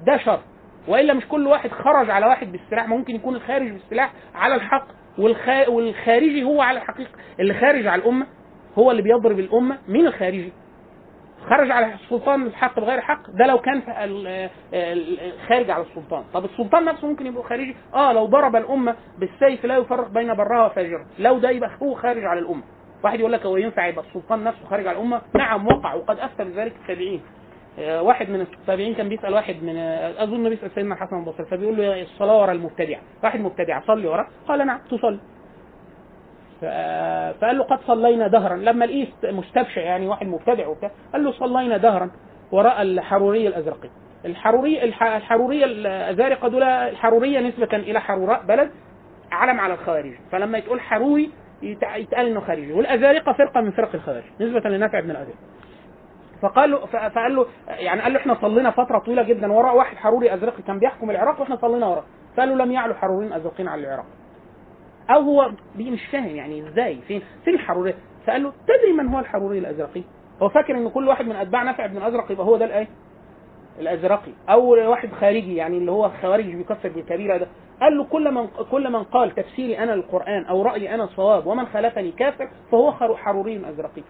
ده 0.06 0.16
شرط. 0.16 0.40
وإلا 0.88 1.14
مش 1.14 1.26
كل 1.28 1.46
واحد 1.46 1.70
خرج 1.70 2.10
على 2.10 2.26
واحد 2.26 2.52
بالسلاح 2.52 2.88
ممكن 2.88 3.14
يكون 3.14 3.34
الخارج 3.36 3.70
بالسلاح 3.70 4.12
على 4.34 4.54
الحق 4.54 4.86
والخ... 5.18 5.68
والخارجي 5.68 6.44
هو 6.44 6.62
على 6.62 6.78
الحقيقة 6.78 7.10
اللي 7.40 7.54
خارج 7.54 7.86
على 7.86 8.02
الأمة 8.02 8.26
هو 8.78 8.90
اللي 8.90 9.02
بيضرب 9.02 9.38
الأمة 9.38 9.78
مين 9.88 10.06
الخارجي. 10.06 10.52
خرج 11.50 11.70
على 11.70 11.94
السلطان 11.94 12.42
الحق 12.46 12.80
بغير 12.80 13.00
حق 13.00 13.30
ده 13.30 13.46
لو 13.46 13.58
كان 13.58 13.82
خارج 15.48 15.70
على 15.70 15.82
السلطان. 15.84 16.24
طب 16.34 16.44
السلطان 16.44 16.84
نفسه 16.84 17.08
ممكن 17.08 17.26
يبقى 17.26 17.42
خارجي؟ 17.42 17.76
آه 17.94 18.12
لو 18.12 18.26
ضرب 18.26 18.56
الأمة 18.56 18.96
بالسيف 19.18 19.64
لا 19.64 19.76
يفرق 19.76 20.08
بين 20.08 20.34
برها 20.34 20.66
وفاجرها. 20.66 21.06
لو 21.18 21.38
ده 21.38 21.50
يبقى 21.50 21.70
هو 21.82 21.94
خارج 21.94 22.24
على 22.24 22.40
الأمة. 22.40 22.62
واحد 23.04 23.20
يقول 23.20 23.32
لك 23.32 23.46
هو 23.46 23.56
ينفع 23.56 23.86
يبقى 23.86 24.04
السلطان 24.04 24.44
نفسه 24.44 24.66
خارج 24.70 24.86
على 24.86 24.96
الأمة؟ 24.98 25.20
نعم 25.34 25.66
وقع 25.66 25.94
وقد 25.94 26.18
افتى 26.18 26.44
بذلك 26.44 26.72
التابعين. 26.82 27.20
واحد 27.78 28.30
من 28.30 28.40
التابعين 28.40 28.94
كان 28.94 29.08
بيسأل 29.08 29.34
واحد 29.34 29.62
من 29.62 29.76
آه، 29.76 30.22
أظن 30.22 30.48
بيسأل 30.48 30.70
سيدنا 30.70 30.94
الحسن 30.94 31.16
البصري 31.18 31.46
فبيقول 31.46 31.76
له 31.76 32.02
الصلاة 32.02 32.40
ورا 32.40 32.52
المبتدع. 32.52 32.98
واحد 33.24 33.40
مبتدع 33.40 33.80
صلي 33.86 34.06
وراه 34.08 34.26
قال 34.48 34.66
نعم 34.66 34.78
تصلي 34.90 35.18
ف- 36.60 36.64
فقال 37.40 37.58
له 37.58 37.64
قد 37.64 37.78
صلينا 37.86 38.28
دهرا. 38.28 38.56
لما 38.56 38.84
لقيه 38.84 39.06
مستبشع 39.24 39.80
يعني 39.80 40.06
واحد 40.06 40.26
مبتدع 40.26 40.66
وبتاع 40.66 40.90
قال 41.12 41.24
له 41.24 41.32
صلينا 41.32 41.76
دهرا 41.76 42.10
وراء 42.52 42.82
الحروريه 42.82 43.48
الازرقيه 43.48 43.90
الحروريه 44.24 44.82
الح- 44.84 45.02
الحروريه 45.02 45.64
الازارقه 45.64 46.48
دول 46.48 46.62
الحرورية 46.62 47.40
نسبة 47.40 47.76
إلى 47.76 48.00
حروراء 48.00 48.42
بلد 48.42 48.70
علم 49.32 49.60
على 49.60 49.74
الخوارج. 49.74 50.12
فلما 50.32 50.58
يتقول 50.58 50.80
حروري 50.80 51.30
يتقال 51.62 52.26
إنه 52.26 52.40
خارجي 52.40 52.72
والأزارقة 52.72 53.32
فرقة 53.32 53.60
من 53.60 53.70
فرق 53.70 53.94
الخوارج 53.94 54.22
نسبة 54.40 54.70
لنافع 54.70 55.00
بن 55.00 55.10
الازارق 55.10 55.36
فقال 56.42 56.70
له 56.70 56.86
فقال 56.86 57.36
له 57.36 57.46
يعني 57.68 58.00
قال 58.02 58.12
له 58.12 58.18
إحنا 58.20 58.34
صلينا 58.40 58.70
فترة 58.70 58.98
طويلة 58.98 59.22
جدا 59.22 59.52
وراء 59.52 59.76
واحد 59.76 59.96
حروري 59.96 60.34
ازرقي 60.34 60.62
كان 60.62 60.78
بيحكم 60.78 61.10
العراق 61.10 61.40
وإحنا 61.40 61.56
صلينا 61.56 61.86
وراه 61.86 62.04
له 62.38 62.64
لم 62.64 62.72
يعلو 62.72 62.94
حروريين 62.94 63.32
أزرقين 63.32 63.68
على 63.68 63.80
العراق. 63.82 64.04
أو 65.10 65.20
هو 65.20 65.50
مش 65.76 66.06
فاهم 66.12 66.36
يعني 66.36 66.68
إزاي 66.68 66.98
فين 67.08 67.22
فين 67.44 67.54
الحروريه 67.54 67.94
فقال 68.26 68.42
له 68.42 68.52
تدري 68.66 68.92
من 68.92 69.08
هو 69.08 69.18
الحروري 69.18 69.58
الأزرقي؟ 69.58 70.02
هو 70.42 70.48
فاكر 70.48 70.76
إن 70.76 70.88
كل 70.88 71.08
واحد 71.08 71.24
من 71.26 71.36
أتباع 71.36 71.62
نافع 71.62 71.86
بن 71.86 71.96
الازرق 71.96 72.30
يبقى 72.32 72.46
هو 72.46 72.56
ده 72.56 72.64
الايه 72.64 72.88
الأزرقي. 73.80 74.32
أو 74.50 74.90
واحد 74.90 75.12
خارجي 75.12 75.56
يعني 75.56 75.78
اللي 75.78 75.90
هو 75.90 76.10
خوارج 76.22 76.54
بيكفر 76.54 76.88
بالكبيرة 76.88 77.36
ده. 77.36 77.46
قال 77.80 77.96
له 77.98 78.04
كل 78.04 78.34
من 78.34 78.46
كل 78.70 78.92
من 78.92 79.02
قال 79.02 79.34
تفسيري 79.34 79.78
أنا 79.78 79.92
للقران 79.92 80.44
أو 80.44 80.62
رأيي 80.62 80.94
أنا 80.94 81.06
صواب 81.06 81.46
ومن 81.46 81.66
خالفني 81.66 82.12
كافر 82.12 82.48
فهو 82.72 82.92
حروري 83.16 83.62
أزرقي. 83.70 84.02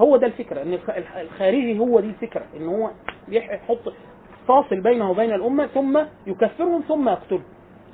هو 0.00 0.16
ده 0.16 0.26
الفكرة 0.26 0.62
إن 0.62 0.72
الخ- 0.74 0.90
الخ- 0.90 1.16
الخارجي 1.16 1.78
هو 1.78 2.00
دي 2.00 2.06
الفكرة 2.08 2.42
إن 2.56 2.68
هو 2.68 2.90
يحط 3.28 3.92
فاصل 4.48 4.80
بينه 4.80 5.10
وبين 5.10 5.32
الأمة 5.32 5.66
ثم 5.66 6.00
يكفرهم 6.26 6.82
ثم 6.88 7.08
يقتلهم. 7.08 7.42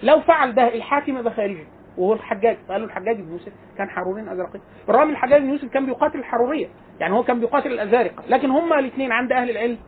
لو 0.02 0.20
فعل 0.20 0.54
ده 0.54 0.74
الحاكم 0.74 1.18
يبقى 1.18 1.32
خارجي 1.32 1.64
وهو 1.98 2.12
الحجاج. 2.12 2.56
فقال 2.68 2.80
له 2.80 2.86
الحجاج 2.86 3.16
بن 3.20 3.32
يوسف 3.32 3.52
كان 3.78 3.90
حرورين 3.90 4.28
ازرقين 4.28 4.60
بالرغم 4.86 5.10
الحجاج 5.10 5.42
بن 5.42 5.50
يوسف 5.50 5.68
كان 5.72 5.86
بيقاتل 5.86 6.18
الحرورية 6.18 6.66
يعني 7.00 7.14
هو 7.14 7.22
كان 7.22 7.40
بيقاتل 7.40 7.72
الأزارقة 7.72 8.22
لكن 8.28 8.50
هما 8.50 8.78
الاثنين 8.78 9.12
عند 9.12 9.32
أهل 9.32 9.50
العلم 9.50 9.78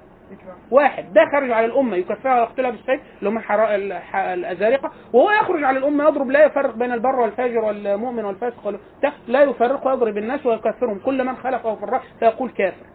واحد 0.71 1.13
ده 1.13 1.21
خرج 1.33 1.51
على 1.51 1.67
الأمة 1.67 1.97
يكفرها 1.97 2.35
ويقتلها 2.41 2.71
بالسيف 2.71 3.01
اللي 3.19 3.31
هم 3.31 3.39
الأزارقة 4.15 4.91
وهو 5.13 5.31
يخرج 5.31 5.65
على 5.65 5.79
الأمة 5.79 6.05
يضرب 6.09 6.31
لا 6.31 6.45
يفرق 6.45 6.75
بين 6.75 6.93
البر 6.93 7.17
والفاجر 7.21 7.59
والمؤمن 7.59 8.25
والفاسق 8.25 8.81
لا 9.29 9.43
يفرق 9.43 9.87
ويضرب 9.87 10.19
الناس 10.19 10.47
ويكفرهم 10.47 10.99
كل 10.99 11.25
من 11.25 11.37
خلفه 11.37 11.75
في 11.75 11.83
الراي 11.83 12.01
فيقول 12.21 12.51
كافر. 12.51 12.87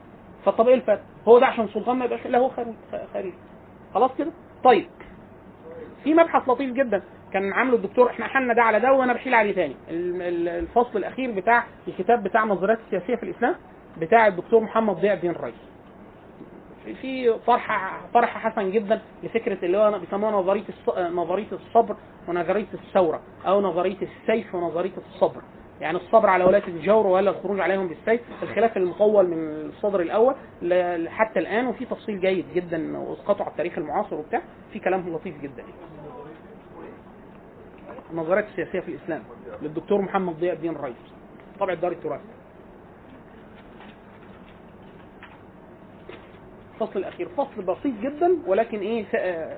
فطب 0.46 0.68
إيه 0.68 0.76
الفرق؟ 0.76 1.02
هو 1.28 1.40
ده 1.40 1.46
عشان 1.46 1.68
سلطان 1.68 1.98
ما 1.98 2.06
يبقاش 2.06 2.28
له 2.28 2.50
خارجي 3.14 3.34
خلاص 3.94 4.12
كده؟ 4.18 4.32
طيب. 4.64 4.86
في 6.04 6.14
مبحث 6.14 6.50
لطيف 6.50 6.74
جدا 6.74 7.02
كان 7.34 7.54
عامله 7.54 7.76
الدكتور 7.76 8.10
إحنا 8.10 8.28
حلنا 8.28 8.54
ده 8.54 8.62
على 8.64 8.80
ده 8.80 8.94
وأنا 8.94 9.14
بحيل 9.14 9.34
عليه 9.34 9.66
ال- 9.90 10.48
الفصل 10.50 10.98
الأخير 10.98 11.32
بتاع 11.32 11.64
الكتاب 11.88 12.24
بتاع 12.24 12.44
النظريات 12.44 12.80
السياسية 12.86 13.16
في 13.16 13.24
الإسلام 13.24 13.56
بتاع 13.98 14.28
الدكتور 14.28 14.60
محمد 14.64 14.96
ضياء 14.96 15.14
الدين 15.14 15.32
الرئيس 15.32 15.56
في- 17.02 17.34
طرح 17.48 18.00
طرح 18.14 18.38
حسن 18.38 18.72
جدا 18.72 19.02
لفكرة 19.24 19.66
اللي 19.66 19.78
هو 19.78 20.00
بيسموها 20.00 20.32
نظرية 20.32 20.64
نظرية 20.98 21.52
الصبر 21.52 21.96
ونظرية 22.28 22.68
الثورة 22.74 23.22
أو 23.48 23.62
نظرية 23.62 23.98
السيف 24.02 24.56
ونظرية 24.56 24.92
الصبر. 24.98 25.42
يعني 25.82 25.98
الصبر 25.98 26.30
على 26.30 26.44
ولاة 26.44 26.62
الجور 26.68 27.08
ولا 27.08 27.30
الخروج 27.32 27.60
عليهم 27.60 27.88
بالسيف 27.88 28.22
الخلاف 28.44 28.78
المطول 28.78 29.28
من 29.28 29.70
الصدر 29.70 30.00
الأول 30.00 30.36
حتى 31.10 31.40
الآن 31.40 31.68
وفي 31.68 31.86
تفصيل 31.86 32.20
جيد 32.22 32.46
جدا 32.56 32.98
واسقاطه 32.98 33.42
على 33.42 33.52
التاريخ 33.52 33.78
المعاصر 33.78 34.16
وبتاع 34.16 34.42
في 34.74 34.80
كلام 34.80 35.10
لطيف 35.10 35.42
جدا. 35.42 35.64
النظريات 38.12 38.46
السياسية 38.48 38.80
في 38.80 38.88
الإسلام 38.88 39.24
للدكتور 39.62 40.02
محمد 40.02 40.40
ضياء 40.40 40.54
الدين 40.54 40.72
الرئيس 40.76 40.96
طبع 41.60 41.74
دار 41.74 41.92
التراث. 41.92 42.22
الفصل 46.74 47.00
الأخير. 47.00 47.28
فصل 47.38 47.62
بسيط 47.62 47.94
جدا 48.02 48.38
ولكن 48.48 48.80
إيه 48.80 49.04
س- 49.04 49.16
آه، 49.16 49.58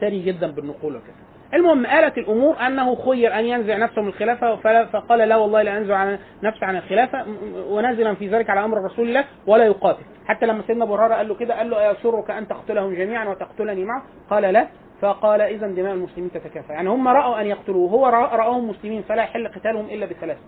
ثري 0.00 0.22
جدا 0.22 0.50
بالنقول 0.50 0.96
وكذا 0.96 1.14
المهم 1.54 1.86
آلت 1.86 2.18
الأمور 2.18 2.56
أنه 2.66 2.94
خير 2.94 3.38
أن 3.38 3.44
ينزع 3.44 3.76
نفسه 3.76 4.02
من 4.02 4.08
الخلافة 4.08 4.56
فلا- 4.56 4.84
فقال 4.86 5.18
لا 5.28 5.36
والله 5.36 5.62
لا 5.62 5.78
أنزع 5.78 5.96
عن 5.96 6.18
نفسي 6.42 6.64
عن 6.64 6.76
الخلافة 6.76 7.22
م- 7.24 7.36
ونازلا 7.68 8.14
في 8.14 8.28
ذلك 8.28 8.50
على 8.50 8.64
أمر 8.64 8.84
رسول 8.84 9.08
الله 9.08 9.24
ولا 9.46 9.64
يقاتل. 9.64 10.02
حتى 10.26 10.46
لما 10.46 10.62
سيدنا 10.66 10.84
أبو 10.84 10.94
هريرة 10.94 11.14
قال 11.14 11.28
له 11.28 11.34
كده 11.34 11.58
قال 11.58 11.70
له 11.70 11.88
أيسرك 11.90 12.30
أن 12.30 12.48
تقتلهم 12.48 12.94
جميعا 12.94 13.28
وتقتلني 13.28 13.84
معه؟ 13.84 14.02
قال 14.30 14.42
لا. 14.42 14.66
فقال 15.00 15.40
إذا 15.40 15.66
دماء 15.66 15.92
المسلمين 15.94 16.30
تتكافى 16.32 16.72
يعني 16.72 16.88
هم 16.88 17.08
رأوا 17.08 17.40
أن 17.40 17.46
يقتلوه. 17.46 17.90
هو 17.90 18.10
رأ- 18.10 18.32
رأوهم 18.34 18.68
مسلمين 18.68 19.02
فلا 19.02 19.22
يحل 19.22 19.48
قتالهم 19.48 19.86
إلا 19.86 20.06
بثلاث. 20.06 20.38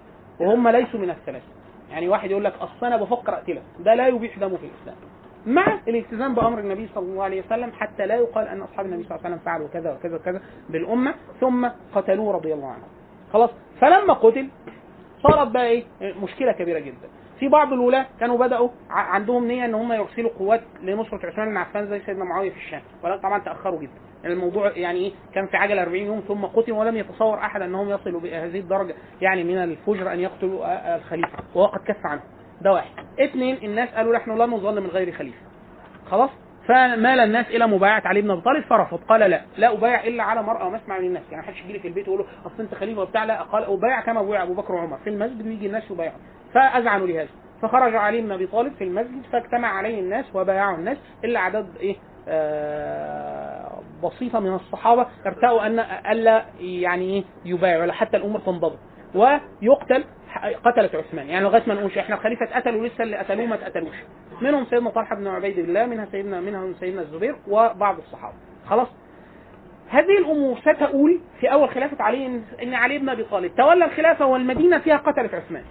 وهم 0.41 0.69
ليسوا 0.69 1.01
من 1.01 1.11
الثلاث. 1.11 1.43
يعني 1.91 2.09
واحد 2.09 2.31
يقول 2.31 2.45
لك 2.45 2.53
أصل 2.61 2.87
أنا 2.87 2.97
بفكر 2.97 3.33
أقتلك 3.35 3.63
ده 3.81 3.95
لا 3.95 4.07
يبيح 4.09 4.39
دمه 4.39 4.57
في 4.57 4.67
الإسلام. 4.67 4.97
مع 5.47 5.79
الالتزام 5.89 6.35
بأمر 6.35 6.59
النبي 6.59 6.89
صلى 6.95 7.05
الله 7.05 7.25
عليه 7.25 7.43
وسلم 7.47 7.73
حتى 7.73 8.07
لا 8.07 8.15
يقال 8.15 8.49
أن 8.49 8.61
أصحاب 8.61 8.87
النبي 8.87 9.03
صلى 9.05 9.11
الله 9.17 9.25
عليه 9.27 9.35
وسلم 9.37 9.45
فعلوا 9.47 9.69
كذا 9.69 9.93
وكذا 9.93 10.17
وكذا 10.17 10.43
بالأمة 10.69 11.15
ثم 11.41 11.69
قتلوه 11.95 12.33
رضي 12.33 12.55
الله 12.55 12.69
عنه. 12.69 12.85
خلاص؟ 13.33 13.51
فلما 13.81 14.13
قتل 14.13 14.49
صارت 15.23 15.49
بقى 15.49 15.67
إيه؟ 15.67 15.85
مشكلة 16.23 16.53
كبيرة 16.53 16.79
جدا. 16.79 17.09
في 17.41 17.49
بعض 17.49 17.73
الولاة 17.73 18.07
كانوا 18.21 18.39
بدأوا 18.39 18.69
عندهم 18.91 19.47
نية 19.47 19.65
إن 19.65 19.75
هم 19.75 19.93
يرسلوا 19.93 20.31
قوات 20.39 20.61
لنصرة 20.83 21.27
عثمان 21.27 21.49
بن 21.49 21.57
عفان 21.57 21.87
زي 21.89 22.01
سيدنا 22.01 22.25
معاوية 22.25 22.51
في 22.51 22.57
الشام. 22.57 22.83
ولكن 23.05 23.23
طبعا 23.23 23.39
تأخروا 23.39 23.81
جدا. 23.81 23.93
الموضوع 24.25 24.71
يعني 24.77 24.99
إيه؟ 24.99 25.13
كان 25.35 25.47
في 25.47 25.57
عجل 25.57 25.79
40 25.79 25.97
يوم 26.05 26.21
ثم 26.29 26.45
قتل 26.45 26.73
ولم 26.73 26.97
يتصور 26.97 27.39
أحد 27.39 27.63
أنهم 27.63 27.89
يصلوا 27.91 28.21
بهذه 28.21 28.59
الدرجة 28.61 28.95
يعني 29.21 29.45
من 29.45 29.57
الفجر 29.59 30.13
أن 30.13 30.21
يقتلوا 30.21 30.97
الخليفة. 30.97 31.39
وهو 31.55 31.67
قد 31.67 31.81
كف 31.81 32.07
عنه. 32.07 32.21
ده 32.61 32.73
واحد. 32.73 33.05
اثنين 33.21 33.57
الناس 33.57 33.89
قالوا 33.89 34.17
نحن 34.17 34.39
لا 34.39 34.47
نظن 34.47 34.83
من 34.83 34.89
غير 34.89 35.13
خليفة. 35.13 35.39
خلاص؟ 36.11 36.31
فمال 36.69 37.21
الناس 37.21 37.47
إلى 37.47 37.67
مبايعة 37.67 38.03
علي 38.05 38.23
بن 38.23 38.31
أبي 38.31 38.41
طالب 38.41 38.65
فرفض. 38.65 39.01
قال 39.09 39.21
لا. 39.21 39.41
لا 39.57 39.73
أبايع 39.73 40.05
إلا 40.05 40.23
على 40.23 40.43
مرأى 40.43 40.67
ومسمع 40.67 40.99
من 40.99 41.07
الناس. 41.07 41.23
يعني 41.31 41.43
ما 41.43 41.49
حدش 41.49 41.61
يجي 41.61 41.73
لي 41.73 41.79
في 41.79 41.89
البيت 41.89 42.09
ويقول 42.09 42.27
له 42.27 42.47
أصل 42.47 42.63
أنت 42.63 42.75
خليفة 42.75 43.01
وبتاع. 43.01 43.25
لا 43.25 43.43
قال 43.43 43.65
أبايع 43.65 44.01
كما 44.01 44.23
بايع 44.23 44.43
أبو 44.43 44.55
بكر 44.55 44.73
وعمر. 44.73 44.99
في 44.99 45.11
المسجد 45.11 45.47
ويجي 45.47 45.67
الناس 45.67 45.91
يبايعوا. 45.91 46.19
فأذعنوا 46.55 47.07
لهذا. 47.07 47.29
فخرج 47.63 47.95
علي 47.95 48.21
بن 48.21 48.33
أبي 48.33 48.47
طالب 48.47 48.73
في 48.75 48.85
المسجد 48.85 49.23
فاجتمع 49.33 49.69
عليه 49.69 50.01
الناس 50.01 50.25
وبايعوا 50.35 50.77
الناس 50.77 50.97
إلا 51.25 51.41
عدد 51.41 51.77
إيه؟ 51.81 51.97
آه 52.29 53.81
بسيطة 54.05 54.41
من 54.41 54.55
الصحابة 54.55 55.07
ارتأوا 55.27 55.67
أن 55.67 55.79
ألا 56.13 56.45
يعني 56.61 57.05
إيه؟ 57.15 57.25
يبايعوا. 57.45 57.93
حتى 57.93 58.17
الأمور 58.17 58.41
تنضبط. 58.41 58.79
ويقتل 59.15 60.05
قتلت 60.65 60.95
عثمان. 60.95 61.29
يعني 61.29 61.45
لغاية 61.45 61.63
ما 61.67 61.75
نقولش 61.75 61.99
إحنا 61.99 62.15
الخليفة 62.15 62.45
اتقتلوا 62.45 62.87
لسه 62.87 63.05
اللي 63.05 63.17
قتلوه 63.17 63.47
ما 63.47 63.55
اتقتلوش. 63.55 63.97
منهم 64.41 64.65
سيدنا 64.65 64.91
طلحة 64.91 65.17
بن 65.17 65.27
عبيد 65.27 65.59
الله 65.59 65.87
منها 65.87 66.07
سيدنا 66.11 66.41
منهم 66.41 66.75
سيدنا 66.81 67.03
الزبير 67.03 67.37
وبعض 67.49 67.99
الصحابة. 67.99 68.35
خلاص؟ 68.67 68.89
هذه 69.89 70.19
الأمور 70.19 70.59
ستؤول 70.59 71.21
في 71.41 71.53
أول 71.53 71.69
خلافة 71.71 72.05
علي 72.05 72.41
ان 72.63 72.75
علي 72.75 72.99
بن 72.99 73.09
أبي 73.09 73.25
طالب. 73.25 73.55
تولى 73.57 73.85
الخلافة 73.85 74.27
والمدينة 74.27 74.79
فيها 74.79 74.97
قتلت 74.97 75.35
عثمان. 75.35 75.65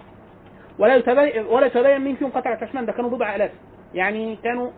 ولا 0.78 0.96
يتبين 0.96 1.46
ولا 1.46 1.66
يتبين 1.66 2.00
مين 2.00 2.16
فيهم 2.16 2.30
قتلت 2.30 2.62
عثمان. 2.62 2.86
ده 2.86 2.92
كانوا 2.92 3.10
بضع 3.10 3.36
آلاف. 3.36 3.50
يعني 3.94 4.36
كانوا 4.36 4.70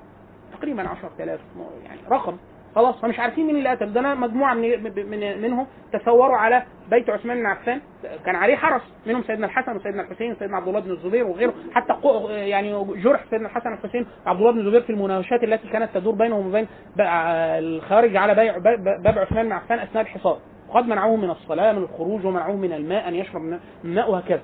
تقريبا 0.58 0.88
10000 0.88 1.40
يعني 1.84 2.00
رقم. 2.10 2.36
خلاص 2.77 3.01
فمش 3.01 3.19
عارفين 3.20 3.47
مين 3.47 3.57
اللي 3.57 3.69
قتل. 3.69 3.93
ده 3.93 4.01
أنا 4.01 4.15
مجموعة 4.15 4.55
من 4.55 4.82
من 5.11 5.43
منهم 5.43 5.66
تصوروا 5.93 6.36
على 6.36 6.62
بيت 6.90 7.11
عثمان 7.11 7.36
بن 7.36 7.47
عفان. 7.47 7.81
كان 8.27 8.35
عليه 8.35 8.57
حرس. 8.57 8.82
منهم 9.07 9.23
سيدنا 9.23 9.47
الحسن 9.47 9.77
وسيدنا 9.77 10.03
الحسين 10.03 10.32
وسيدنا 10.32 10.57
عبد 10.57 10.69
الله 10.69 10.81
بن 10.81 10.90
الزبير 10.90 11.27
وغيره. 11.27 11.55
حتى 11.73 11.94
يعني 12.28 12.85
جرح 12.85 13.24
سيدنا 13.31 13.48
الحسن 13.48 13.70
والحسين 13.70 14.07
وعبد 14.27 14.39
الله 14.40 14.53
بن 14.53 14.59
الزبير 14.59 14.81
في 14.81 14.90
المناوشات 14.90 15.44
التي 15.44 15.69
كانت 15.69 15.90
تدور 15.94 16.15
بينهم 16.15 16.47
وبين 16.47 16.66
الخارج 16.98 18.16
على 18.16 18.35
بيع 18.35 18.59
باب 18.59 19.19
عثمان 19.19 19.47
بن 19.47 19.53
عفان 19.53 19.78
أثناء 19.78 20.03
الحصار. 20.03 20.39
وقد 20.69 20.86
منعوه 20.86 21.16
من 21.16 21.31
الصلاة 21.31 21.73
من 21.73 21.82
الخروج 21.82 22.27
ومنعوه 22.27 22.57
من 22.57 22.73
الماء 22.73 23.09
أن 23.09 23.15
يشرب 23.15 23.59
الماء 23.85 24.11
وهكذا. 24.11 24.43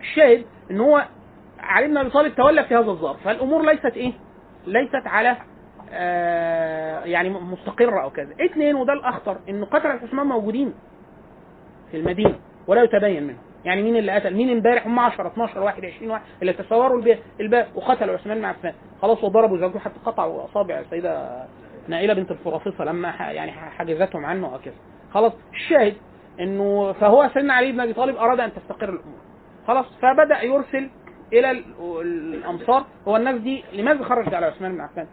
الشاهد 0.00 0.44
إن 0.70 0.80
هو 0.80 1.04
علي 1.60 1.88
بن 1.88 1.96
أبي 1.96 2.10
طالب 2.10 2.34
تولى 2.34 2.64
في 2.64 2.74
هذا 2.74 2.90
الظرف. 2.90 3.24
فالأمور 3.24 3.62
ليست 3.66 3.96
إيه؟ 3.96 4.12
ليست 4.66 5.06
على 5.06 5.36
يعني 7.04 7.28
مستقرة 7.30 8.02
أو 8.02 8.10
كذا. 8.10 8.34
اثنين 8.44 8.74
وده 8.74 8.92
الأخطر 8.92 9.36
انه 9.48 9.66
قتل 9.66 9.86
عثمان 9.86 10.26
موجودين 10.26 10.74
في 11.90 11.96
المدينة 11.96 12.34
ولا 12.66 12.82
يتبين 12.82 13.22
منهم 13.22 13.38
يعني 13.64 13.82
مين 13.82 13.96
اللي 13.96 14.12
قتل؟ 14.12 14.34
مين 14.34 14.50
امبارح؟ 14.50 14.86
هم 14.86 14.98
10 14.98 15.26
12 15.26 15.60
واحد 15.60 15.84
20 15.84 16.10
واحد 16.10 16.22
اللي 16.42 16.52
تصوروا 16.52 16.98
الب- 16.98 17.18
الباب 17.40 17.66
وقتلوا 17.74 18.14
عثمان 18.14 18.38
بن 18.38 18.44
عفان. 18.44 18.72
خلاص 19.02 19.24
وضربوا 19.24 19.58
زوجته 19.58 19.78
حتى 19.78 19.98
قطعوا 20.06 20.44
أصابع 20.44 20.78
السيدة 20.78 21.44
نائلة 21.88 22.14
بنت 22.14 22.30
الفرافصة 22.30 22.84
لما 22.84 23.08
يعني 23.08 23.52
حجزتهم 23.52 24.24
عنه 24.26 24.54
وكذا 24.54 24.74
خلاص 25.14 25.32
الشاهد 25.52 25.94
إنه 26.40 26.92
فهو 26.92 27.30
سيدنا 27.34 27.54
علي 27.54 27.72
بن 27.72 27.80
أبي 27.80 27.92
طالب 27.92 28.16
أراد 28.16 28.40
أن 28.40 28.52
تستقر 28.54 28.88
الأمور. 28.88 29.18
خلاص 29.66 29.86
فبدأ 30.02 30.42
يرسل 30.42 30.90
إلى 31.32 31.50
ال- 31.50 31.64
الأمصار. 32.34 32.84
هو 33.08 33.16
الناس 33.16 33.40
دي 33.40 33.64
لماذا 33.72 34.04
خرجت 34.04 34.34
على 34.34 34.46
عثمان 34.46 34.72
بن 34.74 34.80
عفان؟ 34.80 35.06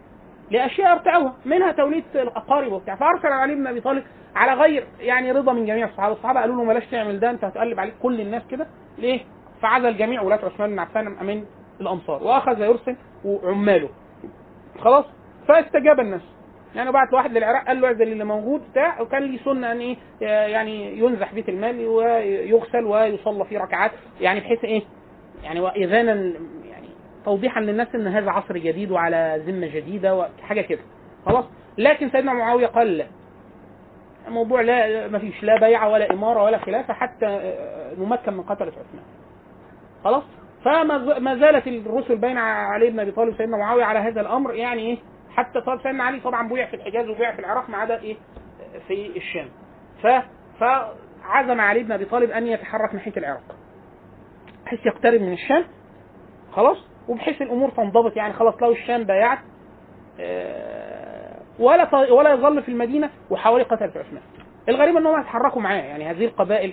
لأشياء 0.50 0.92
أرتعوها. 0.92 1.34
منها 1.44 1.72
توليد 1.72 2.04
الأقارب 2.14 2.72
وبتاع. 2.72 2.94
فأرسل 2.96 3.26
علي 3.28 3.54
بن 3.54 3.66
أبي 3.66 3.80
طالب 3.80 4.04
على 4.36 4.52
غير 4.54 4.86
يعني 5.00 5.32
رضا 5.32 5.52
من 5.52 5.66
جميع 5.66 5.86
الصحابة، 5.86 6.14
الصحابة 6.14 6.40
قالوا 6.40 6.56
له 6.56 6.68
بلاش 6.68 6.86
تعمل 6.86 7.20
ده 7.20 7.30
أنت 7.30 7.44
هتقلب 7.44 7.80
عليك 7.80 7.94
كل 8.02 8.20
الناس 8.20 8.42
كده. 8.50 8.66
ليه؟ 8.98 9.20
فعزل 9.62 9.96
جميع 9.96 10.22
ولاة 10.22 10.40
عثمان 10.44 10.70
بن 10.70 10.78
عفان 10.78 11.04
من 11.04 11.44
الامصار 11.80 12.22
وأخذ 12.22 12.60
يرسل 12.60 12.96
وعماله. 13.24 13.88
خلاص؟ 14.80 15.04
فاستجاب 15.48 16.00
الناس. 16.00 16.22
يعني 16.74 16.92
بعت 16.92 17.14
واحد 17.14 17.32
للعراق 17.32 17.66
قال 17.66 17.80
له 17.80 17.88
اعزل 17.88 18.02
اللي 18.02 18.24
موجود 18.24 18.62
بتاع. 18.70 19.00
وكان 19.00 19.22
لي 19.22 19.38
سنة 19.38 19.72
إن 19.72 19.78
إيه 19.80 19.96
يعني 20.28 20.98
ينزح 20.98 21.34
بيت 21.34 21.48
المال 21.48 21.86
ويغسل 21.86 22.84
ويصلى 22.84 23.44
فيه 23.44 23.58
ركعات. 23.58 23.90
يعني 24.20 24.40
بحيث 24.40 24.64
إيه؟ 24.64 24.82
يعني 25.44 25.60
واذانا 25.60 26.34
توضيحا 27.28 27.60
للناس 27.60 27.94
إن 27.94 28.06
هذا 28.06 28.30
عصر 28.30 28.58
جديد 28.58 28.90
وعلى 28.90 29.42
ذمة 29.46 29.66
جديدة 29.66 30.16
وحاجه 30.16 30.60
كده. 30.60 30.80
خلاص؟ 31.26 31.44
لكن 31.78 32.10
سيدنا 32.10 32.32
معاوية 32.32 32.66
قال 32.66 32.98
لا. 32.98 33.06
الموضوع 34.28 34.60
لا 34.60 35.08
ما 35.08 35.18
فيش 35.18 35.42
لا 35.42 35.60
بيعه 35.60 35.88
ولا 35.88 36.12
إمارة 36.12 36.42
ولا 36.42 36.58
خلافة 36.58 36.94
حتى 36.94 37.26
آه، 37.26 37.94
نمكن 37.98 38.32
من 38.32 38.42
قتلة 38.42 38.66
عثمان. 38.68 39.04
خلاص؟ 40.04 40.22
فما 40.64 41.36
زالت 41.36 41.66
الرسل 41.66 42.16
بين 42.16 42.38
علي 42.38 42.90
بن 42.90 43.00
أبي 43.00 43.10
طالب 43.10 43.34
وسيدنا 43.34 43.56
معاوية 43.56 43.84
على 43.84 43.98
هذا 43.98 44.20
الأمر 44.20 44.54
يعني 44.54 44.82
إيه؟ 44.82 44.98
حتى 45.36 45.60
طب 45.60 45.80
سيدنا 45.82 46.04
علي 46.04 46.20
طبعا 46.20 46.48
بويع 46.48 46.66
في 46.66 46.76
الحجاز 46.76 47.08
وبويع 47.08 47.32
في 47.32 47.38
العراق 47.38 47.70
ما 47.70 47.76
عدا 47.76 48.00
إيه؟ 48.00 48.16
في 48.88 49.16
الشام. 49.16 49.48
ف 50.02 50.06
فعزم 50.60 51.60
علي 51.60 51.82
بن 51.82 51.92
أبي 51.92 52.04
طالب 52.04 52.30
أن 52.30 52.46
يتحرك 52.46 52.94
ناحيه 52.94 53.12
العراق. 53.16 53.56
بحيث 54.64 54.86
يقترب 54.86 55.20
من 55.20 55.32
الشام. 55.32 55.64
خلاص؟ 56.52 56.87
وبحيث 57.08 57.42
الأمور 57.42 57.70
تنضبط 57.70 58.16
يعني 58.16 58.32
خلاص 58.32 58.54
لو 58.62 58.72
الشام 58.72 59.04
بايعت 59.04 59.38
آه، 60.20 61.34
ولا 61.58 62.12
ولا 62.12 62.32
يظل 62.32 62.62
في 62.62 62.68
المدينة 62.68 63.10
وحوالي 63.30 63.64
قتلة 63.64 63.86
عثمان. 63.86 64.22
الغريب 64.68 64.96
انهم 64.96 65.16
هيتحركوا 65.16 65.62
معاه 65.62 65.76
يعني 65.82 66.10
هذه 66.10 66.24
القبائل 66.24 66.72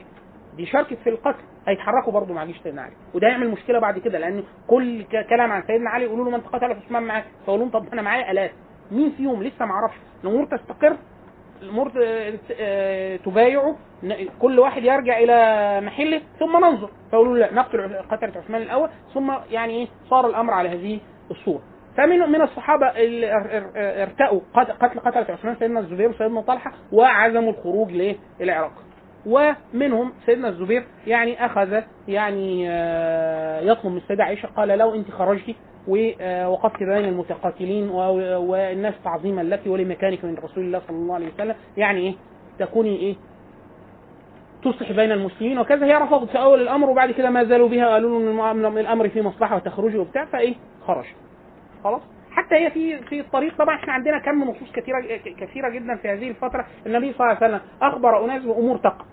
دي 0.58 0.66
شاركت 0.66 0.94
في 1.04 1.10
القتل 1.10 1.44
هيتحركوا 1.68 2.14
برضه 2.14 2.34
مع 2.34 2.46
جيش 2.46 2.58
سيدنا 2.62 2.82
علي. 2.82 2.94
وده 3.14 3.28
يعمل 3.28 3.50
مشكلة 3.50 3.80
بعد 3.80 4.00
كده 4.00 4.20
لأن 4.20 4.44
كل 4.68 5.04
كلام 5.30 5.52
عن 5.52 5.64
سيدنا 5.68 5.90
علي 5.90 6.06
يقولوا 6.06 6.26
له 6.26 6.32
ما 6.32 6.38
أنت 6.38 6.46
قتلت 6.48 6.78
عثمان 6.86 7.04
معاك 7.04 7.26
فيقول 7.46 7.60
لهم 7.60 7.70
طب 7.70 7.88
أنا 7.94 8.02
معايا 8.02 8.32
آلاف. 8.32 8.52
مين 8.92 9.12
فيهم؟ 9.12 9.44
لسه 9.44 9.66
ما 9.66 9.72
أعرفش. 9.72 9.96
الأمور 10.24 10.46
تستقر 10.46 10.98
الأمور 11.66 11.90
ت- 11.90 12.40
ت- 12.50 13.26
تبايعوا 13.26 13.74
ن- 14.04 14.28
كل 14.42 14.60
واحد 14.60 14.84
يرجع 14.84 15.18
إلى 15.20 15.82
محله 15.82 16.22
ثم 16.40 16.58
ننظر 16.66 16.90
فيقولوا 17.12 17.38
لا 17.38 17.54
نقتل 17.54 17.96
قتلة 18.12 18.32
عثمان 18.44 18.62
الأول 18.62 18.90
ثم 19.14 19.34
يعني 19.52 19.74
إيه 19.74 19.88
صار 20.10 20.28
الأمر 20.28 20.54
على 20.54 20.70
هذه 20.70 21.00
الصورة 21.32 21.62
فمن 21.98 22.20
من 22.20 22.42
الصحابة 22.42 22.86
اللي 22.88 23.32
ار- 23.34 23.58
ار- 23.58 23.72
ارتأوا 23.76 24.40
قت- 24.54 24.72
قتل 24.72 25.00
قتلة 25.00 25.26
عثمان 25.34 25.56
سيدنا 25.60 25.80
الزبير 25.80 26.10
وسيدنا 26.10 26.42
طلحة 26.42 26.72
وعزموا 26.92 27.52
الخروج 27.52 27.92
لايه؟ 27.92 28.16
ومنهم 29.26 30.14
سيدنا 30.26 30.48
الزبير 30.50 30.84
يعني 31.08 31.46
أخذ 31.46 31.82
يعني 32.08 32.70
آه، 32.70 33.62
يطلب 33.62 33.92
من 33.92 33.98
السيدة 33.98 34.24
عائشة 34.24 34.48
قال 34.58 34.68
لو 34.70 34.96
أنت 34.96 35.12
خرجتي 35.12 35.56
ووقفت 35.88 36.80
بين 36.80 37.06
المتقاتلين 37.06 37.90
والناس 37.90 38.94
تعظيما 39.04 39.42
لك 39.42 39.62
ولمكانك 39.68 40.26
من 40.26 40.36
رسول 40.36 40.64
الله 40.64 40.82
صلى 40.88 40.98
الله 40.98 41.16
عليه 41.16 41.28
وسلم 41.34 41.56
يعني 41.78 42.00
إيه؟ 42.00 42.14
تكوني 42.60 42.96
إيه؟ 42.98 43.16
تصلح 44.64 44.92
بين 44.92 45.12
المسلمين 45.12 45.60
وكذا. 45.60 45.86
هي 45.86 45.94
رفضت 45.94 46.30
في 46.30 46.38
أول 46.40 46.62
الأمر 46.62 46.90
وبعد 46.90 47.12
كده 47.12 47.30
ما 47.30 47.44
زالوا 47.44 47.70
بها 47.70 47.88
قالوا 47.88 48.54
له 48.54 48.80
الأمر 48.80 49.10
فيه 49.10 49.22
مصلحة 49.22 49.56
وتخرجي 49.56 49.98
وبتاع 49.98 50.26
فإيه؟ 50.26 50.56
خرج. 50.88 51.06
خلاص؟ 51.84 52.02
حتى 52.36 52.56
هي 52.56 52.72
في 52.72 52.98
في 53.02 53.20
الطريق. 53.20 53.58
طبعا 53.58 53.76
إحنا 53.76 53.94
عندنا 53.94 54.20
كم 54.20 54.44
نصوص 54.44 54.72
كثيرة 54.72 55.02
كثيرة 55.38 55.70
جدا 55.70 55.96
في 55.96 56.10
هذه 56.10 56.30
الفترة. 56.30 56.66
النبي 56.86 57.14
صلى 57.14 57.28
الله 57.28 57.38
عليه 57.42 57.56
وسلم 57.56 57.62
أخبر 57.82 58.26
أناس 58.26 58.44
بأمور 58.44 58.78
تقع. 58.78 59.06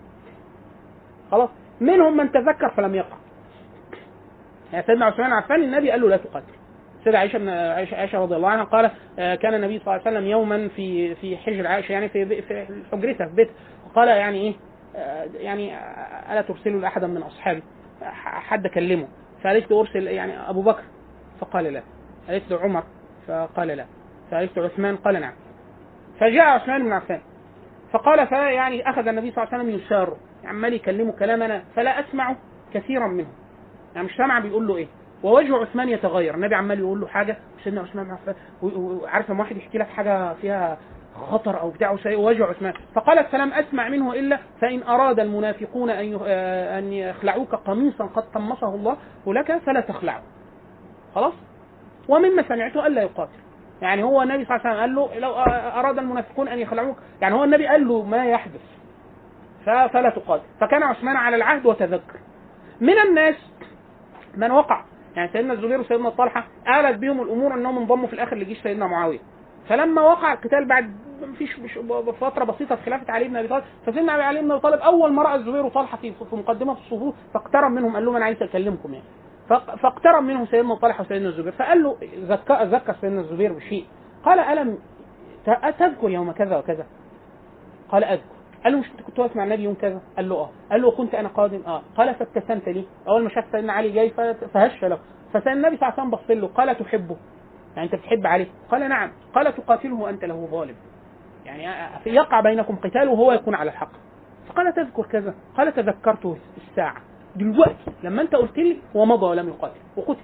خلاص؟ 1.31 1.49
منهم 1.81 2.17
من 2.17 2.31
تذكر 2.31 2.69
فلم 2.69 2.95
يقع. 2.95 3.17
يعني 4.73 4.85
سيدنا 4.85 5.05
عثمان 5.05 5.33
عفان 5.33 5.63
النبي 5.63 5.91
قال 5.91 6.01
له 6.01 6.09
لا 6.09 6.17
تقاتل. 6.17 6.53
سيدة 7.03 7.19
عائشة 7.19 7.37
بن 7.39 7.49
عائشة, 7.49 8.19
رضي 8.19 8.35
الله 8.35 8.49
عنها 8.49 8.63
قال 8.63 8.91
آه، 9.19 9.35
كان 9.35 9.53
النبي 9.53 9.79
صلى 9.79 9.87
الله 9.95 10.07
عليه 10.07 10.17
وسلم 10.17 10.27
يوما 10.27 10.67
في 10.67 11.15
في 11.15 11.37
حجر 11.37 11.67
عائشة 11.67 11.91
يعني 11.91 12.09
في 12.09 12.41
في 12.41 12.65
حجرتها 12.91 13.27
في 13.27 13.35
بيت 13.35 13.49
فقال 13.85 14.07
يعني 14.07 14.37
إيه؟ 14.37 14.53
آه، 14.95 15.25
يعني 15.33 15.75
آه، 15.75 16.33
ألا 16.33 16.41
ترسلوا 16.41 16.81
لاحدا 16.81 17.07
من 17.07 17.23
أصحابي؟ 17.23 17.63
حد 18.21 18.67
كلمه. 18.67 19.07
فقالت 19.43 19.71
له 19.71 19.79
أرسل 19.79 20.07
يعني 20.07 20.49
أبو 20.49 20.61
بكر. 20.61 20.83
فقال 21.39 21.63
لا. 21.63 21.83
قالت 22.27 22.51
له 22.51 22.59
عمر. 22.59 22.83
فقال 23.27 23.67
لا. 23.67 23.85
له 24.31 24.49
عثمان 24.57 24.95
قال 24.95 25.21
نعم. 25.21 25.33
فجاء 26.19 26.45
عثمان 26.45 26.83
بن 26.83 26.91
عفان 26.91 27.21
فقال 27.91 28.27
فيعني 28.27 28.89
أخذ 28.89 29.07
النبي 29.07 29.31
صلى 29.31 29.43
الله 29.43 29.53
عليه 29.53 29.63
وسلم 29.63 29.79
يساره 29.79 30.17
عمال 30.45 30.73
يكلمه 30.73 31.11
كلامنا 31.11 31.63
فلا 31.75 31.99
أسمع 31.99 32.35
كثيرا 32.73 33.07
منه 33.07 33.27
يعني 33.95 34.07
مش 34.07 34.15
سامع 34.15 34.39
بيقول 34.39 34.67
له 34.67 34.75
إيه. 34.75 34.87
ووجه 35.23 35.57
عثمان 35.57 35.89
يتغير. 35.89 36.35
النبي 36.35 36.55
عمال 36.55 36.79
يقول 36.79 37.01
له 37.01 37.07
حاجة 37.07 37.37
سيدنا 37.63 37.81
عثمان 37.81 38.11
عفان 38.11 38.35
وعارف 38.61 39.29
لما 39.29 39.39
واحد 39.39 39.57
يحكي 39.57 39.77
لك 39.77 39.87
حاجة 39.87 40.33
فيها 40.33 40.77
خطر 41.15 41.59
أو 41.59 41.69
بتاع 41.69 41.91
وجه 42.05 42.45
عثمان. 42.45 42.73
فقال 42.95 43.25
فلم 43.25 43.53
أسمع 43.53 43.89
منه 43.89 44.13
إلا 44.13 44.39
فإن 44.61 44.83
أراد 44.83 45.19
المنافقون 45.19 45.89
أن 45.89 46.19
أن 46.77 46.93
يخلعوك 46.93 47.55
قميصا 47.55 48.05
قد 48.05 48.23
قمصه 48.23 48.75
الله 48.75 48.97
لك 49.27 49.57
فلا 49.57 49.81
تخلعه. 49.81 50.21
خلاص؟ 51.15 51.33
ومما 52.07 52.43
سمعته 52.47 52.87
ألا 52.87 53.01
يقاتل. 53.01 53.31
يعني 53.81 54.03
هو 54.03 54.21
النبي 54.21 54.45
صلى 54.45 54.55
الله 54.55 54.67
عليه 54.69 54.93
وسلم 54.93 54.99
قال 54.99 55.21
له 55.21 55.27
لو 55.27 55.33
أراد 55.79 55.97
المنافقون 55.97 56.47
أن 56.47 56.59
يخلعوك 56.59 56.97
يعني 57.21 57.35
هو 57.35 57.43
النبي 57.43 57.67
قال 57.67 57.87
له 57.87 58.03
ما 58.03 58.25
يحدث. 58.25 58.61
فلا 59.65 60.09
تقاتل. 60.15 60.43
فكان 60.61 60.83
عثمان 60.83 61.15
على 61.15 61.35
العهد 61.35 61.65
وتذكر. 61.65 62.19
من 62.81 62.99
الناس 63.07 63.35
من 64.37 64.51
وقع 64.51 64.83
يعني 65.15 65.29
سيدنا 65.33 65.53
الزبير 65.53 65.79
وسيدنا 65.79 66.09
طلحة 66.09 66.47
آلت 66.67 66.97
بهم 66.97 67.21
الأمور 67.21 67.53
أنهم 67.53 67.77
انضموا 67.77 68.07
في 68.07 68.13
الآخر 68.13 68.35
لجيش 68.37 68.63
سيدنا 68.63 68.87
معاوية. 68.87 69.19
فلما 69.69 70.01
وقع 70.01 70.33
القتال 70.33 70.65
بعد 70.67 70.95
مفيش 71.21 71.59
فترة 72.21 72.43
بسيطة 72.43 72.75
في 72.75 72.83
خلافة 72.83 73.13
علي 73.13 73.27
بن 73.27 73.35
أبي 73.35 73.47
طالب 73.47 73.63
فسيدنا 73.85 74.11
علي 74.11 74.41
بن 74.41 74.51
أبي 74.51 74.59
طالب 74.61 74.79
أول 74.79 75.13
ما 75.13 75.23
راى 75.23 75.35
الزبير 75.35 75.65
وطلحة 75.65 75.97
في 75.97 76.13
مقدمة 76.31 76.73
الصفوف 76.73 77.15
فاقترب 77.33 77.71
منهم 77.71 77.93
قال 77.95 78.05
لهم 78.05 78.15
أنا 78.15 78.25
عايز 78.25 78.43
أكلمكم 78.43 78.93
يعني. 78.93 79.05
فاقترب 79.49 80.23
منه 80.23 80.45
سيدنا 80.45 80.75
طلحة 80.75 81.01
وسيدنا 81.01 81.29
الزبير 81.29 81.51
فقال 81.51 81.83
له 81.83 81.97
ذكر 82.19 82.63
ذكر 82.63 82.95
سيدنا 83.01 83.21
الزبير 83.21 83.53
بشيء. 83.53 83.85
قال 84.25 84.39
ألم 84.39 84.77
تذكر 85.79 86.09
يوم 86.09 86.31
كذا 86.31 86.57
وكذا؟ 86.57 86.85
قال 87.89 88.03
أذكر. 88.03 88.33
قال 88.63 88.73
له 88.73 88.79
مش 88.79 88.91
أنت 88.91 89.01
كنت 89.01 89.19
واقف 89.19 89.35
مع 89.35 89.43
النبي 89.43 89.63
يوم 89.63 89.73
كذا؟ 89.73 90.01
قال 90.17 90.29
له 90.29 90.35
آه. 90.35 90.49
قال 90.71 90.81
له 90.81 90.91
كنت 90.91 91.15
أنا 91.15 91.29
قادم 91.29 91.61
آه. 91.67 91.81
قال 91.97 92.15
فابتسمت 92.15 92.69
لي. 92.69 92.85
أول 93.07 93.23
ما 93.23 93.29
شاف 93.29 93.45
سيدنا 93.51 93.73
علي 93.73 93.89
جاي 93.91 94.09
فهش 94.53 94.83
له. 94.83 94.99
فسيدنا 95.33 95.53
النبي 95.53 95.77
صلى 95.77 95.89
الله 95.89 95.99
عليه 95.99 96.09
وسلم 96.09 96.09
بص 96.09 96.31
له 96.41 96.47
قال 96.47 96.77
تحبه؟ 96.77 97.17
يعني 97.75 97.87
أنت 97.87 97.95
بتحب 97.95 98.27
عليه 98.27 98.47
قال 98.71 98.89
نعم. 98.89 99.11
قال 99.35 99.55
تقاتله 99.55 99.95
وأنت 99.95 100.25
له 100.25 100.47
ظالم. 100.51 100.75
يعني 101.45 101.63
يقع 102.05 102.41
بينكم 102.41 102.75
قتال 102.75 103.07
وهو 103.07 103.31
يكون 103.31 103.55
على 103.55 103.69
الحق. 103.69 103.91
فقال 104.47 104.73
تذكر 104.73 105.05
كذا؟ 105.05 105.35
قال 105.57 105.73
تذكرته 105.73 106.37
الساعة. 106.57 107.01
دلوقتي 107.35 107.91
لما 108.03 108.21
انت 108.21 108.35
قلت 108.35 108.57
لي 108.57 108.77
ومضى 108.95 109.25
ولم 109.25 109.47
يقاتل 109.47 109.79
وقتل. 109.97 110.19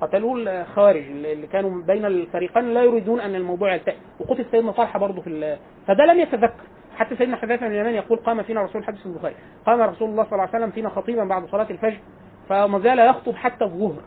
قتلوه 0.00 0.34
الخوارج 0.36 1.02
اللي 1.02 1.46
كانوا 1.46 1.82
بين 1.82 2.04
الفريقين 2.04 2.74
لا 2.74 2.82
يريدون 2.82 3.20
أن 3.20 3.34
الموضوع 3.34 3.74
يلتئم 3.74 3.96
وقتل 4.20 4.44
سيدنا 4.50 4.72
طلحه 4.72 4.98
برضه 4.98 5.22
في 5.22 5.58
فده 5.86 6.04
لم 6.04 6.20
يتذكر. 6.20 6.64
حتى 6.96 7.16
سيدنا 7.16 7.36
حذيفة 7.36 7.66
بن 7.66 7.72
اليمان 7.72 7.94
يقول 7.94 8.18
قام 8.18 8.42
فينا 8.42 8.62
رسول 8.62 8.84
حديث 8.84 9.06
البخاري. 9.06 9.34
قام 9.66 9.80
رسول 9.80 10.10
الله 10.10 10.24
صلى 10.24 10.32
الله 10.32 10.42
عليه 10.42 10.56
وسلم 10.56 10.70
فينا 10.70 10.88
خطيبا 10.88 11.24
بعد 11.24 11.46
صلاة 11.46 11.66
الفجر 11.70 11.98
فما 12.48 12.78
زال 12.78 12.98
يخطب 12.98 13.34
حتى 13.34 13.64
الظهر. 13.64 14.02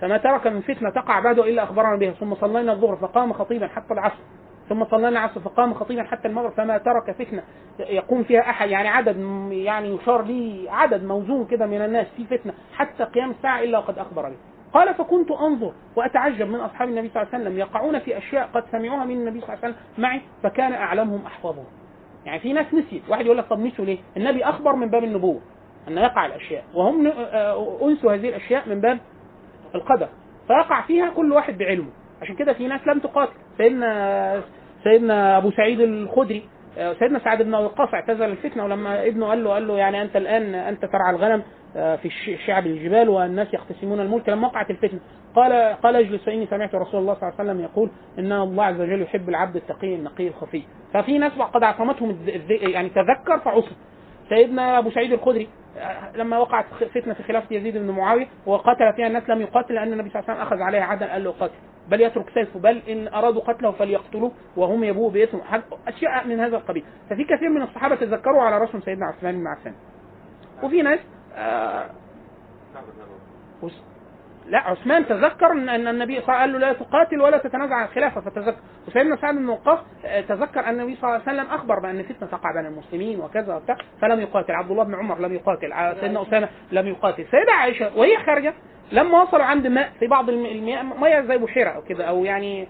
فما 0.00 0.16
ترك 0.18 0.46
من 0.46 0.60
فتنة 0.60 0.90
تقع 0.90 1.20
بعده 1.20 1.44
إلا 1.44 1.62
أخبرنا 1.62 1.96
بها. 1.96 2.10
ثم 2.10 2.34
صلينا 2.34 2.72
الظهر 2.72 2.96
فقام 2.96 3.32
خطيبا 3.32 3.66
حتى 3.66 3.94
العصر. 3.94 4.22
ثم 4.68 4.84
صلينا 4.84 5.08
العصر 5.08 5.40
فقام 5.40 5.74
خطيبا 5.74 6.02
حتى 6.02 6.28
المغرب 6.28 6.52
فما 6.52 6.78
ترك 6.78 7.10
فتنة 7.18 7.42
يقوم 7.78 8.22
فيها 8.22 8.40
أحد 8.40 8.70
يعني 8.70 8.88
عدد 8.88 9.16
يعني 9.50 9.94
يشار 9.94 10.22
لي 10.22 10.66
عدد 10.70 11.04
موزون 11.04 11.44
كده 11.46 11.66
من 11.66 11.82
الناس 11.84 12.06
في 12.16 12.24
فتنة 12.24 12.52
حتى 12.74 13.04
قيام 13.04 13.30
الساعة 13.30 13.60
إلا 13.62 13.78
وقد 13.78 13.98
أخبر 13.98 14.28
به. 14.28 14.36
قال 14.72 14.94
فكنت 14.94 15.30
أنظر 15.30 15.72
وأتعجب 15.96 16.48
من 16.48 16.60
أصحاب 16.60 16.88
النبي 16.88 17.08
صلى 17.08 17.22
الله 17.22 17.34
عليه 17.34 17.44
وسلم 17.44 17.58
يقعون 17.58 17.98
في 17.98 18.18
أشياء 18.18 18.48
قد 18.54 18.64
سمعوها 18.72 19.04
من 19.04 19.16
النبي 19.16 19.40
صلى 19.40 19.48
الله 19.54 19.64
عليه 19.64 19.74
وسلم 19.74 19.86
معي 19.98 20.20
فكان 20.42 20.72
أعلمهم 20.72 21.26
أحفظهم. 21.26 21.64
يعني 22.24 22.40
في 22.40 22.52
ناس 22.52 22.74
نسيت، 22.74 23.02
واحد 23.08 23.24
يقول 23.26 23.38
لك 23.38 23.46
طب 23.46 23.58
نسوا 23.58 23.84
ليه؟ 23.84 23.98
النبي 24.16 24.44
أخبر 24.44 24.76
من 24.76 24.88
باب 24.90 25.04
النبوة 25.04 25.40
أن 25.88 25.98
يقع 25.98 26.26
الأشياء 26.26 26.64
وهم 26.74 27.06
آه، 27.06 27.78
أنسوا 27.82 28.14
هذه 28.14 28.28
الأشياء 28.28 28.68
من 28.68 28.80
باب 28.80 28.98
القدر 29.74 30.08
فيقع 30.46 30.80
فيها 30.82 31.10
كل 31.10 31.32
واحد 31.32 31.58
بعلمه 31.58 31.90
عشان 32.22 32.34
كده 32.34 32.52
في 32.52 32.66
ناس 32.68 32.80
لم 32.86 32.98
تقاتل 32.98 33.32
سيدنا 33.58 34.42
سيدنا 34.84 35.36
أبو 35.36 35.50
سعيد 35.50 35.80
الخدري 35.80 36.42
آه، 36.78 36.92
سيدنا 36.92 37.18
سعد 37.18 37.42
بن 37.42 37.54
وقاص 37.54 37.88
اعتزل 37.94 38.24
الفتنة 38.24 38.64
ولما 38.64 39.06
ابنه 39.06 39.26
قال 39.26 39.44
له 39.44 39.50
قال 39.50 39.68
له 39.68 39.78
يعني 39.78 40.02
أنت 40.02 40.16
الآن 40.16 40.54
أنت 40.54 40.84
ترعى 40.84 41.10
الغنم 41.10 41.42
آه، 41.76 41.96
في 41.96 42.10
شعب 42.46 42.66
الجبال 42.66 43.08
والناس 43.08 43.54
يقتسمون 43.54 44.00
الملك. 44.00 44.28
لما 44.28 44.46
وقعت 44.48 44.70
الفتنة 44.70 45.00
قال 45.36 45.52
قال 45.82 45.96
اجلس 45.96 46.24
فإني 46.24 46.46
سمعت 46.46 46.74
رسول 46.74 47.00
الله 47.00 47.14
صلى 47.14 47.28
الله 47.28 47.34
عليه 47.40 47.50
وسلم 47.50 47.64
يقول 47.64 47.90
إن 48.18 48.32
الله 48.32 48.64
عز 48.64 48.80
وجل 48.80 49.02
يحب 49.02 49.28
العبد 49.28 49.56
التقي 49.56 49.94
النقي 49.94 50.28
الخفي. 50.28 50.62
ففي 50.94 51.18
ناس 51.18 51.32
قد 51.32 51.62
عصمتهم 51.62 52.18
يعني 52.48 52.88
تذكر 52.88 53.38
فعصم. 53.38 53.76
سيدنا 54.28 54.78
أبو 54.78 54.90
سعيد 54.90 55.12
الخدري 55.12 55.48
آه، 55.78 56.16
لما 56.16 56.38
وقعت 56.38 56.64
فتنة 56.94 57.14
في 57.14 57.22
خلافة 57.22 57.56
يزيد 57.56 57.76
بن 57.76 57.90
معاوية 57.90 58.26
وقتل 58.46 58.92
فيها 58.96 59.06
الناس 59.06 59.28
لم 59.28 59.40
يقاتل 59.40 59.74
لأن 59.74 59.92
النبي 59.92 60.10
صلى 60.10 60.20
الله 60.20 60.30
عليه 60.30 60.40
وسلم 60.42 60.52
أخذ 60.52 60.62
عليها 60.62 60.82
عهدا 60.82 61.12
قال 61.12 61.24
له 61.24 61.30
قاتل. 61.30 61.54
بل 61.88 62.00
يترك 62.00 62.30
سيفه 62.34 62.60
بل 62.60 62.82
إن 62.88 63.08
أرادوا 63.08 63.42
قتله 63.42 63.70
فليقتلوه 63.70 64.32
وهم 64.56 64.84
يبوءوا 64.84 65.10
بإثم. 65.10 65.38
حاج- 65.40 65.62
أشياء 65.88 66.26
من 66.26 66.40
هذا 66.40 66.56
القبيل. 66.56 66.84
ففي 67.10 67.24
كثير 67.24 67.48
من 67.48 67.62
الصحابة 67.62 67.94
تذكروا 67.94 68.42
على 68.42 68.58
راسهم 68.58 68.80
سيدنا 68.80 69.06
عثمان 69.06 69.40
بن 69.40 69.46
عفان. 69.46 69.74
وفي 70.62 70.82
ناس 70.82 70.98
آه 71.34 71.90
وس- 73.62 73.82
لا 74.48 74.58
عثمان 74.58 75.06
تذكر 75.06 75.52
ان 75.52 75.68
النبي 75.88 76.14
صلى 76.20 76.22
الله 76.22 76.34
عليه 76.34 76.52
وسلم 76.52 76.52
قال 76.52 76.52
له 76.52 76.58
لا 76.58 76.72
تقاتل 76.72 77.20
ولا 77.20 77.38
تتنازع 77.38 77.74
عن 77.74 77.84
الخلافه 77.84 78.20
فتذكر. 78.20 78.56
وسيدنا 78.88 79.16
سعد 79.16 79.34
بن 79.34 79.48
وقاص 79.48 79.78
آه، 80.04 80.20
تذكر 80.20 80.60
أن 80.60 80.80
النبي 80.80 80.96
صلى 80.96 81.10
الله 81.10 81.22
عليه 81.26 81.40
وسلم 81.42 81.54
أخبر 81.54 81.78
بأن 81.80 82.02
فتنة 82.02 82.28
تقع 82.28 82.52
بين 82.52 82.66
المسلمين 82.66 83.20
وكذا 83.20 83.54
وبتاع 83.54 83.76
فلم 84.00 84.20
يقاتل. 84.20 84.52
عبد 84.52 84.70
الله 84.70 84.84
بن 84.84 84.94
عمر 84.94 85.18
لم 85.18 85.34
يقاتل. 85.34 85.72
ع- 85.72 85.94
سيدنا 85.94 86.22
أسامة 86.22 86.48
لم 86.72 86.86
يقاتل. 86.86 87.24
سيدة 87.30 87.52
عائشة 87.52 87.98
وهي 87.98 88.16
خارجة 88.26 88.54
لما 88.92 89.22
وصلوا 89.22 89.44
عند 89.44 89.66
ماء 89.66 89.90
في 90.00 90.06
بعض 90.06 90.28
الم- 90.28 90.46
المياه 90.46 90.82
مياه 90.82 91.20
زي 91.22 91.38
بحيرة 91.38 91.70
أو 91.70 91.82
كده 91.82 92.04
أو 92.04 92.24
يعني. 92.24 92.68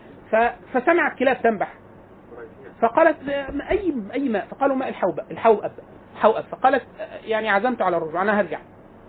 فسمعت 0.72 1.18
كلاب 1.18 1.42
تنبح. 1.42 1.74
فقالت 2.82 3.28
آه، 3.28 3.46
اي 3.70 3.94
أي 4.14 4.28
ماء؟ 4.28 4.46
فقالوا 4.50 4.76
ماء 4.76 4.88
الحوبه 4.88 5.22
الحوأب. 5.30 5.72
حوأب. 6.16 6.44
فقالت 6.44 6.82
آه، 7.00 7.06
يعني 7.26 7.50
عزمت 7.50 7.82
على 7.82 7.96
الرجوع 7.96 8.22
أنا 8.22 8.40
هرجع. 8.40 8.58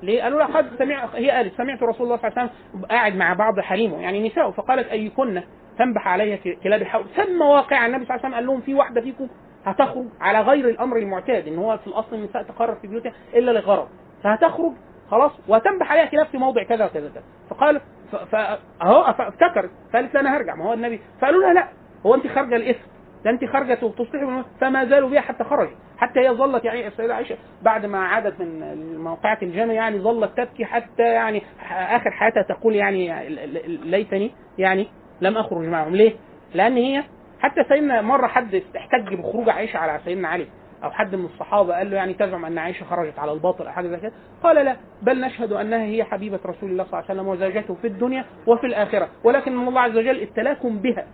ليه؟ 0.03 0.23
قالوا 0.23 0.39
لها 0.39 0.47
قد 0.57 0.69
سمع 0.80 1.05
هي 1.15 1.30
قالت 1.30 1.57
سمعت 1.57 1.84
رسول 1.84 2.05
الله 2.07 2.17
صلى 2.17 2.27
الله 2.27 2.39
عليه 2.39 2.51
وسلم 2.51 2.85
قاعد 2.85 3.15
مع 3.15 3.34
بعض 3.34 3.59
حريمه 3.59 4.01
يعني 4.01 4.27
نساء. 4.27 4.51
فقالت 4.51 4.88
أيكن 4.88 5.41
تنبح 5.80 6.07
علي 6.07 6.38
ك- 6.38 6.57
كلاب 6.63 6.81
الحوض 6.81 7.05
ثم 7.15 7.41
واقع 7.41 7.85
النبي 7.85 8.05
صلى 8.05 8.15
الله 8.15 8.26
عليه 8.26 8.27
وسلم 8.27 8.34
قال 8.35 8.45
لهم 8.45 8.61
في 8.61 8.73
واحدة 8.73 9.01
فيكم 9.01 9.27
هتخرج 9.65 10.05
على 10.21 10.41
غير 10.41 10.69
الأمر 10.69 10.97
المعتاد 10.97 11.47
إن 11.47 11.57
هو 11.57 11.77
في 11.77 11.88
الأصل 11.88 12.15
النساء 12.15 12.43
تقرر 12.43 12.76
في 12.76 12.88
بيوتها 12.88 13.13
إلا 13.34 13.51
لغرض. 13.51 13.88
فهتخرج 14.23 14.71
خلاص 15.11 15.31
وتنبح 15.47 15.91
عليها 15.91 16.05
كلاب 16.05 16.26
في 16.26 16.38
موضع 16.38 16.63
كذا 16.63 16.85
وكذا 16.85 17.09
كذا 17.09 17.23
فقال 17.49 17.81
ف- 18.11 18.15
ف- 18.15 18.59
أهو 18.81 19.01
افتكرت 19.01 19.69
قالت 19.93 20.13
لا 20.13 20.19
أنا 20.19 20.38
هرجع. 20.38 20.55
ما 20.55 20.65
هو 20.65 20.73
النبي 20.73 21.01
فقالوا 21.21 21.41
لها 21.43 21.53
لا 21.53 21.67
هو 22.05 22.15
أنت 22.15 22.27
خارجة 22.27 22.55
الاثم 22.55 22.88
ده 23.26 23.30
أنت 23.31 23.45
خارجة 23.45 23.73
تصلحي 23.73 24.43
فما 24.61 24.85
زالوا 24.85 25.09
بها 25.09 25.21
حتى 25.21 25.43
خرجت 25.43 25.76
حتى 25.99 26.19
هي 26.19 26.30
ظلت 26.30 26.65
يعني 26.65 26.88
السيدة 26.88 27.15
عائشة 27.15 27.38
بعد 27.61 27.85
ما 27.85 27.99
عادت 27.99 28.39
من 28.39 28.97
موقعة 28.97 29.38
الجامع 29.41 29.73
يعني 29.73 29.99
ظلت 29.99 30.38
تبكي 30.38 30.65
حتى 30.65 31.03
يعني 31.03 31.41
آخر 31.71 32.11
حياتها 32.11 32.43
تقول 32.43 32.76
يعني 32.76 33.30
ليتني 33.67 34.31
يعني 34.57 34.88
لم 35.21 35.38
أخرج 35.38 35.67
معهم. 35.67 35.95
ليه؟ 35.95 36.13
لأن 36.53 36.73
هي 36.77 37.03
حتى 37.39 37.63
سيدنا 37.69 38.01
مرة 38.01 38.27
حد 38.27 38.61
احتج 38.77 39.13
بخروج 39.13 39.49
عائشة 39.49 39.77
على 39.77 39.99
سيدنا 40.05 40.27
علي 40.27 40.47
أو 40.84 40.91
حد 40.91 41.15
من 41.15 41.26
الصحابة 41.26 41.73
قال 41.73 41.89
له 41.91 41.97
يعني 41.97 42.13
تزعم 42.13 42.45
أن 42.45 42.57
عائشة 42.57 42.84
خرجت 42.84 43.19
على 43.19 43.31
الباطل 43.31 43.65
أو 43.65 43.71
حاجة 43.71 43.88
زي 43.88 43.97
كده. 43.97 44.11
قال 44.43 44.65
لا 44.65 44.76
بل 45.01 45.21
نشهد 45.21 45.51
أنها 45.51 45.84
هي 45.84 46.03
حبيبة 46.03 46.39
رسول 46.45 46.71
الله 46.71 46.84
صلى 46.84 46.99
الله 46.99 47.09
عليه 47.09 47.21
وسلم 47.21 47.27
وزوجته 47.27 47.73
في 47.73 47.88
الدنيا 47.88 48.26
وفي 48.47 48.67
الآخرة. 48.67 49.09
ولكن 49.23 49.67
الله 49.67 49.81
عز 49.81 49.97
وجل 49.97 50.21
ابتلاكم 50.21 50.77
بها 50.80 51.07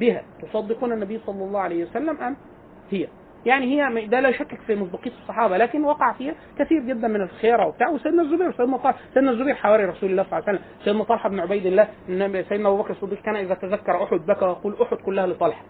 بها 0.00 0.22
تصدقون 0.42 0.92
النبي 0.92 1.18
صلى 1.26 1.44
الله 1.44 1.60
عليه 1.60 1.84
وسلم 1.84 2.16
أم؟ 2.16 2.36
هي. 2.90 3.06
يعني 3.46 3.66
هي 3.66 4.06
ده 4.06 4.20
لا 4.20 4.28
يشكك 4.28 4.60
في 4.66 4.76
مصداقية 4.76 5.10
الصحابة 5.22 5.56
لكن 5.56 5.84
وقع 5.84 6.12
فيها 6.12 6.34
كثير 6.58 6.80
جدا 6.82 7.08
من 7.08 7.22
الخيرة 7.22 7.66
وبتاع. 7.66 7.88
وسيدنا 7.88 8.22
الزبير 8.22 8.52
سيدنا 8.52 8.76
طلحه 8.76 8.98
سيدنا 9.14 9.30
الزبير 9.30 9.54
حواري 9.54 9.84
رسول 9.84 10.10
الله 10.10 10.22
صلى 10.22 10.38
الله 10.38 10.48
عليه 10.48 10.58
وسلم. 10.58 10.68
سيدنا 10.84 11.04
طلحه 11.04 11.28
بن 11.28 11.40
عبيد 11.40 11.66
الله 11.66 11.88
سيدنا 12.48 12.68
أبو 12.68 12.76
بكر 12.82 12.90
الصديق 12.90 13.22
كان 13.22 13.36
إذا 13.36 13.54
تذكر 13.54 14.04
أحد 14.04 14.26
بكى 14.26 14.44
ويقول 14.44 14.76
أحد 14.82 14.96
كلها 14.96 15.26
لطلحه 15.26 15.62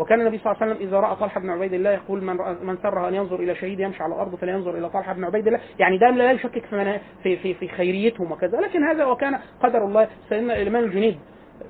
وكان 0.00 0.20
النبي 0.20 0.38
صلى 0.38 0.52
الله 0.52 0.62
عليه 0.62 0.72
وسلم 0.72 0.88
إذا 0.88 1.00
رأى 1.00 1.16
طلحة 1.16 1.40
بن 1.40 1.50
عبيد 1.50 1.72
الله 1.74 1.90
يقول 1.90 2.24
من 2.24 2.36
من 2.66 2.76
سره 2.82 3.08
أن 3.08 3.14
ينظر 3.14 3.40
إلى 3.40 3.54
شهيد 3.54 3.80
يمشي 3.80 4.02
على 4.02 4.14
الأرض 4.14 4.34
فلينظر 4.34 4.78
إلى 4.78 4.90
طلحة 4.90 5.12
بن 5.12 5.24
عبيد 5.24 5.46
الله. 5.46 5.60
يعني 5.78 5.98
ده 5.98 6.10
لا 6.10 6.32
يشكك 6.32 6.64
في 6.66 6.98
في 7.22 7.36
في, 7.36 7.54
في 7.54 7.68
خيريتهم 7.68 8.32
وكذا. 8.32 8.60
لكن 8.60 8.84
هذا 8.84 9.04
وكان 9.04 9.38
قدر 9.62 9.84
الله. 9.84 10.08
سيدنا 10.28 10.62
الامام 10.62 10.84
الجنيد 10.84 11.18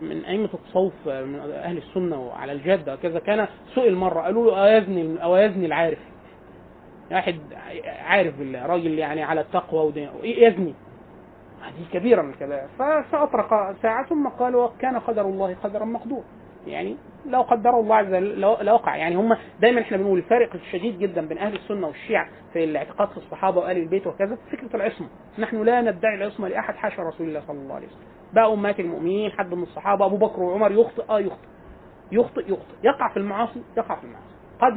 من 0.01 0.25
أئمة 0.25 0.49
التصوف 0.55 0.93
من 1.09 1.41
أهل 1.55 1.77
السنة 1.79 2.21
وعلى 2.27 2.53
الجاده 2.53 2.97
كذا 2.97 3.19
كان 3.19 3.47
سئل 3.75 3.95
مره 3.97 4.21
قالوا 4.21 4.51
له 4.51 4.59
اوازني 4.59 5.23
اوازني 5.23 5.67
العارف. 5.67 5.99
واحد 7.13 7.37
عارف 8.05 8.39
بالله 8.39 8.67
راجل 8.67 8.99
يعني 8.99 9.23
على 9.23 9.41
التقوى 9.41 9.93
يزني 10.23 10.75
هذه 11.63 11.85
كبيرة 11.93 12.23
من 12.23 12.31
الكبائر 12.31 12.69
فأطرق 13.13 13.77
ساعة 13.83 14.07
ثم 14.07 14.29
قال 14.29 14.57
وكان 14.57 14.99
قدر 14.99 15.23
الله 15.23 15.57
قدرا 15.65 15.85
مقدور 15.85 16.23
يعني 16.67 16.97
لو 17.27 17.43
قدر 17.43 17.71
الله 17.81 17.97
عز 17.97 18.07
وجل 18.07 18.41
لو- 18.41 18.57
لوقع 18.61 18.97
يعني 18.97 19.17
هم 19.17 19.37
دايما 19.61 19.81
إحنا 19.81 19.97
بنقول 19.97 20.19
الفارق 20.19 20.55
الشديد 20.55 20.99
جدا 20.99 21.27
بين 21.29 21.39
أهل 21.39 21.55
السنة 21.55 21.87
والشيعة 21.87 22.29
في 22.53 22.65
الاعتقاد 22.65 23.09
في 23.09 23.17
الصحابة 23.17 23.61
واهل 23.61 23.77
البيت 23.77 24.07
وكذا 24.07 24.39
فكرة 24.53 24.77
العصمة. 24.77 25.09
نحن 25.39 25.63
لا 25.63 25.81
ندعي 25.81 26.15
العصمة 26.15 26.49
لأحد 26.49 26.75
حاشا 26.75 27.03
رسول 27.03 27.29
الله 27.29 27.41
صلى 27.41 27.59
الله 27.59 27.75
عليه 27.75 27.87
وسلم. 27.87 28.07
بقى 28.35 28.53
أمهات 28.53 28.81
المؤمنين 28.81 29.31
حد 29.31 29.55
من 29.55 29.63
الصحابة 29.63 30.07
أبو 30.07 30.17
بكر 30.17 30.43
وعمر 30.43 30.73
يخطئ 30.73 31.05
آه 31.09 31.21
يخطئ. 31.21 31.47
يخطئ 32.13 32.41
يخطئ. 32.53 32.75
يقع 32.85 33.09
في 33.13 33.17
المعاصي 33.17 33.63
يقع 33.77 33.95
في 33.97 34.05
المعاصي. 34.05 34.35
قد 34.61 34.77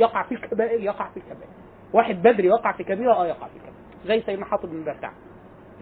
يقع 0.00 0.22
في 0.22 0.34
الكبائر 0.34 0.80
يقع 0.80 1.08
في 1.10 1.16
الكبائر. 1.16 1.50
واحد 1.92 2.22
بدري 2.22 2.46
يقع 2.48 2.72
في 2.72 2.84
كبيرة 2.84 3.12
آه 3.12 3.26
يقع 3.26 3.46
في 3.46 3.58
كبيره 3.58 3.74
زي 4.04 4.22
سيدنا 4.26 4.44
حاطب 4.44 4.68
بن 4.68 4.84
بلتع 4.84 5.10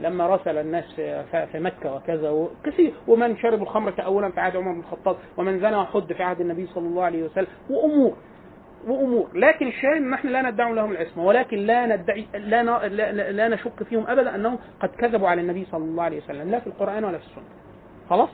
لما 0.03 0.27
رسل 0.27 0.59
الناس 0.59 0.85
في 1.31 1.49
مكة 1.61 1.95
وكذا 1.95 2.31
وكثير 2.31 2.93
ومن 3.09 3.37
شرب 3.37 3.63
الخمر 3.63 3.91
تأولا 3.91 4.31
في 4.31 4.41
عهد 4.41 4.57
عمر 4.57 4.73
بن 4.73 4.81
الخطاب 4.81 5.17
ومن 5.37 5.61
زنى 5.61 5.77
وحد 5.77 6.13
في 6.13 6.23
عهد 6.23 6.41
النبي 6.41 6.67
صلى 6.67 6.87
الله 6.87 7.03
عليه 7.05 7.23
وسلم. 7.23 7.47
وأمور 7.71 8.15
وأمور. 8.87 9.29
لكن 9.35 9.67
الشاهد 9.67 9.97
أن 9.97 10.13
إحنا 10.15 10.31
لا 10.31 10.51
ندعي 10.51 10.73
لهم 10.73 10.93
العصمة 10.93 11.25
ولكن 11.25 11.57
لا 11.59 11.87
ندعي 11.97 12.27
لا, 12.35 12.63
لا, 12.63 12.89
لا, 12.89 13.33
لا 13.33 13.49
نشك 13.49 13.83
فيهم 13.83 14.05
أبدا 14.07 14.35
أنهم 14.35 14.59
قد 14.81 14.89
كذبوا 14.89 15.29
على 15.29 15.41
النبي 15.41 15.67
صلى 15.73 15.85
الله 15.85 16.03
عليه 16.03 16.19
وسلم 16.19 16.51
لا 16.51 16.61
في 16.61 16.67
القرآن 16.67 17.05
ولا 17.05 17.19
في 17.19 17.25
السنة. 17.25 17.45
خلاص؟ 18.11 18.29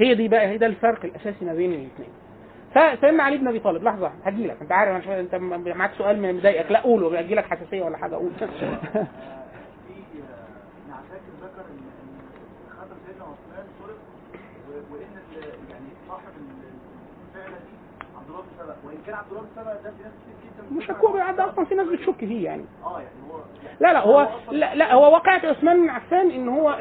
هي 0.00 0.14
دي 0.14 0.28
بقى 0.28 0.46
هي 0.46 0.58
ده 0.58 0.66
الفرق 0.66 1.04
الأساسي 1.04 1.44
ما 1.44 1.54
بين 1.54 1.72
الاثنين. 1.72 2.08
فسيدنا 2.74 3.22
علي 3.22 3.36
بن 3.36 3.48
أبي 3.48 3.58
طالب 3.58 3.82
لحظة 3.84 4.12
هجي 4.24 4.46
لك 4.46 4.56
أنت 4.62 4.72
عارف 4.72 5.08
أنت 5.08 5.34
معاك 5.34 5.90
سؤال 5.98 6.36
مضايقك 6.36 6.72
لا 6.72 6.80
قوله 6.80 7.18
هجي 7.18 7.34
لك 7.34 7.44
حساسية 7.44 7.82
ولا 7.82 7.96
حاجة 7.96 8.14
قول. 8.14 8.30
ذكر 11.58 11.70
ان 11.70 11.80
خاتم 12.76 12.96
سيدنا 13.06 13.24
عثمان 13.24 13.66
سرق 13.78 13.98
وإن 14.92 15.06
يعني 15.70 15.88
صاحب 16.08 16.32
ال- 16.40 16.72
الفعله 17.28 17.56
دي 17.58 17.72
عبد 18.16 18.28
الله 18.28 18.40
بن 18.40 18.48
سبأ 18.58 18.76
وإن 18.84 18.98
كان 19.06 19.14
عبد 19.14 19.28
الله 19.30 19.40
بن 19.42 19.48
سبأ 19.56 19.72
ده 19.74 19.90
في 19.90 20.02
ناس 20.02 20.12
كتير 20.22 20.34
جدا 20.68 20.76
مش 20.76 20.90
هو 20.90 21.16
ده 21.36 21.50
أصلا 21.50 21.64
في 21.64 21.74
ناس 21.74 21.86
بتشك 21.88 22.18
فيه 22.18 22.44
يعني. 22.44 22.64
آه 22.84 23.00
يعني 23.00 23.14
هو 23.32 23.38
لا 23.80 23.92
لا 23.92 24.00
هو 24.00 24.28
لا, 24.50 24.74
لا 24.74 24.94
هو 24.94 25.12
واقعة 25.12 25.40
عثمان 25.46 25.82
بن 25.82 25.88
عفان 25.90 26.30
إن 26.30 26.48
هو 26.48 26.78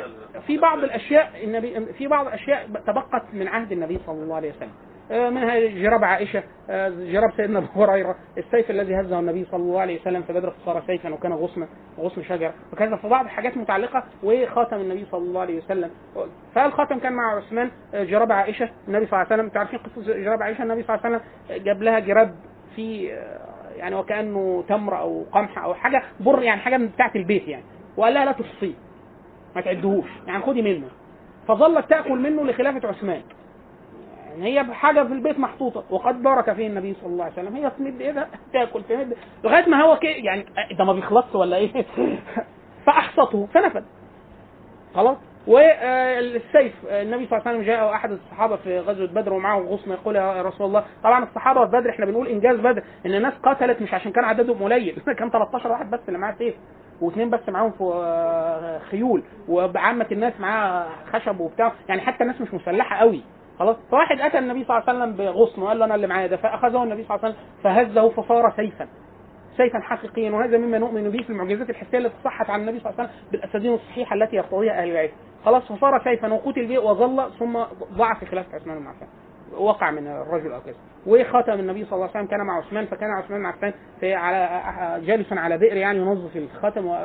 في 0.48 0.58
بعض 0.58 0.78
الأشياء 0.84 1.44
النبي 1.44 1.94
في 1.94 2.08
بعض 2.08 2.28
الأشياء 2.28 2.68
تبقت 2.88 3.24
من 3.34 3.48
عهد 3.48 3.72
النبي 3.72 4.00
صلى 4.06 4.24
الله 4.24 4.36
عليه 4.36 4.52
وسلم. 4.56 4.72
منها 5.12 5.60
جراب 5.60 6.04
عائشة 6.04 6.44
آه، 6.70 6.90
جراب 6.90 7.32
سيدنا 7.38 7.60
أبو 7.60 7.84
هريرة 7.84 8.16
السيف 8.38 8.72
الذي 8.72 8.96
هزه 9.02 9.20
النبي 9.20 9.46
صلى 9.46 9.60
الله 9.60 9.82
عليه 9.82 10.02
وسلم 10.02 10.22
في 10.22 10.34
بدر 10.34 10.54
صار 10.66 10.84
سيفا 10.88 11.14
وكان 11.14 11.34
غصن 11.34 11.68
غصن 12.00 12.24
شجر. 12.24 12.52
وكذا 12.74 12.96
في 12.96 13.08
بعض 13.08 13.26
الحاجات 13.26 13.58
متعلقة 13.58 14.04
وخاتم 14.24 14.78
النبي 14.78 15.06
صلى 15.12 15.22
الله 15.22 15.42
عليه 15.42 15.58
وسلم. 15.58 15.90
فالخاتم 16.56 17.00
كان 17.00 17.14
مع 17.14 17.36
عثمان 17.38 17.72
آه، 17.94 18.04
جراب 18.04 18.32
عائشة 18.32 18.70
النبي 18.88 19.06
صلى 19.06 19.14
الله 19.14 19.26
عليه 19.32 19.36
وسلم. 19.36 19.46
أنتوا 19.46 19.60
عارفين 19.60 19.80
قصة 19.80 20.02
جراب 20.24 20.44
عائشة 20.44 20.64
النبي 20.64 20.84
صلى 20.84 20.96
الله 20.96 21.06
عليه 21.06 21.16
وسلم؟ 21.18 21.64
جاب 21.64 21.84
لها 21.84 22.00
جراب 22.00 22.36
في 22.76 23.14
آه، 23.14 23.40
يعني 23.78 23.96
وكأنه 23.96 24.64
تمر 24.70 25.00
أو 25.00 25.26
قمح 25.32 25.64
أو 25.64 25.74
حاجة 25.74 26.04
بر 26.20 26.44
يعني 26.44 26.62
حاجة 26.62 26.78
من 26.78 26.88
بتاعة 26.88 27.12
البيت 27.16 27.48
يعني. 27.48 27.64
وقال 27.98 28.14
لها 28.14 28.26
لا 28.26 28.32
تصفيه 28.32 28.74
ما 29.56 29.62
تعدهوش 29.62 30.10
يعني 30.28 30.44
خدي 30.44 30.62
منه. 30.62 30.88
فظلت 31.48 31.90
تأكل 31.90 32.20
منه 32.20 32.44
لخلافة 32.44 32.88
عثمان. 32.88 33.22
يعني 34.32 34.60
هي 34.60 34.74
حاجة 34.74 35.04
في 35.04 35.14
البيت 35.14 35.40
محطوطة. 35.40 35.84
وقد 35.90 36.24
بارك 36.24 36.54
فيه 36.54 36.68
النبي 36.68 36.94
صلى 37.02 37.10
الله 37.10 37.24
عليه 37.24 37.34
وسلم. 37.34 37.56
هي 37.56 37.70
تمد 37.70 38.02
ايدها 38.02 38.28
تاكل 38.54 38.84
تمد. 38.84 39.18
لغاية 39.44 39.70
ما 39.70 39.84
هو 39.84 39.98
كي 40.00 40.08
يعني 40.08 40.46
ده 40.78 40.86
ما 40.86 40.94
بيخلصش 40.94 41.36
ولا 41.36 41.58
إيه؟ 41.58 41.86
فأحصته 42.86 43.48
فنفد. 43.54 43.86
خلاص؟ 44.96 45.18
والسيف 45.48 46.74
النبي 46.86 47.28
صلى 47.28 47.38
الله 47.40 47.48
عليه 47.48 47.60
وسلم 47.60 47.62
جاء 47.62 47.94
احد 47.94 48.12
الصحابة 48.12 48.56
في 48.56 48.80
غزوة 48.80 49.08
بدر 49.08 49.34
ومعه 49.34 49.60
غصن 49.60 49.92
يقول 49.92 50.16
يا 50.16 50.42
رسول 50.42 50.68
الله. 50.68 50.84
طبعا 51.04 51.24
الصحابة 51.24 51.66
في 51.66 51.72
بدر 51.72 51.90
إحنا 51.90 52.06
بنقول 52.06 52.28
إنجاز 52.28 52.56
بدر. 52.60 52.84
إن 53.06 53.16
الناس 53.16 53.34
قتلت 53.44 53.82
مش 53.82 53.94
عشان 53.94 54.12
كان 54.12 54.24
عددهم 54.24 54.64
قليل. 54.64 55.02
كان 55.20 55.30
13 55.30 55.72
واحد 55.72 55.90
بس 55.92 56.00
اللي 56.08 56.20
معاه 56.20 56.36
سيف 56.38 56.56
واثنين 57.02 57.30
بس 57.30 57.40
معاهم 57.50 57.72
في 57.72 57.84
آه، 57.84 58.80
خيول. 58.80 59.24
وعامة 59.48 60.08
الناس 60.12 60.34
معاه 60.40 60.90
خشب 61.14 61.40
وبتاع. 61.40 61.74
يعني 61.90 62.02
حتى 62.02 62.24
الناس 62.24 62.42
مش 62.42 62.54
مسلحة 62.54 62.96
قوي. 62.96 63.22
خلاص؟ 63.62 63.76
فواحد 63.92 64.22
أتى 64.22 64.40
النبي 64.40 64.64
صلى 64.64 64.78
الله 64.78 64.90
عليه 64.90 65.00
وسلم 65.00 65.16
بغصن 65.18 65.62
وقال 65.62 65.80
له 65.80 65.86
أنا 65.86 65.96
اللي 65.96 66.08
معايا 66.08 66.28
ده 66.28 66.38
فأخذه 66.38 66.84
النبي 66.84 67.04
صلى 67.04 67.16
الله 67.16 67.26
عليه 67.26 67.36
وسلم 67.36 67.46
فهزه 67.64 68.10
فصار 68.10 68.54
سيفا. 68.56 68.88
سيفا 69.58 69.80
حقيقيا 69.80 70.32
وهذا 70.32 70.58
مما 70.58 70.78
نؤمن 70.78 71.10
به 71.10 71.24
في 71.24 71.30
المعجزات 71.30 71.70
الحسية 71.70 71.98
التي 71.98 72.16
صحت 72.24 72.50
عن 72.50 72.60
النبي 72.62 72.80
صلى 72.80 72.90
الله 72.90 73.00
عليه 73.02 73.10
وسلم 73.10 73.30
بالأسانيد 73.32 73.72
الصحيحة 73.72 74.16
التي 74.16 74.36
يرتضيها 74.36 74.82
أهل 74.82 74.92
العلم. 74.92 75.12
خلاص 75.46 75.64
فصار 75.72 76.04
سيفا 76.04 76.34
وقتل 76.34 76.68
به 76.68 76.80
وظل 76.80 77.32
ثم 77.40 77.60
ضاع 77.98 78.14
في 78.14 78.26
خلافه 78.26 78.56
عثمان 78.56 78.80
بن 78.80 78.88
عفان. 78.88 79.08
وقع 79.58 79.92
من 79.92 80.08
الرجل 80.08 80.52
أو 80.54 80.62
كذا. 80.62 80.76
وخاتم 81.08 81.54
النبي 81.54 81.86
صلى 81.86 81.94
الله 81.94 82.08
عليه 82.08 82.12
وسلم 82.20 82.26
كان 82.26 82.40
مع 82.40 82.58
عثمان 82.58 82.86
فكان 82.86 83.10
عثمان 83.12 83.40
بن 83.40 83.46
عفان 83.46 83.74
في 84.00 84.14
على 84.14 84.50
جالسا 85.06 85.36
على 85.36 85.58
بئر 85.58 85.78
يعني 85.78 86.00
ينظف 86.00 86.36
الخاتم 86.38 86.96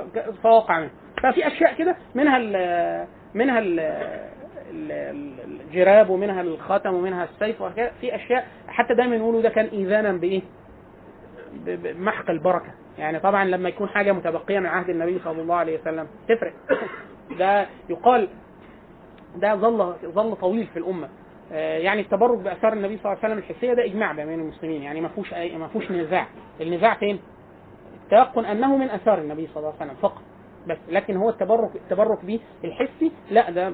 فوقع 0.42 0.78
منه. 0.80 0.90
ففي 1.22 1.46
أشياء 1.46 1.74
كده 1.74 1.96
منها 2.14 2.36
ال 2.36 3.06
منها 3.34 3.58
ال- 3.58 4.35
الجراب 4.70 6.10
ومنها 6.10 6.40
الخاتم 6.40 6.94
ومنها 6.94 7.24
السيف 7.24 7.60
وكذا 7.60 7.92
في 8.00 8.14
أشياء 8.14 8.46
حتى 8.68 8.94
دايما 8.94 9.16
يقولوا 9.16 9.42
ده 9.42 9.48
كان 9.48 9.66
ايذانا 9.66 10.12
بإيه؟ 10.12 10.42
بمحق 11.54 12.30
البركة. 12.30 12.74
يعني 12.98 13.20
طبعا 13.20 13.44
لما 13.44 13.68
يكون 13.68 13.88
حاجة 13.88 14.12
متبقية 14.12 14.58
من 14.58 14.66
عهد 14.66 14.90
النبي 14.90 15.20
صلى 15.24 15.42
الله 15.42 15.54
عليه 15.54 15.80
وسلم 15.80 16.08
تفرق. 16.28 16.52
ده 17.38 17.66
يقال 17.88 18.28
ده 19.36 19.54
ظل 19.54 19.94
ظل 20.04 20.36
طويل 20.36 20.66
في 20.66 20.78
الأمة. 20.78 21.08
آه، 21.52 21.78
يعني 21.78 22.00
التبرك 22.00 22.38
بأثار 22.38 22.72
النبي 22.72 22.96
صلى 22.96 23.12
الله 23.12 23.24
عليه 23.24 23.34
وسلم 23.34 23.38
الحسية 23.38 23.74
ده 23.74 23.84
إجماع 23.84 24.12
بين 24.12 24.40
المسلمين. 24.40 24.82
يعني 24.82 25.00
ما 25.00 25.08
فيهوش 25.08 25.32
ما 25.32 25.68
فيهوش 25.68 25.90
نزاع. 25.90 26.26
النزاع 26.60 26.94
فين؟ 26.94 27.20
التيقن 28.04 28.44
أنه 28.44 28.76
من 28.76 28.90
أثار 28.90 29.18
النبي 29.18 29.46
صلى 29.46 29.56
الله 29.56 29.74
عليه 29.80 29.90
وسلم 29.90 30.02
فقط. 30.02 30.22
بس 30.66 30.76
لكن 30.88 31.16
هو 31.16 31.28
التبرك 31.30 31.70
التبرك 31.76 32.24
به 32.24 32.40
الحسي 32.64 33.12
لا 33.30 33.50
ده 33.50 33.68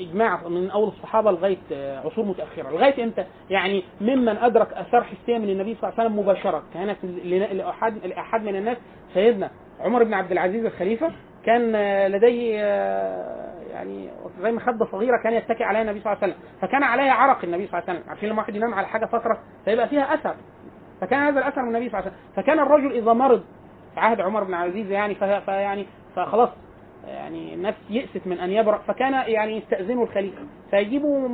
إجماع 0.00 0.48
من 0.48 0.70
أول 0.70 0.88
الصحابة 0.88 1.30
لغاية 1.30 1.56
آه، 1.72 1.98
عصور 1.98 2.24
متأخرة. 2.24 2.70
لغاية 2.70 3.04
إمتى؟ 3.04 3.24
يعني 3.50 3.84
ممن 4.00 4.28
أدرك 4.28 4.72
آثار 4.72 5.04
حسية 5.04 5.38
من 5.38 5.50
النبي 5.50 5.74
صلى 5.74 5.90
الله 5.90 6.00
عليه 6.00 6.10
وسلم 6.10 6.18
مباشرة. 6.18 6.62
كانت 6.74 7.04
لأحد 7.54 8.06
لأحد 8.06 8.42
من 8.42 8.56
الناس 8.56 8.76
سيدنا 9.14 9.50
عمر 9.80 10.04
بن 10.04 10.14
عبد 10.14 10.32
العزيز 10.32 10.64
الخليفة 10.64 11.12
كان 11.44 11.72
آه، 11.74 12.08
لديه 12.08 12.56
آه، 12.60 13.54
يعني 13.72 14.08
زي 14.40 14.52
مخده 14.52 14.86
صغيرة 14.92 15.16
كان 15.22 15.32
يتكئ 15.32 15.64
عليها 15.64 15.82
النبي 15.82 16.00
صلى 16.00 16.12
الله 16.12 16.22
عليه 16.22 16.32
وسلم. 16.34 16.44
فكان 16.60 16.82
عليها 16.82 17.12
عرق 17.12 17.44
النبي 17.44 17.66
صلى 17.66 17.78
الله 17.78 17.88
عليه 17.90 17.98
وسلم. 18.00 18.10
عارفين 18.10 18.28
لما 18.28 18.38
واحد 18.38 18.56
ينام 18.56 18.74
على 18.74 18.86
حاجة 18.86 19.06
فترة 19.06 19.38
فيبقى 19.64 19.88
فيها 19.88 20.14
أثر. 20.14 20.34
فكان 21.00 21.20
هذا 21.20 21.38
الأثر 21.38 21.62
من 21.62 21.68
النبي 21.68 21.88
صلى 21.90 21.98
الله 22.00 22.10
عليه 22.10 22.16
وسلم. 22.16 22.32
فكان 22.36 22.58
الرجل 22.60 22.92
إذا 22.92 23.12
مرض 23.12 23.42
في 23.94 24.00
عهد 24.00 24.20
عمر 24.20 24.44
بن 24.44 24.54
عبد 24.54 24.64
العزيز 24.74 24.90
يعني 24.90 25.14
فيعني 25.14 25.86
فخلاص 26.16 26.48
يعني 27.06 27.54
الناس 27.54 27.74
يئست 27.90 28.26
من 28.26 28.38
أن 28.38 28.50
يبرأ 28.50 28.78
فكان 28.78 29.12
يعني 29.12 29.56
يستأذنه 29.56 30.02
الخليفة. 30.02 30.38
فيجيبوا 30.70 31.28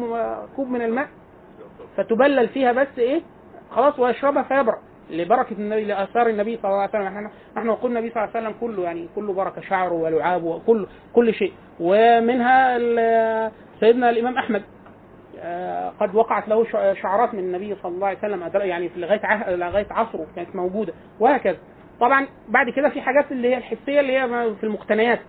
كوب 0.56 0.68
من 0.68 0.82
الماء 0.82 1.08
فتبلل 1.96 2.48
فيها 2.48 2.72
بس 2.72 2.88
إيه 2.98 3.20
خلاص 3.70 3.98
ويشربها 3.98 4.42
فيبرأ. 4.42 4.78
لبركة 5.10 5.52
النبي 5.52 5.84
لآثار 5.84 6.26
النبي 6.26 6.56
صلى 6.56 6.64
الله 6.70 6.80
عليه 6.80 6.90
وسلم. 6.90 7.02
نحن 7.04 7.30
نحن 7.56 7.66
نقول 7.66 7.90
النبي 7.90 8.10
صلى 8.10 8.24
الله 8.24 8.36
عليه 8.36 8.46
وسلم 8.48 8.60
كله 8.60 8.82
يعني 8.84 9.08
كله 9.14 9.32
بركة 9.32 9.60
شعره 9.60 9.92
ولعابه 9.92 10.46
وكل 10.46 10.86
كل 11.14 11.34
شيء. 11.34 11.52
ومنها 11.80 12.78
سيدنا 13.80 14.10
الإمام 14.10 14.38
أحمد. 14.38 14.62
آه، 15.38 15.92
قد 16.00 16.14
وقعت 16.14 16.48
له 16.48 16.64
شع- 16.64 16.94
شعرات 16.94 17.34
من 17.34 17.40
النبي 17.40 17.74
صلى 17.82 17.92
الله 17.94 18.06
عليه 18.06 18.18
وسلم 18.18 18.50
يعني 18.54 18.88
في 18.88 19.00
لغاية 19.00 19.50
لغاية 19.56 19.86
عصره 19.90 20.26
كانت 20.36 20.56
موجودة 20.56 20.92
وهكذا. 21.20 21.56
طبعا 22.02 22.26
بعد 22.48 22.70
كده 22.70 22.88
في 22.88 23.00
حاجات 23.00 23.32
اللي 23.32 23.48
هي 23.48 23.56
الحسية 23.56 24.00
اللي 24.00 24.18
هي 24.18 24.54
في 24.54 24.64
المقتنيات 24.64 25.20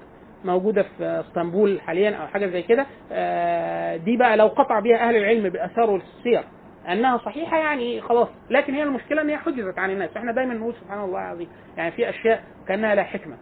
موجودة 0.45 0.84
في 0.84 1.24
اسطنبول 1.28 1.82
حاليا 1.82 2.16
أو 2.16 2.28
حاجة 2.28 2.48
زي 2.48 2.62
كده 2.62 2.86
آه، 3.12 3.98
دي 3.98 4.18
بقى 4.18 4.38
لو 4.38 4.48
قطع 4.48 4.80
بها 4.80 5.08
أهل 5.08 5.16
العلم 5.16 5.50
باثار 5.50 5.90
والسير 5.90 6.44
أنها 6.91 7.18
صحيحة 7.18 7.58
يعني 7.58 8.02
خلاص 8.02 8.28
لكن 8.50 8.74
هي 8.74 8.84
المشكلة 8.84 9.22
إن 9.22 9.30
هي 9.30 9.38
حجزت 9.38 9.80
عن 9.80 9.91
الناس. 9.91 10.18
إحنا 10.18 10.32
دايما 10.32 10.54
نقول 10.54 10.74
سبحان 10.74 11.04
الله 11.04 11.20
العظيم 11.20 11.48
يعني 11.78 11.91
في 11.91 12.10
أشياء 12.10 12.44
كأنها 12.68 12.95
لا 12.95 13.04
حكمة. 13.04 13.38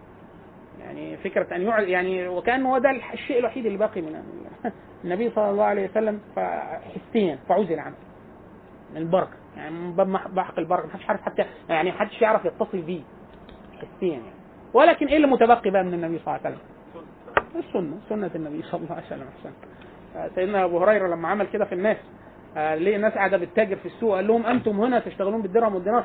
يعني 0.79 1.17
فكرة 1.17 1.55
أن 1.55 1.89
يعني 1.89 2.27
وكأنه 2.27 2.73
هو 2.73 2.77
ده 2.77 2.89
الشيء 3.13 3.39
الوحيد 3.39 3.65
اللي 3.65 3.77
باقي 3.77 4.01
من 4.01 4.23
النبي 5.03 5.29
صلى 5.29 5.49
الله 5.49 5.63
عليه 5.63 5.89
وسلم 5.89 6.19
حسيا 6.95 7.39
فعزل 7.49 7.79
عنه. 7.79 7.95
من 8.91 8.97
البركة 8.97 9.41
يعني 9.57 9.75
من 9.75 9.95
باب 9.95 10.35
بحق 10.35 10.59
البركة 10.59 10.87
محدش 10.87 11.09
عارف 11.09 11.21
حتى 11.21 11.45
يعني 11.69 11.89
محدش 11.89 12.21
يعرف 12.21 12.45
يتصل 12.45 12.81
بيه. 12.81 13.01
حسيا 13.97 14.09
يعني. 14.09 14.23
ولكن 14.73 15.07
إيه 15.07 15.15
اللي 15.15 15.27
متبقي 15.27 15.69
بقى 15.71 15.83
من 15.83 15.93
النبي 15.93 16.19
صلى 16.19 16.35
الله 16.35 16.39
عليه 16.45 16.55
وسلم؟ 16.55 16.59
السنة 17.55 17.97
سنة 18.09 18.31
النبي 18.35 18.61
صلى 18.63 18.81
الله 18.81 18.91
عليه 18.95 19.05
وسلم. 19.05 19.27
احسن 19.37 20.35
سيدنا 20.35 20.63
أبو 20.63 20.77
هريرة 20.79 21.07
لما 21.07 21.27
عمل 21.27 21.47
كده 21.47 21.65
في 21.65 21.75
الناس 21.75 21.97
آه، 22.57 22.75
ليه 22.75 22.95
الناس 22.95 23.13
قاعدة 23.13 23.37
بتتاجر 23.37 23.75
في 23.75 23.85
السوق 23.85 24.15
قال 24.15 24.27
لهم 24.27 24.45
أنتم 24.45 24.81
هنا 24.81 24.99
تشتغلون 24.99 25.41
بالدرهم 25.41 25.75
والدينار 25.75 26.03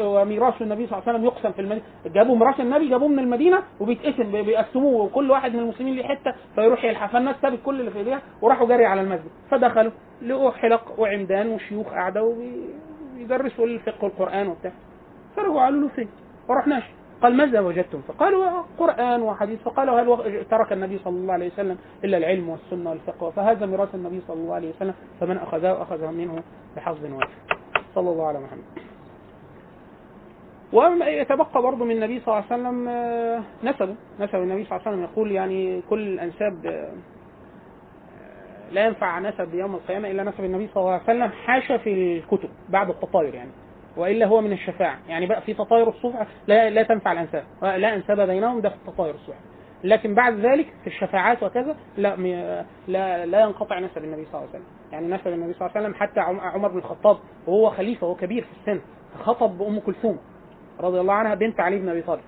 وميراث 0.00 0.62
النبي 0.62 0.86
صلى 0.86 0.98
الله 0.98 1.02
عليه 1.08 1.12
وسلم 1.18 1.24
يقسم 1.24 1.52
في 1.52 1.60
المدينة. 1.60 1.84
جابوا 2.06 2.36
ميراث 2.36 2.60
النبي 2.60 2.88
جابوه 2.88 3.08
من 3.08 3.18
المدينة 3.18 3.62
وبيتقسم 3.80 4.32
بي- 4.32 4.42
بيقسموه 4.42 5.02
وكل 5.04 5.30
واحد 5.30 5.54
من 5.54 5.60
المسلمين 5.60 5.94
ليه 5.94 6.04
حتة 6.04 6.34
فيروح 6.54 6.84
يلحق. 6.84 7.10
فالناس 7.12 7.36
سابت 7.42 7.58
كل 7.64 7.80
اللي 7.80 7.90
في 7.90 7.98
إيديها 7.98 8.22
وراحوا 8.42 8.66
جري 8.66 8.86
على 8.86 9.00
المسجد. 9.00 9.30
فدخلوا 9.50 9.92
لقوا 10.22 10.50
حلق 10.50 11.00
وعمدان 11.00 11.48
وشيوخ 11.48 11.86
قاعدة 11.88 12.22
وبيدرسوا 12.22 13.66
الفقه 13.66 14.04
والقرآن 14.04 14.46
وبتاع. 14.48 14.72
فرجعوا 15.36 15.60
قالوا 15.64 15.80
له 15.80 15.88
فين؟ 15.88 16.08
ما 16.50 16.56
رحناش 16.56 16.82
قال 17.22 17.36
ماذا 17.36 17.60
وجدتم؟ 17.60 18.00
فقالوا 18.08 18.62
قرآن 18.78 19.22
وحديث. 19.22 19.62
فقالوا 19.62 20.00
هل 20.00 20.44
ترك 20.44 20.72
النبي 20.72 20.98
صلى 20.98 21.16
الله 21.16 21.32
عليه 21.32 21.46
وسلم 21.52 21.78
إلا 22.04 22.16
العلم 22.16 22.48
والسنة 22.48 22.90
والفقه؟ 22.90 23.30
فهذا 23.30 23.66
ميراث 23.66 23.94
النبي 23.94 24.20
صلى 24.28 24.36
الله 24.36 24.54
عليه 24.54 24.70
وسلم 24.70 24.94
فمن 25.20 25.36
أخذه 25.36 25.82
أخذه 25.82 26.10
منه 26.10 26.42
بحظ 26.76 27.04
وافر 27.04 27.28
صلى 27.94 28.10
الله 28.10 28.26
على 28.26 28.40
محمد. 28.40 28.64
ويتبقى 30.72 31.62
برضه 31.62 31.84
من 31.84 31.90
النبي 31.90 32.20
صلى 32.20 32.28
الله 32.34 32.44
عليه 32.50 32.62
وسلم 32.62 32.88
آه، 32.88 33.42
نسبه. 33.64 33.94
نسب 34.20 34.34
النبي 34.34 34.64
صلى 34.64 34.76
الله 34.76 34.86
عليه 34.86 34.96
وسلم 34.96 35.02
يقول 35.02 35.32
يعني 35.32 35.82
كل 35.90 35.98
الأنساب 36.08 36.66
آه، 36.66 36.92
لا 38.72 38.86
ينفع 38.86 39.18
نسب 39.18 39.54
يوم 39.54 39.74
القيامة 39.74 40.10
إلا 40.10 40.22
نسب 40.22 40.44
النبي 40.44 40.68
صلى 40.74 40.80
الله 40.80 40.92
عليه 40.92 41.02
وسلم 41.02 41.28
حاشا 41.28 41.76
في 41.76 42.18
الكتب 42.18 42.48
بعد 42.68 42.90
التطاير 42.90 43.34
يعني. 43.34 43.50
وإلا 43.96 44.26
هو 44.26 44.40
من 44.40 44.52
الشفاعة. 44.52 44.98
يعني 45.08 45.26
بقى 45.26 45.42
في 45.42 45.54
تطاير 45.54 45.88
الصفح 45.88 46.26
لا 46.46 46.70
لا 46.70 46.82
تنفع 46.82 47.12
الأنساب. 47.12 47.44
لا 47.62 47.94
أنساب 47.94 48.20
بينهم 48.20 48.60
ده 48.60 48.68
في 48.68 48.76
تطاير 48.86 49.14
الصفح 49.14 49.38
لكن 49.84 50.14
بعد 50.14 50.34
ذلك 50.40 50.66
في 50.80 50.86
الشفاعات 50.86 51.42
وكذا 51.42 51.76
لا 51.96 52.16
لا 52.88 53.26
لا 53.26 53.40
ينقطع 53.40 53.78
نسب 53.78 54.04
النبي 54.04 54.24
صلى 54.24 54.34
الله 54.34 54.38
عليه 54.40 54.50
وسلم. 54.50 54.64
يعني 54.92 55.06
نسب 55.08 55.26
النبي 55.28 55.52
صلى 55.52 55.66
الله 55.66 55.76
عليه 55.76 55.86
وسلم 55.88 56.00
حتى 56.00 56.20
عم- 56.20 56.40
عمر 56.40 56.68
بن 56.68 56.78
الخطاب 56.78 57.18
وهو 57.46 57.70
خليفة 57.70 58.06
وهو 58.06 58.16
كبير 58.16 58.44
في 58.44 58.50
السن 58.60 58.80
خطب 59.24 59.58
بأم 59.58 59.78
كلثوم 59.80 60.18
رضي 60.80 61.00
الله 61.00 61.14
عنها 61.14 61.34
بنت 61.34 61.60
علي 61.60 61.78
بن 61.78 61.88
أبي 61.88 62.02
طالب 62.02 62.20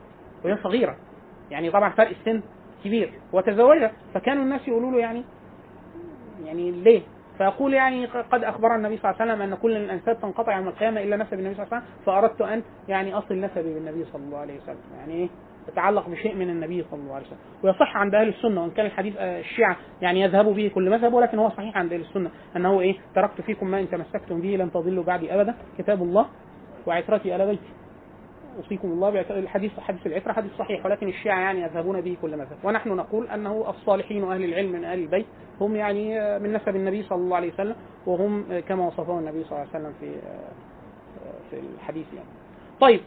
وهي 0.45 0.57
صغيرة. 0.65 0.97
يعني 1.51 1.71
طبعا 1.71 1.91
فرق 1.91 2.09
السن 2.09 2.43
كبير. 2.85 3.13
وتزوجها. 3.33 3.93
فكانوا 4.15 4.43
الناس 4.43 4.69
يقولوا 4.69 4.91
له 4.91 4.99
يعني 4.99 5.25
يعني 6.45 6.71
ليه؟ 6.71 7.03
فيقول 7.39 7.75
يعني 7.75 8.07
قد 8.07 8.45
اخبر 8.45 8.75
النبي 8.77 8.97
صلى 8.97 9.11
الله 9.11 9.23
عليه 9.23 9.33
وسلم 9.33 9.43
أن 9.43 9.59
كل 9.59 9.77
الانساب 9.77 10.21
تنقطع 10.21 10.57
يوم 10.57 10.69
القيامة 10.69 11.03
إلا 11.03 11.17
نسب 11.17 11.33
النبي 11.35 11.55
صلى 11.55 11.65
الله 11.65 11.77
عليه 11.77 11.85
وسلم 11.87 12.05
فأردت 12.07 12.41
أن 12.41 12.63
يعني 12.89 13.15
أصل 13.15 13.41
نسبي 13.41 13.75
بالنبي 13.75 14.05
صلى 14.05 14.23
الله 14.23 14.39
عليه 14.39 14.57
وسلم 14.57 14.77
يعني 14.99 15.13
إيه؟ 15.15 15.29
يتعلق 15.69 16.09
بشيء 16.09 16.35
من 16.35 16.51
النبي 16.51 16.85
صلى 16.91 17.01
الله 17.01 17.15
عليه 17.15 17.27
وسلم. 17.27 17.39
ويصح 17.63 17.97
عند 17.97 18.15
أهل 18.15 18.29
السنة 18.29 18.63
وإن 18.63 18.71
كان 18.71 18.87
الحديث 18.87 19.15
آه، 19.19 19.41
الشيعة 19.41 19.77
يعني 20.01 20.21
يذهبوا 20.21 20.55
به 20.55 20.71
كل 20.75 20.91
مذهب 20.91 21.15
ولكن 21.15 21.39
هو 21.39 21.49
صحيح 21.49 21.77
عند 21.77 21.93
أهل 21.93 22.01
السنة 22.01 22.31
أنه 22.57 22.81
إيه؟ 22.81 22.97
تركت 23.15 23.41
فيكم 23.41 23.67
ما 23.67 23.81
إن 23.81 23.91
تمسكتم 23.91 24.41
به 24.41 24.49
لن 24.49 24.73
تضلوا 24.73 25.05
بعدي 25.05 25.35
أبدا 25.35 25.55
كتاب 25.79 26.03
الله 26.03 26.27
وعترتي 26.87 27.37
ال 27.37 27.47
بيتي. 27.47 27.63
أوصيكم 28.59 28.89
الله 28.89 29.21
الحديث 29.31 29.81
حديث 29.81 30.07
العترة 30.07 30.33
حديث 30.33 30.53
صحيح 30.59 30.87
ولكن 30.87 31.09
الشيعة 31.09 31.41
يعني 31.41 31.63
يذهبون 31.63 32.01
به 32.01 32.17
كل 32.23 32.31
مذهب 32.37 32.57
ونحن 32.65 32.89
نقول 32.89 33.29
أنه 33.29 33.65
الصالحين 33.69 34.25
واهل 34.25 34.45
العلم 34.45 34.73
من 34.73 34.85
أهل 34.85 34.99
البيت 34.99 35.27
هم 35.61 35.77
يعني 35.77 36.39
من 36.39 36.53
نسب 36.53 36.77
النبي 36.77 37.03
صلى 37.03 37.19
الله 37.19 37.37
عليه 37.37 37.53
وسلم 37.53 37.77
وهم 38.07 38.45
كما 38.69 38.87
وصفه 38.87 39.19
النبي 39.19 39.45
صلى 39.45 39.53
الله 39.53 39.69
عليه 39.75 39.85
وسلم 39.85 39.93
في 40.01 40.15
في 41.51 41.61
الحديث 41.77 42.07
يعني. 42.15 42.29
طيب 42.81 43.01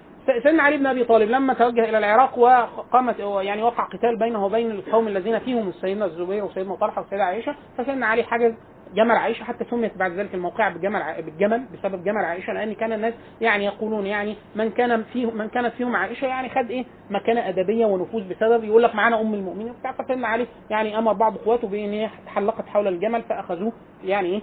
سيدنا 0.43 0.63
علي 0.63 0.77
بن 0.77 0.85
أبي 0.85 1.03
طالب 1.03 1.29
لما 1.29 1.53
توجه 1.53 1.89
إلى 1.89 1.97
العراق 1.97 2.37
وقامت 2.37 3.19
يعني 3.19 3.63
وقع 3.63 3.83
قتال 3.83 4.17
بينه 4.19 4.45
وبين 4.45 4.71
القوم 4.71 5.07
الذين 5.07 5.39
فيهم 5.39 5.71
سيدنا 5.71 6.05
الزبير 6.05 6.45
وسيدنا 6.45 6.75
طلحة 6.75 7.01
وسيدنا 7.01 7.23
عائشة 7.23 7.55
فسيدنا 7.77 8.05
علي 8.05 8.23
حجز 8.23 8.53
جمل 8.93 9.11
عائشة 9.15 9.43
حتى 9.43 9.65
سميت 9.65 9.97
بعد 9.97 10.11
ذلك 10.11 10.33
الموقعه 10.35 10.73
بالجمل 10.73 11.01
ع- 11.01 11.19
بالجمل 11.19 11.63
بسبب 11.73 12.03
جمل 12.03 12.25
عائشة 12.25 12.53
لأن 12.53 12.73
كان 12.73 12.93
الناس 12.93 13.13
يعني 13.41 13.65
يقولون 13.65 14.05
يعني 14.05 14.35
من 14.55 14.69
كان 14.69 15.03
فيه 15.03 15.31
من 15.31 15.47
كانت 15.47 15.73
فيهم 15.73 15.95
عائشة 15.95 16.25
يعني 16.27 16.49
خد 16.49 16.69
إيه؟ 16.71 16.85
مكانة 17.09 17.49
أدبية 17.49 17.85
ونفوذ 17.85 18.29
بسبب 18.29 18.63
يقول 18.63 18.83
لك 18.83 18.95
معانا 18.95 19.21
أم 19.21 19.33
المؤمنين 19.33 19.69
وبتاع 19.69 19.91
فسيدنا 19.91 20.27
علي 20.27 20.47
يعني 20.69 20.97
أمر 20.97 21.13
بعض 21.13 21.35
إخواته 21.35 21.67
بإن 21.67 21.89
هي 21.91 22.09
تحلقت 22.25 22.67
حول 22.67 22.87
الجمل 22.87 23.21
فأخذوه 23.21 23.71
يعني 24.03 24.27
إيه؟ 24.29 24.41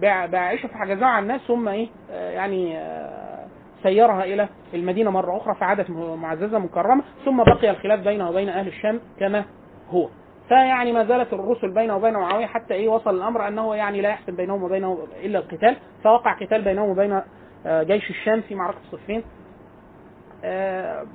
بع- 0.00 0.30
بعائشه 0.30 0.66
فحجزوها 0.66 1.08
على 1.08 1.22
الناس 1.22 1.40
ثم 1.40 1.68
إيه؟ 1.68 1.88
آه، 2.10 2.30
يعني 2.30 2.78
آه، 2.78 3.46
سيرها 3.82 4.24
إلى 4.24 4.48
المدينة 4.74 5.10
مرة 5.10 5.36
أخرى 5.36 5.54
فعادت 5.54 5.90
معززة 5.90 6.58
مكرمة 6.58 7.02
ثم 7.24 7.44
بقي 7.44 7.70
الخلاف 7.70 8.00
بينه 8.00 8.28
وبين 8.30 8.48
أهل 8.48 8.66
الشام 8.68 9.00
كما 9.20 9.44
هو. 9.90 10.08
فيعني 10.48 10.92
ما 10.92 11.04
زالت 11.04 11.32
الرسل 11.32 11.70
بينه 11.74 11.96
وبين 11.96 12.12
معاوية 12.14 12.46
حتى 12.46 12.74
إيه 12.74 12.88
وصل 12.88 13.14
الأمر 13.16 13.48
أنه 13.48 13.74
يعني 13.76 14.00
لا 14.00 14.08
يحسن 14.08 14.36
بينهم 14.36 14.62
وبينه 14.62 15.06
إلا 15.24 15.38
القتال. 15.38 15.76
فوقع 16.04 16.32
قتال 16.40 16.62
بينهم 16.62 16.88
وبين 16.88 17.20
آه، 17.66 17.82
جيش 17.82 18.10
الشام 18.10 18.40
في 18.40 18.54
معركة 18.54 18.78
صفين 18.92 19.22
آه، 20.44 21.06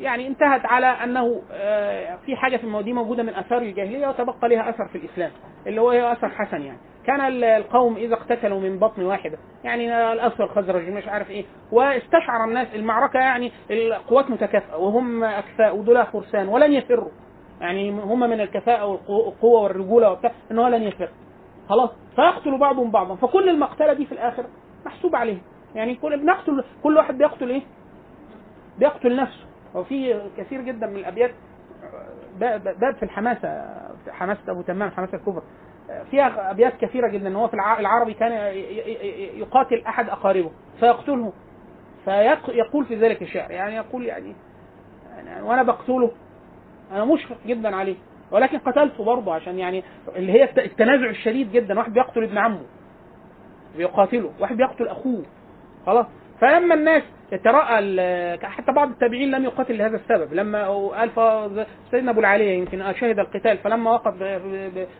يعني 0.00 0.26
انتهت 0.26 0.66
على 0.66 0.86
أنه 0.86 1.42
آه، 1.52 2.16
في 2.26 2.36
حاجة 2.36 2.56
في 2.56 2.64
المواد 2.64 2.88
موجودة 2.88 3.22
من 3.22 3.34
آثار 3.34 3.58
الجاهلية 3.62 4.08
وتبقى 4.08 4.48
لها 4.48 4.70
أثر 4.70 4.88
في 4.88 4.98
الإسلام 4.98 5.30
اللي 5.66 5.80
هو 5.80 5.90
أثر 5.92 6.28
حسن 6.28 6.62
يعني. 6.62 6.78
كان 7.06 7.20
ال- 7.20 7.44
القوم 7.44 7.96
إذا 7.96 8.14
اقتتلوا 8.14 8.60
من 8.60 8.78
بطن 8.78 9.02
واحدة 9.02 9.38
يعني 9.64 10.12
الاوس 10.12 10.40
والخزرج 10.40 10.88
مش 10.88 11.08
عارف 11.08 11.30
إيه 11.30 11.44
واستشعر 11.72 12.44
الناس 12.44 12.68
المعركة 12.74 13.18
يعني 13.18 13.52
القوات 13.70 14.30
متكافئة 14.30 14.76
وهم 14.76 15.24
أكفاء 15.24 15.76
ودول 15.76 16.06
فرسان 16.06 16.48
ولن 16.48 16.72
يفروا 16.72 17.10
يعني 17.60 17.90
هم 17.90 18.20
من 18.20 18.40
الكفاءة 18.40 18.86
والقوة 18.86 19.60
والرجولة 19.60 20.10
وبتاع 20.12 20.32
إن 20.50 20.58
هو 20.58 20.68
لن 20.68 20.82
يفر 20.82 21.08
خلاص؟ 21.68 21.90
فيقتل 22.16 22.58
بعضهم 22.58 22.90
بعضا. 22.90 23.14
فكل 23.14 23.48
المقتلة 23.48 23.92
دي 23.92 24.06
في 24.06 24.12
الآخر 24.12 24.44
محسوب 24.86 25.16
عليه 25.16 25.38
يعني 25.74 25.94
كل 25.94 26.16
بنقتل 26.20 26.64
كل 26.82 26.96
واحد 26.96 27.18
بيقتل 27.18 27.50
إيه؟ 27.50 27.62
بيقتل 28.78 29.16
نفسه. 29.16 29.44
وفي 29.74 30.20
كثير 30.36 30.60
جدا 30.60 30.86
من 30.86 30.96
الأبيات 30.96 31.30
باب 32.40 32.94
في 32.96 33.02
الحماسة 33.02 33.64
في 34.04 34.12
حماسة 34.12 34.40
أبو 34.48 34.62
تمام 34.62 34.90
حماسة 34.90 35.16
الكبرى 35.16 35.42
فيها 36.10 36.50
أبيات 36.50 36.76
كثيرة 36.80 37.08
جدا. 37.08 37.28
إن 37.28 37.36
هو 37.36 37.48
في 37.48 37.54
الع- 37.54 37.80
العربي 37.80 38.14
كان 38.14 38.32
يقاتل 39.38 39.82
أحد 39.86 40.08
أقاربه 40.08 40.50
فيقتله. 40.80 41.32
فيقول 42.04 42.84
في 42.84 42.94
ذلك 42.96 43.22
الشعر. 43.22 43.50
يعني 43.50 43.76
يقول 43.76 44.04
يعني, 44.04 44.34
يعني 45.16 45.42
وأنا 45.42 45.62
بقتله 45.62 46.10
أنا 46.92 47.04
مشفق 47.04 47.36
جدا 47.46 47.76
عليه 47.76 47.96
ولكن 48.30 48.58
قتلته 48.58 49.04
برضه 49.04 49.34
عشان 49.34 49.58
يعني 49.58 49.84
اللي 50.16 50.32
هي 50.32 50.44
الت- 50.44 50.58
التنازع 50.58 51.10
الشديد 51.10 51.52
جدا 51.52 51.78
واحد 51.78 51.92
بيقتل 51.92 52.22
ابن 52.22 52.38
عمه 52.38 52.62
بيقاتله 53.76 54.30
واحد 54.40 54.56
بيقتل 54.56 54.88
أخوه 54.88 55.22
خلاص؟ 55.86 56.06
فلما 56.40 56.74
الناس 56.74 57.02
تراءى 57.44 57.78
حتى 58.46 58.72
بعض 58.72 58.90
التابعين 58.90 59.30
لم 59.30 59.44
يقاتل 59.44 59.78
لهذا 59.78 59.96
السبب 59.96 60.34
لما 60.34 60.68
قال 60.68 61.10
سيدنا 61.90 62.10
أبو 62.10 62.20
العاليه 62.20 62.58
يمكن 62.58 62.92
شهد 63.00 63.18
القتال 63.18 63.58
فلما 63.58 63.90
وقف 63.90 64.14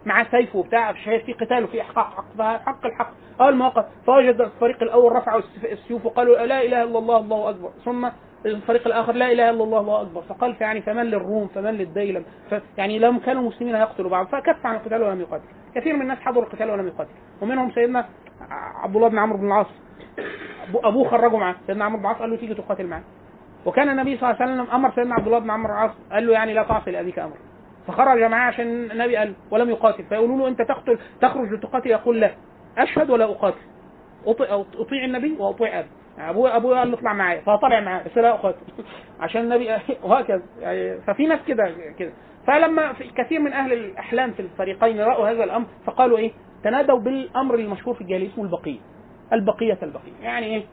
معاه 0.06 0.26
سيفه 0.30 0.58
وبتاع 0.58 0.92
شهد 0.94 1.20
في 1.20 1.32
قتال 1.32 1.64
وفي 1.64 1.80
إحقاق 1.80 2.06
حق 2.14 2.42
حق 2.66 2.86
الحق 2.86 3.10
اول 3.40 3.54
ما 3.56 3.66
وقف 3.66 3.84
فوجد 4.06 4.40
الفريق 4.40 4.82
الأول 4.82 5.12
رفعوا 5.12 5.42
السيوف 5.72 6.06
وقالوا 6.06 6.36
لا 6.36 6.62
إله 6.62 6.82
إلا 6.82 6.98
الله 6.98 7.16
الله 7.16 7.50
أكبر 7.50 7.70
ثم 7.84 8.08
الفريق 8.46 8.86
الآخر 8.86 9.12
لا 9.12 9.32
إله 9.32 9.50
إلا 9.50 9.64
الله 9.64 9.80
الله 9.80 10.02
أكبر. 10.02 10.22
فقال 10.22 10.56
يعني 10.60 10.82
فمن 10.82 11.04
للروم 11.04 11.46
فمن 11.46 11.70
للديلم 11.70 12.24
يعني 12.78 12.98
لم 12.98 13.18
كانوا 13.18 13.42
المسلمين 13.42 13.74
يقتلوا 13.74 14.10
بعض 14.10 14.26
فكف 14.26 14.66
عن 14.66 14.74
القتال 14.76 15.02
ولم 15.02 15.20
يقاتل. 15.20 15.44
كثير 15.74 15.96
من 15.96 16.02
الناس 16.02 16.18
حضروا 16.18 16.44
القتال 16.44 16.70
ولم 16.70 16.86
يقاتل. 16.86 17.10
ومنهم 17.42 17.70
سيدنا 17.70 18.06
عبد 18.82 18.96
الله 18.96 19.08
بن 19.08 19.18
عمرو 19.18 19.38
بن 19.38 19.46
العاص. 19.46 19.66
أبوه 20.74 21.08
خرجه 21.08 21.36
معاه 21.36 21.54
سيدنا 21.66 21.84
عمرو 21.84 21.98
بن 21.98 22.04
العاص 22.04 22.18
قال 22.18 22.30
له 22.30 22.36
تيجي 22.36 22.54
تقاتل 22.54 22.86
معاه 22.86 23.02
وكان 23.66 23.88
النبي 23.88 24.16
صلى 24.16 24.30
الله 24.30 24.42
عليه 24.42 24.52
وسلم 24.52 24.74
أمر 24.74 24.94
سيدنا 24.94 25.14
عبد 25.14 25.26
الله 25.26 25.38
بن 25.38 25.50
عمرو 25.50 25.68
بن 25.68 25.74
العاص 25.74 25.90
قال 26.12 26.26
له 26.26 26.32
يعني 26.32 26.54
لا 26.54 26.62
تعصي 26.62 26.90
لأبيك 26.90 27.18
أمر 27.18 27.36
فخرج 27.86 28.22
معاه 28.22 28.46
عشان 28.46 28.90
النبي 28.90 29.16
قال 29.16 29.34
ولم 29.50 29.70
يقاتل. 29.70 30.04
فيقولوا 30.04 30.38
له 30.38 30.48
أنت 30.48 30.62
تقتل 30.62 30.98
تخرج 31.20 31.52
لتقاتل؟ 31.52 31.90
يقول 31.90 32.20
لا. 32.20 32.30
أشهد 32.78 33.10
ولا 33.10 33.24
أقاتل. 33.24 33.60
أطيع 34.26 35.04
النبي 35.04 35.36
وأطيع 35.38 35.78
أبي. 35.78 35.88
ابوه 36.18 36.56
ابوه 36.56 36.78
قال 36.78 36.90
له 36.90 36.98
اطلع 36.98 37.12
معايا. 37.12 37.40
فطلع 37.40 37.80
معاه 37.80 38.02
بس 38.02 38.18
لا 38.18 38.30
اقاتل 38.30 38.60
عشان 39.20 39.40
النبي 39.40 39.68
وهكذا. 40.04 40.42
يعني 40.60 41.00
ففي 41.00 41.26
ناس 41.26 41.40
كده 41.46 41.74
كده. 41.98 42.12
فلما 42.46 42.92
كثير 43.16 43.40
من 43.40 43.52
أهل 43.52 43.72
الأحلام 43.72 44.32
في 44.32 44.40
الفريقين 44.42 45.00
رأوا 45.00 45.28
هذا 45.30 45.44
الأمر 45.44 45.66
فقالوا 45.86 46.18
إيه؟ 46.18 46.32
تنادوا 46.64 46.98
بالأمر 46.98 47.54
المشهور 47.54 47.94
في 47.94 48.00
الجاهلية 48.00 48.28
اسمه 48.28 48.44
البقية. 48.44 48.78
البقية 49.32 49.78
البقية. 49.82 50.12
يعني 50.22 50.46
إيه؟ 50.46 50.64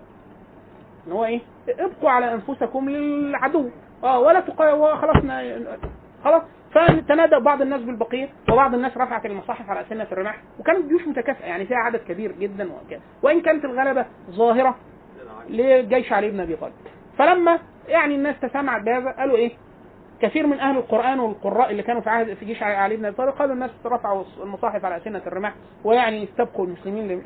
إن 1.08 1.12
هو 1.12 1.26
إيه؟ 1.26 1.40
ابقوا 1.70 2.10
على 2.10 2.34
أنفسكم 2.34 2.90
للعدو. 2.90 3.70
آه 4.04 4.20
ولا 4.20 4.40
تقا 4.40 4.96
خلاص 4.96 5.24
خلاص. 6.24 6.42
فتنادى 6.72 7.40
بعض 7.40 7.62
الناس 7.62 7.82
بالبقية 7.82 8.30
وبعض 8.52 8.74
الناس 8.74 8.98
رفعت 8.98 9.26
المصاحف 9.26 9.70
على 9.70 9.82
أسنة 9.82 10.08
الرماح 10.12 10.36
وكانت 10.60 10.86
جيوش 10.86 11.08
متكافئة. 11.08 11.46
يعني 11.46 11.66
فيها 11.66 11.78
عدد 11.78 12.00
كبير 12.00 12.32
جدا 12.32 12.70
وكده 12.74 13.02
وإن 13.24 13.42
كانت 13.42 13.66
الغلبة 13.66 14.06
ظاهرة 14.30 14.76
لجيش 15.50 16.14
علي 16.14 16.32
بن 16.32 16.40
أبي 16.40 16.56
طالب. 16.56 16.74
فلما 17.18 17.60
يعني 17.88 18.16
الناس 18.16 18.40
تسمعت 18.40 18.82
بهذا 18.82 19.12
قالوا 19.12 19.38
إيه؟ 19.38 19.52
كثير 20.22 20.48
من 20.48 20.60
أهل 20.60 20.78
القرآن 20.78 21.20
والقراء 21.20 21.72
اللي 21.72 21.84
كانوا 21.84 22.02
في 22.02 22.10
عهد 22.10 22.34
في 22.34 22.46
جيش 22.46 22.64
علي 22.64 22.98
بن 22.98 23.06
أبي 23.06 23.16
طالب 23.16 23.32
قالوا 23.32 23.54
الناس 23.54 23.72
رفعوا 23.86 24.24
المصاحف 24.44 24.86
على 24.86 24.98
أسنة 24.98 25.22
الرماح 25.28 25.54
ويعني 25.84 26.24
استبقوا 26.24 26.66
المسلمين 26.66 27.24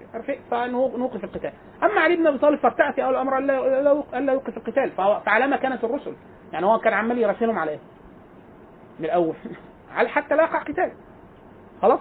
فنوقف 0.51 1.23
القتال. 1.23 1.51
أما 1.83 2.01
علي 2.01 2.15
بن 2.15 2.27
أبي 2.27 2.37
طالب 2.37 2.59
فارتأى 2.59 2.93
في 2.93 3.03
اول 3.03 3.13
الامر 3.13 3.37
الا 4.17 4.33
يوقف 4.33 4.57
القتال. 4.57 4.91
فعلى 5.25 5.47
ما 5.47 5.57
كانت 5.57 5.83
الرسل. 5.83 6.13
يعني 6.53 6.65
هو 6.65 6.79
كان 6.79 6.93
عمال 6.93 7.17
يراسلهم 7.17 7.59
على 7.59 7.71
إيه؟ 7.71 7.79
من 8.99 9.05
الأول. 9.05 9.35
حتى 9.93 10.35
لا 10.35 10.43
يقع 10.43 10.59
قتال. 10.59 10.91
خلاص؟ 11.81 11.99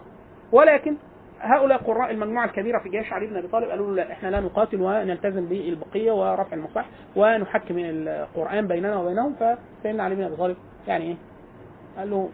ولكن 0.53 0.97
هؤلاء 1.41 1.79
قراء 1.79 2.11
المجموعة 2.11 2.45
الكبيرة 2.45 2.79
في 2.79 2.89
جيش 2.89 3.13
علي 3.13 3.27
بن 3.27 3.37
أبي 3.37 3.49
طالب 3.49 3.71
قالوا 3.71 3.87
له 3.87 3.95
لا 4.05 4.13
إحنا 4.13 4.29
لا 4.29 4.41
نقاتل 4.41 4.81
ونلتزم 4.81 5.47
بالبقية 5.47 6.13
ورفع 6.13 6.57
المصاحف 6.57 6.89
ونحكم 7.17 7.75
القرآن 7.79 8.67
بيننا 8.67 8.97
وبينهم 8.97 9.35
فسيدنا 9.35 10.03
علي 10.03 10.15
بن 10.15 10.23
أبي 10.23 10.37
طالب 10.37 10.57
يعني 10.89 11.05
إيه؟ 11.05 11.17
قال 11.99 12.11
له 12.11 12.29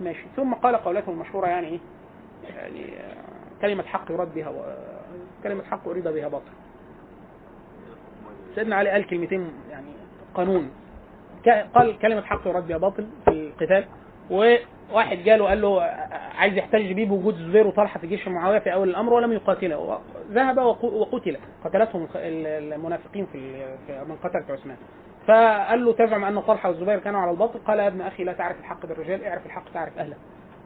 ماشي. 0.00 0.24
ثم 0.36 0.54
قال 0.54 0.76
قولته 0.76 1.10
المشهورة 1.12 1.46
يعني 1.46 1.66
إيه؟ 1.66 1.78
يعني 2.56 2.86
كلمة 3.62 3.82
حق 3.82 4.10
يراد 4.12 4.34
بها 4.34 4.48
و... 4.48 4.54
كلمة 5.42 5.64
حق 5.64 5.88
أريد 5.88 6.08
بها 6.08 6.28
باطل. 6.28 6.52
سيدنا 8.54 8.76
علي 8.76 8.90
قال 8.90 9.06
كلمتين 9.06 9.50
يعني 9.70 9.86
قانون. 10.34 10.70
قال 11.74 11.98
كلمة 11.98 12.22
حق 12.22 12.46
يراد 12.46 12.66
بها 12.68 12.76
باطل 12.78 13.06
في 13.24 13.30
القتال 13.30 13.84
وواحد 14.92 15.18
جاله 15.18 15.48
قال 15.48 15.60
له 15.62 15.82
عايز 16.38 16.56
يحتج 16.56 16.92
بيه 16.92 17.06
بوجود 17.06 17.34
الزبير 17.34 17.66
وطلحة 17.66 18.00
في 18.00 18.06
جيش 18.06 18.28
معاوية 18.28 18.58
في 18.58 18.72
أول 18.72 18.88
الأمر 18.88 19.12
ولم 19.12 19.32
يقاتله. 19.32 19.98
ذهب 20.30 20.58
وق- 20.58 20.84
وقتل. 20.84 21.36
قتلتهم 21.64 22.08
المنافقين 22.14 23.26
في 23.32 23.38
من 24.08 24.16
قتلة 24.16 24.44
عثمان. 24.54 24.76
فقال 25.26 25.84
له 25.84 25.92
تزعم 25.92 26.24
أن 26.24 26.40
طلحة 26.40 26.68
والزبير 26.68 26.98
كانوا 26.98 27.20
على 27.20 27.30
الباطل؟ 27.30 27.58
قال 27.58 27.78
يا 27.78 27.86
ابن 27.88 28.00
أخي 28.00 28.24
لا 28.24 28.32
تعرف 28.32 28.58
الحق 28.60 28.86
بالرجال 28.86 29.24
اعرف 29.24 29.46
الحق 29.46 29.72
تعرف 29.74 29.98
أهله. 29.98 30.16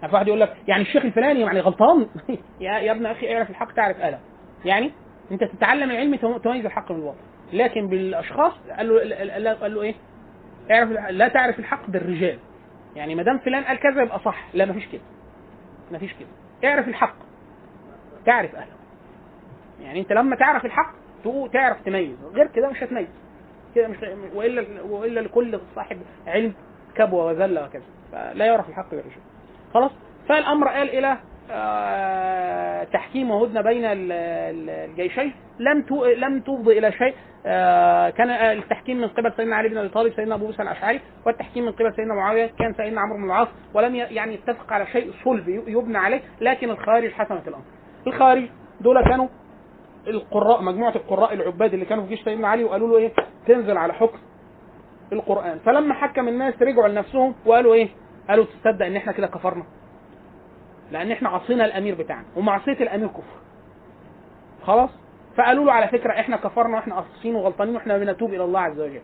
يعني 0.03 0.15
واحد 0.15 0.29
يقول 0.29 0.41
لك 0.41 0.57
يعني 0.69 0.83
الشيخ 0.83 1.05
الفلاني 1.05 1.41
يعني 1.41 1.61
غلطان؟ 1.61 2.07
يا 2.61 2.73
يا 2.79 2.93
ابن 2.93 3.07
أخي 3.07 3.35
اعرف 3.37 3.51
الحق 3.51 3.73
تعرف 3.73 4.01
أهله. 4.01 4.19
يعني 4.65 4.91
أنت 5.33 5.45
تتعلم 5.45 5.91
العلم 5.91 6.15
تم- 6.15 6.37
تميز 6.37 6.65
الحق 6.65 6.93
من 6.93 6.99
الباطل. 6.99 7.19
لكن 7.53 7.87
بالأشخاص 7.89 8.53
قال 8.79 8.89
له 8.89 9.55
قال 9.55 9.75
له 9.75 9.83
إيه؟ 9.83 9.95
اعرف 10.71 10.91
لا 11.11 11.29
تعرف 11.29 11.59
الحق 11.59 11.91
بالرجال. 11.91 12.39
يعني 12.97 13.15
ما 13.15 13.23
دام 13.23 13.39
فلان 13.39 13.65
قال 13.65 13.79
كذا 13.79 14.03
يبقى 14.03 14.19
صح. 14.19 14.45
لا 14.55 14.65
مفيش 14.65 14.87
كده. 14.87 15.01
مفيش 15.93 16.13
كده. 16.15 16.29
اعرف 16.71 16.89
الحق. 16.89 17.15
تعرف 18.27 18.55
أهله. 18.55 18.73
يعني 19.83 20.01
أنت 20.01 20.13
لما 20.13 20.37
تعرف 20.37 20.65
الحق 20.65 20.93
تقول 21.23 21.51
تعرف 21.51 21.81
تميز. 21.85 22.17
غير 22.35 22.47
كده 22.47 22.69
مش 22.69 22.83
هتميز. 22.83 23.09
كده 23.75 23.89
مش 23.89 23.97
وإلا 24.35 24.83
وإلا 24.83 25.21
لكل 25.21 25.61
صاحب 25.75 25.99
علم 26.27 26.55
كبوة 26.95 27.25
وذله 27.27 27.65
وكذا. 27.65 27.83
فلا 28.13 28.45
يعرف 28.47 28.69
الحق 28.69 28.91
بالرجال 28.91 29.21
خلاص؟ 29.75 29.91
فالأمر 30.29 30.69
قال 30.69 30.91
إلى 30.91 31.19
تحكيم 32.93 33.31
وهدنة 33.31 33.61
بين 33.61 33.85
ال- 33.85 34.13
ال- 34.13 34.71
الجيشين. 34.91 35.33
لم 35.59 35.85
لم 36.17 36.41
تفضي 36.41 36.79
إلى 36.79 36.93
شيء. 36.93 37.15
آه، 37.47 38.11
كان 38.11 38.31
التحكيم 38.31 39.01
من 39.01 39.09
قبل 39.09 39.33
سيدنا 39.37 39.57
علي 39.57 39.69
بن 39.69 39.79
أبي 39.79 39.89
طالب 39.89 40.13
سيدنا 40.13 40.35
أبو 40.35 40.47
موسى 40.47 40.63
الأشعري 40.63 41.01
والتحكيم 41.27 41.65
من 41.65 41.73
قبل 41.73 41.93
سيدنا 41.97 42.15
معاوية 42.15 42.47
كان 42.59 42.75
سيدنا 42.75 43.01
عمرو 43.01 43.17
بن 43.19 43.25
العاص 43.25 43.49
ولم 43.75 43.95
يعني 43.95 44.35
يتفق 44.35 44.73
على 44.73 44.87
شيء 44.87 45.13
صلب 45.25 45.49
يبنى 45.49 45.99
عليه 45.99 46.21
لكن 46.41 46.71
الخوارج 46.71 47.13
حسمت 47.13 47.49
الأمر. 47.49 47.65
الخوارج 48.07 48.49
دول 48.81 49.05
كانوا 49.05 49.29
القراء 50.07 50.63
مجموعة 50.63 50.95
القراء 50.97 51.35
العباد 51.35 51.73
اللي 51.75 51.85
كانوا 51.85 52.05
في 52.05 52.11
جيش 52.11 52.25
سيدنا 52.25 52.49
علي 52.49 52.65
وقالوا 52.65 52.89
له 52.89 52.97
إيه؟ 52.97 53.13
تنزل 53.47 53.77
على 53.77 53.93
حكم 53.93 54.19
القرآن. 55.13 55.59
فلما 55.59 55.95
حكم 55.95 56.29
الناس 56.29 56.55
رجعوا 56.63 56.89
لنفسهم 56.89 57.35
وقالوا 57.47 57.75
إيه؟ 57.75 57.89
قالوا 58.29 58.45
تصدق 58.45 58.87
إن 58.87 58.97
إحنا 58.97 59.13
كده 59.13 59.27
كفرنا. 59.27 59.65
لأن 60.93 61.13
إحنا 61.13 61.29
عصينا 61.29 61.65
الأمير 61.65 61.95
بتاعنا 61.95 62.25
ومعصية 62.37 62.73
الأمير 62.73 63.09
كفر. 63.09 63.41
خلاص؟ 64.63 64.91
فقالوا 65.37 65.65
له 65.65 65.73
على 65.73 65.89
فكرة 65.89 66.13
إحنا 66.13 66.37
كفرنا 66.37 66.77
وإحنا 66.77 66.95
قاصين 66.95 67.35
وغلطانين 67.35 67.75
وإحنا 67.75 67.99
بنتوب 67.99 68.35
إلى 68.35 68.45
الله 68.45 68.61
عز 68.61 68.81
وجل. 68.81 69.01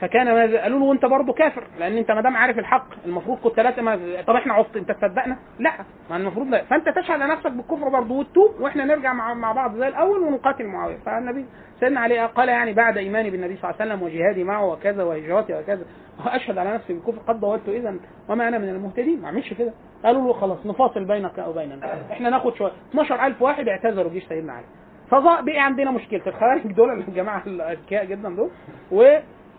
فكان 0.00 0.34
ماذا 0.34 0.62
قالوا 0.62 0.78
له 0.78 0.84
وانت 0.84 1.04
برضه 1.06 1.32
كافر 1.32 1.64
لأن 1.78 1.96
انت 1.96 2.10
ما 2.10 2.20
دام 2.20 2.36
عارف 2.36 2.58
الحق 2.58 2.86
المفروض 3.06 3.38
كنت 3.38 3.60
لا 3.60 3.82
ما 3.82 4.22
طب 4.26 4.34
إحنا 4.36 4.54
عصت 4.54 4.76
انت 4.76 4.92
تصدقنا؟ 4.92 5.36
لا 5.58 5.72
ما 6.10 6.16
المفروض 6.16 6.46
لا. 6.48 6.64
فانت 6.64 6.88
تشهد 6.88 7.20
نفسك 7.20 7.52
بالكفر 7.52 7.88
برضه 7.88 8.14
وتتوب 8.14 8.60
وإحنا 8.60 8.84
نرجع 8.84 9.12
مع, 9.12 9.34
مع 9.34 9.52
بعض 9.52 9.76
زي 9.76 9.88
الأول 9.88 10.18
ونقاتل 10.18 10.64
معاوية. 10.66 10.96
فالنبي 11.06 11.44
سيدنا 11.80 12.00
علي 12.00 12.26
قال 12.26 12.48
يعني 12.48 12.72
بعد 12.72 12.96
إيماني 12.98 13.30
بالنبي 13.30 13.56
صلى 13.56 13.70
الله 13.70 13.82
عليه 13.82 13.92
وسلم 13.94 14.02
وجهادي 14.06 14.44
معه 14.44 14.66
وكذا 14.66 15.02
وهجرتي 15.02 15.54
وكذا 15.54 15.84
وأشهد 16.26 16.58
على 16.58 16.74
نفسي 16.74 16.92
بالكفر 16.92 17.18
قد 17.28 17.40
ضويت 17.40 17.68
إذا 17.68 17.94
وما 18.28 18.48
أنا 18.48 18.58
من 18.58 18.68
المهتدين. 18.68 19.20
ما 19.20 19.26
اعملش 19.26 19.54
كده. 19.54 19.72
قالوا 20.04 20.26
له 20.26 20.32
خلاص 20.32 20.66
نفاصل 20.66 21.04
بينك 21.04 21.38
وبيننا 21.48 22.12
إحنا 22.12 22.30
ناخد 22.30 22.54
شوية. 22.54 22.72
12000 22.90 23.42
واحد 23.42 23.68
اعتذروا 23.68 24.12
جيش 24.12 24.24
سيدنا 24.28 24.52
علي. 24.52 24.66
فظا 25.10 25.40
بقي 25.40 25.58
عندنا 25.58 25.90
مشكلة. 25.90 26.22
الخوارج 26.26 26.66
دول 26.72 26.90
الجماعة 27.08 27.42
الأذكياء 27.46 28.04
جدا 28.04 28.28
دول. 28.36 28.50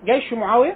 وجيش 0.05 0.33
معاوية 0.33 0.75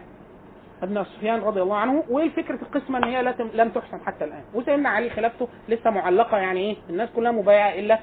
ابن 0.83 1.03
سفيان 1.03 1.39
رضي 1.41 1.61
الله 1.61 1.75
عنه 1.77 2.03
وفكرة 2.09 2.59
القسمة 2.61 2.97
إن 2.97 3.03
هي 3.03 3.35
لم 3.53 3.69
تحسم 3.69 3.99
حتى 4.05 4.25
الآن. 4.25 4.43
وسيدنا 4.53 4.89
علي 4.89 5.09
خلافته 5.09 5.47
لسه 5.69 5.89
معلقة 5.89 6.37
يعني 6.37 6.59
إيه؟ 6.59 6.75
الناس 6.89 7.09
كلها 7.15 7.31
مبايعة 7.31 7.73
الا 7.73 7.99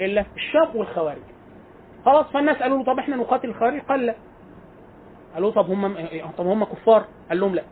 إلا 0.00 0.24
الشام 0.36 0.76
والخوارج. 0.76 1.22
خلاص 2.04 2.26
فالناس 2.26 2.56
قالوا 2.56 2.78
له 2.78 2.84
طب 2.84 2.98
إحنا 2.98 3.16
نقاتل 3.16 3.48
الخوارج؟ 3.48 3.80
قال 3.80 4.06
لا. 4.06 4.14
قالوا 5.34 5.50
طب 5.50 5.70
هم 5.70 5.94
طب 6.38 6.46
هم 6.46 6.64
كفار؟ 6.64 7.04
قال 7.28 7.40
لهم 7.40 7.54
لا. 7.54 7.62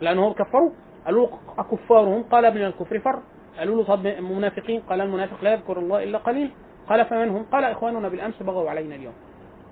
لانهم 0.00 0.32
كفروا. 0.32 0.70
قالوا 1.06 1.28
أكفارهم؟ 1.58 2.22
قال 2.22 2.44
ابن 2.44 2.64
الكفر 2.64 2.98
فر 2.98 3.22
قالوا 3.58 3.76
له 3.76 3.84
طب 3.84 4.06
منافقين؟ 4.06 4.80
قال 4.80 5.00
المنافق 5.00 5.44
لا 5.44 5.52
يذكر 5.52 5.78
الله 5.78 6.02
إلا 6.02 6.18
قليل. 6.18 6.50
قال 6.88 7.04
فمن 7.04 7.28
هم 7.28 7.42
قال 7.52 7.64
إخواننا 7.64 8.08
بالأمس 8.08 8.42
بغوا 8.42 8.70
علينا 8.70 8.94
اليوم. 8.94 9.14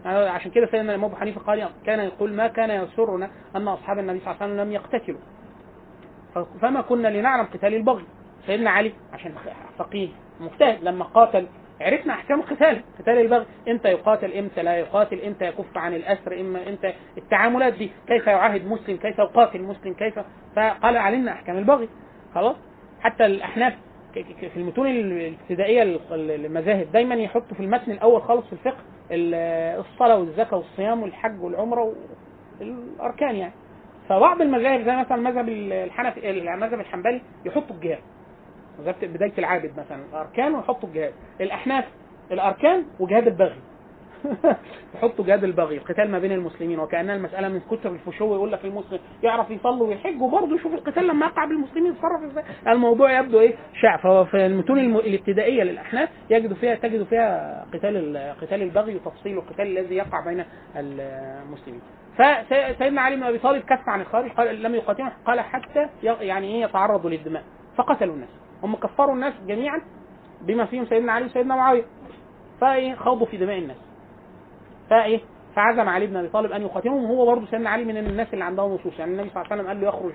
عشان 0.06 0.50
كده 0.50 0.66
سيدنا 0.66 0.80
الإمام 0.82 1.04
أبو 1.04 1.16
حنيفة 1.16 1.40
قال 1.40 1.68
كان 1.86 2.00
يقول 2.00 2.32
ما 2.32 2.46
كان 2.46 2.70
يسرنا 2.70 3.30
أن 3.56 3.68
أصحاب 3.68 3.98
النبي 3.98 4.20
صلى 4.20 4.30
الله 4.30 4.42
عليه 4.42 4.52
وسلم 4.52 4.66
لم 4.66 4.72
يقتتلوا. 4.72 5.20
فما 6.60 6.80
كنا 6.80 7.08
لنعلم 7.08 7.46
قتال 7.46 7.74
البغي. 7.74 8.04
سيدنا 8.46 8.70
علي 8.70 8.92
عشان 9.12 9.32
فقيه 9.78 10.08
مجتهد 10.40 10.84
لما 10.84 11.04
قاتل 11.04 11.46
عرفنا 11.80 12.12
أحكام 12.14 12.40
القتال 12.40 12.82
قتال 12.98 13.18
البغي. 13.18 13.46
إمتى 13.68 13.88
يقاتل 13.88 14.32
إمتى 14.32 14.62
لا 14.62 14.76
يقاتل. 14.76 15.20
إمتى 15.20 15.44
يكف 15.44 15.76
عن 15.78 15.94
الأسر 15.94 16.40
إما 16.40 16.68
إمتى 16.68 16.92
التعاملات 17.18 17.72
دي. 17.72 17.90
كيف 18.08 18.26
يعاهد 18.26 18.66
مسلم؟ 18.66 18.96
كيف 18.96 19.18
يقاتل 19.18 19.62
مسلم؟ 19.62 19.94
كيف؟ 19.94 20.18
فقال 20.56 20.96
علمنا 20.96 21.32
أحكام 21.32 21.58
البغي. 21.58 21.88
خلاص؟ 22.34 22.56
حتى 23.00 23.26
الأحناف 23.26 23.74
في 24.14 24.56
المتون 24.56 24.86
الابتدائية 24.86 25.82
لل- 25.84 26.28
للمذاهب 26.28 26.92
دايما 26.92 27.14
يحطوا 27.14 27.56
في 27.56 27.60
المتن 27.62 27.92
الأول 27.92 28.22
خالص 28.22 28.46
في 28.46 28.52
الفقه 28.52 28.80
ال- 29.10 29.34
الصلاة 29.80 30.18
والزكاة 30.18 30.56
والصيام 30.56 31.02
والحج 31.02 31.42
والعمرة 31.42 31.94
والأركان 32.60 33.34
يعني. 33.36 33.52
فبعض 34.08 34.40
المذاهب 34.42 34.80
زي 34.84 34.96
مثلا 34.96 35.14
المذهب 35.18 35.48
الحنفي 35.48 36.30
المذهب 36.30 36.80
الحنبلي 36.80 37.20
يحطوا 37.44 37.76
الجهاد. 37.76 37.98
بداية 39.02 39.32
العابد 39.38 39.70
مثلا 39.78 39.98
الأركان 40.12 40.54
ويحطوا 40.54 40.88
الجهاد. 40.88 41.12
الأحناف 41.40 41.84
الأركان 42.30 42.84
وجهاد 43.00 43.26
البغي. 43.26 43.56
يحطوا 44.94 45.24
جهاد 45.24 45.44
البغي 45.44 45.76
القتال 45.76 46.10
ما 46.10 46.18
بين 46.18 46.32
المسلمين 46.32 46.78
وكانها 46.78 47.16
المسألة 47.16 47.48
من 47.48 47.60
كتر 47.60 47.90
الفشو 47.92 48.34
يقول 48.34 48.52
لك 48.52 48.64
المسلم 48.64 48.98
يعرف 49.22 49.50
يصلي 49.50 49.82
ويحج 49.82 50.22
وبرضه 50.22 50.56
يشوف 50.56 50.74
القتال 50.74 51.06
لما 51.06 51.26
يقع 51.26 51.44
بالمسلمين 51.44 51.92
يتصرف 51.92 52.22
إزاي. 52.30 52.44
الموضوع 52.68 53.18
يبدو 53.20 53.40
إيه؟ 53.40 53.54
شع 53.82 53.96
فهو 53.96 54.24
في 54.24 54.46
المتون 54.46 54.78
الم- 54.78 54.96
الابتدائية 54.96 55.62
للأحناف 55.62 56.08
يجدوا 56.30 56.56
فيها 56.56 56.74
تجد 56.74 57.02
فيها 57.02 57.64
قتال 57.74 57.96
ال- 58.16 58.34
قتال 58.40 58.62
البغي 58.62 58.96
وتفصيل 58.96 59.38
القتال 59.38 59.66
الذي 59.78 59.94
يقع 59.96 60.24
بين 60.24 60.44
المسلمين. 60.76 61.80
فسيدنا 62.18 63.00
علي 63.00 63.16
بن 63.16 63.22
أبي 63.22 63.38
طالب 63.38 63.62
كف 63.62 63.88
عن 63.88 64.00
الخارج 64.00 64.30
قال 64.30 64.62
لم 64.62 64.74
يقاتلوا 64.74 65.08
قال 65.26 65.40
حتى 65.40 65.86
يعني 66.02 66.46
إيه 66.54 66.64
يتعرضوا 66.64 67.10
للدماء. 67.10 67.42
فقتلوا 67.76 68.14
الناس. 68.14 68.28
هم 68.62 68.76
كفروا 68.76 69.14
الناس 69.14 69.32
جميعا 69.46 69.80
بما 70.42 70.64
فيهم 70.64 70.86
سيدنا 70.86 71.12
علي 71.12 71.26
وسيدنا 71.26 71.56
معاوية. 71.56 71.84
فإيه 72.60 72.94
خوضوا 72.94 73.26
في 73.26 73.36
دماء 73.36 73.58
الناس. 73.58 73.76
فايه؟ 74.92 75.20
فعزم 75.56 75.88
علي 75.88 76.06
بن 76.06 76.16
أبي 76.16 76.28
طالب 76.28 76.52
أن 76.52 76.62
يقاتلهم 76.62 77.10
وهو 77.10 77.26
برضه 77.26 77.46
سيدنا 77.46 77.70
علي 77.70 77.84
من 77.84 77.96
الناس 77.96 78.26
اللي 78.32 78.44
عندها 78.44 78.68
نصوص. 78.68 78.98
يعني 78.98 79.12
النبي 79.12 79.30
صلى 79.30 79.42
الله 79.42 79.52
عليه 79.52 79.62
وسلم 79.62 79.68
قال 79.68 79.80
له 79.80 79.88
يخرج 79.88 80.12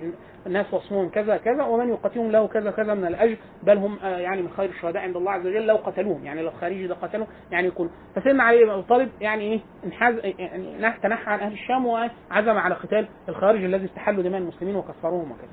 الناس 0.47 0.73
وصفهم 0.73 1.09
كذا 1.09 1.37
كذا 1.37 1.63
ومن 1.63 1.89
يقاتلهم 1.89 2.31
له 2.31 2.47
كذا 2.47 2.71
كذا 2.71 2.93
من 2.93 3.05
الأجر 3.05 3.37
بل 3.63 3.77
هم 3.77 3.97
آه، 4.03 4.17
يعني 4.17 4.41
من 4.41 4.49
خير 4.49 4.69
الشهداء 4.69 5.03
عند 5.03 5.15
الله 5.15 5.31
عز 5.31 5.47
وجل 5.47 5.65
لو 5.67 5.75
قتلوهم. 5.75 6.25
يعني 6.25 6.41
لو 6.41 6.47
الخارجي 6.49 6.87
ده 6.87 6.95
قتلهم 6.95 7.27
يعني 7.51 7.67
يكون. 7.67 7.91
فسيدنا 8.15 8.43
علي 8.43 8.63
بن 8.65 8.69
أبي 8.69 8.81
طالب 8.81 9.09
يعني 9.21 9.43
إيه؟ 9.43 9.59
انحاز 9.85 10.15
يعني 10.25 10.77
نح- 10.81 10.97
تنحى 11.03 11.31
عن 11.31 11.39
أهل 11.39 11.51
الشام 11.53 11.85
وعزم 11.85 12.57
على 12.57 12.75
قتال 12.75 13.07
الخارج 13.29 13.63
الذي 13.63 13.85
استحلوا 13.85 14.23
دماء 14.23 14.41
المسلمين 14.41 14.75
وكفروهم 14.75 15.31
وكذا. 15.31 15.49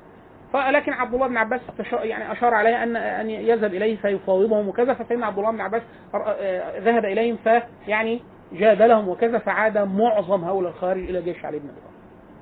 فلكن 0.53 0.93
عبد 0.93 1.13
الله 1.13 1.27
بن 1.27 1.37
عباس 1.37 1.61
يعني 1.91 2.31
أشار 2.31 2.53
عليه 2.53 2.83
ان 2.83 2.95
أن 2.95 3.29
يذهب 3.29 3.73
إليه 3.73 3.95
فيفاوضهم 3.97 4.67
وكذا 4.67 4.93
فسيدنا 4.93 5.25
عبد 5.25 5.37
الله 5.37 5.51
بن 5.51 5.61
عباس 5.61 5.81
آه، 6.15 6.79
ذهب 6.79 7.05
إليهم 7.05 7.37
فيعني 7.43 8.21
جادلهم 8.57 9.09
وكذا 9.09 9.37
فعاد 9.39 9.77
معظم 9.77 10.43
هؤلاء 10.43 10.71
الخارج 10.71 11.03
إلى 11.09 11.21
جيش 11.21 11.45
علي 11.45 11.59
بن 11.59 11.69
أبي 11.69 11.77
طالب. 11.79 11.95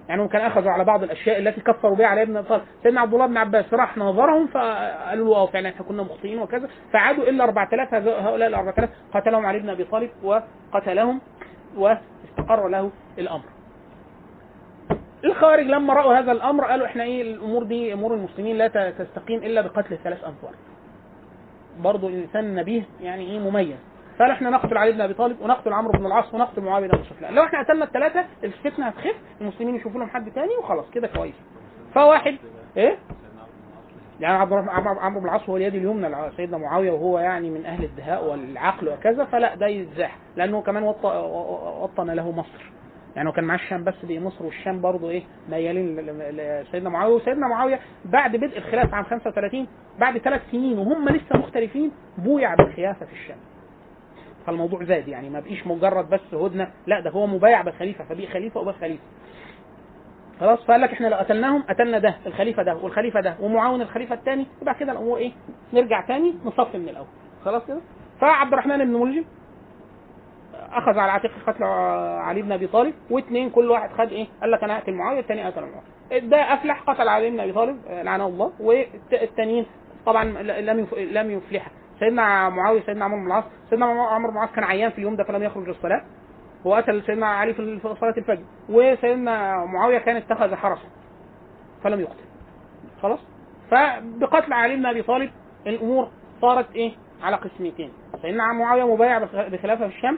يعني 0.09 0.21
هم 0.21 0.27
كان 0.27 0.41
أخذوا 0.41 0.71
على 0.71 0.83
بعض 0.83 1.03
الأشياء 1.03 1.39
التي 1.39 1.61
كفروا 1.61 1.95
بها 1.95 2.07
على 2.07 2.21
ابن 2.21 2.37
أبي 2.37 2.47
طالب. 2.47 2.61
سيدنا 2.83 3.01
عبد 3.01 3.13
الله 3.13 3.25
بن 3.25 3.37
عباس 3.37 3.73
راح 3.73 3.97
ناظرهم 3.97 4.47
فقالوا 4.47 5.27
له 5.29 5.35
آه 5.35 5.45
فعلا 5.45 5.69
إحنا 5.69 5.85
كنا 5.85 6.03
مخطئين 6.03 6.39
وكذا. 6.39 6.69
فعادوا 6.93 7.23
الا 7.29 7.43
4000 7.43 7.93
هذا- 7.93 8.19
هؤلاء 8.19 8.47
ال 8.49 8.53
4000 8.55 8.89
قتلهم 9.13 9.45
علي 9.45 9.59
بن 9.59 9.69
أبي 9.69 9.83
طالب 9.83 10.09
وقتلهم 10.23 11.21
واستقر 11.77 12.67
له 12.67 12.91
الأمر. 13.19 13.43
الخوارج 15.25 15.65
لما 15.65 15.93
رأوا 15.93 16.13
هذا 16.19 16.31
الأمر 16.31 16.63
قالوا 16.65 16.85
إحنا 16.85 17.03
إيه 17.03 17.21
الأمور 17.21 17.63
دي 17.63 17.93
أمور 17.93 18.13
المسلمين 18.13 18.57
لا 18.57 18.67
تستقيم 18.91 19.43
إلا 19.43 19.61
بقتل 19.61 19.97
ثلاث 20.03 20.23
أنفار. 20.23 20.51
برضه 21.79 22.07
الانسان 22.07 22.55
نبيه 22.55 22.83
يعني 23.01 23.31
إيه 23.31 23.39
مميز. 23.39 23.77
فقالوا 24.17 24.33
إحنا 24.35 24.49
نقتل 24.49 24.77
علي 24.77 24.91
بن 24.91 25.01
أبي 25.01 25.13
طالب 25.13 25.41
ونقتل 25.41 25.73
عمرو 25.73 25.91
بن 25.99 26.05
العاص 26.05 26.33
ونقتل 26.33 26.61
معاوية 26.61 26.87
بن 26.87 26.95
ابي 26.95 27.03
سفيان 27.03 27.33
لو 27.33 27.43
إحنا 27.43 27.63
قتلنا 27.63 27.85
الثلاثة 27.85 28.25
الفتنة 28.43 28.87
هتخف 28.87 29.15
المسلمين 29.41 29.75
يشوفوا 29.75 29.99
لهم 29.99 30.09
حد 30.09 30.31
تاني 30.31 30.55
وخلاص 30.59 30.85
كده 30.93 31.07
كويس. 31.07 31.35
فواحد 31.95 32.37
إيه؟ 32.77 32.97
يعني 34.19 34.37
عبد 34.37 34.53
عمرو 34.69 35.19
بن 35.19 35.25
العاص 35.25 35.49
هو 35.49 35.57
اليد 35.57 35.75
اليمنى 35.75 36.07
لسيدنا 36.29 36.57
معاوية 36.57 36.91
وهو 36.91 37.19
يعني 37.19 37.49
من 37.49 37.65
أهل 37.65 37.83
الدهاء 37.83 38.25
والعقل 38.25 38.89
وكذا 38.89 39.25
فلا 39.25 39.55
ده 39.55 39.67
يتزاح. 39.67 40.17
لأنه 40.35 40.61
كمان 40.61 40.83
وط- 40.83 41.05
وطن 41.83 42.09
له 42.11 42.31
مصر. 42.31 42.71
يعني 43.15 43.29
هو 43.29 43.33
كان 43.33 43.43
معاه 43.43 43.57
الشام 43.57 43.83
بس 43.83 44.05
دي 44.05 44.19
مصر 44.19 44.45
والشام 44.45 44.81
برضه 44.81 45.09
إيه؟ 45.09 45.23
ميالين 45.49 45.95
لسيدنا 45.99 46.89
معاوية. 46.89 47.13
وسيدنا 47.15 47.47
معاوية 47.47 47.79
بعد 48.05 48.35
بدء 48.35 48.57
الخلافه 48.57 48.95
عام 48.95 49.03
35 49.03 49.67
بعد 49.99 50.17
ثلاث 50.17 50.41
سنين 50.51 50.77
وهم 50.79 51.09
لسه 51.09 51.37
مختلفين 51.37 51.91
بويع 52.17 52.55
بالخلافه 52.55 53.05
في 53.05 53.13
الشام. 53.13 53.37
فالموضوع 54.47 54.83
زاد 54.83 55.07
يعني 55.07 55.29
ما 55.29 55.39
بقيش 55.39 55.67
مجرد 55.67 56.09
بس 56.09 56.33
هدنة 56.33 56.71
لا 56.87 56.99
ده 56.99 57.09
هو 57.09 57.27
مبايع 57.27 57.61
بالخليفه 57.61 58.03
فبقي 58.03 58.27
خليفة 58.27 58.59
وبقى 58.59 58.73
خليفة. 58.73 59.03
خلاص 60.39 60.63
فقال 60.65 60.81
لك 60.81 60.91
إحنا 60.91 61.07
لو 61.07 61.17
قتلناهم 61.17 61.63
قتلنا 61.69 61.99
ده 61.99 62.15
الخليفة 62.25 62.63
ده 62.63 62.75
والخليفة 62.75 63.21
ده 63.21 63.35
ومعاون 63.41 63.81
الخليفة 63.81 64.15
الثاني 64.15 64.45
يبقى 64.61 64.75
كده 64.75 64.91
الأمور 64.91 65.17
إيه؟ 65.17 65.31
نرجع 65.73 66.01
تاني 66.01 66.33
نصفي 66.45 66.77
من 66.77 66.89
الأول. 66.89 67.07
خلاص 67.45 67.65
كده؟ 67.67 67.79
فعبد 68.21 68.53
الرحمن 68.53 68.77
بن 68.77 68.93
ملجم 69.01 69.23
أخذ 70.71 70.99
على 70.99 71.11
عاتقه 71.11 71.31
قتل 71.47 71.63
علي 71.63 72.41
بن 72.41 72.51
أبي 72.51 72.67
طالب 72.67 72.93
واثنين 73.09 73.49
كل 73.49 73.69
واحد 73.71 73.89
خد 73.91 74.11
إيه؟ 74.11 74.27
قال 74.41 74.51
لك 74.51 74.63
أنا 74.63 74.77
اقتل 74.77 74.93
معاوية 74.93 75.19
الثاني 75.19 75.43
قتل 75.43 75.61
معاوية. 75.61 76.19
ده 76.29 76.53
أفلح 76.53 76.81
قتل 76.81 77.07
علي 77.07 77.29
بن 77.29 77.39
أبي 77.39 77.51
طالب 77.53 77.77
لعنه 77.89 78.25
الله 78.27 78.51
والتانيين 78.59 79.65
طبعا 80.05 80.23
لم 80.41 80.87
لم 80.97 81.31
يفلح 81.31 81.67
سيدنا 81.99 82.49
معاوية 82.49 82.81
سيدنا 82.81 83.05
عمرو 83.05 83.19
بن 83.19 83.27
العاص. 83.27 83.43
سيدنا 83.69 83.85
عمرو 83.85 84.31
بن 84.31 84.37
العاص 84.37 84.51
كان 84.51 84.63
عيان 84.63 84.91
في 84.91 84.97
اليوم 84.97 85.15
ده 85.15 85.23
فلم 85.23 85.43
يخرج 85.43 85.67
للصلاه 85.67 86.01
وقتل 86.65 87.03
سيدنا 87.05 87.27
علي 87.27 87.53
في 87.53 87.79
صلاة 87.99 88.13
الفجر. 88.17 88.43
وسيدنا 88.69 89.65
معاوية 89.65 89.97
كان 89.97 90.15
اتخذ 90.15 90.55
حرسا 90.55 90.87
فلم 91.83 91.99
يقتل. 91.99 92.23
خلاص؟ 93.01 93.19
فبقتل 93.71 94.53
علي 94.53 94.75
بن 94.75 94.85
أبي 94.85 95.01
طالب 95.01 95.31
الأمور 95.67 96.09
صارت 96.41 96.71
إيه؟ 96.75 96.91
على 97.23 97.35
قسمتين. 97.35 97.91
سيدنا 98.21 98.53
معاوية 98.53 98.93
مبايع 98.93 99.19
بخ- 99.19 99.47
بخلافة 99.47 99.87
في 99.87 99.95
الشام. 99.95 100.17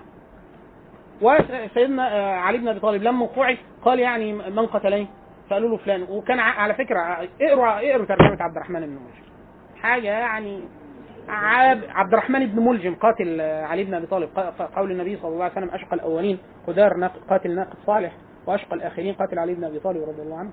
وسيدنا 1.22 2.16
آه، 2.16 2.36
علي 2.36 2.58
بن 2.58 2.68
أبي 2.68 2.80
طالب 2.80 3.04
لما 3.04 3.24
وقعت 3.26 3.58
قال 3.86 4.00
يعني 4.00 4.34
من 4.34 4.66
قتلني؟ 4.66 5.08
فقالوا 5.50 5.70
له 5.70 5.78
فلان. 5.78 6.04
وكان 6.10 6.40
على 6.40 6.74
فكرة 6.74 7.00
اقروا 7.42 7.90
اقروا 7.92 8.06
ترجمة 8.06 8.44
عبد 8.44 8.56
الرحمن 8.56 8.80
بن 8.80 8.98
حاجة 9.82 10.08
يعني 10.08 10.60
عبد 11.30 12.14
الرحمن 12.14 12.46
بن 12.46 12.60
ملجم 12.66 12.96
قاتل 12.96 13.42
آه، 13.42 13.64
علي 13.66 13.84
بن 13.84 13.94
أبي 13.94 14.06
طالب 14.08 14.30
قول 14.76 14.92
النبي 14.92 15.18
صلى 15.18 15.32
الله 15.32 15.44
عليه 15.44 15.54
وسلم 15.54 15.70
أشقى 15.70 15.96
الأولين 15.96 16.38
قدار 16.68 17.08
قاتل 17.30 17.56
ناقد 17.56 17.76
صالح 17.86 18.12
وأشقى 18.48 18.76
الآخرين 18.76 19.14
قاتل 19.14 19.40
علي 19.40 19.54
بن 19.54 19.64
أبي 19.64 19.80
طالب 19.80 20.10
رضي 20.10 20.22
الله 20.22 20.38
عنه. 20.38 20.52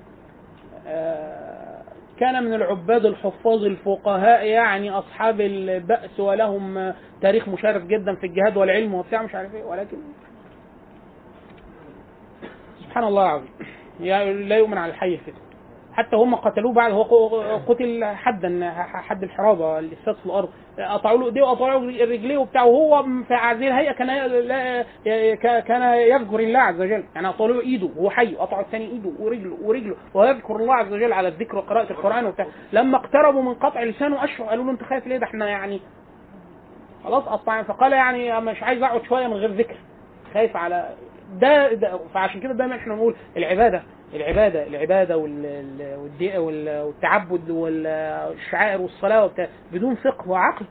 آه، 0.87 1.83
كان 2.21 2.45
من 2.45 2.55
العباد 2.55 3.07
الحفاظ 3.07 3.65
الفقهاء 3.65 4.47
يعني 4.47 4.91
أصحاب 4.91 5.41
البأس 5.41 6.21
ولهم 6.21 6.79
آه، 6.79 6.95
تاريخ 7.23 7.49
مشرف 7.49 7.83
جدا 7.85 8.15
في 8.15 8.27
الجهاد 8.27 8.57
والعلم 8.57 8.95
وبتاع 8.95 9.23
مش 9.23 9.35
عارف 9.35 9.55
إيه 9.55 9.65
ولكن 9.65 9.97
سبحان 12.85 13.05
الله 13.05 13.23
العظيم. 13.27 13.49
لا 14.49 14.57
يؤمن 14.57 14.79
على 14.79 14.91
الحي 14.93 15.15
الفتن 15.15 15.52
حتى 15.95 16.17
هم 16.17 16.35
قتلوه 16.35 16.73
بعد 16.73 16.93
هو 16.93 17.41
قتل 17.69 18.05
حدا 18.05 18.73
حد 18.79 19.23
الحرابة 19.23 19.79
الاستاذ 19.79 20.15
في 20.15 20.27
الأرض. 20.27 20.49
قطعوا 20.79 21.19
له 21.19 21.27
إيديه 21.27 21.43
وقطعوا 21.43 21.81
له 21.81 22.05
رجليه 22.05 22.37
وبتاع 22.39 22.63
وهو 22.63 23.03
في 23.03 23.35
هذه 23.35 23.69
الهيئة 23.69 23.93
كان 23.93 25.61
كان 25.61 25.83
يذكر 25.95 26.41
الله 26.41 26.59
عز 26.59 26.81
وجل. 26.81 27.05
يعني 27.15 27.29
قطعوا 27.29 27.49
له 27.49 27.61
إيده 27.61 27.89
وهو 27.97 28.11
حي. 28.11 28.35
قطعوا 28.35 28.63
الثاني 28.63 28.85
إيده 28.85 29.11
ورجله 29.19 29.57
ورجله. 29.63 29.97
ويذكر 30.15 30.57
الله 30.57 30.75
عز 30.75 30.93
وجل 30.93 31.13
على 31.13 31.29
الذكر 31.29 31.57
وقراءة 31.57 31.91
القرآن 31.93 32.27
وبتاع. 32.27 32.47
لما 32.73 32.97
اقتربوا 32.97 33.43
من 33.43 33.55
قطع 33.55 33.83
لسانه 33.83 34.25
اشفوا 34.25 34.47
قالوا 34.47 34.65
له 34.65 34.71
أنت 34.71 34.83
خايف 34.83 35.07
ليه؟ 35.07 35.17
ده 35.17 35.27
إحنا 35.27 35.49
يعني 35.49 35.81
خلاص 37.05 37.25
قطع 37.25 37.63
فقال 37.63 37.93
يعني 37.93 38.41
مش 38.41 38.63
عايز 38.63 38.83
أقعد 38.83 39.03
شوية 39.03 39.27
من 39.27 39.35
غير 39.35 39.51
ذكر. 39.51 39.77
خايف 40.35 40.57
على 40.57 40.89
ده, 41.41 41.73
ده 41.73 41.99
فعشان 42.15 42.41
كده 42.41 42.53
دايما 42.53 42.77
إحنا 42.77 42.95
نقول 42.95 43.15
العبادة 43.37 43.83
العبادة 44.15 44.67
العبادة 44.67 45.17
وال- 45.17 45.47
ال- 45.47 45.99
والدي- 45.99 46.39
وال- 46.39 46.83
والتعبد 46.83 47.51
والشعائر 47.51 48.81
والصلاة 48.81 49.25
وبتاع 49.25 49.49
بدون 49.73 49.95
فقه 49.95 50.31
وعقل 50.31 50.67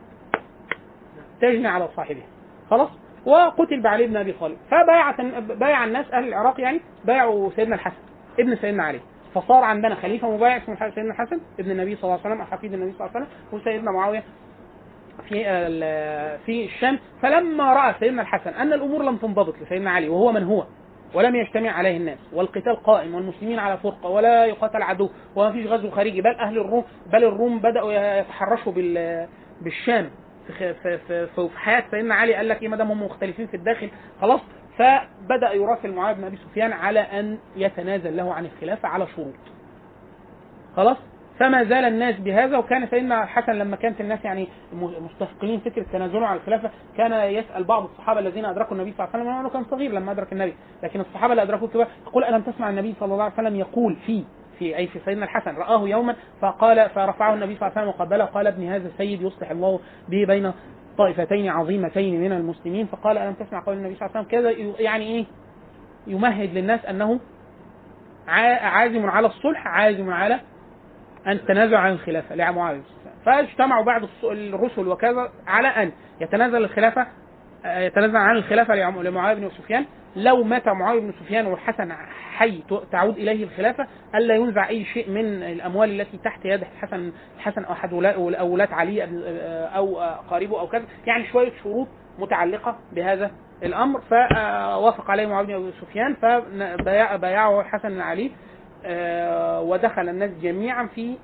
تجني 1.40 1.68
على 1.68 1.88
صاحبها. 1.96 2.26
خلاص؟ 2.70 2.88
وقتل 3.26 3.80
بعلي 3.80 4.06
بن 4.06 4.16
أبي 4.16 4.32
طالب. 4.32 4.56
فبايع 4.70 5.10
بايع 5.54 5.84
الناس 5.84 6.06
أهل 6.12 6.28
العراق 6.28 6.60
يعني 6.60 6.80
بايعوا 7.04 7.50
سيدنا 7.56 7.74
الحسن 7.74 7.96
ابن 8.38 8.56
سيدنا 8.56 8.82
علي. 8.82 9.00
فصار 9.34 9.64
عندنا 9.64 9.94
خليفة 9.94 10.30
مبايع 10.30 10.56
اسمه 10.56 10.90
سيدنا 10.94 11.10
الحسن 11.12 11.40
ابن 11.58 11.70
النبي 11.70 11.96
صلى 11.96 12.04
الله 12.04 12.20
عليه 12.24 12.34
وسلم 12.34 12.44
حفيد 12.46 12.72
النبي 12.74 12.92
صلى 12.92 13.06
الله 13.06 13.16
عليه 13.16 13.26
وسلم 13.26 13.60
وسيدنا 13.60 13.90
معاوية 13.90 14.22
في 15.28 15.44
في 16.46 16.64
الشام. 16.64 16.98
فلما 17.22 17.72
رأى 17.74 17.94
سيدنا 18.00 18.22
الحسن 18.22 18.50
أن 18.50 18.72
الأمور 18.72 19.02
لم 19.02 19.16
تنضبط 19.16 19.54
لسيدنا 19.62 19.90
علي 19.90 20.08
وهو 20.08 20.32
من 20.32 20.42
هو 20.44 20.64
ولم 21.14 21.36
يجتمع 21.36 21.70
عليه 21.70 21.96
الناس 21.96 22.18
والقتال 22.32 22.82
قائم 22.82 23.14
والمسلمين 23.14 23.58
على 23.58 23.76
فرقة 23.78 24.08
ولا 24.08 24.44
يقاتل 24.46 24.82
عدو 24.82 25.10
وما 25.36 25.52
فيش 25.52 25.66
غزو 25.66 25.90
خارجي 25.90 26.20
بل 26.20 26.34
أهل 26.34 26.58
الروم 26.58 26.84
بل 27.12 27.24
الروم 27.24 27.58
بدأوا 27.58 27.92
يتحرشوا 27.92 28.72
بال 28.72 29.28
بالشام. 29.62 30.10
في 30.58 30.74
في, 30.74 30.98
في, 30.98 31.26
في 31.26 31.48
حياة 31.56 31.84
سيدنا 31.90 32.14
علي 32.14 32.34
قال 32.34 32.48
لك 32.48 32.62
إيه 32.62 32.68
ما 32.68 32.76
دام 32.76 32.90
هم 32.90 33.02
مختلفين 33.02 33.46
في 33.46 33.56
الداخل 33.56 33.90
خلاص. 34.20 34.40
فبدأ 34.78 35.52
يراسل 35.52 35.92
معاويه 35.92 36.14
بن 36.16 36.24
أبي 36.24 36.36
سفيان 36.36 36.72
على 36.72 37.00
أن 37.00 37.38
يتنازل 37.56 38.16
له 38.16 38.34
عن 38.34 38.44
الخلافة 38.44 38.88
على 38.88 39.06
شروط. 39.06 39.34
خلاص؟ 40.76 40.96
فما 41.42 41.64
زال 41.64 41.84
الناس 41.84 42.16
بهذا 42.20 42.56
وكان 42.58 42.86
سيدنا 42.86 43.22
الحسن 43.22 43.52
لما 43.52 43.76
كانت 43.76 44.00
الناس 44.00 44.24
يعني 44.24 44.48
مستثقلين 45.00 45.60
فكرة 45.60 45.82
تنازله 45.92 46.26
عن 46.26 46.36
الخلافة 46.36 46.70
كان 46.96 47.12
يسأل 47.12 47.64
بعض 47.64 47.84
الصحابة 47.84 48.20
الذين 48.20 48.44
أدركوا 48.44 48.76
النبي 48.76 48.92
صلى 48.98 49.08
الله 49.14 49.30
عليه 49.32 49.38
وسلم 49.40 49.48
كان 49.48 49.64
صغير 49.70 49.92
لما 49.92 50.12
أدرك 50.12 50.32
النبي 50.32 50.54
لكن 50.82 51.00
الصحابة 51.00 51.32
اللي 51.32 51.42
أدركوه 51.42 51.68
كبار 51.68 51.86
يقول 52.06 52.24
ألم 52.24 52.42
تسمع 52.42 52.70
النبي 52.70 52.94
صلى 53.00 53.12
الله 53.12 53.24
عليه 53.24 53.34
وسلم 53.34 53.56
يقول 53.56 53.96
في 54.06 54.24
في 54.58 54.76
أي 54.76 54.86
في 54.86 54.98
سيدنا 55.04 55.24
الحسن 55.24 55.56
رآه 55.56 55.88
يوما 55.88 56.14
فقال 56.40 56.90
فرفعه 56.90 57.34
النبي 57.34 57.56
صلى 57.56 57.68
الله 57.68 57.78
عليه 57.78 57.88
وسلم 57.90 58.00
وقبله 58.00 58.24
قال 58.24 58.46
ابن 58.46 58.68
هذا 58.68 58.88
السيد 58.88 59.22
يصلح 59.22 59.50
الله 59.50 59.80
به 60.08 60.24
بين 60.26 60.52
طائفتين 60.98 61.48
عظيمتين 61.48 62.20
من 62.20 62.32
المسلمين 62.32 62.86
فقال 62.86 63.18
ألم 63.18 63.32
تسمع 63.34 63.60
قول 63.66 63.76
النبي 63.76 63.94
صلى 63.94 64.06
الله 64.08 64.18
عليه 64.18 64.28
وسلم 64.28 64.40
كذا؟ 64.40 64.80
يعني 64.84 65.04
إيه؟ 65.04 65.24
يمهد 66.06 66.54
للناس 66.54 66.84
أنه 66.84 67.20
عا- 68.28 68.60
عازم 68.66 69.10
على 69.10 69.26
الصلح 69.26 69.66
عازم 69.66 70.10
على 70.10 70.40
أن 71.26 71.46
تنازع 71.46 71.78
عن 71.78 71.92
الخلافة. 71.92 72.34
لمعاوية 72.34 72.80
فاجتمعوا 73.26 73.84
بعض 73.84 74.02
الرسل 74.24 74.88
وكذا 74.88 75.32
على 75.46 75.68
أن 75.68 75.92
يتنازل 76.20 76.56
الخلافة 76.64 77.06
آه، 77.64 77.78
يتنازل 77.80 78.16
عن 78.16 78.36
الخلافة 78.36 78.74
لمعاوية 78.74 79.34
بن 79.40 79.50
سفيان. 79.50 79.84
لو 80.16 80.44
مات 80.44 80.68
معاوية 80.68 81.00
بن 81.00 81.12
سفيان 81.12 81.46
والحسن 81.46 81.92
حي 82.32 82.62
تعود 82.92 83.16
إليه 83.16 83.44
الخلافة 83.44 83.86
ألا 84.14 84.34
ينزع 84.34 84.68
أي 84.68 84.84
شيء 84.84 85.10
من 85.10 85.42
الأموال 85.42 86.00
التي 86.00 86.18
تحت 86.24 86.44
يد 86.44 86.60
الحسن 86.62 87.12
الحسن 87.36 87.64
أو 87.64 87.72
أحد 87.72 87.92
ولا- 87.92 88.14
أو 88.14 88.28
أولاد 88.30 88.72
علي 88.72 89.04
آه، 89.04 89.66
أو 89.66 90.00
آه، 90.00 90.14
قريبه 90.30 90.60
أو 90.60 90.66
كذا. 90.68 90.84
يعني 91.06 91.26
شوية 91.26 91.52
شروط 91.62 91.88
متعلقة 92.18 92.78
بهذا 92.92 93.30
الأمر. 93.62 94.00
فوافق 94.00 95.10
عليه 95.10 95.26
معاوية 95.26 95.56
بن 95.56 95.72
سفيان. 95.80 96.14
فبايعه 96.14 97.60
الحسن 97.60 98.00
علي. 98.00 98.30
ودخل 99.60 100.08
الناس 100.08 100.30
جميعا 100.42 100.86
في 100.86 101.16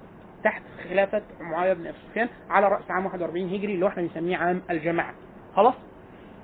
تحت 0.45 0.63
خلافة 0.91 1.23
معاوية 1.41 1.73
بن 1.73 1.87
أبي 1.87 1.97
سفيان 2.11 2.29
على 2.51 2.69
رأس 2.69 2.91
عام 2.91 3.07
41 3.07 3.49
هجري 3.55 3.75
اللي 3.75 3.85
هو 3.85 3.89
إحنا 3.89 4.03
بنسميه 4.03 4.37
عام 4.37 4.63
الجماعة. 4.71 5.15
خلاص؟ 5.57 5.75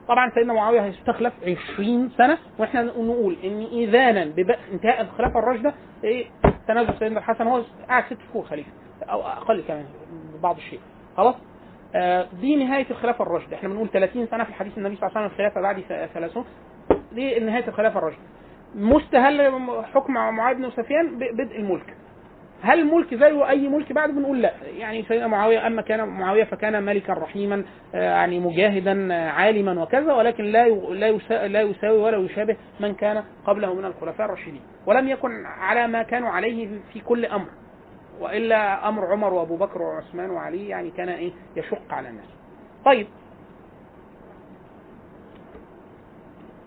طبعا 0.08 0.30
سيدنا 0.34 0.52
معاوية 0.52 0.84
هيستخلف 0.84 1.32
20 1.74 2.10
سنة 2.18 2.38
وإحنا 2.58 2.82
نقول 2.82 3.36
إن 3.44 3.60
اذانا 3.72 4.24
بانتهاء 4.24 5.00
الخلافة 5.00 5.38
الراشدة 5.38 5.74
إيه 6.04 6.26
تنازل 6.68 6.98
سيدنا 6.98 7.18
الحسن 7.18 7.46
هو 7.46 7.62
قاعد 7.88 8.04
ست 8.04 8.18
شهور 8.32 8.44
خليفة 8.44 8.70
أو 9.02 9.22
أقل 9.22 9.62
كمان 9.68 9.84
بعض 10.42 10.56
الشيء. 10.56 10.80
خلاص؟ 11.16 11.34
آه، 11.94 12.26
دي 12.40 12.56
نهاية 12.56 12.86
الخلافة 12.90 13.22
الراشدة. 13.22 13.56
إحنا 13.56 13.68
بنقول 13.68 13.88
30 13.88 14.26
سنة 14.26 14.44
في 14.44 14.52
حديث 14.54 14.78
النبي 14.78 14.96
صلى 14.96 15.06
الله 15.08 15.18
عليه 15.18 15.26
وسلم 15.28 15.32
الخلافة 15.44 15.60
بعد 15.60 15.80
ث- 15.80 16.14
30 16.14 16.44
دي 17.12 17.40
نهاية 17.40 17.68
الخلافة 17.68 17.98
الراشدة. 17.98 18.22
مستهل 18.74 19.52
حكم 19.94 20.12
معاويه 20.12 20.56
بن 20.56 20.70
سفيان 20.70 21.18
ببدء 21.18 21.56
الملك. 21.56 21.96
هل 22.62 22.80
الملك 22.80 23.14
زيه 23.14 23.48
أي 23.48 23.68
ملك 23.68 23.92
بعد؟ 23.92 24.10
بنقول 24.10 24.42
لا. 24.42 24.52
يعني 24.76 25.02
سيدنا 25.02 25.26
معاوية 25.26 25.66
أما 25.66 25.82
كان 25.82 26.08
معاوية 26.08 26.44
فكان 26.44 26.82
ملكا 26.82 27.12
رحيما 27.12 27.64
آه، 27.94 28.02
يعني 28.02 28.40
مجاهدا 28.40 29.14
آه، 29.14 29.30
عالما 29.30 29.82
وكذا 29.82 30.12
ولكن 30.12 30.44
لا 30.44 30.68
لا 30.68 31.10
لا 31.46 31.60
يساوي 31.62 31.98
ولا 31.98 32.16
يشابه 32.18 32.56
من 32.80 32.94
كان 32.94 33.24
قبله 33.46 33.74
من 33.74 33.84
الخلفاء 33.84 34.26
الراشدين. 34.26 34.60
ولم 34.86 35.08
يكن 35.08 35.46
على 35.46 35.86
ما 35.86 36.02
كانوا 36.02 36.28
عليه 36.28 36.68
في 36.92 37.00
كل 37.00 37.26
أمر 37.26 37.46
وإلا 38.20 38.88
أمر 38.88 39.06
عمر 39.12 39.32
وأبو 39.34 39.56
بكر 39.56 39.82
وعثمان 39.82 40.30
وعلي 40.30 40.68
يعني 40.68 40.90
كان 40.90 41.08
إيه؟ 41.08 41.32
يشق 41.56 41.94
على 41.94 42.08
الناس. 42.08 42.28
طيب. 42.84 43.06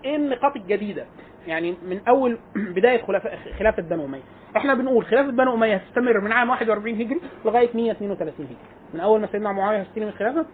إيه 0.06 0.16
النقاط 0.16 0.56
الجديدة؟ 0.56 1.06
يعني 1.48 1.76
من 1.90 2.02
أول 2.08 2.38
بداية 2.76 3.02
خلافه 3.04 3.30
خلافة 3.60 3.82
بنو 3.82 4.06
أمية. 4.06 4.22
إحنا 4.58 4.74
بنقول 4.74 5.06
خلافة 5.06 5.32
بنو 5.32 5.54
أمية 5.54 5.76
هتستمر 5.76 6.20
من 6.20 6.32
عام 6.32 6.50
41 6.50 6.96
هجري 7.02 7.22
لغاية 7.46 7.70
132 7.74 8.46
هجري. 8.46 8.58
من 8.94 9.00
أول 9.00 9.22
ما 9.22 9.28
سيدنا 9.28 9.52
معاوية 9.52 9.80
هيستلم 9.82 10.08
الخلافة 10.08 10.46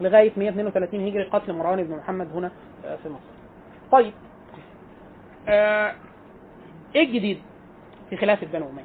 لغاية 0.00 0.32
132 0.36 1.06
هجري 1.06 1.22
قتل 1.22 1.52
مروان 1.52 1.82
بن 1.84 1.96
محمد 1.96 2.28
هنا 2.34 2.50
آه، 2.84 2.96
في 2.96 3.08
مصر. 3.08 3.20
طيب 3.92 4.12
آه 5.48 5.94
إيه 6.94 7.02
الجديد 7.06 7.38
في 8.10 8.16
خلافة 8.16 8.46
بنو 8.46 8.68
أمية؟ 8.70 8.84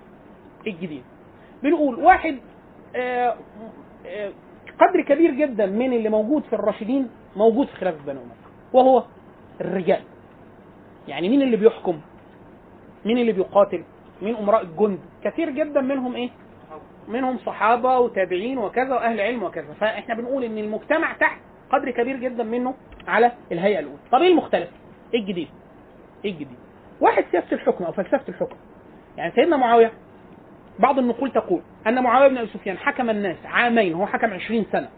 إيه 0.68 0.74
الجديد؟ 0.74 1.04
بنقول 1.64 1.96
واحد 1.96 2.38
آه 2.96 3.36
آه 4.08 4.32
قدر 4.80 5.02
كبير 5.02 5.32
جدا 5.32 5.66
من 5.66 5.94
اللي 5.94 6.10
موجود 6.10 6.44
في 6.44 6.54
الراشدين 6.54 7.10
موجود 7.36 7.68
في 7.68 7.76
خلافة 7.76 7.98
بنو 8.06 8.20
أمية 8.22 8.44
وهو 8.74 9.04
الرجال. 9.62 10.02
يعني 11.08 11.30
مين 11.30 11.42
اللي 11.42 11.58
بيحكم؟ 11.58 12.02
مين 13.06 13.18
اللي 13.18 13.32
بيقاتل؟ 13.32 13.84
مين 14.22 14.36
امراء 14.36 14.62
الجند؟ 14.62 15.00
كثير 15.24 15.50
جدا 15.50 15.82
منهم 15.82 16.16
إيه؟ 16.16 16.30
منهم 17.08 17.38
صحابة 17.38 18.00
وتابعين 18.00 18.58
وكذا 18.58 18.94
وأهل 18.96 19.22
علم 19.22 19.44
وكذا. 19.44 19.74
فإحنا 19.74 20.16
بنقول 20.16 20.44
إن 20.44 20.58
المجتمع 20.58 21.14
تحت 21.14 21.40
قدر 21.72 21.92
كبير 21.92 22.18
جدا 22.18 22.44
منه 22.44 22.74
على 23.08 23.32
الهيئة 23.52 23.80
الأولى. 23.80 23.98
طب 24.12 24.22
إيه 24.22 24.32
المختلف؟ 24.32 24.70
إيه 25.14 25.20
الجديد؟ 25.20 25.48
إيه 26.26 26.32
الجديد؟ 26.32 26.58
واحد 27.02 27.26
سياسة 27.32 27.52
الحكم 27.52 27.84
أو 27.84 27.92
فلسفة 27.92 28.24
الحكم. 28.30 28.56
يعني 29.18 29.32
سيدنا 29.36 29.58
معاوية 29.58 29.92
بعض 30.80 31.00
النقول 31.00 31.32
تقول 31.32 31.62
أن 31.88 32.04
معاوية 32.04 32.28
بن 32.28 32.38
أبي 32.38 32.48
سفيان 32.48 32.78
حكم 32.78 33.10
الناس 33.10 33.38
عامين 33.46 33.94
هو 33.94 34.06
حكم 34.06 34.34
20 34.34 34.66
سنة. 34.72 34.90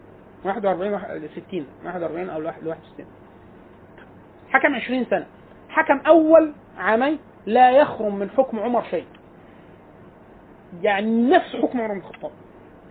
41 0.44 0.92
ل 0.94 1.28
60 1.48 1.66
41 1.84 2.30
أو 2.30 2.40
ل 2.40 2.46
61 2.46 3.06
حكم 4.50 4.74
20 4.74 5.04
سنة. 5.04 5.26
حكم 5.76 6.00
أول 6.06 6.52
عامين 6.78 7.18
لا 7.46 7.70
يخرم 7.70 8.16
من 8.18 8.30
حكم 8.30 8.58
عمر 8.58 8.82
شيء. 8.82 9.04
يعني 10.82 11.30
نفس 11.30 11.56
حكم 11.62 11.80
عمر 11.80 11.92
بن 11.94 11.98
الخطاب. 12.00 12.30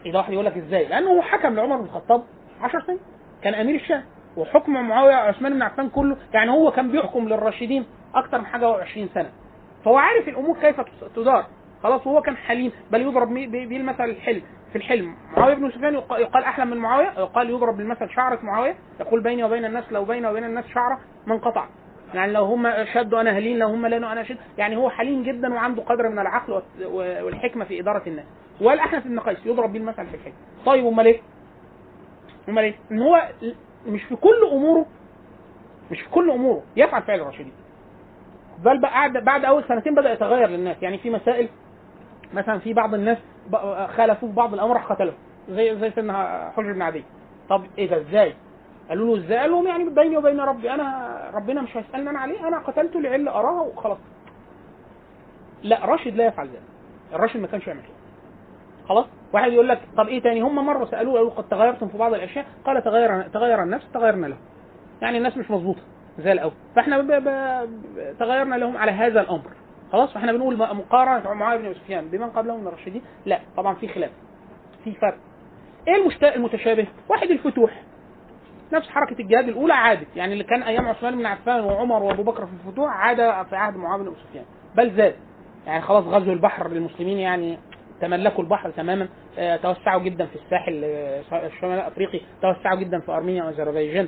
اذا 0.06 0.18
واحد 0.18 0.34
يقول 0.34 0.46
لك 0.46 0.58
إزاي؟ 0.58 0.88
لأنه 0.88 1.10
هو 1.12 1.22
حكم 1.22 1.56
لعمر 1.56 1.78
بن 1.78 1.84
الخطاب 1.86 2.24
10 2.62 2.82
سنين. 2.82 3.00
كان 3.42 3.54
أمير 3.54 3.76
الشام. 3.76 4.04
وحكم 4.38 4.74
معاوية 4.74 5.14
عثمان 5.16 5.54
بن 5.54 5.62
عفان 5.62 5.90
كله. 5.90 6.18
يعني 6.34 6.52
هو 6.52 6.72
كان 6.72 6.92
بيحكم 6.92 7.28
للراشدين 7.28 7.86
أكتر 8.16 8.38
من 8.40 8.46
حاجة 8.46 8.78
و20 8.78 9.14
سنة. 9.14 9.30
فهو 9.86 9.98
عارف 9.98 10.28
الأمور 10.28 10.58
كيف 10.62 10.82
تدار. 11.16 11.46
خلاص 11.84 12.08
وهو 12.08 12.22
كان 12.22 12.38
حليم. 12.38 12.72
بل 12.92 13.02
يضرب 13.02 13.34
بيه 13.34 13.78
المثل 13.78 14.04
الحلم. 14.04 14.42
في 14.72 14.76
الحلم. 14.76 15.16
معاوية 15.38 15.54
بن 15.56 15.72
سفيان 15.72 15.94
يق- 15.94 16.20
يقال 16.20 16.44
أحلم 16.44 16.68
من 16.68 16.78
معاوية 16.78 17.14
يقال 17.18 17.50
يضرب 17.50 17.78
بالمثل 17.78 18.10
شعرة 18.10 18.40
معاوية. 18.44 18.76
يقول 19.00 19.24
بيني 19.24 19.44
وبين 19.44 19.66
الناس 19.66 19.92
لو 19.92 20.06
بيني 20.06 20.28
وبين 20.28 20.44
الناس 20.44 20.66
شعرة 20.68 21.00
ما 21.28 21.34
انقطع 21.36 21.66
يعني 22.14 22.32
لو 22.32 22.46
هم 22.46 22.86
شدوا 22.94 23.22
أنا 23.22 23.32
هلين 23.32 23.60
لو 23.60 23.68
هم 23.68 23.86
لانوا 23.86 24.12
أنا 24.12 24.24
شد 24.24 24.38
يعني 24.58 24.78
هو 24.78 24.90
حليم 24.90 25.24
جدا 25.24 25.54
وعنده 25.54 25.84
قدر 25.84 26.10
من 26.10 26.20
العقل 26.20 26.62
والحكمة 27.22 27.66
في 27.66 27.80
إدارة 27.80 28.02
الناس. 28.08 28.26
والاحنف 28.62 29.08
بن 29.08 29.20
قيس 29.20 29.46
يضرب 29.46 29.72
بيه 29.74 29.80
المثل 29.80 30.06
في 30.06 30.16
الحكمة. 30.16 30.34
طيب 30.66 30.86
أمال 30.86 31.06
إيه؟ 31.06 31.22
أمال 32.50 32.64
إيه؟ 32.64 32.76
إن 32.92 33.02
هو 33.02 33.30
مش 33.88 34.04
في 34.04 34.16
كل 34.16 34.50
أموره 34.52 34.86
مش 35.92 36.02
في 36.02 36.10
كل 36.10 36.32
أموره 36.32 36.64
يفعل 36.76 37.02
فعل 37.02 37.20
الراشدين 37.20 37.54
بل 38.64 38.82
بعد 38.82 39.18
بعد 39.18 39.46
أول 39.46 39.64
سنتين 39.68 39.96
بدأ 39.96 40.12
يتغير 40.14 40.50
للناس. 40.50 40.78
يعني 40.82 40.98
في 40.98 41.10
مسائل 41.10 41.50
مثلا 42.34 42.60
في 42.60 42.74
بعض 42.74 42.94
الناس 42.94 43.18
خالفوه 43.98 44.30
في 44.30 44.36
بعض 44.36 44.54
الأمر 44.54 44.74
راح 44.74 44.92
قتلهم. 44.92 45.16
زي 45.50 45.80
زي 45.80 45.92
سيدنا 45.92 46.52
حجر 46.58 46.74
بن 46.74 46.82
عدي. 46.82 47.04
طب 47.50 47.64
إيه 47.78 47.90
ده؟ 47.90 47.98
إزاي؟ 47.98 48.34
قالوا 48.90 49.18
له 49.18 49.26
إزاي؟ 49.26 49.38
قال 49.38 49.52
لهم 49.52 49.68
يعني 49.68 49.90
بيني 49.90 50.18
وبين 50.18 50.40
ربي 50.40 50.72
أنا 50.72 51.18
ربنا 51.34 51.62
مش 51.62 51.78
هيسألني 51.78 52.10
أنا 52.10 52.20
عليه 52.20 52.48
أنا 52.48 52.60
قتلته 52.60 53.00
لعله 53.02 53.32
اراها 53.32 53.62
وخلاص. 53.62 53.98
لا 55.64 55.86
راشد 55.86 56.16
لا 56.16 56.26
يفعل 56.26 56.48
ذلك. 56.48 56.62
الراشد 57.14 57.40
ما 57.40 57.48
كانش 57.48 57.68
يعمل 57.68 57.82
كده. 57.82 57.96
خلاص؟ 58.90 59.06
واحد 59.34 59.52
يقول 59.52 59.70
لك 59.70 59.82
طب 59.98 60.08
إيه 60.08 60.22
تاني؟ 60.22 60.42
هم 60.42 60.66
مرة 60.66 60.86
سألوه 60.86 61.14
قالوا 61.14 61.30
قد 61.30 61.50
تغيرتم 61.50 61.88
في 61.88 61.98
بعض 61.98 62.14
الأشياء؟ 62.14 62.46
قال 62.66 62.84
تغير 62.84 63.22
تغير 63.22 63.64
النفس 63.64 63.92
تغيرنا 63.94 64.28
له. 64.28 64.38
يعني 65.02 65.18
الناس 65.18 65.38
مش 65.38 65.52
مظبوطة 65.52 65.82
زي 66.20 66.32
الأول. 66.32 66.54
فإحنا 66.76 67.02
ب... 67.02 67.08
ب... 67.08 68.18
تغيرنا 68.20 68.56
لهم 68.56 68.78
على 68.78 68.92
هذا 68.92 69.22
الأمر. 69.22 69.52
خلاص؟ 69.92 70.14
فإحنا 70.14 70.32
بنقول 70.32 70.58
مقارنة 70.58 71.34
معاويه 71.34 71.62
بن 71.62 71.74
سفيان 71.74 72.08
بمن 72.08 72.30
قبله 72.30 72.58
من 72.58 72.68
الراشدين؟ 72.68 73.02
لا 73.26 73.40
طبعا 73.58 73.76
في 73.76 73.88
خلاف 73.88 74.12
في 74.84 74.94
فرق. 74.94 75.18
إيه 75.88 75.96
المشت... 75.96 76.24
المتشابه؟ 76.24 76.88
واحد 77.10 77.32
الفتوح. 77.32 77.84
نفس 78.74 78.90
حركة 78.90 79.22
الجهاد 79.22 79.48
الأولى 79.48 79.74
عادت. 79.74 80.08
يعني 80.16 80.34
اللي 80.34 80.44
كان 80.44 80.64
أيام 80.64 80.88
عثمان 80.88 81.18
بن 81.18 81.26
عفان 81.26 81.64
وعمر 81.64 82.04
وأبو 82.04 82.24
بكر 82.24 82.46
في 82.46 82.52
الفتوح 82.68 82.94
عاد 82.94 83.18
في 83.46 83.56
عهد 83.56 83.76
معاويه 83.76 84.04
بن 84.04 84.16
سفيان. 84.30 84.46
بل 84.76 84.96
زاد. 84.96 85.16
يعني 85.68 85.82
خلاص 85.82 86.04
غزو 86.04 86.34
البحر 86.34 86.68
للمسلمين 86.68 87.18
يعني 87.18 87.58
تملكوا 88.02 88.44
البحر 88.44 88.70
تماما. 88.70 89.08
آه، 89.38 89.56
توسعوا 89.56 90.02
جدا 90.02 90.26
في 90.26 90.36
الساحل 90.36 90.82
آه، 90.84 91.48
الشمال 91.48 91.74
الأفريقي 91.80 92.22
توسعوا 92.42 92.80
جدا 92.80 93.00
في 93.00 93.12
أرمينيا 93.12 93.44
وأذربيجان. 93.44 94.08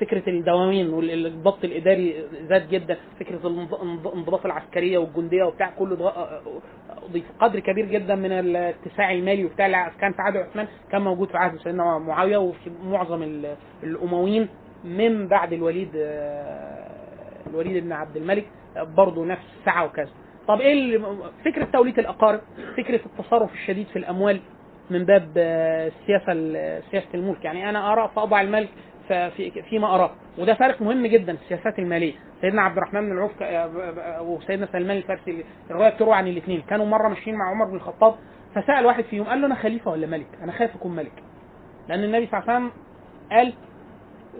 فكرة 0.00 0.22
الدواوين 0.30 0.90
والضبط 0.90 1.64
الإداري 1.64 2.24
زاد 2.48 2.68
جدا. 2.68 2.96
فكرة 3.20 3.38
الانض- 3.38 3.74
الانض- 3.74 4.06
الانضباط 4.06 4.44
العسكرية 4.46 4.98
والجندية 4.98 5.44
وبتاع 5.44 5.70
كله 5.78 5.96
ض- 5.96 6.02
آه، 6.02 6.40
ضيف 7.12 7.24
قدر 7.40 7.60
كبير 7.60 7.84
جدا 7.86 8.14
من 8.14 8.32
الاتساع 8.32 9.12
المالي 9.12 9.44
وبتاع. 9.44 9.88
كان 9.88 10.12
في 10.12 10.22
عهد 10.22 10.36
عثمان 10.36 10.66
كان 10.92 11.02
موجود 11.02 11.28
في 11.28 11.36
عهد 11.36 11.58
سيدنا 11.58 11.98
معاوية 11.98 12.36
وفي 12.36 12.70
معظم 12.84 13.22
ال- 13.22 13.56
الأمويين 13.82 14.48
من 14.84 15.28
بعد 15.28 15.52
الوليد 15.52 15.90
آه، 15.96 16.86
الوليد 17.50 17.84
بن 17.84 17.92
عبد 17.92 18.16
الملك 18.16 18.46
آه، 18.76 18.82
برضه 18.82 19.24
نفس 19.24 19.42
السعه 19.60 19.84
وكذا. 19.84 20.10
طب 20.48 20.60
إيه 20.60 20.98
فكرة 21.44 21.64
تولية 21.72 21.98
الأقارب؟ 21.98 22.40
فكرة 22.76 23.00
التصرف 23.06 23.52
الشديد 23.52 23.86
في 23.86 23.98
الأموال 23.98 24.40
من 24.90 25.04
باب 25.04 25.28
آه، 25.36 25.86
السياسة 25.88 26.32
ال- 26.32 26.82
سياسة 26.90 27.08
الملك. 27.14 27.44
يعني 27.44 27.70
أنا 27.70 27.92
أرى 27.92 28.10
فاضع 28.16 28.40
الملك 28.40 28.68
فيما 29.70 29.94
اراه 29.94 30.10
وده 30.38 30.54
فارق 30.54 30.82
مهم 30.82 31.06
جدا 31.06 31.36
في 31.36 31.42
السياسات 31.42 31.78
المالية. 31.78 32.12
سيدنا 32.40 32.62
عبد 32.62 32.76
الرحمن 32.76 33.00
بن 33.00 33.12
العوف 33.12 33.38
ك- 33.38 33.42
آه، 33.42 33.66
ب- 33.66 34.26
وسيدنا 34.26 34.68
سلمان 34.72 34.96
الفارسي 34.96 35.44
الروايه 35.70 35.90
بتروى 35.90 36.14
عن 36.14 36.28
الاثنين 36.28 36.60
كانوا 36.68 36.86
مرة 36.86 37.08
ماشيين 37.08 37.36
مع 37.36 37.50
عمر 37.50 37.64
بن 37.64 37.76
الخطاب 37.76 38.14
فسأل 38.54 38.86
واحد 38.86 39.04
فيهم 39.04 39.24
قال 39.24 39.40
له 39.40 39.46
أنا 39.46 39.54
خليفة 39.54 39.90
ولا 39.90 40.06
ملك؟ 40.06 40.26
أنا 40.42 40.52
خايف 40.52 40.74
أكون 40.76 40.96
ملك. 40.96 41.12
لأن 41.88 42.04
النبي 42.04 42.26
صلى 42.26 42.40
الله 42.40 42.52
عليه 42.52 42.66
وسلم 42.66 42.72
قال 43.30 43.52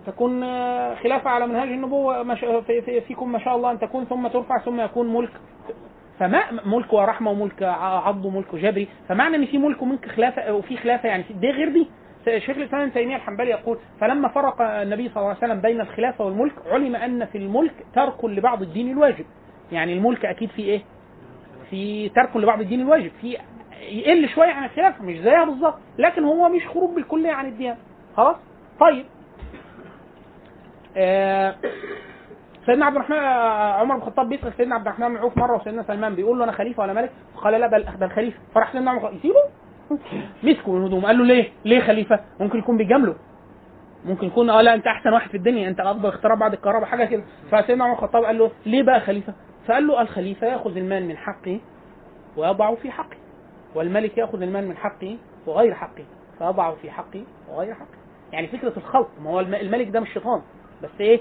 تكون 0.06 0.42
آه، 0.42 0.94
خلافة 0.94 1.30
على 1.30 1.46
منهاج 1.46 1.68
في 2.66 3.00
فيكم 3.00 3.32
ما 3.32 3.38
شاء 3.38 3.56
الله 3.56 3.70
أن 3.70 3.78
تكون 3.78 4.04
ثم 4.04 4.26
ترفع 4.28 4.58
ثم 4.58 4.80
يكون 4.80 5.14
ملك. 5.14 5.30
فما 6.18 6.42
ملك 6.64 6.92
ورحمة 6.92 7.30
وملك 7.30 7.62
عض 7.62 8.24
وملك 8.24 8.54
جبري. 8.56 8.88
فمعنى 9.08 9.36
إن 9.36 9.46
في 9.46 9.58
ملك 9.58 9.82
وملك 9.82 10.08
خلافة 10.08 10.52
وفي 10.54 10.76
خلافة 10.76 11.08
يعني 11.08 11.24
دي 11.40 11.50
غير 11.50 11.68
دي. 11.68 11.88
شيخ 12.28 12.56
الإسلام 12.56 12.90
تيمية 12.90 13.16
الحنبلي 13.16 13.50
يقول 13.50 13.78
فلما 14.00 14.28
فرق 14.28 14.62
النبي 14.62 15.08
صلى 15.08 15.16
الله 15.16 15.28
عليه 15.28 15.38
وسلم 15.38 15.60
بين 15.60 15.80
الخلافة 15.80 16.24
والملك 16.24 16.52
علم 16.66 16.96
أن 16.96 17.24
في 17.26 17.38
الملك 17.38 17.74
ترك 17.94 18.24
لبعض 18.24 18.62
الدين 18.62 18.90
الواجب. 18.90 19.24
يعني 19.72 19.92
الملك 19.92 20.24
أكيد 20.24 20.50
في 20.50 20.62
إيه؟ 20.62 20.82
في 21.70 22.08
ترك 22.08 22.36
لبعض 22.36 22.60
الدين 22.60 22.80
الواجب 22.80 23.10
في 23.20 23.36
يقل 23.90 24.28
شوية 24.28 24.52
عن 24.52 24.64
الخلافة 24.64 25.04
مش 25.04 25.18
زيها 25.18 25.44
بالظبط 25.44 25.78
لكن 25.98 26.24
هو 26.24 26.48
مش 26.48 26.66
خروج 26.68 26.94
بالكلية 26.94 27.32
عن 27.32 27.46
الديانة. 27.46 27.78
خلاص؟ 28.16 28.36
طيب. 28.80 29.04
آه 30.96 31.54
سيدنا 32.66 32.86
عبد 32.86 32.96
الرحمن 32.96 33.16
آه، 33.16 33.72
عمر 33.72 33.94
بن 33.96 34.00
الخطاب 34.02 34.28
بيسأل 34.28 34.52
سيدنا 34.56 34.74
عبد 34.74 34.86
الرحمن 34.86 35.08
بن 35.08 35.16
عوف 35.16 35.36
مرة 35.38 35.56
وسيدنا 35.56 35.82
سلمان 35.82 36.14
بيقول 36.14 36.38
له 36.38 36.44
أنا 36.44 36.52
خليفة 36.52 36.82
ولا 36.82 36.92
ملك؟ 36.92 37.10
فقال 37.34 37.60
لا 37.60 37.66
بل 37.66 37.84
بل 38.00 38.10
خليفة. 38.10 38.38
فراح 38.54 38.72
سيدنا 38.72 38.90
عمر 38.90 39.12
يسيبه؟ 39.12 39.40
مسكه 40.42 40.72
من 40.72 40.84
هدومه 40.84 41.06
قال 41.06 41.18
له 41.18 41.24
ليه؟ 41.24 41.48
ليه 41.64 41.80
خليفة؟ 41.80 42.20
ممكن 42.40 42.58
يكون 42.58 42.76
بيجامله 42.76 43.14
ممكن 44.04 44.26
يكون 44.26 44.50
آه 44.50 44.60
لا 44.62 44.74
انت 44.74 44.86
احسن 44.86 45.12
واحد 45.12 45.30
في 45.30 45.36
الدنيا 45.36 45.68
انت 45.68 45.80
افضل 45.80 46.08
اختراع 46.08 46.34
بعد 46.34 46.52
الكهرباء 46.52 46.84
حاجة 46.88 47.04
كده 47.04 47.22
فسيدنا 47.50 47.84
عمر 47.84 47.92
الخطاب 47.92 48.24
قال 48.24 48.38
له 48.38 48.50
ليه 48.66 48.82
بقى 48.82 49.00
خليفة؟ 49.00 49.34
فقال 49.66 49.86
له 49.86 50.00
الخليفة 50.02 50.46
يأخذ 50.46 50.76
المال 50.76 51.04
من 51.08 51.16
حقه 51.16 51.60
ويضعه 52.36 52.74
في 52.74 52.90
حقه 52.90 53.16
والملك 53.74 54.18
يأخذ 54.18 54.42
المال 54.42 54.68
من 54.68 54.76
حقه 54.76 55.16
وغير 55.46 55.74
حقه 55.74 56.04
فيضعه 56.38 56.74
في 56.74 56.90
حقه 56.90 57.24
وغير 57.50 57.74
حقه 57.74 57.96
يعني 58.32 58.46
فكرة 58.46 58.72
الخلط 58.76 59.08
ما 59.22 59.30
هو 59.30 59.40
الم- 59.40 59.54
الملك 59.54 59.88
ده 59.88 60.00
مش 60.00 60.12
شيطان 60.12 60.42
بس 60.82 60.90
إيه 61.00 61.20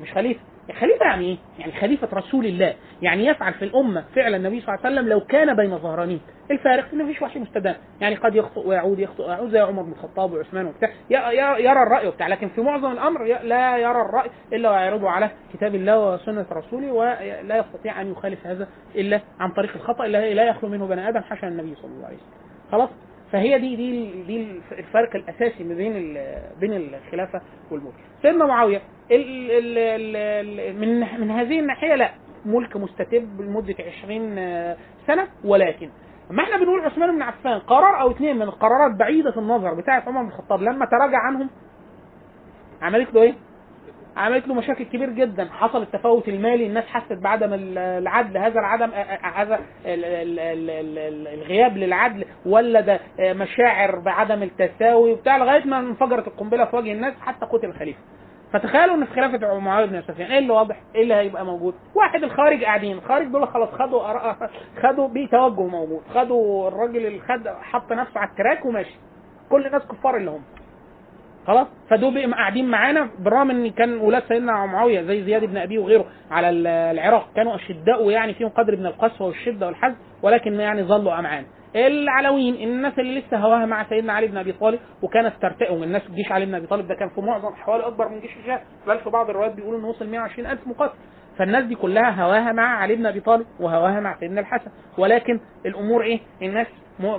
مش 0.00 0.12
خليفة 0.12 0.40
خليفة 0.72 1.04
يعني 1.06 1.24
إيه؟ 1.24 1.36
يعني 1.58 1.72
خليفة 1.72 2.08
رسول 2.12 2.46
الله. 2.46 2.74
يعني 3.02 3.26
يفعل 3.26 3.54
في 3.54 3.64
الأمة 3.64 4.04
فعل 4.14 4.34
النبي 4.34 4.60
صلى 4.60 4.74
الله 4.74 4.86
عليه 4.86 4.94
وسلم 4.96 5.08
لو 5.08 5.20
كان 5.20 5.56
بين 5.56 5.78
ظهرانين. 5.78 6.20
الفارق 6.50 6.86
ان 6.92 7.04
مفيش 7.04 7.22
وحي 7.22 7.38
مستدام. 7.38 7.74
يعني 8.00 8.14
قد 8.14 8.34
يخطئ 8.34 8.68
ويعود 8.68 8.98
يخطئ 8.98 9.22
ويعود. 9.26 9.50
زي 9.50 9.60
عمر 9.60 9.82
بن 9.82 9.92
الخطاب 9.92 10.32
وعثمان 10.32 10.66
وبتاع. 10.66 10.90
يرى 11.58 11.82
الرأي 11.82 12.08
وبتاع. 12.08 12.28
لكن 12.28 12.48
في 12.48 12.60
معظم 12.60 12.92
الأمر 12.92 13.26
ي- 13.26 13.38
لا 13.42 13.76
يرى 13.78 14.00
الرأي 14.00 14.30
إلا 14.52 14.70
ويعرضه 14.70 15.10
على 15.10 15.30
كتاب 15.52 15.74
الله 15.74 16.14
وسنة 16.14 16.46
رسوله 16.52 16.92
ولا 16.92 17.56
يستطيع 17.58 18.00
أن 18.00 18.10
يخالف 18.12 18.46
هذا 18.46 18.68
إلا 18.94 19.20
عن 19.40 19.50
طريق 19.52 19.70
الخطأ 19.74 20.06
لا 20.06 20.34
لا 20.34 20.44
يخلو 20.44 20.70
منه 20.70 20.86
بني 20.86 21.08
آدم 21.08 21.20
حاشا 21.20 21.48
النبي 21.48 21.74
صلى 21.74 21.90
الله 21.90 22.06
عليه 22.06 22.16
وسلم. 22.16 22.28
خلاص؟ 22.72 22.88
فهي 23.32 23.58
دي 23.58 23.76
دي 23.76 24.22
دي 24.22 24.60
الفرق 24.72 25.16
الأساسي 25.16 25.64
ما 25.64 25.74
بين 25.74 25.92
بين 26.60 26.72
الخلافة 26.72 27.40
والملك 27.70 27.94
سيدنا 28.22 28.44
معاوية 28.46 28.80
من 29.10 31.00
من 31.20 31.30
هذه 31.30 31.60
الناحية 31.60 31.94
لا 31.94 32.10
ملك 32.46 32.76
مستتب 32.76 33.40
لمدة 33.40 33.74
20 34.04 34.36
سنة 35.06 35.28
ولكن 35.44 35.90
اما 36.30 36.42
إحنا 36.42 36.56
بنقول 36.56 36.80
عثمان 36.80 37.12
بن 37.16 37.22
عفان 37.22 37.58
قرار 37.58 38.00
أو 38.00 38.10
اثنين 38.10 38.36
من 38.36 38.42
القرارات 38.42 38.94
بعيدة 38.96 39.34
النظر 39.36 39.74
بتاعة 39.74 40.02
عمر 40.06 40.22
بن 40.22 40.28
الخطاب 40.28 40.62
لما 40.62 40.86
تراجع 40.86 41.18
عنهم؟ 41.18 41.50
عملت 42.82 43.14
له 43.14 43.22
إيه؟ 43.22 43.34
عملت 44.16 44.48
له 44.48 44.54
مشاكل 44.54 44.84
كبير 44.84 45.10
جدا. 45.10 45.48
حصل 45.52 45.82
التفاوت 45.82 46.28
المالي 46.28 46.66
الناس 46.66 46.84
حست 46.84 47.12
بعدم 47.12 47.52
ال- 47.54 47.78
العدل 47.78 48.38
هذا 48.38 48.60
العدم 48.60 48.90
هذا 49.34 49.54
ال- 49.86 50.04
ال- 50.04 50.38
ال- 50.38 50.70
ال- 50.70 50.98
ال- 50.98 51.28
الغياب 51.28 51.76
للعدل 51.76 52.24
ولد 52.46 53.00
مشاعر 53.20 53.98
بعدم 53.98 54.42
التساوي 54.42 55.12
وبتاع 55.12 55.36
لغاية 55.36 55.64
ما 55.64 55.78
انفجرت 55.78 56.26
القنبلة 56.28 56.64
في 56.64 56.76
وجه 56.76 56.92
الناس 56.92 57.14
حتى 57.20 57.46
قتل 57.46 57.66
الخليفه 57.68 57.98
فتخيلوا 58.54 58.94
إن 58.94 59.04
في 59.04 59.12
خلافة 59.14 59.58
معاويه 59.58 59.86
بن 59.86 60.02
سفيان 60.02 60.30
إيه 60.30 60.38
اللي 60.38 60.52
واضح؟ 60.52 60.76
إيه 60.94 61.02
اللي 61.02 61.14
هيبقى 61.14 61.44
موجود؟ 61.46 61.74
واحد 61.94 62.22
الخارج 62.22 62.64
قاعدين، 62.64 62.96
الخارج 62.98 63.26
دول 63.26 63.48
خلاص 63.48 63.68
خدوا 63.68 64.12
آراء- 64.12 64.50
خدوا 64.82 65.08
بتوجه 65.08 65.66
موجود، 65.66 66.02
خدوا 66.14 66.68
الراجل 66.68 67.06
اللي 67.06 67.20
خد 67.20 67.48
حط 67.48 67.92
نفسه 67.92 68.20
على 68.20 68.30
التراك 68.30 68.64
وماشي. 68.64 68.96
كل 69.50 69.66
الناس 69.66 69.82
كفار 69.82 70.16
اللي 70.16 70.30
هم. 70.30 70.42
خلاص 71.46 71.66
فدول 71.90 72.34
قاعدين 72.34 72.68
معانا 72.68 73.08
بالرغم 73.18 73.50
إن 73.50 73.70
كان 73.70 73.96
ولاد 73.96 74.22
سيدنا 74.28 74.66
معاويه 74.66 75.02
زي 75.02 75.24
زياد 75.24 75.44
بن 75.44 75.56
ابي 75.56 75.78
وغيره 75.78 76.04
على 76.30 76.50
ال- 76.50 76.66
العراق 76.66 77.28
كانوا 77.36 77.54
أشداء 77.54 78.10
يعني 78.10 78.34
فيهم 78.34 78.48
قدر 78.48 78.76
من 78.76 78.86
القسوه 78.86 79.26
والشدة 79.26 79.66
والحزم 79.66 79.94
ولكن 80.22 80.60
يعني 80.60 80.82
ظلوا 80.82 81.18
أمعان 81.18 81.44
العلويين 81.76 82.54
الناس 82.54 82.98
اللي 82.98 83.20
لسه 83.20 83.36
هواها 83.36 83.66
مع 83.66 83.84
سيدنا 83.88 84.12
علي 84.12 84.26
بن 84.26 84.36
أبي 84.36 84.52
طالب 84.52 84.80
وكانت 85.02 85.32
ترتئم 85.42 85.82
الناس 85.82 86.02
جيش 86.10 86.32
علي 86.32 86.46
بن 86.46 86.54
أبي 86.54 86.66
طالب 86.66 86.88
ده 86.88 86.94
كان 86.94 87.08
في 87.08 87.20
معظم 87.20 87.54
حوالي 87.54 87.86
أكبر 87.86 88.08
من 88.08 88.20
جيش 88.20 88.36
الشام. 88.36 88.60
بل 88.86 88.98
في 88.98 89.10
بعض 89.10 89.30
الروايات 89.30 89.54
بيقولوا 89.54 89.78
إنه 89.80 89.88
وصل 89.88 90.08
120 90.08 90.46
ألف 90.50 90.66
مقاتل. 90.66 90.94
فالناس 91.38 91.64
دي 91.64 91.74
كلها 91.74 92.10
هواها 92.24 92.52
مع 92.52 92.76
علي 92.78 92.94
بن 92.94 93.06
أبي 93.06 93.20
طالب 93.20 93.46
وهواها 93.60 94.00
مع 94.00 94.16
سيدنا 94.20 94.40
الحسن. 94.40 94.70
ولكن 94.98 95.40
الأمور 95.66 96.02
إيه؟ 96.04 96.20
الناس 96.42 96.66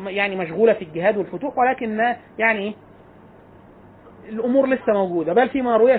يعني 0.07 0.35
مشغولة 0.35 0.73
في 0.73 0.81
الجهاد 0.81 1.17
والفتوح 1.17 1.57
ولكن 1.57 2.15
يعني 2.39 2.59
إيه؟ 2.59 2.73
الأمور 4.29 4.67
لسه 4.69 4.93
موجودة. 4.93 5.33
بل 5.33 5.49
في 5.49 5.61
مروية 5.61 5.97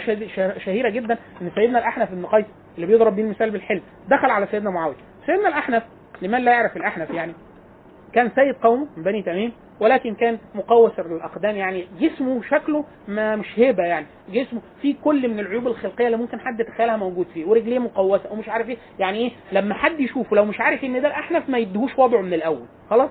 شهيرة 0.59 0.91
جدا 0.91 1.19
إن 1.43 1.51
سيدنا 1.55 1.79
الأحنف 1.79 2.11
بن 2.13 2.27
قيس 2.27 2.47
اللي 2.77 2.87
بيضرب 2.87 3.17
بيه 3.17 3.23
المثال 3.23 3.51
بالحلم 3.51 3.83
دخل 4.09 4.31
على 4.31 4.47
سيدنا 4.47 4.71
معاوية. 4.71 4.97
سيدنا 5.27 5.49
الأحنف 5.49 5.83
لمن 6.23 6.39
لا 6.41 6.53
يعرف 6.53 6.77
الأحنف 6.77 7.11
يعني؟ 7.11 7.33
كان 8.13 8.31
سيد 8.35 8.55
قومه 8.55 8.87
من 8.97 9.03
بني 9.03 9.23
تميم 9.23 9.53
ولكن 9.81 10.15
كان 10.15 10.39
مقوس 10.55 10.99
الاقدام 10.99 11.57
يعني 11.57 11.87
جسمه 12.01 12.43
شكله 12.43 12.85
ما 13.09 13.37
مش 13.37 13.59
هيبة 13.59 13.83
يعني. 13.83 14.07
جسمه 14.33 14.61
فيه 14.83 14.95
كل 15.05 15.29
من 15.29 15.41
العيوب 15.41 15.67
الخلقية 15.67 16.07
اللي 16.07 16.17
ممكن 16.17 16.41
حد 16.41 16.61
يتخيلها 16.61 16.97
موجود 16.97 17.27
فيه 17.35 17.45
ورجليه 17.47 17.79
مقوسة 17.79 18.33
ومش 18.33 18.49
عارف 18.49 18.69
إيه. 18.69 18.77
يعني 18.99 19.19
إيه؟ 19.19 19.31
لما 19.53 19.75
حد 19.75 20.01
يشوفه 20.01 20.37
لو 20.37 20.45
مش 20.45 20.61
عارف 20.61 20.85
ان 20.85 21.03
ده 21.03 21.09
الأحنف 21.09 21.49
ما 21.49 21.59
يديهوش 21.59 21.99
وضعه 21.99 22.21
من 22.21 22.35
الأول. 22.35 22.65
خلاص؟ 22.91 23.11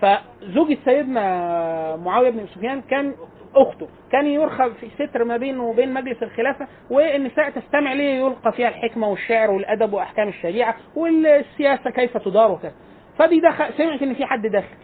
فزوجة 0.00 0.78
سيدنا 0.84 1.96
معاوية 1.96 2.30
بن 2.30 2.46
سفيان 2.46 2.80
كان 2.80 3.14
أخته. 3.56 3.88
كان 4.12 4.26
يرخى 4.26 4.70
في 4.80 5.06
ستر 5.06 5.24
ما 5.24 5.36
بينه 5.36 5.64
وبين 5.64 5.94
مجلس 5.94 6.22
الخلافة 6.22 6.66
والنساء 6.90 7.50
تستمع 7.50 7.92
ليه؟ 7.92 8.14
يلقى 8.24 8.52
فيها 8.52 8.68
الحكمة 8.68 9.08
والشعر 9.08 9.50
والأدب 9.50 9.92
وأحكام 9.92 10.28
الشريعة 10.28 10.76
والسياسة 10.96 11.90
كيف 11.90 12.16
تدار 12.16 12.50
وكذا. 12.52 12.72
فدي 13.20 13.40
دخل 13.40 13.74
سمعت 13.78 14.02
إن 14.02 14.14
في 14.14 14.24
حد 14.26 14.46
داخل. 14.46 14.76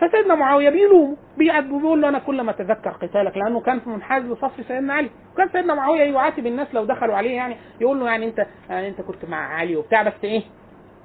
فسيدنا 0.00 0.34
معاوية 0.34 0.70
بيلومه 0.70 1.16
بيعاتبه 1.38 1.78
بيقول 1.78 2.02
له 2.02 2.08
أنا 2.08 2.18
كل 2.18 2.40
ما 2.40 2.50
أتذكر 2.50 2.90
قتالك 2.90 3.36
لأنه 3.36 3.60
كان 3.60 3.80
منحاز 3.86 4.22
لصف 4.24 4.66
سيدنا 4.68 4.94
علي. 4.94 5.10
وكان 5.34 5.48
سيدنا 5.48 5.74
معاوية 5.74 6.02
يعاتب 6.02 6.46
الناس 6.46 6.74
لو 6.74 6.84
دخلوا 6.84 7.14
عليه 7.14 7.36
يعني 7.36 7.56
يقول 7.80 8.00
له 8.00 8.06
يعني 8.06 8.26
أنت 8.26 8.46
يعني 8.70 8.88
أنت 8.88 9.00
كنت 9.00 9.24
مع 9.24 9.54
علي 9.54 9.76
وبتاع 9.76 10.02
بس 10.02 10.12
إيه؟ 10.24 10.42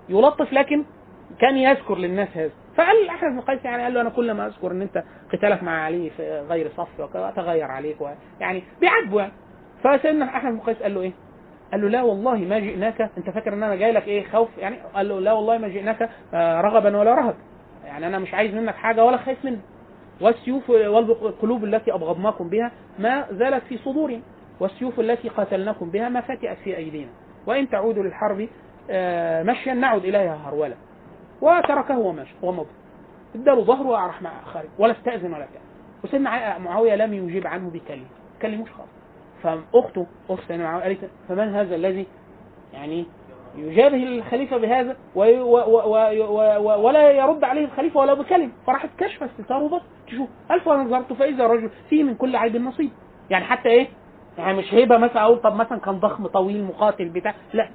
يلطف 0.09 0.53
لكن 0.53 0.85
كان 1.39 1.57
يذكر 1.57 1.97
للناس 1.97 2.27
هذا. 2.37 2.51
فقال 2.75 3.03
الاحنف 3.03 3.33
بن 3.33 3.41
قيس 3.41 3.65
يعني 3.65 3.83
قال 3.83 3.93
له 3.93 4.01
أنا 4.01 4.09
كل 4.09 4.31
ما 4.31 4.47
أذكر 4.47 4.71
إن 4.71 4.81
أنت 4.81 5.03
قتالك 5.33 5.63
مع 5.63 5.83
علي 5.83 6.09
في 6.09 6.39
غير 6.49 6.69
صف 6.77 6.99
وكذا 6.99 7.29
أتغير 7.29 7.71
عليك 7.71 7.97
يعني 8.39 8.63
بيعاتبه 8.81 9.19
يعني. 9.19 9.31
فسيدنا 9.83 10.25
الاحنف 10.25 10.51
بن 10.53 10.59
قيس 10.59 10.83
قال 10.83 10.93
له 10.93 11.01
إيه؟ 11.01 11.11
قال 11.71 11.81
له 11.81 11.89
لا 11.89 12.01
والله 12.01 12.35
ما 12.35 12.59
جئناك. 12.59 13.01
انت 13.17 13.29
فاكر 13.29 13.53
ان 13.53 13.63
أنا 13.63 13.75
جاي 13.75 13.91
لك 13.91 14.07
إيه 14.07 14.23
خوف؟ 14.29 14.57
يعني 14.57 14.77
قال 14.93 15.09
له 15.09 15.19
لا 15.19 15.33
والله 15.33 15.57
ما 15.57 15.67
جئناك 15.67 16.09
آه، 16.33 16.61
رغبا 16.61 16.97
ولا 16.97 17.15
رهب. 17.15 17.35
يعني 17.85 18.07
أنا 18.07 18.19
مش 18.19 18.33
عايز 18.33 18.53
منك 18.53 18.75
حاجة 18.75 19.03
ولا 19.05 19.17
خايف 19.17 19.45
منك 19.45 19.59
والسيوف 20.21 20.69
والقلوب 20.69 21.63
التي 21.63 21.93
أبغضناكم 21.93 22.49
بها 22.49 22.71
ما 22.99 23.25
زالت 23.31 23.63
في 23.63 23.77
صدورهم 23.77 24.21
والسيوف 24.59 24.99
التي 24.99 25.29
قاتلناكم 25.29 25.89
بها 25.89 26.09
ما 26.09 26.21
فتئت 26.21 26.57
في 26.63 26.77
أيدينا. 26.77 27.09
وإن 27.47 27.69
تعودوا 27.69 28.03
للحرب 28.03 28.47
آه، 28.89 29.43
مشيا 29.43 29.73
نعد 29.73 30.05
إليها 30.05 30.39
هرولا 30.45 30.75
وتركه 31.41 31.97
ومشى 31.99 32.33
ومضى. 32.41 32.69
اداله 33.35 33.61
ظهره 33.61 33.87
وراح 33.87 34.21
خارج 34.45 34.69
ولا 34.79 34.91
استأذن 34.91 35.33
ولا 35.33 35.45
بتاع 35.45 35.61
وسيدنا 36.03 36.57
معاوية 36.57 36.95
لم 36.95 37.13
يجيب 37.13 37.47
عنه 37.47 37.69
بكلمة. 37.69 38.01
ما 38.03 38.41
كلموش 38.41 38.71
خالص. 38.71 38.96
اخت 39.73 39.99
سيدنا 40.47 40.63
معاويه 40.63 40.83
قالت 40.83 40.99
فمن 41.29 41.55
هذا 41.55 41.75
الذي 41.75 42.05
يعني 42.73 43.05
يجابه 43.55 44.03
الخليفة 44.03 44.57
بهذا 44.57 44.95
وي 45.15 45.39
و 45.39 45.57
و 45.57 45.95
و 46.57 46.87
ولا 46.87 47.11
يرد 47.11 47.43
عليه 47.43 47.65
الخليفة 47.65 47.99
ولا 47.99 48.13
بكلمه 48.13 48.51
فراحت 48.67 48.89
كشف 48.97 49.23
الستار 49.23 49.63
وبص 49.63 49.81
تشوف 50.07 50.29
ألف 50.51 50.67
نظرت 50.69 51.13
فإذا 51.13 51.47
رجل 51.47 51.69
فيه 51.89 52.03
من 52.03 52.15
كل 52.15 52.35
عيب 52.35 52.55
نصيب 52.55 52.89
يعني 53.29 53.45
حتى 53.45 53.69
إيه؟ 53.69 53.87
يعني 54.37 54.57
مش 54.57 54.73
هيبة 54.73 54.97
مثلا 54.97 55.21
أقول 55.21 55.37
طب 55.41 55.55
مثلا 55.55 55.79
كان 55.79 55.99
ضخم 55.99 56.27
طويل 56.27 56.63
مقاتل 56.63 57.09
بتاع 57.09 57.35
لا. 57.53 57.69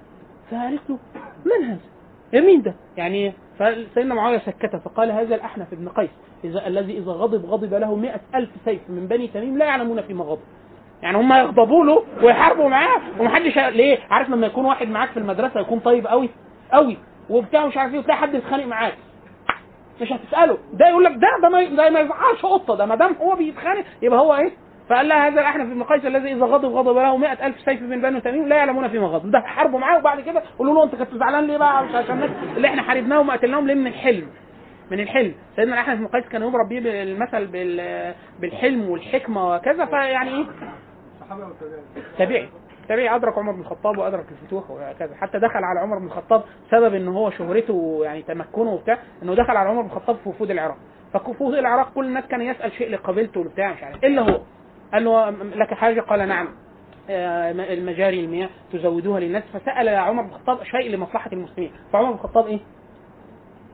فقالت 0.50 0.90
له 0.90 0.98
من 1.44 1.64
هذا؟ 1.66 1.80
إيه 2.34 2.40
مين 2.40 2.62
ده؟ 2.62 2.74
يعني 2.96 3.32
فسيدنا 3.58 4.14
معاوية 4.14 4.38
سكت 4.38 4.76
فقال 4.76 5.10
هذا 5.10 5.34
الأحنف 5.34 5.74
بن 5.74 5.88
قيس 5.88 6.10
إذا 6.44 6.66
الذي 6.66 6.98
إذا 6.98 7.12
غضب 7.12 7.44
غضب 7.46 7.74
له 7.74 7.94
مئة 7.94 8.20
ألف 8.34 8.50
سيف 8.64 8.80
من 8.90 9.06
بني 9.06 9.28
تميم 9.28 9.58
لا 9.58 9.64
يعلمون 9.64 10.00
فيما 10.02 10.24
غضب. 10.24 10.40
يعني 11.02 11.16
هم 11.18 11.32
يغضبوا 11.32 11.84
له 11.84 12.04
ويحاربوا 12.22 12.68
معاه 12.68 12.98
ومحدش 13.18 13.58
ليه؟ 13.58 13.98
عارف 14.10 14.30
لما 14.30 14.46
يكون 14.46 14.64
واحد 14.64 14.88
معاك 14.88 15.08
في 15.10 15.16
المدرسة 15.16 15.60
يكون 15.60 15.78
طيب 15.78 16.06
قوي؟ 16.06 16.28
قوي. 16.72 16.98
وبتاع 17.30 17.66
مش 17.66 17.76
عارف 17.76 17.92
إيه 17.92 17.98
وتلاقي 17.98 18.18
حد 18.18 18.34
يتخانق 18.34 18.66
معاك. 18.66 18.94
مش 20.00 20.12
هتسأله. 20.12 20.58
ده 20.72 20.88
يقول 20.88 21.04
لك 21.04 21.12
ده 21.12 21.28
ده 21.42 21.48
ما 21.48 21.64
ده 21.64 21.90
ما 21.90 22.00
يزعلش 22.00 22.42
قطة. 22.46 22.76
ده 22.76 22.86
ما 22.86 22.94
دام 22.94 23.16
هو 23.20 23.34
بيتخانق 23.36 23.84
يبقى 24.02 24.18
هو 24.18 24.34
إيه؟ 24.36 24.50
فقال 24.90 25.08
لها 25.08 25.26
هذا 25.28 25.40
الاحنف 25.40 25.66
بن 25.66 25.82
قيس 25.82 26.04
الذي 26.04 26.32
إذا 26.32 26.44
غضب 26.44 26.68
غضب 26.74 26.96
له 26.96 27.16
مئة 27.16 27.46
ألف 27.46 27.60
سيف 27.60 27.82
من 27.82 28.00
بني 28.00 28.20
تميم 28.20 28.48
لا 28.48 28.56
يعلمون 28.56 28.88
فيما 28.88 29.06
غضب. 29.06 29.30
ده 29.30 29.40
حاربوا 29.40 29.78
معاه 29.78 29.98
وبعد 29.98 30.20
كده 30.20 30.42
قولوا 30.58 30.74
له 30.74 30.84
انت 30.84 30.94
كنت 30.94 31.14
زعلان 31.14 31.46
ليه 31.46 31.56
بقى؟ 31.56 31.84
مش 31.84 31.94
عشان 31.94 32.30
اللي 32.56 32.68
إحنا 32.68 32.82
حاربناهم 32.82 33.28
وقتلناهم 33.28 33.66
ليه؟ 33.66 33.74
من 33.74 33.86
الحلم. 33.86 34.26
من 34.90 35.00
الحلم. 35.00 35.34
سيدنا 35.56 35.74
الأحنف 35.74 35.98
بن 35.98 36.06
قيس 36.06 36.28
كان 36.28 36.42
يضرب 36.42 36.68
بيه 36.68 36.80
بالمثل 36.80 37.46
بال- 37.46 38.14
بالحلم 38.40 38.88
والحكمة 38.90 39.54
وكذا 39.54 39.84
فيعني 39.84 40.30
إيه؟ 40.30 40.44
تابعي 42.18 42.48
تابعي 42.88 43.14
أدرك 43.14 43.38
عمر 43.38 43.52
بن 43.52 43.60
الخطاب 43.60 43.98
وأدرك 43.98 44.24
الفتوح 44.30 44.70
وهكذا. 44.70 45.14
حتى 45.14 45.38
دخل 45.38 45.64
على 45.64 45.80
عمر 45.80 45.98
بن 45.98 46.06
الخطاب 46.06 46.42
سبب 46.70 46.94
إن 46.94 47.08
هو 47.08 47.30
شهرته 47.30 48.00
يعني 48.02 48.22
تمكنه 48.22 48.70
وبتاع 48.70 48.98
إنه 49.22 49.34
دخل 49.34 49.56
على 49.56 49.68
عمر 49.68 49.82
بن 49.82 49.86
الخطاب 49.86 50.16
في 50.16 50.28
وفود 50.28 50.50
العراق. 50.50 50.76
فوفود 51.12 51.54
العراق 51.54 51.92
كل 51.94 52.06
الناس 52.06 52.24
كان 52.26 52.42
يسأل 52.42 52.72
شيء 52.72 52.90
لقبيلته 52.90 53.40
وبتاع 53.40 53.72
مش 53.72 53.82
عارف. 53.82 54.04
إلا 54.04 54.22
هو. 54.22 54.40
قال 54.92 55.04
له 55.04 55.30
لك 55.30 55.74
حاجة؟ 55.74 56.00
قال 56.00 56.28
نعم. 56.28 56.48
آه، 57.10 57.50
المجاري 57.50 58.24
المياه 58.24 58.48
تزودوها 58.72 59.20
للناس. 59.20 59.42
فسأل 59.52 59.88
عمر 59.88 60.22
بن 60.22 60.28
الخطاب 60.28 60.62
شيء 60.62 60.90
لمصلحة 60.90 61.30
المسلمين. 61.32 61.72
فعمر 61.92 62.10
بن 62.10 62.14
الخطاب 62.14 62.46
إيه؟ 62.46 62.60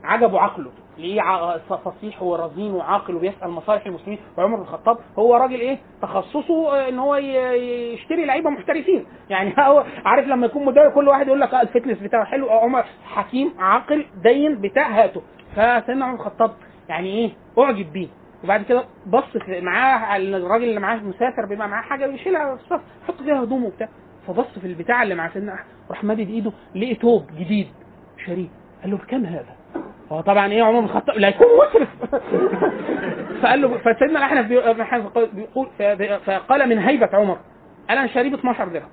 عجبه 0.04 0.40
عقله. 0.40 0.70
ليه 0.98 1.56
فصيح 1.58 2.22
ورزين 2.22 2.72
وعاقل 2.74 3.14
وبيسال 3.16 3.50
مصالح 3.50 3.86
المسلمين 3.86 4.18
وعمر 4.38 4.56
بن 4.56 4.62
الخطاب 4.62 4.98
هو 5.18 5.36
راجل 5.36 5.60
إيه؟ 5.60 5.78
تخصصه 6.02 6.88
إن 6.88 6.98
هو 6.98 7.16
يشتري 7.16 8.24
لعيبة 8.24 8.50
محترفين. 8.50 9.06
يعني 9.30 9.54
هو 9.58 9.84
عارف 10.04 10.26
لما 10.26 10.46
يكون 10.46 10.64
مدرب 10.64 10.92
كل 10.92 11.08
واحد 11.08 11.26
يقول 11.26 11.40
لك 11.40 11.54
آه 11.54 11.62
ال 11.62 11.67
fitness 11.67 11.98
بتاعه 11.98 12.24
حلو 12.24 12.50
آه 12.50 12.60
عمر 12.60 12.84
حكيم 13.04 13.52
عاقل 13.58 14.06
دين 14.22 14.60
بتاع 14.60 14.88
هاته. 15.04 15.22
فسيدنا 15.56 16.04
عمر 16.04 16.14
بن 16.14 16.20
الخطاب 16.20 16.50
يعني 16.88 17.08
إيه؟ 17.08 17.30
أعجب 17.58 17.92
بيه. 17.92 18.08
وبعد 18.44 18.62
كده 18.62 18.84
بص 19.06 19.24
معاه 19.48 20.16
الراجل 20.16 20.64
اللي 20.64 20.80
معاه 20.80 20.96
مسافر 20.96 21.46
بيبقى 21.48 21.68
معاه 21.68 21.82
حاجة 21.82 22.06
بيشيلها 22.06 22.56
في 22.56 22.62
الصف 22.62 23.22
فيها 23.22 23.42
هدومه 23.42 23.66
وبتاع. 23.66 23.88
فبص 24.26 24.58
في 24.58 24.66
البتاع 24.66 25.02
اللي 25.02 25.14
مع 25.14 25.28
سيدنا 25.32 25.58
راح 25.90 26.04
مادد 26.04 26.28
ايده 26.28 26.52
لقي 26.74 26.94
توب 26.94 27.26
جديد 27.38 27.68
شريف. 28.26 28.48
قال 28.82 28.90
له 28.90 28.96
بكم 28.96 29.24
هذا؟ 29.26 29.57
هو 30.12 30.20
طبعا 30.20 30.52
إيه 30.52 30.62
عمر 30.62 30.80
بن 30.80 30.84
الخطاب 30.86 31.16
لا 31.18 31.28
يكون 31.28 31.46
مسرف 31.58 31.88
فقال 33.42 33.60
له 33.62 33.68
فسيدنا 33.78 34.18
الاحنف 34.18 34.46
بي- 34.46 35.26
بيقول 35.32 35.68
فقال 36.26 36.68
من 36.68 36.78
هيبة 36.78 37.08
عمر 37.12 37.38
أنا 37.90 38.06
شاريه 38.06 38.30
ب 38.30 38.34
12 38.34 38.68
درهم. 38.68 38.88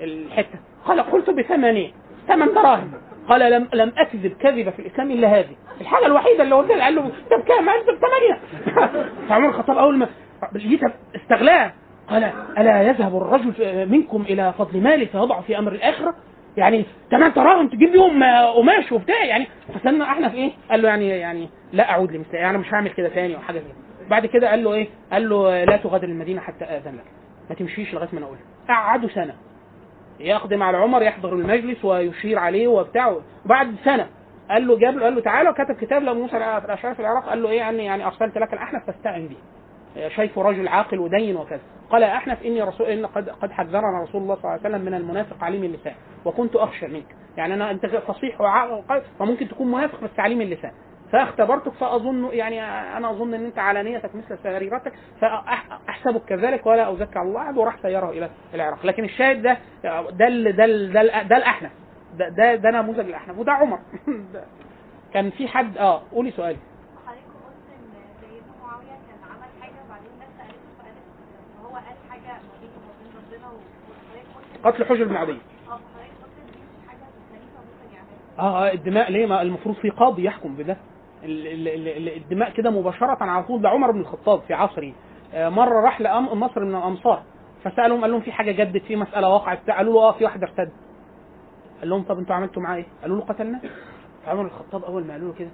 الحتة. 0.00 0.58
قال 0.84 1.00
قلت 1.00 1.30
بثمانيه 1.30 1.90
ثمان 2.28 2.54
دراهم. 2.54 2.92
قال 3.28 3.52
لم 3.52 3.68
لم 3.74 3.92
أكذب 3.98 4.32
كذبه 4.40 4.70
في 4.70 4.78
الإسلام 4.78 5.10
إلا 5.10 5.28
هذه. 5.28 5.56
الحاجة 5.80 6.06
الوحيدة 6.06 6.42
اللي 6.42 6.54
قلت 6.54 6.70
قال 6.72 6.94
له 6.94 7.02
ده 7.30 7.36
بكام؟ 7.36 7.68
قال 7.68 7.80
له 7.86 7.92
بثمانيه 7.92 8.40
فعمر 9.28 9.48
الخطاب 9.48 9.78
أول 9.78 9.96
ما 9.98 10.08
جيت 10.56 10.80
استغلاه 11.16 11.72
قال 12.10 12.32
ألا 12.58 12.82
يذهب 12.82 13.16
الرجل 13.16 13.52
منكم 13.88 14.22
إلى 14.22 14.52
فضل 14.58 14.80
ماله 14.80 15.06
فيضع 15.06 15.40
في 15.40 15.58
أمر 15.58 15.72
الآخرة؟ 15.72 16.14
يعني 16.56 16.84
تمام 17.10 17.30
تراهم 17.30 17.68
تجيب 17.68 17.96
آه، 17.96 18.52
قماش 18.54 18.92
وبتاع 18.92 19.24
يعني 19.24 19.46
فسالنا 19.74 20.04
إحنا 20.04 20.28
في 20.28 20.36
إيه؟ 20.36 20.52
قال 20.70 20.82
له 20.82 20.88
يعني 20.88 21.08
يعني 21.08 21.48
لا 21.72 21.90
اعود 21.90 22.12
لمثل 22.12 22.34
يعني 22.34 22.58
مش 22.58 22.74
هعمل 22.74 22.90
كده 22.90 23.08
تاني 23.08 23.36
أو 23.36 23.40
حاجة 23.40 23.58
زي 23.58 23.64
كده 23.64 24.08
بعد 24.08 24.26
كده 24.26 24.50
قال 24.50 24.64
له 24.64 24.72
إيه؟ 24.72 24.88
قال 25.12 25.28
له 25.28 25.64
لا 25.64 25.76
تغادر 25.76 26.08
المدينة 26.08 26.40
حتى 26.40 26.64
آذن 26.64 26.94
لك 26.94 27.04
ما 27.50 27.54
تمشيش 27.56 27.94
لغاية 27.94 28.08
ما 28.12 28.18
أنا 28.18 28.26
أقول 28.26 28.38
قعدوا 28.68 29.08
سنة 29.08 29.34
يقدم 30.20 30.62
على 30.62 30.76
عمر 30.76 31.02
يحضر 31.02 31.32
المجلس 31.32 31.84
ويشير 31.84 32.38
عليه 32.38 32.68
وبتاع 32.68 33.16
بعد 33.44 33.74
سنة 33.84 34.06
قال 34.50 34.66
له 34.66 34.78
جاب 34.78 34.96
له 34.96 35.04
قال 35.04 35.14
له 35.14 35.20
تعالى 35.20 35.50
وكتب 35.50 35.74
كتاب 35.80 36.02
لأبو 36.02 36.20
موسى 36.20 36.36
الأشعري 36.36 36.94
في 36.94 37.00
العراق 37.00 37.28
قال 37.28 37.42
له 37.42 37.48
إيه 37.48 37.58
يعني 37.58 37.84
يعني 37.84 38.06
أرسلت 38.06 38.38
لك 38.38 38.52
الأحنف 38.52 38.86
فاستعن 38.86 39.26
به 39.26 39.36
شايفه 40.08 40.42
رجل 40.42 40.68
عاقل 40.68 40.98
ودين 40.98 41.36
وكذا. 41.36 41.60
قال 41.90 42.02
يا 42.02 42.16
أحنف 42.16 42.42
إني 42.42 42.62
رسول 42.62 42.86
إن 42.86 43.06
قد 43.06 43.28
قد 43.28 43.52
حذرنا 43.52 44.02
رسول 44.02 44.22
الله 44.22 44.34
صلى 44.34 44.44
الله 44.44 44.50
عليه 44.50 44.60
وسلم 44.60 44.80
من 44.84 44.94
المنافق 44.94 45.44
عليم 45.44 45.64
اللسان 45.64 45.94
وكنت 46.24 46.56
أخشى 46.56 46.86
منك. 46.86 47.16
يعني 47.36 47.54
أنا 47.54 47.70
أنت 47.70 47.86
فصيح 47.86 48.40
وعاقل 48.40 49.02
فممكن 49.18 49.48
تكون 49.48 49.70
منافق 49.70 50.00
بس 50.00 50.10
عليم 50.18 50.40
اللسان. 50.40 50.72
فاختبرتك 51.12 51.72
فاظن 51.72 52.28
يعني 52.32 52.62
أنا 52.96 53.10
أظن 53.10 53.34
إن 53.34 53.44
أنت 53.44 53.58
على 53.58 53.82
نيتك 53.82 54.14
مثل 54.14 54.38
سريرتك 54.42 54.92
فأحسبك 55.20 56.24
كذلك 56.24 56.66
ولا 56.66 56.92
ازكي 56.92 57.18
على 57.18 57.28
الله 57.28 57.58
وراح 57.58 57.76
سيره 57.82 58.10
إلى 58.10 58.30
العراق. 58.54 58.86
لكن 58.86 59.04
الشاهد 59.04 59.42
ده 59.42 59.58
ده 59.84 60.28
ده 60.28 60.50
ده, 60.92 61.22
ده 61.22 61.36
الأحنف. 61.36 61.70
ده 62.18 62.28
ده, 62.28 62.54
ده 62.54 62.70
نموذج 62.70 63.00
الأحنف 63.08 63.38
وده 63.38 63.52
عمر. 63.52 63.78
كان 65.14 65.30
في 65.30 65.48
حد 65.48 65.78
آه 65.78 66.02
قولي 66.12 66.30
سؤالي 66.30 66.56
حضرتك 67.06 67.22
قلت 67.46 67.66
ان 67.76 67.92
سيدنا 68.20 68.52
معاويه 68.62 68.96
كان 69.08 69.18
عمل 69.30 69.50
حاجة 69.62 69.74
وبعدين 69.86 70.10
الناس 70.14 70.28
سالته 70.38 70.68
فقالت 70.78 70.96
ان 71.58 71.64
هو 71.64 71.74
قال 71.74 71.96
حاجة 72.10 72.32
ما 72.32 72.54
بينه 72.60 72.76
وما 72.82 72.94
بين 73.00 73.12
ربنا 73.18 73.46
وحضرتك 73.46 74.26
قلت 74.36 74.49
قتل 74.64 74.84
حجر 74.84 75.04
بن 75.04 75.16
عدي. 75.16 75.32
آه 75.32 75.78
يعملها 77.94 78.38
آه 78.38 78.68
آه، 78.68 78.72
الدماء 78.72 79.10
ليه؟ 79.12 79.26
ما 79.26 79.42
المفروض 79.42 79.74
في 79.76 79.90
قاضي 79.90 80.24
يحكم 80.24 80.54
بده. 80.56 80.76
ال- 81.24 81.46
ال- 81.46 81.68
ال- 81.68 81.88
ال- 82.08 82.16
الدماء 82.16 82.50
كده 82.50 82.70
مباشرة 82.70 83.16
على 83.24 83.44
طول. 83.44 83.62
ده 83.62 83.68
عمر 83.68 83.90
بن 83.90 84.00
الخطاب 84.00 84.40
في 84.40 84.54
عصره 84.54 84.92
آه، 85.34 85.48
مرة 85.48 85.80
راح 85.80 86.00
مصر 86.34 86.64
من 86.64 86.74
الأمصار 86.74 87.22
فسألهم 87.64 88.00
قال 88.00 88.10
لهم 88.10 88.20
في 88.20 88.32
حاجة 88.32 88.52
جدت 88.52 88.82
في 88.84 88.96
مسألة 88.96 89.28
وقعت. 89.28 89.70
قالوا 89.70 89.92
له 89.94 90.00
آه 90.00 90.12
في 90.12 90.24
واحد 90.24 90.42
ارتد. 90.42 90.70
قال 91.80 91.90
لهم 91.90 92.02
طب 92.02 92.18
أنتوا 92.18 92.34
عملتوا 92.36 92.62
معاه 92.62 92.76
إيه؟ 92.76 92.86
قالوا 93.02 93.16
له 93.16 93.24
قتلناه 93.24 93.60
عمر 94.26 94.42
بن 94.42 94.48
الخطاب 94.48 94.84
أول 94.84 95.04
ما 95.04 95.12
قالوا 95.12 95.28
له 95.28 95.34
كده 95.38 95.50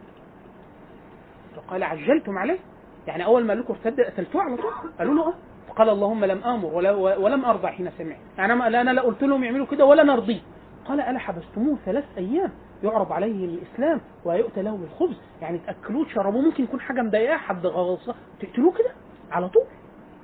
فقال 1.57 1.83
عجلتم 1.83 2.39
عليه؟ 2.39 2.59
يعني 3.07 3.25
أول 3.25 3.43
ما 3.45 3.49
قالوا 3.49 3.65
لكم 3.65 3.75
ارتد 3.75 4.01
قتلتوه 4.01 4.43
على 4.43 4.57
طول؟ 4.57 4.73
قالوا 4.99 5.15
له 5.15 5.29
آه. 5.29 5.35
فقال 5.69 5.89
اللهم 5.89 6.25
لم 6.25 6.45
آمر 6.45 6.75
ولا 6.75 6.91
ولم 6.93 7.45
أرضى 7.45 7.69
حين 7.69 7.91
سمعت. 7.99 8.19
يعني 8.39 8.53
أنا 8.53 8.91
لا- 8.93 9.03
قلت 9.03 9.23
لهم 9.23 9.45
يعملوا 9.45 9.67
كده 9.67 9.85
ولا 9.85 10.03
نرضيه 10.03 10.41
قال 10.89 11.01
ألا 11.01 11.19
حبستموه 11.19 11.79
ثلاث 11.85 12.05
أيام. 12.19 12.53
يعرض 12.83 13.13
عليه 13.13 13.45
الإسلام 13.45 14.01
ويؤتى 14.25 14.63
له 14.63 14.77
بالخبز 14.77 15.21
يعني 15.43 15.59
تأكلوه 15.59 16.05
تشربوه 16.05 16.43
ممكن 16.43 16.65
يكون 16.65 16.81
حاجة 16.81 17.03
مضايقاه 17.03 17.37
حد 17.37 17.67
غلصة 17.67 18.15
تقتلوه 18.41 18.73
كده 18.73 18.91
على 19.31 19.49
طول. 19.49 19.65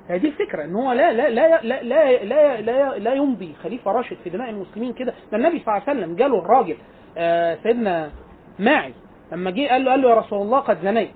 هذه 0.08 0.26
الفكرة 0.26 0.64
إن 0.64 0.74
هو 0.74 0.92
لا 0.92 1.12
لا 1.12 1.28
لا 1.30 1.60
لا 1.62 1.82
لا 1.82 2.22
لا, 2.22 2.60
لا, 2.60 2.98
لا 2.98 3.14
يمضي. 3.14 3.54
خليفة 3.62 3.92
راشد 3.92 4.16
في 4.24 4.30
دماء 4.30 4.50
المسلمين 4.50 4.92
كده. 4.92 5.14
ده 5.32 5.38
النبي 5.38 5.58
صلى 5.58 5.74
الله 5.76 5.88
عليه 5.88 6.00
وسلم 6.00 6.16
جاله 6.16 6.38
الراجل 6.38 6.76
آه 7.16 7.58
سيدنا 7.62 8.10
ماعز 8.58 8.92
لما 9.32 9.50
جه 9.50 9.68
قال 9.68 9.84
له 9.84 9.90
قال 9.90 10.02
له 10.02 10.08
يا 10.10 10.14
رسول 10.14 10.42
الله 10.42 10.58
قد 10.60 10.78
زنيت. 10.82 11.10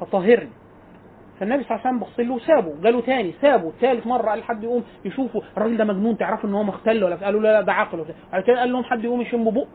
فطهرني. 0.00 0.50
فالنبي 1.42 1.64
صلى 1.64 1.76
الله 1.76 1.86
عليه 1.86 1.96
وسلم 1.96 1.98
بص 1.98 2.20
له 2.20 2.34
وسابه 2.34 2.82
جاله 2.82 3.00
تاني 3.00 3.34
سابه. 3.42 3.72
ثالث 3.80 4.06
مرة 4.06 4.30
قال 4.30 4.42
حد 4.42 4.64
يقوم 4.64 4.84
يشوفه 5.04 5.42
الراجل 5.56 5.76
ده 5.76 5.84
مجنون 5.84 6.18
تعرفوا 6.18 6.48
إن 6.48 6.54
هو 6.54 6.62
مختل 6.62 7.04
ولا 7.04 7.16
قالوا 7.16 7.40
لا 7.40 7.52
لا 7.52 7.60
ده 7.60 7.72
وبتاع. 7.94 8.14
بعد 8.32 8.42
كده 8.42 8.58
قال 8.60 8.72
لهم 8.72 8.84
حد 8.84 9.04
يقوم 9.04 9.20
يشم 9.20 9.50
بقه 9.50 9.66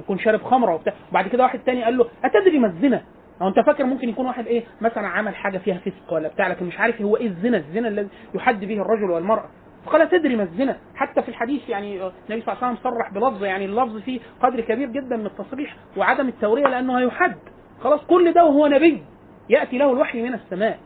يكون 0.00 0.18
شارب 0.18 0.42
خمرة 0.42 0.74
وبتاع. 0.74 0.92
وبعد 1.10 1.28
كده 1.28 1.42
واحد 1.42 1.58
تاني 1.58 1.84
قال 1.84 1.96
له 1.98 2.06
أتدري 2.24 2.58
ما 2.58 2.66
الزنا؟ 2.66 3.02
أو 3.42 3.48
أنت 3.48 3.60
فاكر 3.60 3.84
ممكن 3.84 4.08
يكون 4.08 4.26
واحد 4.26 4.46
إيه 4.46 4.62
مثلا 4.80 5.06
عمل 5.08 5.34
حاجة 5.34 5.58
فيها 5.58 5.78
فسق 5.78 6.12
ولا 6.12 6.28
بتاع 6.28 6.48
لكن 6.48 6.66
مش 6.66 6.78
عارف 6.80 7.02
هو 7.02 7.16
إيه 7.16 7.26
الزنا 7.26 7.56
الزنا 7.56 7.88
الذي 7.88 8.08
يحد 8.34 8.64
به 8.64 8.74
الرجل 8.80 9.10
والمرأة. 9.10 9.48
فقال 9.86 10.08
تدري 10.08 10.36
ما 10.36 10.42
الزنا؟ 10.42 10.76
حتى 10.94 11.22
في 11.22 11.28
الحديث 11.28 11.68
يعني 11.68 12.02
آه، 12.02 12.12
النبي 12.30 12.42
صلى 12.42 12.52
الله 12.54 12.64
عليه 12.64 12.78
وسلم 12.78 12.92
صرح 12.92 13.12
بلفظ 13.12 13.44
يعني 13.44 13.64
اللفظ 13.64 13.96
فيه 13.96 14.20
قدر 14.42 14.60
كبير 14.60 14.88
جدا 14.88 15.16
من 15.16 15.26
التصريح 15.26 15.76
وعدم 15.96 16.28
التورية 16.28 16.66
لأنه 16.66 16.98
هيحد. 16.98 17.36
خلاص 17.80 18.00
كل 18.00 18.32
ده 18.32 18.44
وهو 18.44 18.66
نبي 18.66 19.02
يأتي 19.50 19.78
له 19.78 19.92
الوحي 19.92 20.22
من 20.22 20.34
السماء. 20.34 20.78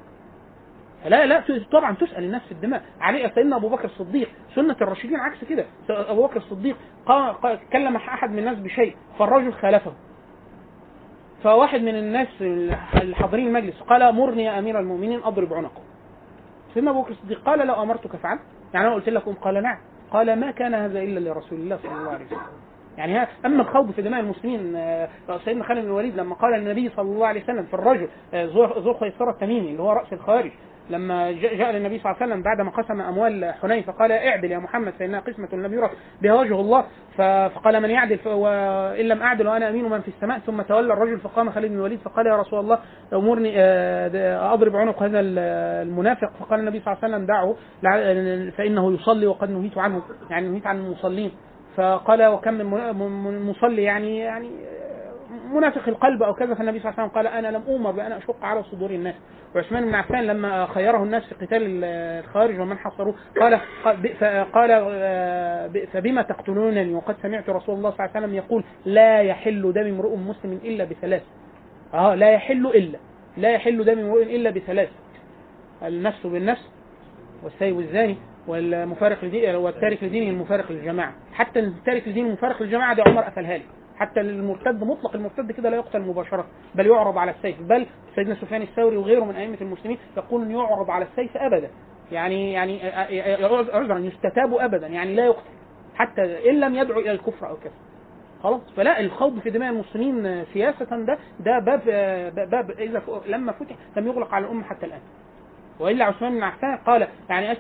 لا 1.07 1.27
لا 1.27 1.43
طبعا 1.73 1.95
تسأل 1.95 2.25
الناس 2.25 2.43
في 2.43 2.53
الدماء. 2.53 2.83
علي 3.01 3.31
سيدنا 3.35 3.57
أبو 3.57 3.69
بكر 3.69 3.85
الصديق 3.85 4.29
سنة 4.55 4.77
الراشدين 4.81 5.17
عكس 5.17 5.45
كده. 5.45 5.65
أبو 5.91 6.27
بكر 6.27 6.37
الصديق 6.37 6.77
كلم 7.73 7.97
أحد 7.97 8.31
من 8.31 8.39
الناس 8.39 8.59
بشيء 8.59 8.97
فالرجل 9.19 9.53
خالفه. 9.53 9.93
فواحد 11.43 11.81
من 11.81 11.95
الناس 11.95 12.29
الحاضرين 12.95 13.47
المجلس 13.47 13.81
قال 13.81 14.15
مرني 14.15 14.45
يا 14.45 14.59
أمير 14.59 14.81
المؤمنين 14.81 15.21
أضرب 15.25 15.55
عنقه. 15.55 15.83
سيدنا 16.75 16.91
أبو 16.91 17.03
بكر 17.03 17.11
الصديق 17.11 17.43
قال 17.47 17.67
لو 17.67 17.83
أمرتك 17.83 18.17
فعلت 18.17 18.41
يعني 18.75 18.87
أنا 18.87 18.95
قلت 18.95 19.09
لكم؟ 19.09 19.33
قال 19.33 19.63
نعم. 19.63 19.79
قال 20.11 20.41
ما 20.41 20.51
كان 20.51 20.75
هذا 20.75 21.01
إلا 21.01 21.31
لرسول 21.31 21.59
الله 21.59 21.77
صلى 21.83 21.93
الله 21.93 22.11
عليه 22.11 22.27
وسلم. 22.27 22.39
يعني 22.99 23.19
ها 23.19 23.29
أما 23.47 23.63
الخوض 23.63 23.91
في 23.91 24.03
دماء 24.03 24.21
المسلمين 24.21 24.77
آه، 24.77 25.09
سيدنا 25.45 25.65
خالد 25.65 25.81
بن 25.81 25.87
الوليد 25.87 26.17
لما 26.17 26.35
قال 26.35 26.55
النبي 26.55 26.89
صلى 26.89 27.05
الله 27.05 27.27
عليه 27.27 27.43
وسلم 27.43 27.65
في 27.65 27.75
الرجل 27.75 28.09
آه، 28.35 28.45
ذو 28.79 28.95
خيصره 28.95 29.31
التميمي 29.31 29.71
اللي 29.71 29.83
هو 29.83 29.93
رأس 29.93 30.13
الخوارج 30.13 30.51
لما 30.91 31.33
جاء 31.33 31.71
للنبي 31.73 31.99
صلى 31.99 32.11
الله 32.13 32.23
عليه 32.23 32.33
وسلم 32.33 32.43
بعد 32.43 32.61
ما 32.61 32.71
قسم 32.71 33.01
أموال 33.01 33.55
حنين 33.63 33.83
فقال 33.83 34.13
اعدل 34.13 34.51
يا 34.53 34.59
محمد 34.59 34.93
فإنها 34.93 35.21
قسمة 35.21 35.49
لم 35.53 35.75
يرى 35.75 35.91
بها 36.23 36.35
وجه 36.35 36.61
الله. 36.61 36.85
فقال 37.17 37.81
من 37.83 37.91
يعدل؟ 37.91 38.19
وان 38.27 39.05
لم 39.09 39.23
أعدل 39.23 39.49
وأنا 39.49 39.69
أمين 39.69 39.85
من 39.85 40.01
في 40.01 40.09
السماء. 40.09 40.39
ثم 40.39 40.63
تولى 40.63 40.93
الرجل 40.93 41.19
فقام 41.21 41.51
خالد 41.51 41.67
بن 41.71 41.77
الوليد 41.77 41.99
فقال 42.01 42.27
يا 42.27 42.37
رسول 42.37 42.61
الله 42.61 42.79
أمرني 43.13 43.53
آه، 43.57 44.55
أضرب 44.55 44.77
عنق 44.77 45.03
هذا 45.03 45.21
ال- 45.21 45.39
المنافق. 45.89 46.33
فقال 46.41 46.61
النبي 46.61 46.81
صلى 46.81 46.93
الله 46.95 47.05
عليه 47.05 47.15
وسلم 47.15 47.27
دعه 47.27 47.55
فإنه 48.51 48.93
يصلي 48.95 49.27
وقد 49.27 49.51
نهيت 49.51 49.79
عنه 49.79 50.03
يعني 50.31 50.49
نهيت 50.49 50.67
عن 50.67 50.77
المصلين. 50.79 51.31
فقال 51.77 52.27
وكم 52.27 52.55
من 52.55 53.43
مصلي 53.43 53.83
يعني 53.83 54.19
يعني 54.19 54.51
منافق 55.55 55.89
القلب 55.89 56.23
أو 56.23 56.35
كذا 56.35 56.55
فالنبي 56.55 56.79
صلى 56.81 56.91
الله 56.91 57.01
عليه 57.01 57.11
وسلم 57.11 57.17
قال 57.23 57.27
أنا 57.27 57.57
لم 57.57 57.63
أمر 57.77 57.91
بأن 57.91 58.13
أشق 58.13 58.45
على 58.45 58.63
صدور 58.63 58.91
الناس. 58.91 59.15
وعثمان 59.55 59.85
بن 59.87 59.95
عفان 59.95 60.25
لما 60.25 60.67
خيره 60.67 61.03
الناس 61.03 61.23
في 61.25 61.35
قتال 61.47 61.63
ال- 61.63 61.85
الخارج 62.25 62.61
ومن 62.61 62.79
حصروه 62.79 63.15
قال 63.41 63.61
قال 64.53 64.71
آه، 64.73 65.71
فبما 65.93 66.23
تقتلونني؟ 66.23 66.95
وقد 66.95 67.17
سمعت 67.23 67.51
رسول 67.51 67.75
الله 67.75 67.91
صلى 67.91 67.99
الله 68.07 68.11
عليه 68.17 68.27
وسلم 68.27 68.35
يقول 68.37 68.65
لا 68.85 69.21
يحل 69.21 69.73
دم 69.73 69.81
امرؤ 69.87 70.17
مسلم 70.17 70.61
إلا 70.65 70.85
بثلاث. 70.85 71.23
آه 71.95 72.15
لا 72.15 72.31
يحل 72.31 72.67
إلا 72.67 72.99
لا 73.37 73.51
يحل 73.51 73.85
دم 73.85 73.99
امرؤ 73.99 74.23
إلا 74.23 74.51
بثلاث. 74.51 74.89
النفس 75.83 76.27
بالنفس 76.27 76.69
والسيب 77.45 77.81
الزاني 77.81 78.17
والمفارق 78.47 79.25
لدين 79.25 79.55
والتارك 79.55 80.05
لدينه 80.05 80.31
المفارق 80.31 80.73
للجماعة. 80.73 81.13
حتى 81.33 81.61
التارك 81.61 82.09
لدينه 82.09 82.27
المفارق 82.29 82.63
للجماعة 82.63 82.95
ده 82.95 83.03
عمر 83.07 83.23
قفلها 83.23 83.57
لي. 83.59 83.65
حتى 83.99 84.21
المرتد 84.21 84.85
مطلق 84.85 85.15
المرتد 85.15 85.53
كده 85.53 85.71
لا 85.71 85.77
يقتل 85.77 86.01
مباشرة 86.01 86.47
بل 86.75 86.87
يعرض 86.87 87.19
على 87.19 87.31
السيف. 87.31 87.63
بل 87.63 87.87
سيدنا 88.15 88.35
سفيان 88.35 88.63
الثوري 88.63 88.97
وغيره 88.97 89.25
من 89.25 89.35
أئمة 89.37 89.59
المسلمين 89.61 89.99
يقول 90.17 90.51
يعرض 90.51 90.91
على 90.91 91.05
السيف 91.05 91.37
ابدا. 91.37 91.71
يعني 92.13 92.53
يعني 92.53 92.91
عذرا 93.73 93.99
يستتاب 93.99 94.55
ابدا 94.55 94.87
يعني 94.87 95.15
لا 95.15 95.25
يقتل. 95.25 95.51
حتى 95.95 96.51
إن 96.51 96.61
لم 96.61 96.75
يدعو 96.75 97.01
إلى 97.01 97.11
الكفر 97.11 97.49
أو 97.49 97.57
كذا. 97.57 97.73
خلاص؟ 98.43 98.61
فلا 98.77 99.01
الخوض 99.01 99.39
في 99.39 99.51
دماء 99.51 99.71
المسلمين 99.73 100.45
سياسة 100.45 100.85
ده 101.05 101.19
ده 101.41 101.59
باب 101.59 101.81
باب 102.51 102.71
إذا 102.71 103.03
لما 103.27 103.53
فتح 103.53 103.77
لم 103.97 104.07
يغلق 104.07 104.35
على 104.35 104.45
الأمة 104.45 104.65
حتى 104.65 104.87
الآن. 104.87 105.01
وإلا 105.81 106.05
عثمان 106.05 106.33
بن 106.35 106.43
عفان 106.43 106.77
قال 106.87 107.09
يعني 107.31 107.57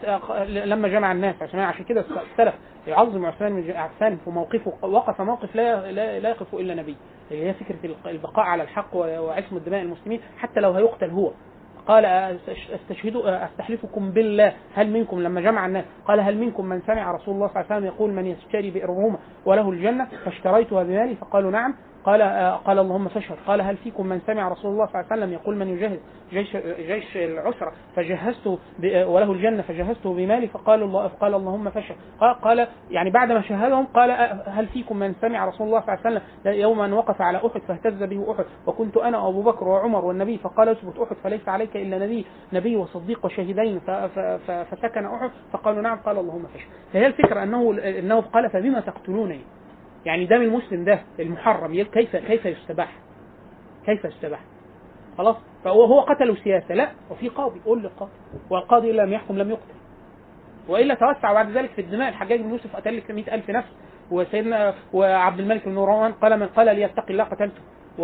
لما 0.66 0.88
جمع 0.88 1.12
الناس 1.12 1.34
عشان 1.42 1.60
عشان 1.60 1.84
كده 1.84 2.04
السلف 2.32 2.54
يعظم 2.86 3.26
عثمان 3.26 3.62
بن 3.62 3.70
عفان 3.76 4.16
في 4.24 4.30
موقفه 4.30 4.72
وقف 4.82 5.20
موقف 5.20 5.56
لا 5.56 5.92
لا, 5.92 6.28
يقف 6.28 6.54
إلا 6.54 6.74
نبي 6.74 6.96
اللي 7.30 7.46
هي 7.48 7.54
فكرة 7.54 7.76
البقاء 8.06 8.44
على 8.46 8.62
الحق 8.62 8.96
و- 8.96 8.98
وعصمة 9.26 9.58
دماء 9.58 9.82
المسلمين 9.82 10.20
حتى 10.38 10.60
لو 10.60 10.72
هيقتل 10.72 11.10
هو. 11.10 11.30
قال 11.88 12.04
استشهد 12.04 13.16
أستحلفكم 13.16 14.10
بالله 14.10 14.52
هل 14.74 14.90
منكم؟ 14.90 15.20
لما 15.22 15.40
جمع 15.40 15.66
الناس 15.66 15.84
قال 16.08 16.20
هل 16.20 16.38
منكم 16.38 16.64
من 16.64 16.80
سمع 16.86 17.12
رسول 17.12 17.34
الله 17.34 17.48
صلى 17.48 17.56
الله 17.60 17.66
عليه 17.72 17.76
وسلم 17.76 17.94
يقول 17.94 18.10
من 18.12 18.26
يشتري 18.26 18.70
بئر 18.70 19.16
وله 19.46 19.70
الجنة 19.70 20.08
فاشتريتها 20.24 20.82
بمالي؟ 20.82 21.14
فقالوا 21.14 21.50
نعم. 21.50 21.74
قال 22.08 22.22
قال 22.64 22.78
اللهم 22.78 23.08
فاشهد. 23.08 23.36
قال 23.46 23.60
هل 23.60 23.76
فيكم 23.76 24.06
من 24.06 24.20
سمع 24.26 24.48
رسول 24.48 24.70
الله 24.72 24.86
صلى 24.86 24.94
الله 25.00 25.12
عليه 25.12 25.22
وسلم 25.22 25.32
يقول 25.32 25.56
من 25.56 25.68
يجهز 25.68 25.98
جيش 26.32 26.56
جيش 26.86 27.16
العسرة؟ 27.16 27.72
فجهزته 27.96 28.58
وله 28.84 29.32
الجنة 29.32 29.62
فجهزته 29.62 30.14
بمالي 30.14 30.48
فقال 30.48 30.82
الله 30.82 31.08
فقال 31.08 31.34
اللهم 31.34 31.70
فاشهد. 31.70 31.96
قال, 32.20 32.34
قال 32.40 32.68
يعني 32.90 33.10
بعد 33.10 33.32
ما 33.32 33.42
شهدهم 33.42 33.86
قال 33.86 34.10
هل 34.46 34.66
فيكم 34.66 34.96
من 34.96 35.14
سمع 35.20 35.44
رسول 35.44 35.66
الله 35.66 35.80
صلى 35.80 35.94
الله 35.94 36.06
عليه 36.06 36.16
وسلم 36.16 36.52
يوم 36.60 36.80
أن 36.80 36.92
وقف 36.92 37.20
على 37.22 37.38
أحد 37.38 37.60
فاهتز 37.68 38.02
به 38.02 38.32
أحد؟ 38.32 38.44
وكنت 38.66 38.96
أنا 38.96 39.18
وأبو 39.18 39.42
بكر 39.42 39.68
وعمر 39.68 40.04
والنبي 40.04 40.38
فقال 40.38 40.68
اثبت 40.68 40.98
أحد 40.98 41.16
فليس 41.24 41.48
عليك 41.48 41.76
إلا 41.76 41.98
نبي 41.98 42.26
نبي 42.52 42.76
وصديق 42.76 43.24
وشهيدين 43.24 43.80
فسكن 44.46 45.06
أحد؟ 45.06 45.30
فقالوا 45.52 45.82
نعم 45.82 45.98
قال 45.98 46.18
اللهم 46.18 46.46
فاشهد. 46.52 46.68
فهي 46.92 47.06
الفكرة 47.06 47.42
أنه 47.42 47.78
أنه 47.98 48.20
قال 48.20 48.50
فبما 48.50 48.80
تقتلونني؟ 48.80 49.40
يعني 50.08 50.26
دم 50.26 50.42
المسلم 50.42 50.84
ده 50.84 51.00
المحرم 51.20 51.82
كيف 51.82 52.16
كيف 52.16 52.46
يستباح؟ 52.46 52.92
كيف 53.86 54.04
يستباح؟ 54.04 54.40
خلاص؟ 55.18 55.36
فهو 55.64 55.84
هو 55.84 56.00
قتله 56.00 56.34
سياسة 56.34 56.74
لا 56.74 56.88
وفي 57.10 57.28
قاضي 57.28 57.60
قول 57.60 57.82
للقاضي. 57.82 58.10
والقاضي 58.50 58.92
لم 58.92 59.12
يحكم 59.12 59.38
لم 59.38 59.50
يقتل. 59.50 59.74
وإلا 60.68 60.94
توسع 60.94 61.32
بعد 61.32 61.50
ذلك 61.50 61.70
في 61.70 61.80
الدماء. 61.80 62.08
الحجاج 62.08 62.40
بن 62.40 62.50
يوسف 62.50 62.76
قتل 62.76 62.96
لك 62.96 63.10
100000 63.10 63.50
نفس. 63.50 63.68
وسيدنا 64.10 64.74
وعبد 64.92 65.40
الملك 65.40 65.68
بن 65.68 65.74
مروان 65.74 66.12
قال 66.12 66.40
من 66.40 66.46
قال 66.46 66.66
ليتقي 66.66 67.10
الله 67.10 67.24
قتلته. 67.24 67.62
و 67.98 68.02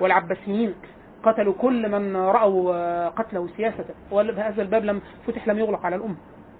والعباسيين 0.00 0.74
قتلوا 1.22 1.54
كل 1.54 1.88
من 1.88 2.16
رأوا 2.16 3.08
قتله 3.08 3.48
سياسة. 3.56 3.84
وهذا 4.10 4.62
الباب 4.62 4.84
لم 4.84 5.00
فتح 5.26 5.48
لم 5.48 5.58
يغلق 5.58 5.86
على 5.86 5.96
الأمة. 5.96 6.16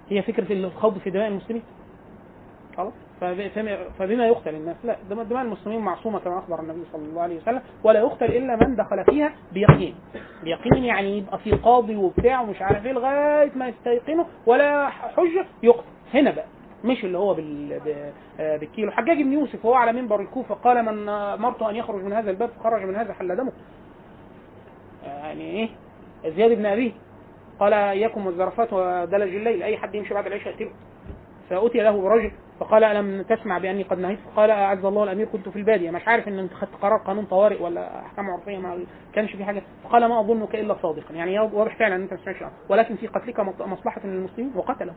هي 0.09 0.21
فكرة 0.21 0.53
الخوض 0.53 0.97
في 0.97 1.09
دماء 1.09 1.27
المسلمين. 1.27 1.63
خلاص؟ 2.77 2.93
فبما 3.99 4.27
يقتل 4.27 4.55
الناس. 4.55 4.75
لا 4.83 4.95
دم- 5.09 5.21
دماء 5.21 5.43
المسلمين 5.43 5.79
معصومة 5.79 6.19
كما 6.19 6.39
أخبر 6.39 6.59
النبي 6.59 6.83
صلى 6.93 7.01
الله 7.01 7.21
عليه 7.21 7.37
وسلم 7.37 7.61
ولا 7.83 7.99
يقتل 7.99 8.25
إلا 8.25 8.55
من 8.55 8.75
دخل 8.75 9.05
فيها 9.05 9.33
بيقين. 9.53 9.95
بيقين 10.43 10.83
يعني 10.83 11.17
يبقى 11.17 11.39
في 11.39 11.51
قاضي 11.51 11.95
وبتاع 11.95 12.41
ومش 12.41 12.61
عارف 12.61 12.85
إيه 12.85 12.91
لغاية 12.91 13.51
ما 13.55 13.67
يستيقنوا 13.67 14.25
ولا 14.45 14.89
حجة 14.89 15.45
يقتل. 15.63 15.83
هنا 16.13 16.31
بقى 16.31 16.45
مش 16.83 17.03
اللي 17.05 17.17
هو 17.17 17.33
بال... 17.33 17.79
آه 18.39 18.57
بالكيلو. 18.57 18.91
حجاج 18.91 19.17
بن 19.21 19.33
يوسف 19.33 19.65
وهو 19.65 19.73
على 19.75 19.93
منبر 19.93 20.21
الكوفة 20.21 20.55
قال 20.55 20.85
من 20.85 21.09
امرت 21.09 21.61
أن 21.61 21.75
يخرج 21.75 22.03
من 22.03 22.13
هذا 22.13 22.31
الباب 22.31 22.49
فخرج 22.49 22.83
من 22.83 22.95
هذا 22.95 23.13
حل 23.13 23.35
دمه. 23.35 23.51
يعني 25.05 25.41
إيه؟ 25.43 25.69
زياد 26.25 26.51
بن 26.51 26.65
أبيه 26.65 26.91
قال 27.59 27.73
اياكم 27.73 28.25
والزرفات 28.27 28.73
ودلج 28.73 29.35
الليل 29.35 29.63
أي 29.63 29.77
حد 29.77 29.95
يمشي 29.95 30.13
بعد 30.13 30.27
العشاء 30.27 30.53
يقتله. 30.53 30.71
فأتي 31.49 31.77
له 31.77 32.01
برجل 32.01 32.31
فقال 32.59 32.83
ألم 32.83 33.21
تسمع 33.21 33.57
بأني 33.57 33.83
قد 33.83 33.99
نهيت؟ 33.99 34.19
فقال 34.19 34.51
أعز 34.51 34.85
الله 34.85 35.03
الأمير 35.03 35.25
كنت 35.25 35.49
في 35.49 35.55
البادية. 35.55 35.91
مش 35.91 36.07
عارف 36.07 36.27
إن 36.27 36.39
أنت 36.39 36.53
خدت 36.53 36.75
قرار 36.81 36.97
قانون 36.97 37.25
طوارئ 37.25 37.63
ولا 37.63 37.99
أحكام 38.05 38.29
عرفية 38.29 38.57
ما 38.57 38.79
كانش 39.13 39.35
في 39.35 39.43
حاجة. 39.43 39.61
فقال 39.83 40.05
ما 40.05 40.19
أظنك 40.19 40.55
إلا 40.55 40.75
صادقا. 40.81 41.13
يعني 41.13 41.39
واضح 41.39 41.77
فعلا 41.77 41.95
أن 41.95 42.01
أنت 42.01 42.13
ما 42.13 42.19
سمعتش 42.23 42.43
ولكن 42.69 42.95
في 42.95 43.07
قتلك 43.07 43.39
مص- 43.39 43.61
مصلحة 43.61 44.01
للمسلمين 44.03 44.51
وقتله. 44.55 44.93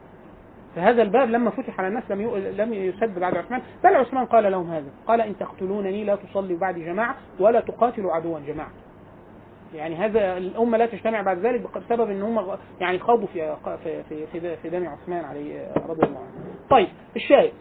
فهذا 0.76 1.02
الباب 1.02 1.30
لما 1.30 1.50
فتح 1.50 1.78
على 1.78 1.88
الناس 1.88 2.10
لم 2.10 2.36
لم 2.36 2.74
يسد 2.74 3.18
بعد 3.18 3.36
عثمان. 3.36 3.62
بل 3.84 3.94
عثمان 3.96 4.24
قال 4.26 4.52
لهم 4.52 4.70
هذا. 4.70 4.88
قال 5.06 5.20
إن 5.20 5.38
تقتلونني 5.38 6.04
لا 6.04 6.16
تصلي 6.16 6.56
بعد 6.56 6.78
جماعة 6.78 7.14
ولا 7.40 7.60
تقاتلوا 7.60 8.12
عدوا 8.12 8.38
جماعة. 8.46 8.70
يعني 9.74 9.94
هذا 9.96 10.36
الأمة 10.36 10.78
لا 10.78 10.86
تجتمع 10.86 11.22
بعد 11.22 11.38
ذلك 11.38 11.78
بسبب 11.78 12.10
إن 12.10 12.22
هم 12.22 12.56
يعني 12.80 12.98
خاضوا 12.98 13.26
في 13.26 13.56
في 13.84 14.02
في 14.30 14.56
في, 14.56 14.68
دم 14.68 14.86
عثمان 14.88 15.24
عليه 15.24 15.72
رضي 15.76 16.06
الله 16.06 16.18
عنه. 16.18 16.54
طيب 16.70 16.88
الشاهد. 17.16 17.52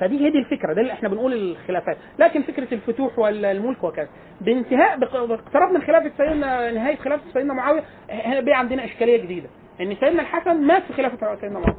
فدي 0.00 0.20
هي 0.26 0.30
دي 0.30 0.38
الفكرة 0.38 0.72
ده 0.74 0.80
اللي 0.80 0.92
إحنا 0.92 1.08
بنقول 1.08 1.32
الخلافات. 1.32 1.96
لكن 2.18 2.42
فكرة 2.42 2.74
الفتوح 2.74 3.18
والملك 3.18 3.84
وكذا. 3.84 4.08
بانتهاء 4.40 4.98
باقتراب 4.98 5.72
من 5.72 5.82
خلافة 5.82 6.10
سيدنا 6.16 6.70
نهاية 6.70 6.96
خلافة 6.96 7.22
سيدنا 7.32 7.54
معاوية 7.54 7.82
هنا 8.10 8.40
بقى 8.40 8.58
عندنا 8.58 8.84
إشكالية 8.84 9.22
جديدة. 9.22 9.48
إن 9.80 9.94
سيدنا 9.94 10.22
الحسن 10.22 10.66
مات 10.66 10.82
في 10.82 10.92
خلافة 10.92 11.34
سيدنا 11.40 11.58
معاوية. 11.58 11.76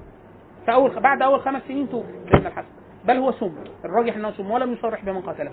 في 0.65 0.73
أول 0.73 0.99
بعد 0.99 1.21
أول 1.21 1.39
خمس 1.41 1.61
سنين 1.67 1.89
توفي 1.89 2.13
سيدنا 2.31 2.47
الحسن. 2.47 2.67
بل 3.05 3.17
هو 3.17 3.31
سم. 3.31 3.55
الراجح 3.85 4.15
إنه 4.15 4.31
سم 4.31 4.51
ولم 4.51 4.73
يصرح 4.73 5.05
بمن 5.05 5.21
قتله 5.21 5.51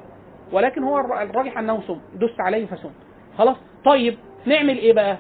ولكن 0.53 0.83
هو 0.83 0.99
الر- 0.99 1.23
الراجح 1.23 1.59
إنه 1.59 1.81
سم. 1.81 2.01
دس 2.15 2.41
عليه 2.41 2.67
فسم. 2.67 2.91
خلاص؟ 3.39 3.57
طيب 3.85 4.19
نعمل 4.47 4.79
إيه 4.79 4.93
بقى؟ 4.93 5.17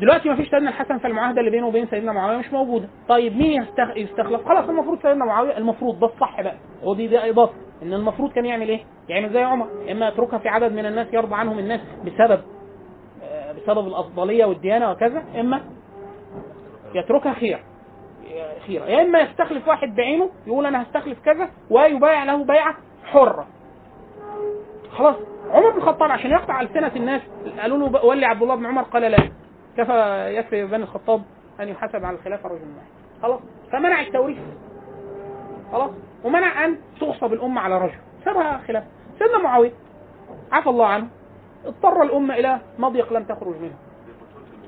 دلوقتي 0.00 0.28
ما 0.28 0.36
فيش 0.36 0.50
سيدنا 0.50 0.68
الحسن 0.70 0.98
فالمعاهده 0.98 1.40
اللي 1.40 1.50
بينه 1.50 1.66
وبين 1.66 1.86
سيدنا 1.86 2.12
معاوية 2.12 2.36
مش 2.36 2.52
موجودة. 2.52 2.88
طيب 3.08 3.36
مين 3.36 3.62
يستخ... 3.62 3.96
يستخلف؟ 3.96 4.48
خلاص 4.48 4.68
المفروض 4.68 5.02
سيدنا 5.02 5.24
معاوية 5.24 5.56
المفروض 5.58 6.00
ده 6.00 6.06
الصح 6.06 6.40
بقى. 6.42 6.56
ودي 6.82 7.06
دي 7.06 7.30
إضافة 7.30 7.52
إن 7.82 7.92
المفروض 7.92 8.32
كان 8.32 8.44
يعمل 8.46 8.68
إيه؟ 8.68 8.80
يعمل 9.08 9.32
زي 9.32 9.42
عمر 9.42 9.66
إما 9.90 10.08
يتركها 10.08 10.38
في 10.38 10.48
عدد 10.48 10.72
من 10.72 10.86
الناس 10.86 11.06
يرضى 11.12 11.34
عنهم 11.34 11.58
الناس 11.58 11.80
بسبب 12.06 12.40
آه، 13.22 13.52
بسبب 13.52 13.86
الأفضلية 13.88 14.44
والديانة 14.44 14.90
وكذا 14.90 15.22
إما 15.40 15.60
يتركها 16.94 17.32
خير 17.32 17.58
خيرة. 18.66 18.84
يا 18.84 19.02
إما 19.02 19.20
يستخلف 19.20 19.68
واحد 19.68 19.94
بعينه 19.94 20.30
يقول 20.46 20.66
أنا 20.66 20.82
هستخلف 20.82 21.18
كذا 21.24 21.48
ويبايع 21.70 22.24
له 22.24 22.44
بيعة 22.44 22.74
حرة. 23.04 23.46
خلاص 24.94 25.16
عمر 25.50 25.70
بن 25.70 25.76
الخطاب 25.76 26.10
عشان 26.10 26.30
يقطع 26.30 26.60
ألسنة 26.60 26.92
الناس 26.96 27.22
قالوا 27.60 27.88
له 27.88 28.04
ولي 28.04 28.26
عبد 28.26 28.42
الله 28.42 28.54
بن 28.54 28.66
عمر 28.66 28.82
قال 28.82 29.02
لا 29.02 29.18
كفى 29.76 30.26
يكفي 30.36 30.64
بني 30.64 30.82
الخطاب 30.82 31.22
أن 31.60 31.68
يحاسب 31.68 32.04
على 32.04 32.16
الخلافه 32.16 32.48
رجل 32.48 32.58
واحد 32.76 32.88
خلاص 33.22 33.40
فمنع 33.72 34.00
التوريث 34.00 34.38
خلاص 35.72 35.90
ومنع 36.24 36.64
أن 36.64 36.76
تغصب 37.00 37.32
الأمة 37.32 37.60
على 37.60 37.78
رجل 37.78 37.98
سابها 38.24 38.60
خلافه 38.68 38.86
سيدنا 39.18 39.38
معاوية 39.38 39.72
عفى 40.52 40.68
الله 40.70 40.86
عنه 40.86 41.06
اضطر 41.66 42.02
الأمة 42.02 42.34
إلى 42.34 42.58
مضيق 42.78 43.12
لم 43.12 43.24
تخرج 43.24 43.54
منه 43.60 43.74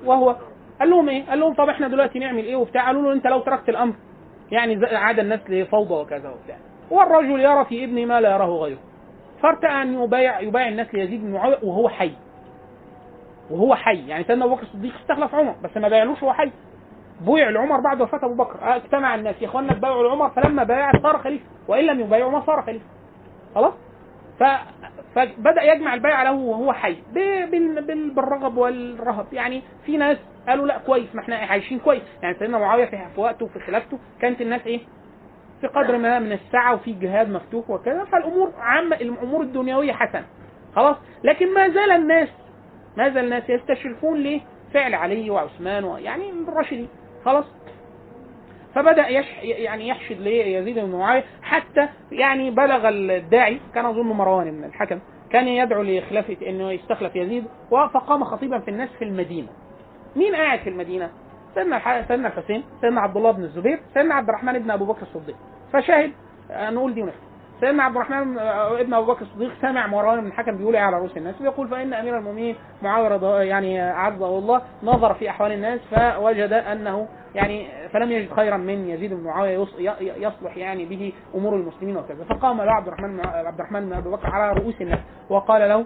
وهو 0.04 0.36
قال 0.80 0.90
لهم 0.90 1.08
إيه؟ 1.08 1.26
قال 1.26 1.40
لهم 1.40 1.54
طب 1.54 1.68
إحنا 1.68 1.88
دلوقتي 1.88 2.18
نعمل 2.18 2.44
إيه 2.44 2.56
وبتاع؟ 2.56 2.86
قالوا 2.86 3.02
له 3.02 3.12
أنت 3.12 3.26
لو 3.26 3.40
تركت 3.40 3.68
الأمر 3.68 3.94
يعني 4.50 4.86
عاد 4.96 5.18
الناس 5.18 5.40
لفوضى 5.48 5.94
وكذا 5.94 6.28
وبتاع. 6.30 6.56
والرجل 6.90 7.40
يرى 7.40 7.64
في 7.64 7.84
ابنه 7.84 8.04
ما 8.04 8.20
لا 8.20 8.30
يراه 8.30 8.46
غيره. 8.46 8.78
فارتأى 9.42 9.82
أن 9.82 10.02
يبايع 10.02 10.40
يبايع 10.40 10.68
الناس 10.68 10.94
ليزيد 10.94 11.20
بن 11.22 11.32
معاويه 11.32 11.58
وهو 11.62 11.88
حي. 11.88 12.12
وهو 13.50 13.74
حي، 13.74 14.08
يعني 14.08 14.24
سيدنا 14.24 14.44
أبو 14.44 14.54
بكر 14.54 14.62
الصديق 14.62 14.94
استخلف 15.00 15.34
عمر 15.34 15.54
بس 15.64 15.76
ما 15.76 15.88
بايعلوش 15.88 16.22
وهو 16.22 16.32
حي. 16.32 16.50
بويع 17.20 17.50
لعمر 17.50 17.80
بعد 17.80 18.00
وفاة 18.00 18.20
أبو 18.24 18.34
بكر، 18.34 18.58
آه، 18.62 18.76
اجتمع 18.76 19.14
الناس 19.14 19.42
يا 19.42 19.46
اخوانا 19.46 19.72
تبايعوا 19.74 20.08
لعمر 20.08 20.30
فلما 20.30 20.64
بايع 20.64 20.92
صار 21.02 21.18
خليفة 21.18 21.44
وإن 21.68 21.84
لم 21.84 22.00
يبايعوا 22.00 22.30
ما 22.30 22.40
صار 22.46 22.62
خليفة. 22.62 22.84
خلاص؟ 23.54 23.72
ف... 24.40 24.44
فبدأ 25.14 25.62
يجمع 25.62 25.94
البيع 25.94 26.22
له 26.22 26.32
وهو 26.32 26.72
حي. 26.72 26.96
بالرغب 27.12 28.56
والرهب 28.56 29.26
يعني 29.32 29.62
في 29.86 29.96
ناس 29.96 30.16
قالوا 30.48 30.66
لا 30.66 30.78
كويس 30.78 31.14
ما 31.14 31.20
إحنا 31.20 31.36
عايشين 31.36 31.78
كويس 31.78 32.02
يعني 32.22 32.38
سيدنا 32.38 32.58
معاوية 32.58 32.84
في 32.84 32.98
في 33.14 33.20
وقته 33.20 33.44
وفي 33.44 33.60
خلافته 33.60 33.98
كانت 34.20 34.40
الناس 34.40 34.66
إيه 34.66 34.80
في 35.60 35.66
قدر 35.66 35.98
ما 35.98 36.18
من 36.18 36.32
السعه 36.32 36.74
وفي 36.74 36.92
جهاد 36.92 37.28
مفتوح 37.30 37.70
وكذا 37.70 38.04
فالأمور 38.04 38.52
عامة 38.58 38.96
الأمور 38.96 39.42
الدنيوية 39.42 39.92
حسنة. 39.92 40.24
خلاص؟ 40.76 40.96
لكن 41.24 41.54
ما 41.54 41.68
زال 41.68 41.90
الناس 41.90 42.28
ما 42.96 43.08
زال 43.08 43.24
الناس 43.24 43.50
يستشرفون 43.50 44.18
لفعل 44.22 44.94
علي 44.94 45.30
وعثمان 45.30 45.84
ويعني 45.84 46.30
الراشدين. 46.48 46.88
خلاص؟ 47.24 47.44
فبدأ 48.74 49.08
يش 49.08 49.26
يعني 49.42 49.88
يحشد 49.88 50.20
ليزيد 50.20 50.78
بن 50.78 50.90
معاوية 50.90 51.24
حتى 51.42 51.88
يعني 52.12 52.50
بلغ 52.50 52.88
الداعي 52.88 53.60
كان 53.74 53.84
أظن 53.86 54.06
مروان 54.06 54.50
بن 54.50 54.64
الحكم 54.64 54.98
كان 55.30 55.48
يدعو 55.48 55.82
لخلافة 55.82 56.36
إنه 56.48 56.72
يستخلف 56.72 57.16
يزيد 57.16 57.44
فقام 57.70 58.24
خطيبا 58.24 58.58
في 58.58 58.68
الناس 58.70 58.88
في 58.98 59.04
المدينة. 59.04 59.48
مين 60.16 60.34
قاعد 60.34 60.58
في 60.58 60.68
المدينة؟ 60.70 61.10
سيدنا 61.56 62.06
سيدنا 62.08 62.28
الحسين، 62.28 62.64
سيدنا 62.80 63.00
عبد 63.00 63.16
الله 63.16 63.30
بن 63.30 63.44
الزبير، 63.44 63.80
سيدنا 63.94 64.14
عبد 64.14 64.28
الرحمن 64.28 64.58
بن 64.58 64.70
أبو 64.70 64.84
بكر 64.84 65.02
الصديق. 65.02 65.36
فشاهد 65.72 66.12
آه، 66.50 66.70
نقول 66.70 66.94
دي 66.94 67.02
ونفس. 67.02 67.26
سيدنا 67.60 67.82
عبد 67.82 67.96
الرحمن 67.96 68.38
آه، 68.38 68.80
ابن 68.80 68.94
أبو 68.94 69.12
بكر 69.12 69.22
الصديق 69.22 69.52
سمع 69.62 69.86
مروان 69.86 70.20
بن 70.20 70.26
الحكم 70.26 70.56
بيقول 70.56 70.76
إيه 70.76 70.82
على 70.82 70.96
رؤوس 70.96 71.16
الناس 71.16 71.34
بيقول 71.42 71.68
فإن 71.68 71.94
أمير 71.94 72.18
المؤمنين 72.18 72.56
معاوية 72.82 73.42
يعني 73.42 73.80
عزه 73.80 74.38
الله 74.38 74.62
نظر 74.82 75.14
في 75.14 75.30
أحوال 75.30 75.52
الناس 75.52 75.80
فوجد 75.90 76.52
أنه 76.52 77.08
يعني 77.34 77.66
فلم 77.92 78.12
يجد 78.12 78.32
خيرا 78.32 78.56
من 78.56 78.88
يزيد 78.88 79.14
بن 79.14 79.24
معاوية 79.24 79.66
يصلح 80.16 80.56
يعني 80.56 80.84
به 80.84 81.12
أمور 81.34 81.56
المسلمين 81.56 81.96
وكذا 81.96 82.24
فقام 82.24 82.62
له 82.62 82.72
عبد 82.72 82.86
الرحمن 82.86 83.20
عبد 83.26 83.60
الرحمن 83.60 83.86
بن 83.86 83.92
ابي 83.92 84.10
بكر 84.10 84.30
على 84.30 84.52
رؤوس 84.60 84.80
الناس 84.80 84.98
وقال 85.30 85.68
له 85.68 85.84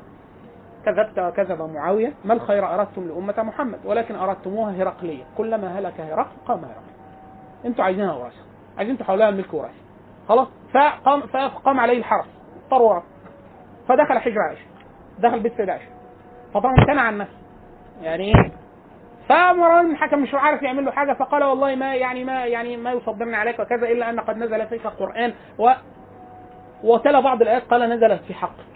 كذبت 0.85 1.19
وكذب 1.19 1.63
معاوية 1.75 2.13
ما 2.25 2.35
الخير 2.35 2.75
أردتم 2.75 3.09
لأمة 3.09 3.35
محمد؟ 3.43 3.79
ولكن 3.85 4.15
أردتموها 4.15 4.83
هرقلية. 4.83 5.25
كلما 5.37 5.79
هلك 5.79 6.01
هرقل 6.01 6.37
قام 6.47 6.59
هرقل 6.59 6.91
أنتوا 7.65 7.85
عايزينها 7.85 8.15
وراثة. 8.15 8.45
عايزين 8.79 8.99
تحولها 8.99 9.29
الملك 9.29 9.55
وراثي 9.55 9.81
خلاص؟ 10.29 10.49
فقام 10.75 11.21
فقام 11.21 11.81
عليه 11.81 11.99
الحرس. 11.99 12.27
طر 12.71 12.83
وراه 12.83 13.03
فدخل 13.89 14.19
حجر 14.19 14.41
عائشة. 14.41 14.65
دخل 15.19 15.41
بيت 15.41 15.57
سيدة 15.57 15.73
عائشة. 15.73 15.91
فطبعا 16.55 16.75
امتنع 16.79 17.03
عن 17.03 17.19
نفسه. 17.19 17.39
يعني 18.03 18.25
إيه؟ 18.25 18.53
فمروان 19.29 19.91
الحكم 19.91 20.19
مش 20.23 20.35
عارف 20.35 20.63
يعمل 20.63 20.85
له 20.85 20.91
حاجة 20.91 21.13
فقال 21.13 21.45
والله 21.45 21.75
ما 21.75 21.95
يعني 21.95 22.25
ما 22.25 22.47
يعني 22.47 22.77
ما 22.77 22.93
يصبرني 22.93 23.37
عليك 23.37 23.59
وكذا 23.61 23.89
إلا 23.89 24.11
أن 24.11 24.21
قد 24.21 24.37
نزل 24.37 24.67
فيك 24.67 24.87
القرآن 24.87 25.33
و 25.59 25.71
وتلا 26.85 27.21
بعض 27.21 27.43
الآيات 27.43 27.63
قال 27.63 27.91
نزلت 27.91 28.23
في 28.23 28.35
حقك 28.35 28.70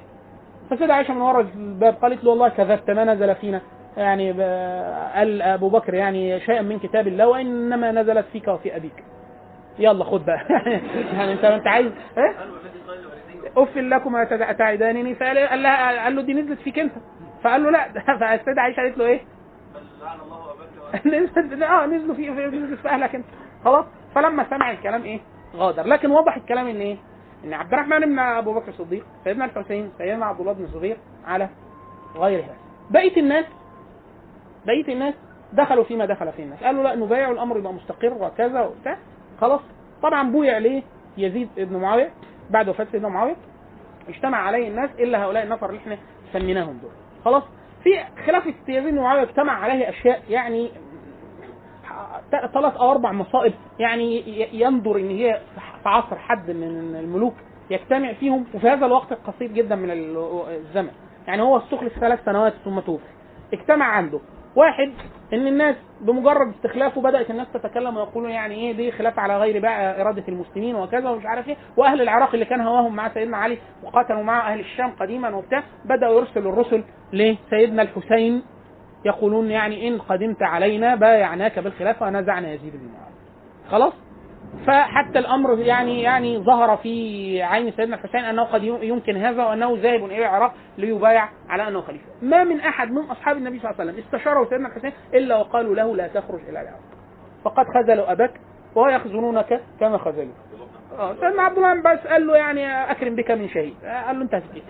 فسيدة 0.71 0.95
عائشة 0.95 1.15
من 1.15 1.21
ورا 1.21 1.41
الباب 1.41 1.95
قالت 1.95 2.25
له 2.25 2.31
والله 2.31 2.49
كذبت 2.49 2.91
ما 2.91 3.05
نزل 3.05 3.35
فينا. 3.35 3.61
يعني 3.97 4.33
قال 5.15 5.43
أبو 5.43 5.69
بكر 5.69 5.95
يعني 5.95 6.41
شيئا 6.41 6.63
من 6.63 6.79
كتاب 6.79 7.09
الله 7.09 7.29
وإنما 7.29 7.93
نزلت 7.93 8.27
فيك 8.33 8.49
وفي 8.49 8.77
أبيك. 8.77 9.05
يلا 9.79 10.05
خد 10.05 10.27
بقى. 10.27 10.41
يعني 11.17 11.33
انت 11.33 11.45
أنت 11.45 11.67
عايز 11.67 11.93
إيه؟ 12.19 12.35
أف 13.57 13.77
لكم 13.77 14.25
تعدانني. 14.59 15.15
فقال 15.15 15.39
قال 15.39 15.63
لها 15.63 16.05
قال 16.05 16.17
له 16.17 16.23
دي 16.23 16.33
نزلت 16.35 16.61
فيك 16.61 16.79
أنت. 16.79 16.93
فقال 17.43 17.63
له 17.63 17.71
لا. 17.71 17.89
فالسيدة 18.21 18.63
عائشة 18.63 18.77
قالت 18.77 18.99
له 18.99 19.05
إيه؟ 19.07 19.21
آه 21.65 21.87
نزلوا 21.87 22.15
في- 22.15 22.31
نزلت 22.31 22.81
في 22.81 22.89
أهلك 22.89 23.15
أنت. 23.15 23.27
خلاص. 23.65 23.85
فلما 24.15 24.47
سمع 24.51 24.71
الكلام 24.71 25.03
إيه؟ 25.03 25.21
غادر. 25.57 25.83
لكن 25.87 26.11
وضح 26.11 26.37
الكلام 26.37 26.67
إن 26.67 26.81
إيه؟ 26.81 26.97
إن 27.45 27.55
عبد 27.55 27.73
الرحمن 27.75 28.01
بن 28.01 28.19
أبو 28.19 28.55
بكر 28.55 28.69
الصديق 28.69 29.07
سيدنا 29.25 29.45
الحسين 29.45 29.91
سيدنا 29.99 30.27
عبد 30.27 30.41
الله 30.41 30.53
بن 30.53 30.65
الزبير 30.65 30.97
على 31.27 31.49
غير 32.17 32.39
هذا. 32.45 32.57
بقية 32.91 33.17
الناس 33.17 33.45
بقية 34.67 34.93
الناس 34.93 35.15
دخلوا 35.53 35.85
فيما 35.85 36.05
دخل 36.07 36.33
فيه 36.33 36.43
الناس. 36.45 36.63
قالوا 36.63 36.83
لا 36.83 36.95
نبايع 36.95 37.31
الأمر 37.31 37.59
يبقى 37.59 37.73
مستقر 37.73 38.13
وكذا 38.13 38.61
وبتاع. 38.61 38.99
خلاص 39.41 39.61
طبعا 40.03 40.31
بويع 40.33 40.59
ليه؟ 40.59 40.83
يزيد 41.19 41.49
بن 41.57 41.77
معاوية 41.77 42.11
بعد 42.51 42.69
وفاة 42.69 42.87
سيدنا 42.93 43.09
معاوية. 43.09 43.37
اجتمع 44.09 44.39
عليه 44.39 44.69
الناس 44.69 44.91
إلا 44.99 45.25
هؤلاء 45.25 45.45
النفر 45.45 45.69
اللي 45.69 45.81
إحنا 45.81 45.99
سميناهم 46.33 46.79
دول. 46.83 46.91
خلاص 47.25 47.43
في 47.83 47.91
خلافه 48.27 48.55
يزيد 48.69 48.95
بن 48.95 49.01
معاوية 49.01 49.23
اجتمع 49.23 49.53
عليه 49.53 49.89
أشياء 49.89 50.23
يعني 50.29 50.71
ثلاث 52.31 52.77
أو 52.77 52.91
أربع 52.91 53.13
مصائب 53.13 53.53
يعني 53.79 54.17
ي- 54.19 54.49
ينظر 54.53 54.97
ان 54.97 55.11
هي 55.11 55.41
في 55.83 55.89
عصر 55.89 56.17
حد 56.19 56.51
من 56.51 56.97
الملوك 56.97 57.35
يجتمع 57.71 58.13
فيهم 58.13 58.45
وفي 58.55 58.69
هذا 58.69 58.87
الوقت 58.87 59.13
القصير 59.13 59.53
جدا 59.53 59.75
من 59.77 59.91
ال- 59.91 60.43
الزمن. 60.49 60.91
يعني 61.27 61.43
هو 61.43 61.57
استخلف 61.57 61.99
ثلاث 61.99 62.25
سنوات 62.25 62.53
ثم 62.65 62.81
توفي. 62.81 63.05
اجتمع 63.53 63.85
عنده. 63.87 64.21
واحد 64.57 64.93
إن 65.33 65.47
الناس 65.47 65.77
بمجرد 66.01 66.55
استخلافه 66.55 67.01
بدأت 67.01 67.31
الناس 67.31 67.47
تتكلم 67.55 67.97
ويقولون 67.97 68.31
يعني 68.31 68.55
إيه 68.55 68.73
دي 68.73 68.93
خلاف 68.93 69.19
على 69.19 69.39
غير 69.39 69.61
بقى 69.63 70.01
إرادة 70.03 70.25
المسلمين 70.29 70.75
وكذا 70.77 71.11
ومش 71.11 71.27
عارف 71.27 71.49
إيه. 71.49 71.57
وأهل 71.77 72.01
العراق 72.03 72.33
اللي 72.35 72.45
كان 72.45 72.61
هواهم 72.61 72.97
مع 72.97 73.09
سيدنا 73.15 73.37
علي 73.37 73.59
وقاتلوا 73.83 74.23
مع 74.23 74.53
أهل 74.53 74.61
الشام 74.61 74.91
قديما 75.01 75.35
وبتاع 75.37 75.63
بدأوا 75.85 76.21
يرسلوا 76.21 76.53
الرسل 76.53 76.85
لسيدنا 77.13 77.83
الحسين 77.83 78.43
يقولون 79.05 79.51
يعني 79.51 79.89
إن 79.89 79.99
قدمت 79.99 80.43
علينا 80.43 80.95
بايعناك 80.95 81.59
بالخلافه 81.59 82.07
ونزعنا 82.07 82.53
يزيد 82.53 82.73
بن 82.73 82.89
معاويه 82.93 83.15
خلاص؟ 83.71 83.93
فحتى 84.67 85.19
الأمر 85.19 85.59
يعني 85.59 86.03
يعني 86.03 86.39
ظهر 86.39 86.77
في 86.77 87.43
عين 87.43 87.71
سيدنا 87.73 87.97
الحسين 87.97 88.25
أنه 88.25 88.45
قد 88.45 88.63
يمكن 88.63 89.17
هذا 89.17 89.45
وأنه 89.45 89.79
ذاهب 89.83 90.05
إلى 90.05 90.19
العراق 90.19 90.55
ليبايع 90.79 91.29
على 91.49 91.69
أنه 91.69 91.81
خليفة. 91.81 92.05
ما 92.23 92.45
من 92.45 92.61
أحد 92.61 92.91
من 92.91 93.03
أصحاب 93.11 93.37
النبي 93.37 93.59
صلى 93.59 93.71
الله 93.71 93.81
عليه 93.81 93.93
وسلم 93.93 94.05
استشاره 94.05 94.45
سيدنا 94.51 94.69
الحسين 94.69 94.93
إلا 95.15 95.37
وقالوا 95.37 95.75
له 95.75 95.97
لا 95.97 96.09
تخرج 96.09 96.41
إلى 96.41 96.61
العراق. 96.61 96.81
فقد 97.45 97.65
خذلوا 97.75 98.13
أباك 98.13 98.41
ويخزنونك 98.75 99.61
كما 99.81 99.99
خذلوا. 99.99 100.33
آه 100.99 101.15
سيدنا 101.15 101.43
عبد 101.43 101.57
الله 101.57 101.69
عباس 101.69 102.07
قال 102.07 102.27
له 102.27 102.37
يعني 102.37 102.91
أكرم 102.91 103.15
بك 103.17 103.31
من 103.31 103.49
شهيد. 103.49 103.75
آه، 103.85 104.03
قال 104.03 104.17
له 104.17 104.23
انت 104.23 104.35
هتجيب 104.35 104.63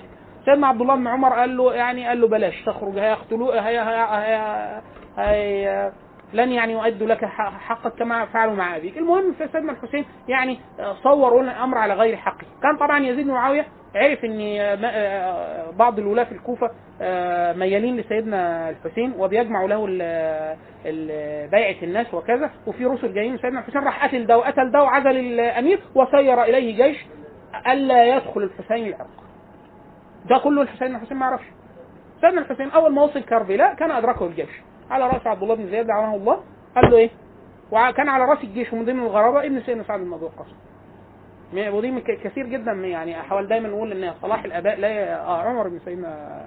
سيدنا 0.44 0.66
عبد 0.66 0.80
الله 0.80 0.94
بن 0.96 1.06
عمر 1.06 1.32
قال 1.32 1.56
له 1.56 1.74
يعني 1.74 2.06
قال 2.08 2.20
له 2.20 2.28
بلاش 2.28 2.62
تخرج 2.66 2.98
هيقتلوه 2.98 3.60
هي 3.68 3.78
هي 3.78 4.06
هي, 4.10 4.80
هي 5.18 5.92
لن 6.32 6.52
يعني 6.52 6.72
يؤدوا 6.72 7.06
لك 7.06 7.24
حقك 7.24 7.92
كما 7.98 8.26
فعلوا 8.26 8.54
مع 8.54 8.76
أبيك. 8.76 8.98
المهم 8.98 9.34
سيدنا 9.38 9.72
الحسين 9.72 10.04
يعني 10.28 10.58
صوروا 11.02 11.42
لنا 11.42 11.52
الأمر 11.52 11.78
على 11.78 11.94
غير 11.94 12.16
حقه 12.16 12.46
كان 12.62 12.76
طبعا 12.76 12.98
يزيد 13.06 13.26
بن 13.26 13.32
معاوية 13.32 13.66
عرف 13.94 14.24
إن 14.24 14.38
بعض 15.78 15.98
الولاة 15.98 16.24
في 16.24 16.32
الكوفة 16.32 16.70
آه، 17.02 17.52
ميالين 17.52 17.96
لسيدنا 17.96 18.70
الحسين 18.70 19.12
وبيجمعوا 19.18 19.68
له 19.68 19.86
بيعة 21.50 21.82
الناس 21.82 22.14
وكذا. 22.14 22.50
وفي 22.66 22.84
رسل 22.86 23.14
جايين 23.14 23.38
سيدنا 23.38 23.60
الحسين 23.60 23.84
راح 23.84 24.04
قتل 24.06 24.26
ده 24.26 24.38
وقتل 24.38 24.70
ده 24.70 24.82
وعزل 24.82 25.16
الأمير 25.16 25.80
وسير 25.94 26.42
إليه 26.42 26.84
جيش 26.84 27.06
ألا 27.66 28.04
يدخل 28.16 28.42
الحسين 28.42 28.86
العراق. 28.86 29.24
ده 30.28 30.38
كله 30.38 30.62
الحسين 30.62 30.94
الحسين 30.96 31.16
ما 31.16 31.26
يعرفش 31.26 31.44
سيدنا 32.20 32.40
الحسين 32.40 32.70
أول 32.70 32.92
ما 32.92 33.02
وصل 33.02 33.22
كربلاء 33.22 33.74
كان 33.74 33.90
أدركه 33.90 34.26
الجيش. 34.26 34.50
على 34.90 35.06
رأس 35.06 35.26
عبد 35.26 35.42
الله 35.42 35.54
بن 35.54 35.66
زياد 35.66 35.86
لعنه 35.86 36.14
الله. 36.14 36.40
قال 36.76 36.90
له 36.90 36.96
إيه؟ 36.96 37.10
وكان 37.72 38.08
على 38.08 38.24
رأس 38.24 38.44
الجيش 38.44 38.72
ومن 38.72 38.84
ضمن 38.84 39.00
الغرابة 39.02 39.46
ابن 39.46 39.60
سيدنا 39.60 39.82
سعد 39.82 40.00
بن 40.00 40.12
ابي 40.12 40.24
وقاص 40.24 40.46
ودي 41.74 42.00
كثير 42.00 42.46
جدا 42.46 42.72
يعني 42.72 43.14
حاول 43.14 43.46
دايما 43.48 43.68
نقول 43.68 44.04
إن 44.04 44.14
صلاح 44.22 44.44
الأباء 44.44 44.76
لا 44.80 45.20
آه 45.20 45.42
عمر 45.42 45.68
بن 45.68 45.78
سيدنا 45.84 46.40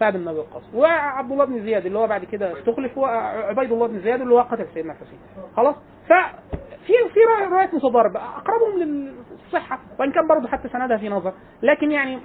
سعد 0.00 0.16
بن 0.16 0.28
ابي 0.28 0.38
وقاص 0.38 0.62
وعبد 0.74 1.32
الله 1.32 1.44
بن 1.44 1.62
زياد 1.62 1.86
اللي 1.86 1.98
هو 1.98 2.06
بعد 2.06 2.24
كده 2.24 2.52
استخلف 2.58 2.98
وعبيد 2.98 3.72
الله 3.72 3.86
بن 3.86 4.00
زياد 4.00 4.20
اللي 4.20 4.34
هو 4.34 4.40
قتل 4.40 4.66
سيدنا 4.74 4.92
الحسين 4.92 5.18
خلاص؟ 5.56 5.74
ففي 6.08 6.67
في 7.08 7.20
روايات 7.50 7.74
متضاربة 7.74 8.20
أقربهم 8.20 8.78
للصحة 8.78 9.78
وإن 9.98 10.12
كان 10.12 10.28
برضه 10.28 10.48
حتى 10.48 10.68
سندها 10.68 10.96
في 10.96 11.08
نظر. 11.08 11.32
لكن 11.62 11.92
يعني 11.92 12.18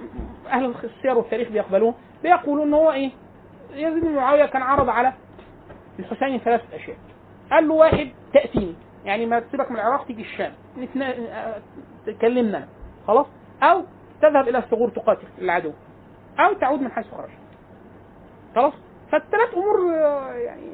أهل 0.46 0.74
السير 0.84 1.18
والتاريخ 1.18 1.48
بيقبلوه 1.48 1.94
بيقولوا 2.22 2.64
ان 2.64 2.74
هو 2.74 2.92
إيه؟ 2.92 3.10
يزيد 3.74 4.04
بن 4.04 4.14
معاوية 4.14 4.46
كان 4.46 4.62
عرض 4.62 4.88
على 4.88 5.12
الحسين 5.98 6.38
ثلاثة 6.38 6.76
أشياء. 6.76 6.96
قال 7.50 7.68
له 7.68 7.74
واحد 7.74 8.08
تأتيني. 8.32 8.74
يعني 9.04 9.26
ما 9.26 9.40
تسيبك 9.40 9.70
من 9.70 9.76
العراق 9.76 10.06
تيجي 10.06 10.22
الشام. 10.22 10.52
آه، 11.02 11.62
تكلمنا. 12.06 12.68
خلاص؟ 13.06 13.26
أو 13.62 13.82
تذهب 14.22 14.48
إلى 14.48 14.58
الثغور 14.58 14.88
تقاتل 14.90 15.26
العدو. 15.38 15.72
أو 16.38 16.52
تعود 16.52 16.80
من 16.80 16.90
حيث 16.90 17.06
خرجت 17.10 17.30
خلاص؟ 18.54 18.72
فالثلاث 19.12 19.54
أمور 19.54 19.94
آه، 19.94 20.32
يعني 20.32 20.70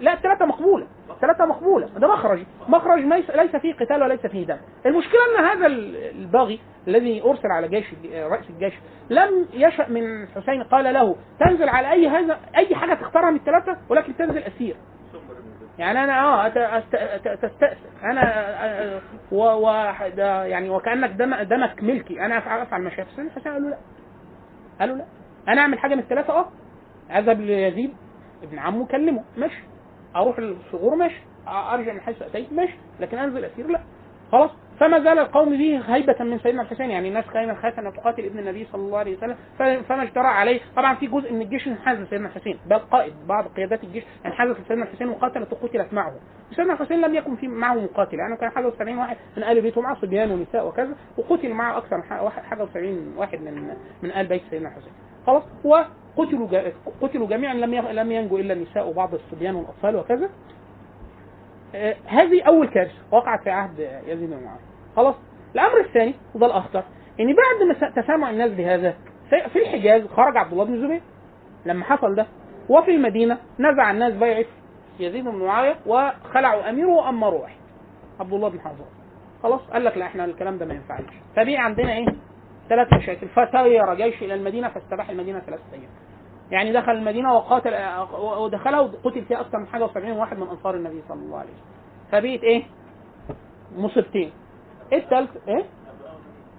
لا 0.00 0.12
الثلاثة 0.14 0.46
مقبولة 0.46 0.86
الثلاثة 1.10 1.46
مقبولة 1.46 1.86
ده 1.86 2.08
مخرج. 2.08 2.42
مخرج 2.68 3.00
ليس 3.36 3.56
فيه 3.56 3.74
قتال 3.74 4.02
وليس 4.02 4.26
فيه 4.26 4.46
دم. 4.46 4.56
المشكلة 4.86 5.20
إن 5.38 5.44
هذا 5.44 5.66
ال- 5.66 5.96
الباغي 5.96 6.60
الذي 6.88 7.22
أرسل 7.22 7.48
على 7.48 7.68
جيش 7.68 7.86
رأس 8.14 8.50
الجيش 8.50 8.74
لم 9.10 9.48
يشأ 9.52 9.86
من 9.88 10.22
الحسين 10.22 10.62
قال 10.62 10.94
له 10.94 11.16
تنزل 11.40 11.68
على 11.68 11.92
أي 11.92 12.08
هذا 12.08 12.38
أي 12.56 12.74
حاجة 12.76 12.94
تختارها 12.94 13.30
من 13.30 13.36
الثلاثة 13.36 13.76
ولكن 13.88 14.16
تنزل 14.16 14.38
أسير. 14.42 14.76
يعني 15.78 16.04
أنا 16.04 16.24
آه 16.24 16.48
تستأسر 17.34 17.76
أنا 18.02 18.20
آه، 18.64 19.00
و 19.32 19.36
و 19.44 19.92
ده 20.16 20.44
يعني 20.44 20.70
وكأنك 20.70 21.10
دم 21.10 21.34
دمك 21.34 21.82
ملكي. 21.82 22.20
أنا 22.20 22.38
أفعل 22.38 22.82
ما 22.82 22.90
شاء 22.90 23.06
الحسين 23.18 23.52
قال 23.52 23.62
له 23.62 23.68
لا. 23.70 23.76
قالوا 24.80 24.96
لا. 24.96 25.04
أنا 25.48 25.60
أعمل 25.60 25.78
حاجة 25.78 25.94
من 25.94 26.00
الثلاثة 26.00 26.32
آه. 26.32 26.48
أذهب 27.10 27.40
ليزيد. 27.40 27.94
ابن 28.48 28.58
عمه 28.58 28.86
كلمه 28.86 29.24
ماشي. 29.36 29.62
أروح 30.16 30.38
الثغور 30.38 30.94
ماشي. 30.94 31.20
أرجع 31.48 31.92
من 31.92 32.00
حيث 32.00 32.22
أتيت 32.22 32.52
ماشي. 32.52 32.74
لكن 33.00 33.18
أنزل 33.18 33.44
أسير 33.44 33.66
لا. 33.66 33.80
خلاص. 34.32 34.50
فما 34.80 34.98
زال 35.00 35.18
القوم 35.18 35.50
به 35.50 35.82
هيبة 35.86 36.16
من 36.24 36.38
سيدنا 36.38 36.62
الحسين. 36.62 36.90
يعني 36.90 37.08
الناس 37.08 37.24
كانت 37.34 37.58
خايفة 37.58 37.88
أن 37.88 37.92
تقاتل 37.92 38.24
ابن 38.24 38.38
النبي 38.38 38.64
صلى 38.72 38.82
الله 38.82 38.98
عليه 38.98 39.16
وسلم. 39.16 39.36
فما 39.58 40.02
اجترأ 40.02 40.26
عليه. 40.28 40.60
طبعا 40.76 40.94
في 40.94 41.06
جزء 41.06 41.32
من 41.32 41.42
الجيش 41.42 41.68
انحاز 41.68 41.98
لسيدنا 41.98 42.28
الحسين. 42.28 42.58
بل 42.66 42.78
قائد 42.78 43.12
بعض 43.28 43.44
قيادات 43.56 43.84
الجيش 43.84 44.04
انحازت 44.26 44.60
لسيدنا 44.60 44.84
الحسين 44.84 45.08
وقاتلت 45.08 45.52
وقتلت 45.52 45.92
معه. 45.92 46.12
سيدنا 46.56 46.72
الحسين 46.72 47.00
لم 47.00 47.14
يكن 47.14 47.36
في 47.36 47.48
معه 47.48 47.74
مقاتل. 47.74 48.18
يعني 48.18 48.36
كان 48.36 48.50
حاجة 48.50 48.70
و70 48.70 48.88
واحد 48.98 49.16
من 49.36 49.42
آل 49.44 49.60
بيته 49.60 49.80
معه 49.80 50.00
صبيان 50.00 50.30
ونساء 50.30 50.68
وكذا. 50.68 50.94
وقتل 51.18 51.50
معه 51.52 51.78
أكثر 51.78 51.96
من 51.96 52.02
ح- 52.02 52.22
واحد- 52.22 52.42
حاجة 52.42 52.64
و70 52.66 53.18
واحد 53.18 53.40
من 53.40 53.74
من 54.02 54.10
آل 54.10 54.26
بيت 54.26 54.42
سيدنا 54.50 54.68
الحسين. 54.68 54.92
خلاص 55.26 55.42
وقتلوا 55.64 56.48
قتلوا 57.02 57.26
جميعا 57.28 57.54
لم 57.54 57.74
لم 57.74 58.12
ينجو 58.12 58.38
إلا 58.38 58.52
النساء 58.52 58.88
وبعض 58.88 59.14
الصبيان 59.14 59.54
والأطفال 59.54 59.96
وكذا. 59.96 60.28
آه، 61.74 61.96
هذه 62.06 62.42
أول 62.42 62.68
كارثة 62.68 62.94
وقعت 63.12 63.42
في 63.42 63.50
عهد 63.50 63.78
يزيد 64.06 64.30
بن 64.30 64.44
معاوية. 64.44 64.60
خلاص 64.96 65.14
الأمر 65.54 65.80
الثاني 65.80 66.14
وده 66.34 66.46
الأخطر 66.46 66.82
إن 67.20 67.26
بعد 67.26 67.80
ما 67.82 68.02
تسامع 68.02 68.30
الناس 68.30 68.50
بهذا 68.50 68.94
في 69.52 69.58
الحجاز 69.58 70.06
خرج 70.06 70.36
عبد 70.36 70.52
الله 70.52 70.64
بن 70.64 70.74
الزبير 70.74 71.00
لما 71.66 71.84
حصل 71.84 72.14
ده 72.14 72.26
وفي 72.68 72.90
المدينة 72.90 73.38
نزع 73.60 73.90
الناس 73.90 74.12
بيعة 74.12 74.44
يزيد 75.00 75.24
بن 75.24 75.34
معاوية 75.34 75.76
وخلعوا 75.86 76.70
أميره 76.70 76.88
وأمروا 76.88 77.40
واحد 77.42 77.56
عبد 78.20 78.32
الله 78.32 78.48
بن 78.48 78.60
حذر 78.60 78.84
خلاص 79.42 79.60
قال 79.72 79.84
لك 79.84 79.96
لا 79.98 80.06
إحنا 80.06 80.24
الكلام 80.24 80.58
ده 80.58 80.66
ما 80.66 80.74
ينفعش 80.74 81.02
فبقي 81.36 81.56
عندنا 81.56 81.92
إيه؟ 81.92 82.06
ثلاث 82.68 82.92
مشاكل. 82.92 83.28
فسير 83.28 83.94
جيش 83.94 84.22
إلى 84.22 84.34
المدينة 84.34 84.68
فاستباح 84.68 85.10
المدينة 85.10 85.40
ثلاث 85.40 85.60
أيام. 85.72 85.90
يعني 86.50 86.72
دخل 86.72 86.92
المدينة 86.92 87.34
وقاتل 87.34 87.74
آه، 87.74 88.38
ودخلها 88.40 88.80
وقتل 88.80 89.24
فيها 89.24 89.40
أكثر 89.40 89.58
من 89.58 89.66
حاجة 89.66 89.86
و70 89.86 89.96
واحد 90.06 90.38
من 90.38 90.46
أنصار 90.48 90.74
النبي 90.74 91.02
صلى 91.08 91.18
الله 91.18 91.38
عليه 91.38 91.50
وسلم. 91.50 91.64
فبقيت 92.12 92.42
إيه؟ 92.44 92.62
مصيبتين. 93.76 94.32
الثالث 94.92 95.30
إيه؟ 95.48 95.64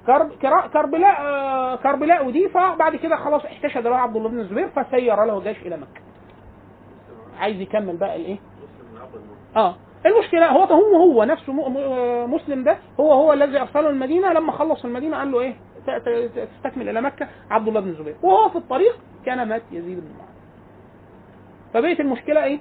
كرب 0.07 0.31
كربلاء 0.73 1.21
آه، 1.21 1.75
كربلاء 1.75 2.27
ودي 2.27 2.49
فبعد 2.49 2.95
كده 2.95 3.15
خلاص 3.15 3.45
احتشد 3.45 3.87
له 3.87 3.95
عبد 3.95 4.15
الله 4.15 4.29
بن 4.29 4.39
الزبير 4.39 4.69
فسير 4.69 5.25
له 5.25 5.39
جيش 5.41 5.57
إلى 5.61 5.77
مكة. 5.77 6.01
عايز 7.39 7.61
يكمل 7.61 7.97
بقى 7.97 8.15
الإيه؟ 8.15 8.37
آه. 9.55 9.75
المشكلة 10.05 10.47
هو 10.51 10.63
هو 10.63 10.95
هو 10.95 11.23
نفسه 11.23 11.53
م- 11.53 12.33
مسلم 12.33 12.63
ده 12.63 12.77
هو 12.99 13.13
هو 13.13 13.33
الذي 13.33 13.61
أرسله 13.61 13.89
المدينة 13.89 14.33
لما 14.33 14.51
خلص 14.51 14.85
المدينة 14.85 15.17
قال 15.17 15.31
له 15.31 15.39
إيه؟ 15.39 15.55
تستكمل 15.87 16.89
إلى 16.89 17.01
مكة 17.01 17.27
عبد 17.51 17.67
الله 17.67 17.79
بن 17.79 17.89
الزبير. 17.89 18.15
وهو 18.23 18.49
في 18.49 18.55
الطريق 18.57 18.99
كان 19.25 19.49
مات 19.49 19.61
يزيد 19.71 19.99
بن 19.99 20.09
معاويه 20.17 20.37
فبقت 21.73 21.99
المشكلة 21.99 22.43
إيه؟ 22.43 22.59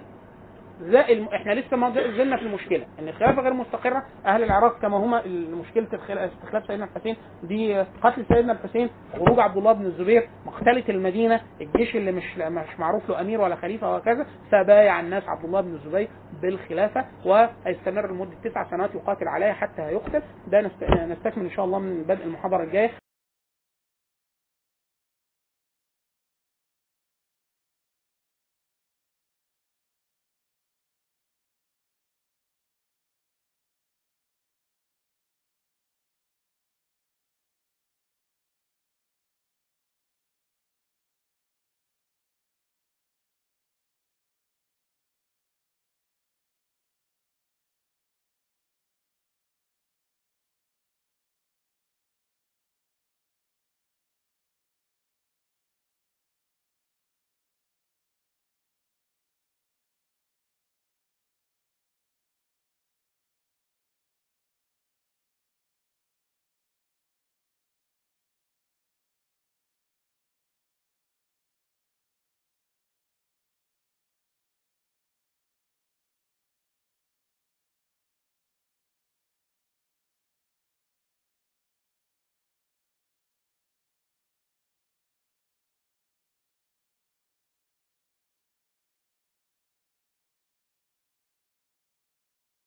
الم... 0.82 1.28
إحنا 1.28 1.52
لسه 1.52 1.76
ما 1.76 1.90
زلنا 1.90 2.36
في 2.36 2.42
المشكلة. 2.42 2.86
إن 2.98 3.08
الخلافه 3.08 3.42
غير 3.42 3.52
مستقرة 3.52 4.02
أهل 4.26 4.42
العراق 4.42 4.78
كما 4.78 4.96
هما 4.96 5.22
مشكلة. 5.60 5.86
استخلاف 6.10 6.66
سيدنا 6.66 6.84
الحسين 6.84 7.16
دي 7.42 7.80
قتل 7.80 8.24
سيدنا 8.34 8.52
الحسين 8.52 8.90
خروج 9.12 9.40
عبد 9.40 9.56
الله 9.56 9.72
بن 9.72 9.86
الزبير 9.86 10.28
مقتلة 10.46 10.84
المدينة 10.88 11.40
الجيش 11.60 11.96
اللي 11.96 12.12
مش 12.12 12.36
مش 12.38 12.78
معروف 12.80 13.08
له 13.08 13.20
أمير 13.20 13.40
ولا 13.40 13.56
خليفة 13.56 13.92
وهكذا 13.92 14.26
فبايع 14.52 15.00
الناس 15.00 15.28
عبد 15.28 15.44
الله 15.44 15.60
بن 15.60 15.74
الزبير 15.74 16.08
بالخلافة 16.42 17.04
وهيستمر 17.24 18.10
لمدة 18.10 18.36
تسع 18.44 18.70
سنوات 18.70 18.94
يقاتل 18.94 19.28
عليها 19.28 19.52
حتى 19.52 19.82
يقتل 19.82 20.22
ده 20.46 20.60
نست... 20.60 20.82
نستكمل 20.84 21.44
إن 21.44 21.50
شاء 21.50 21.64
الله 21.64 21.78
من 21.78 22.02
بدء 22.02 22.24
المحاضرة 22.24 22.62
الجاية. 22.64 22.90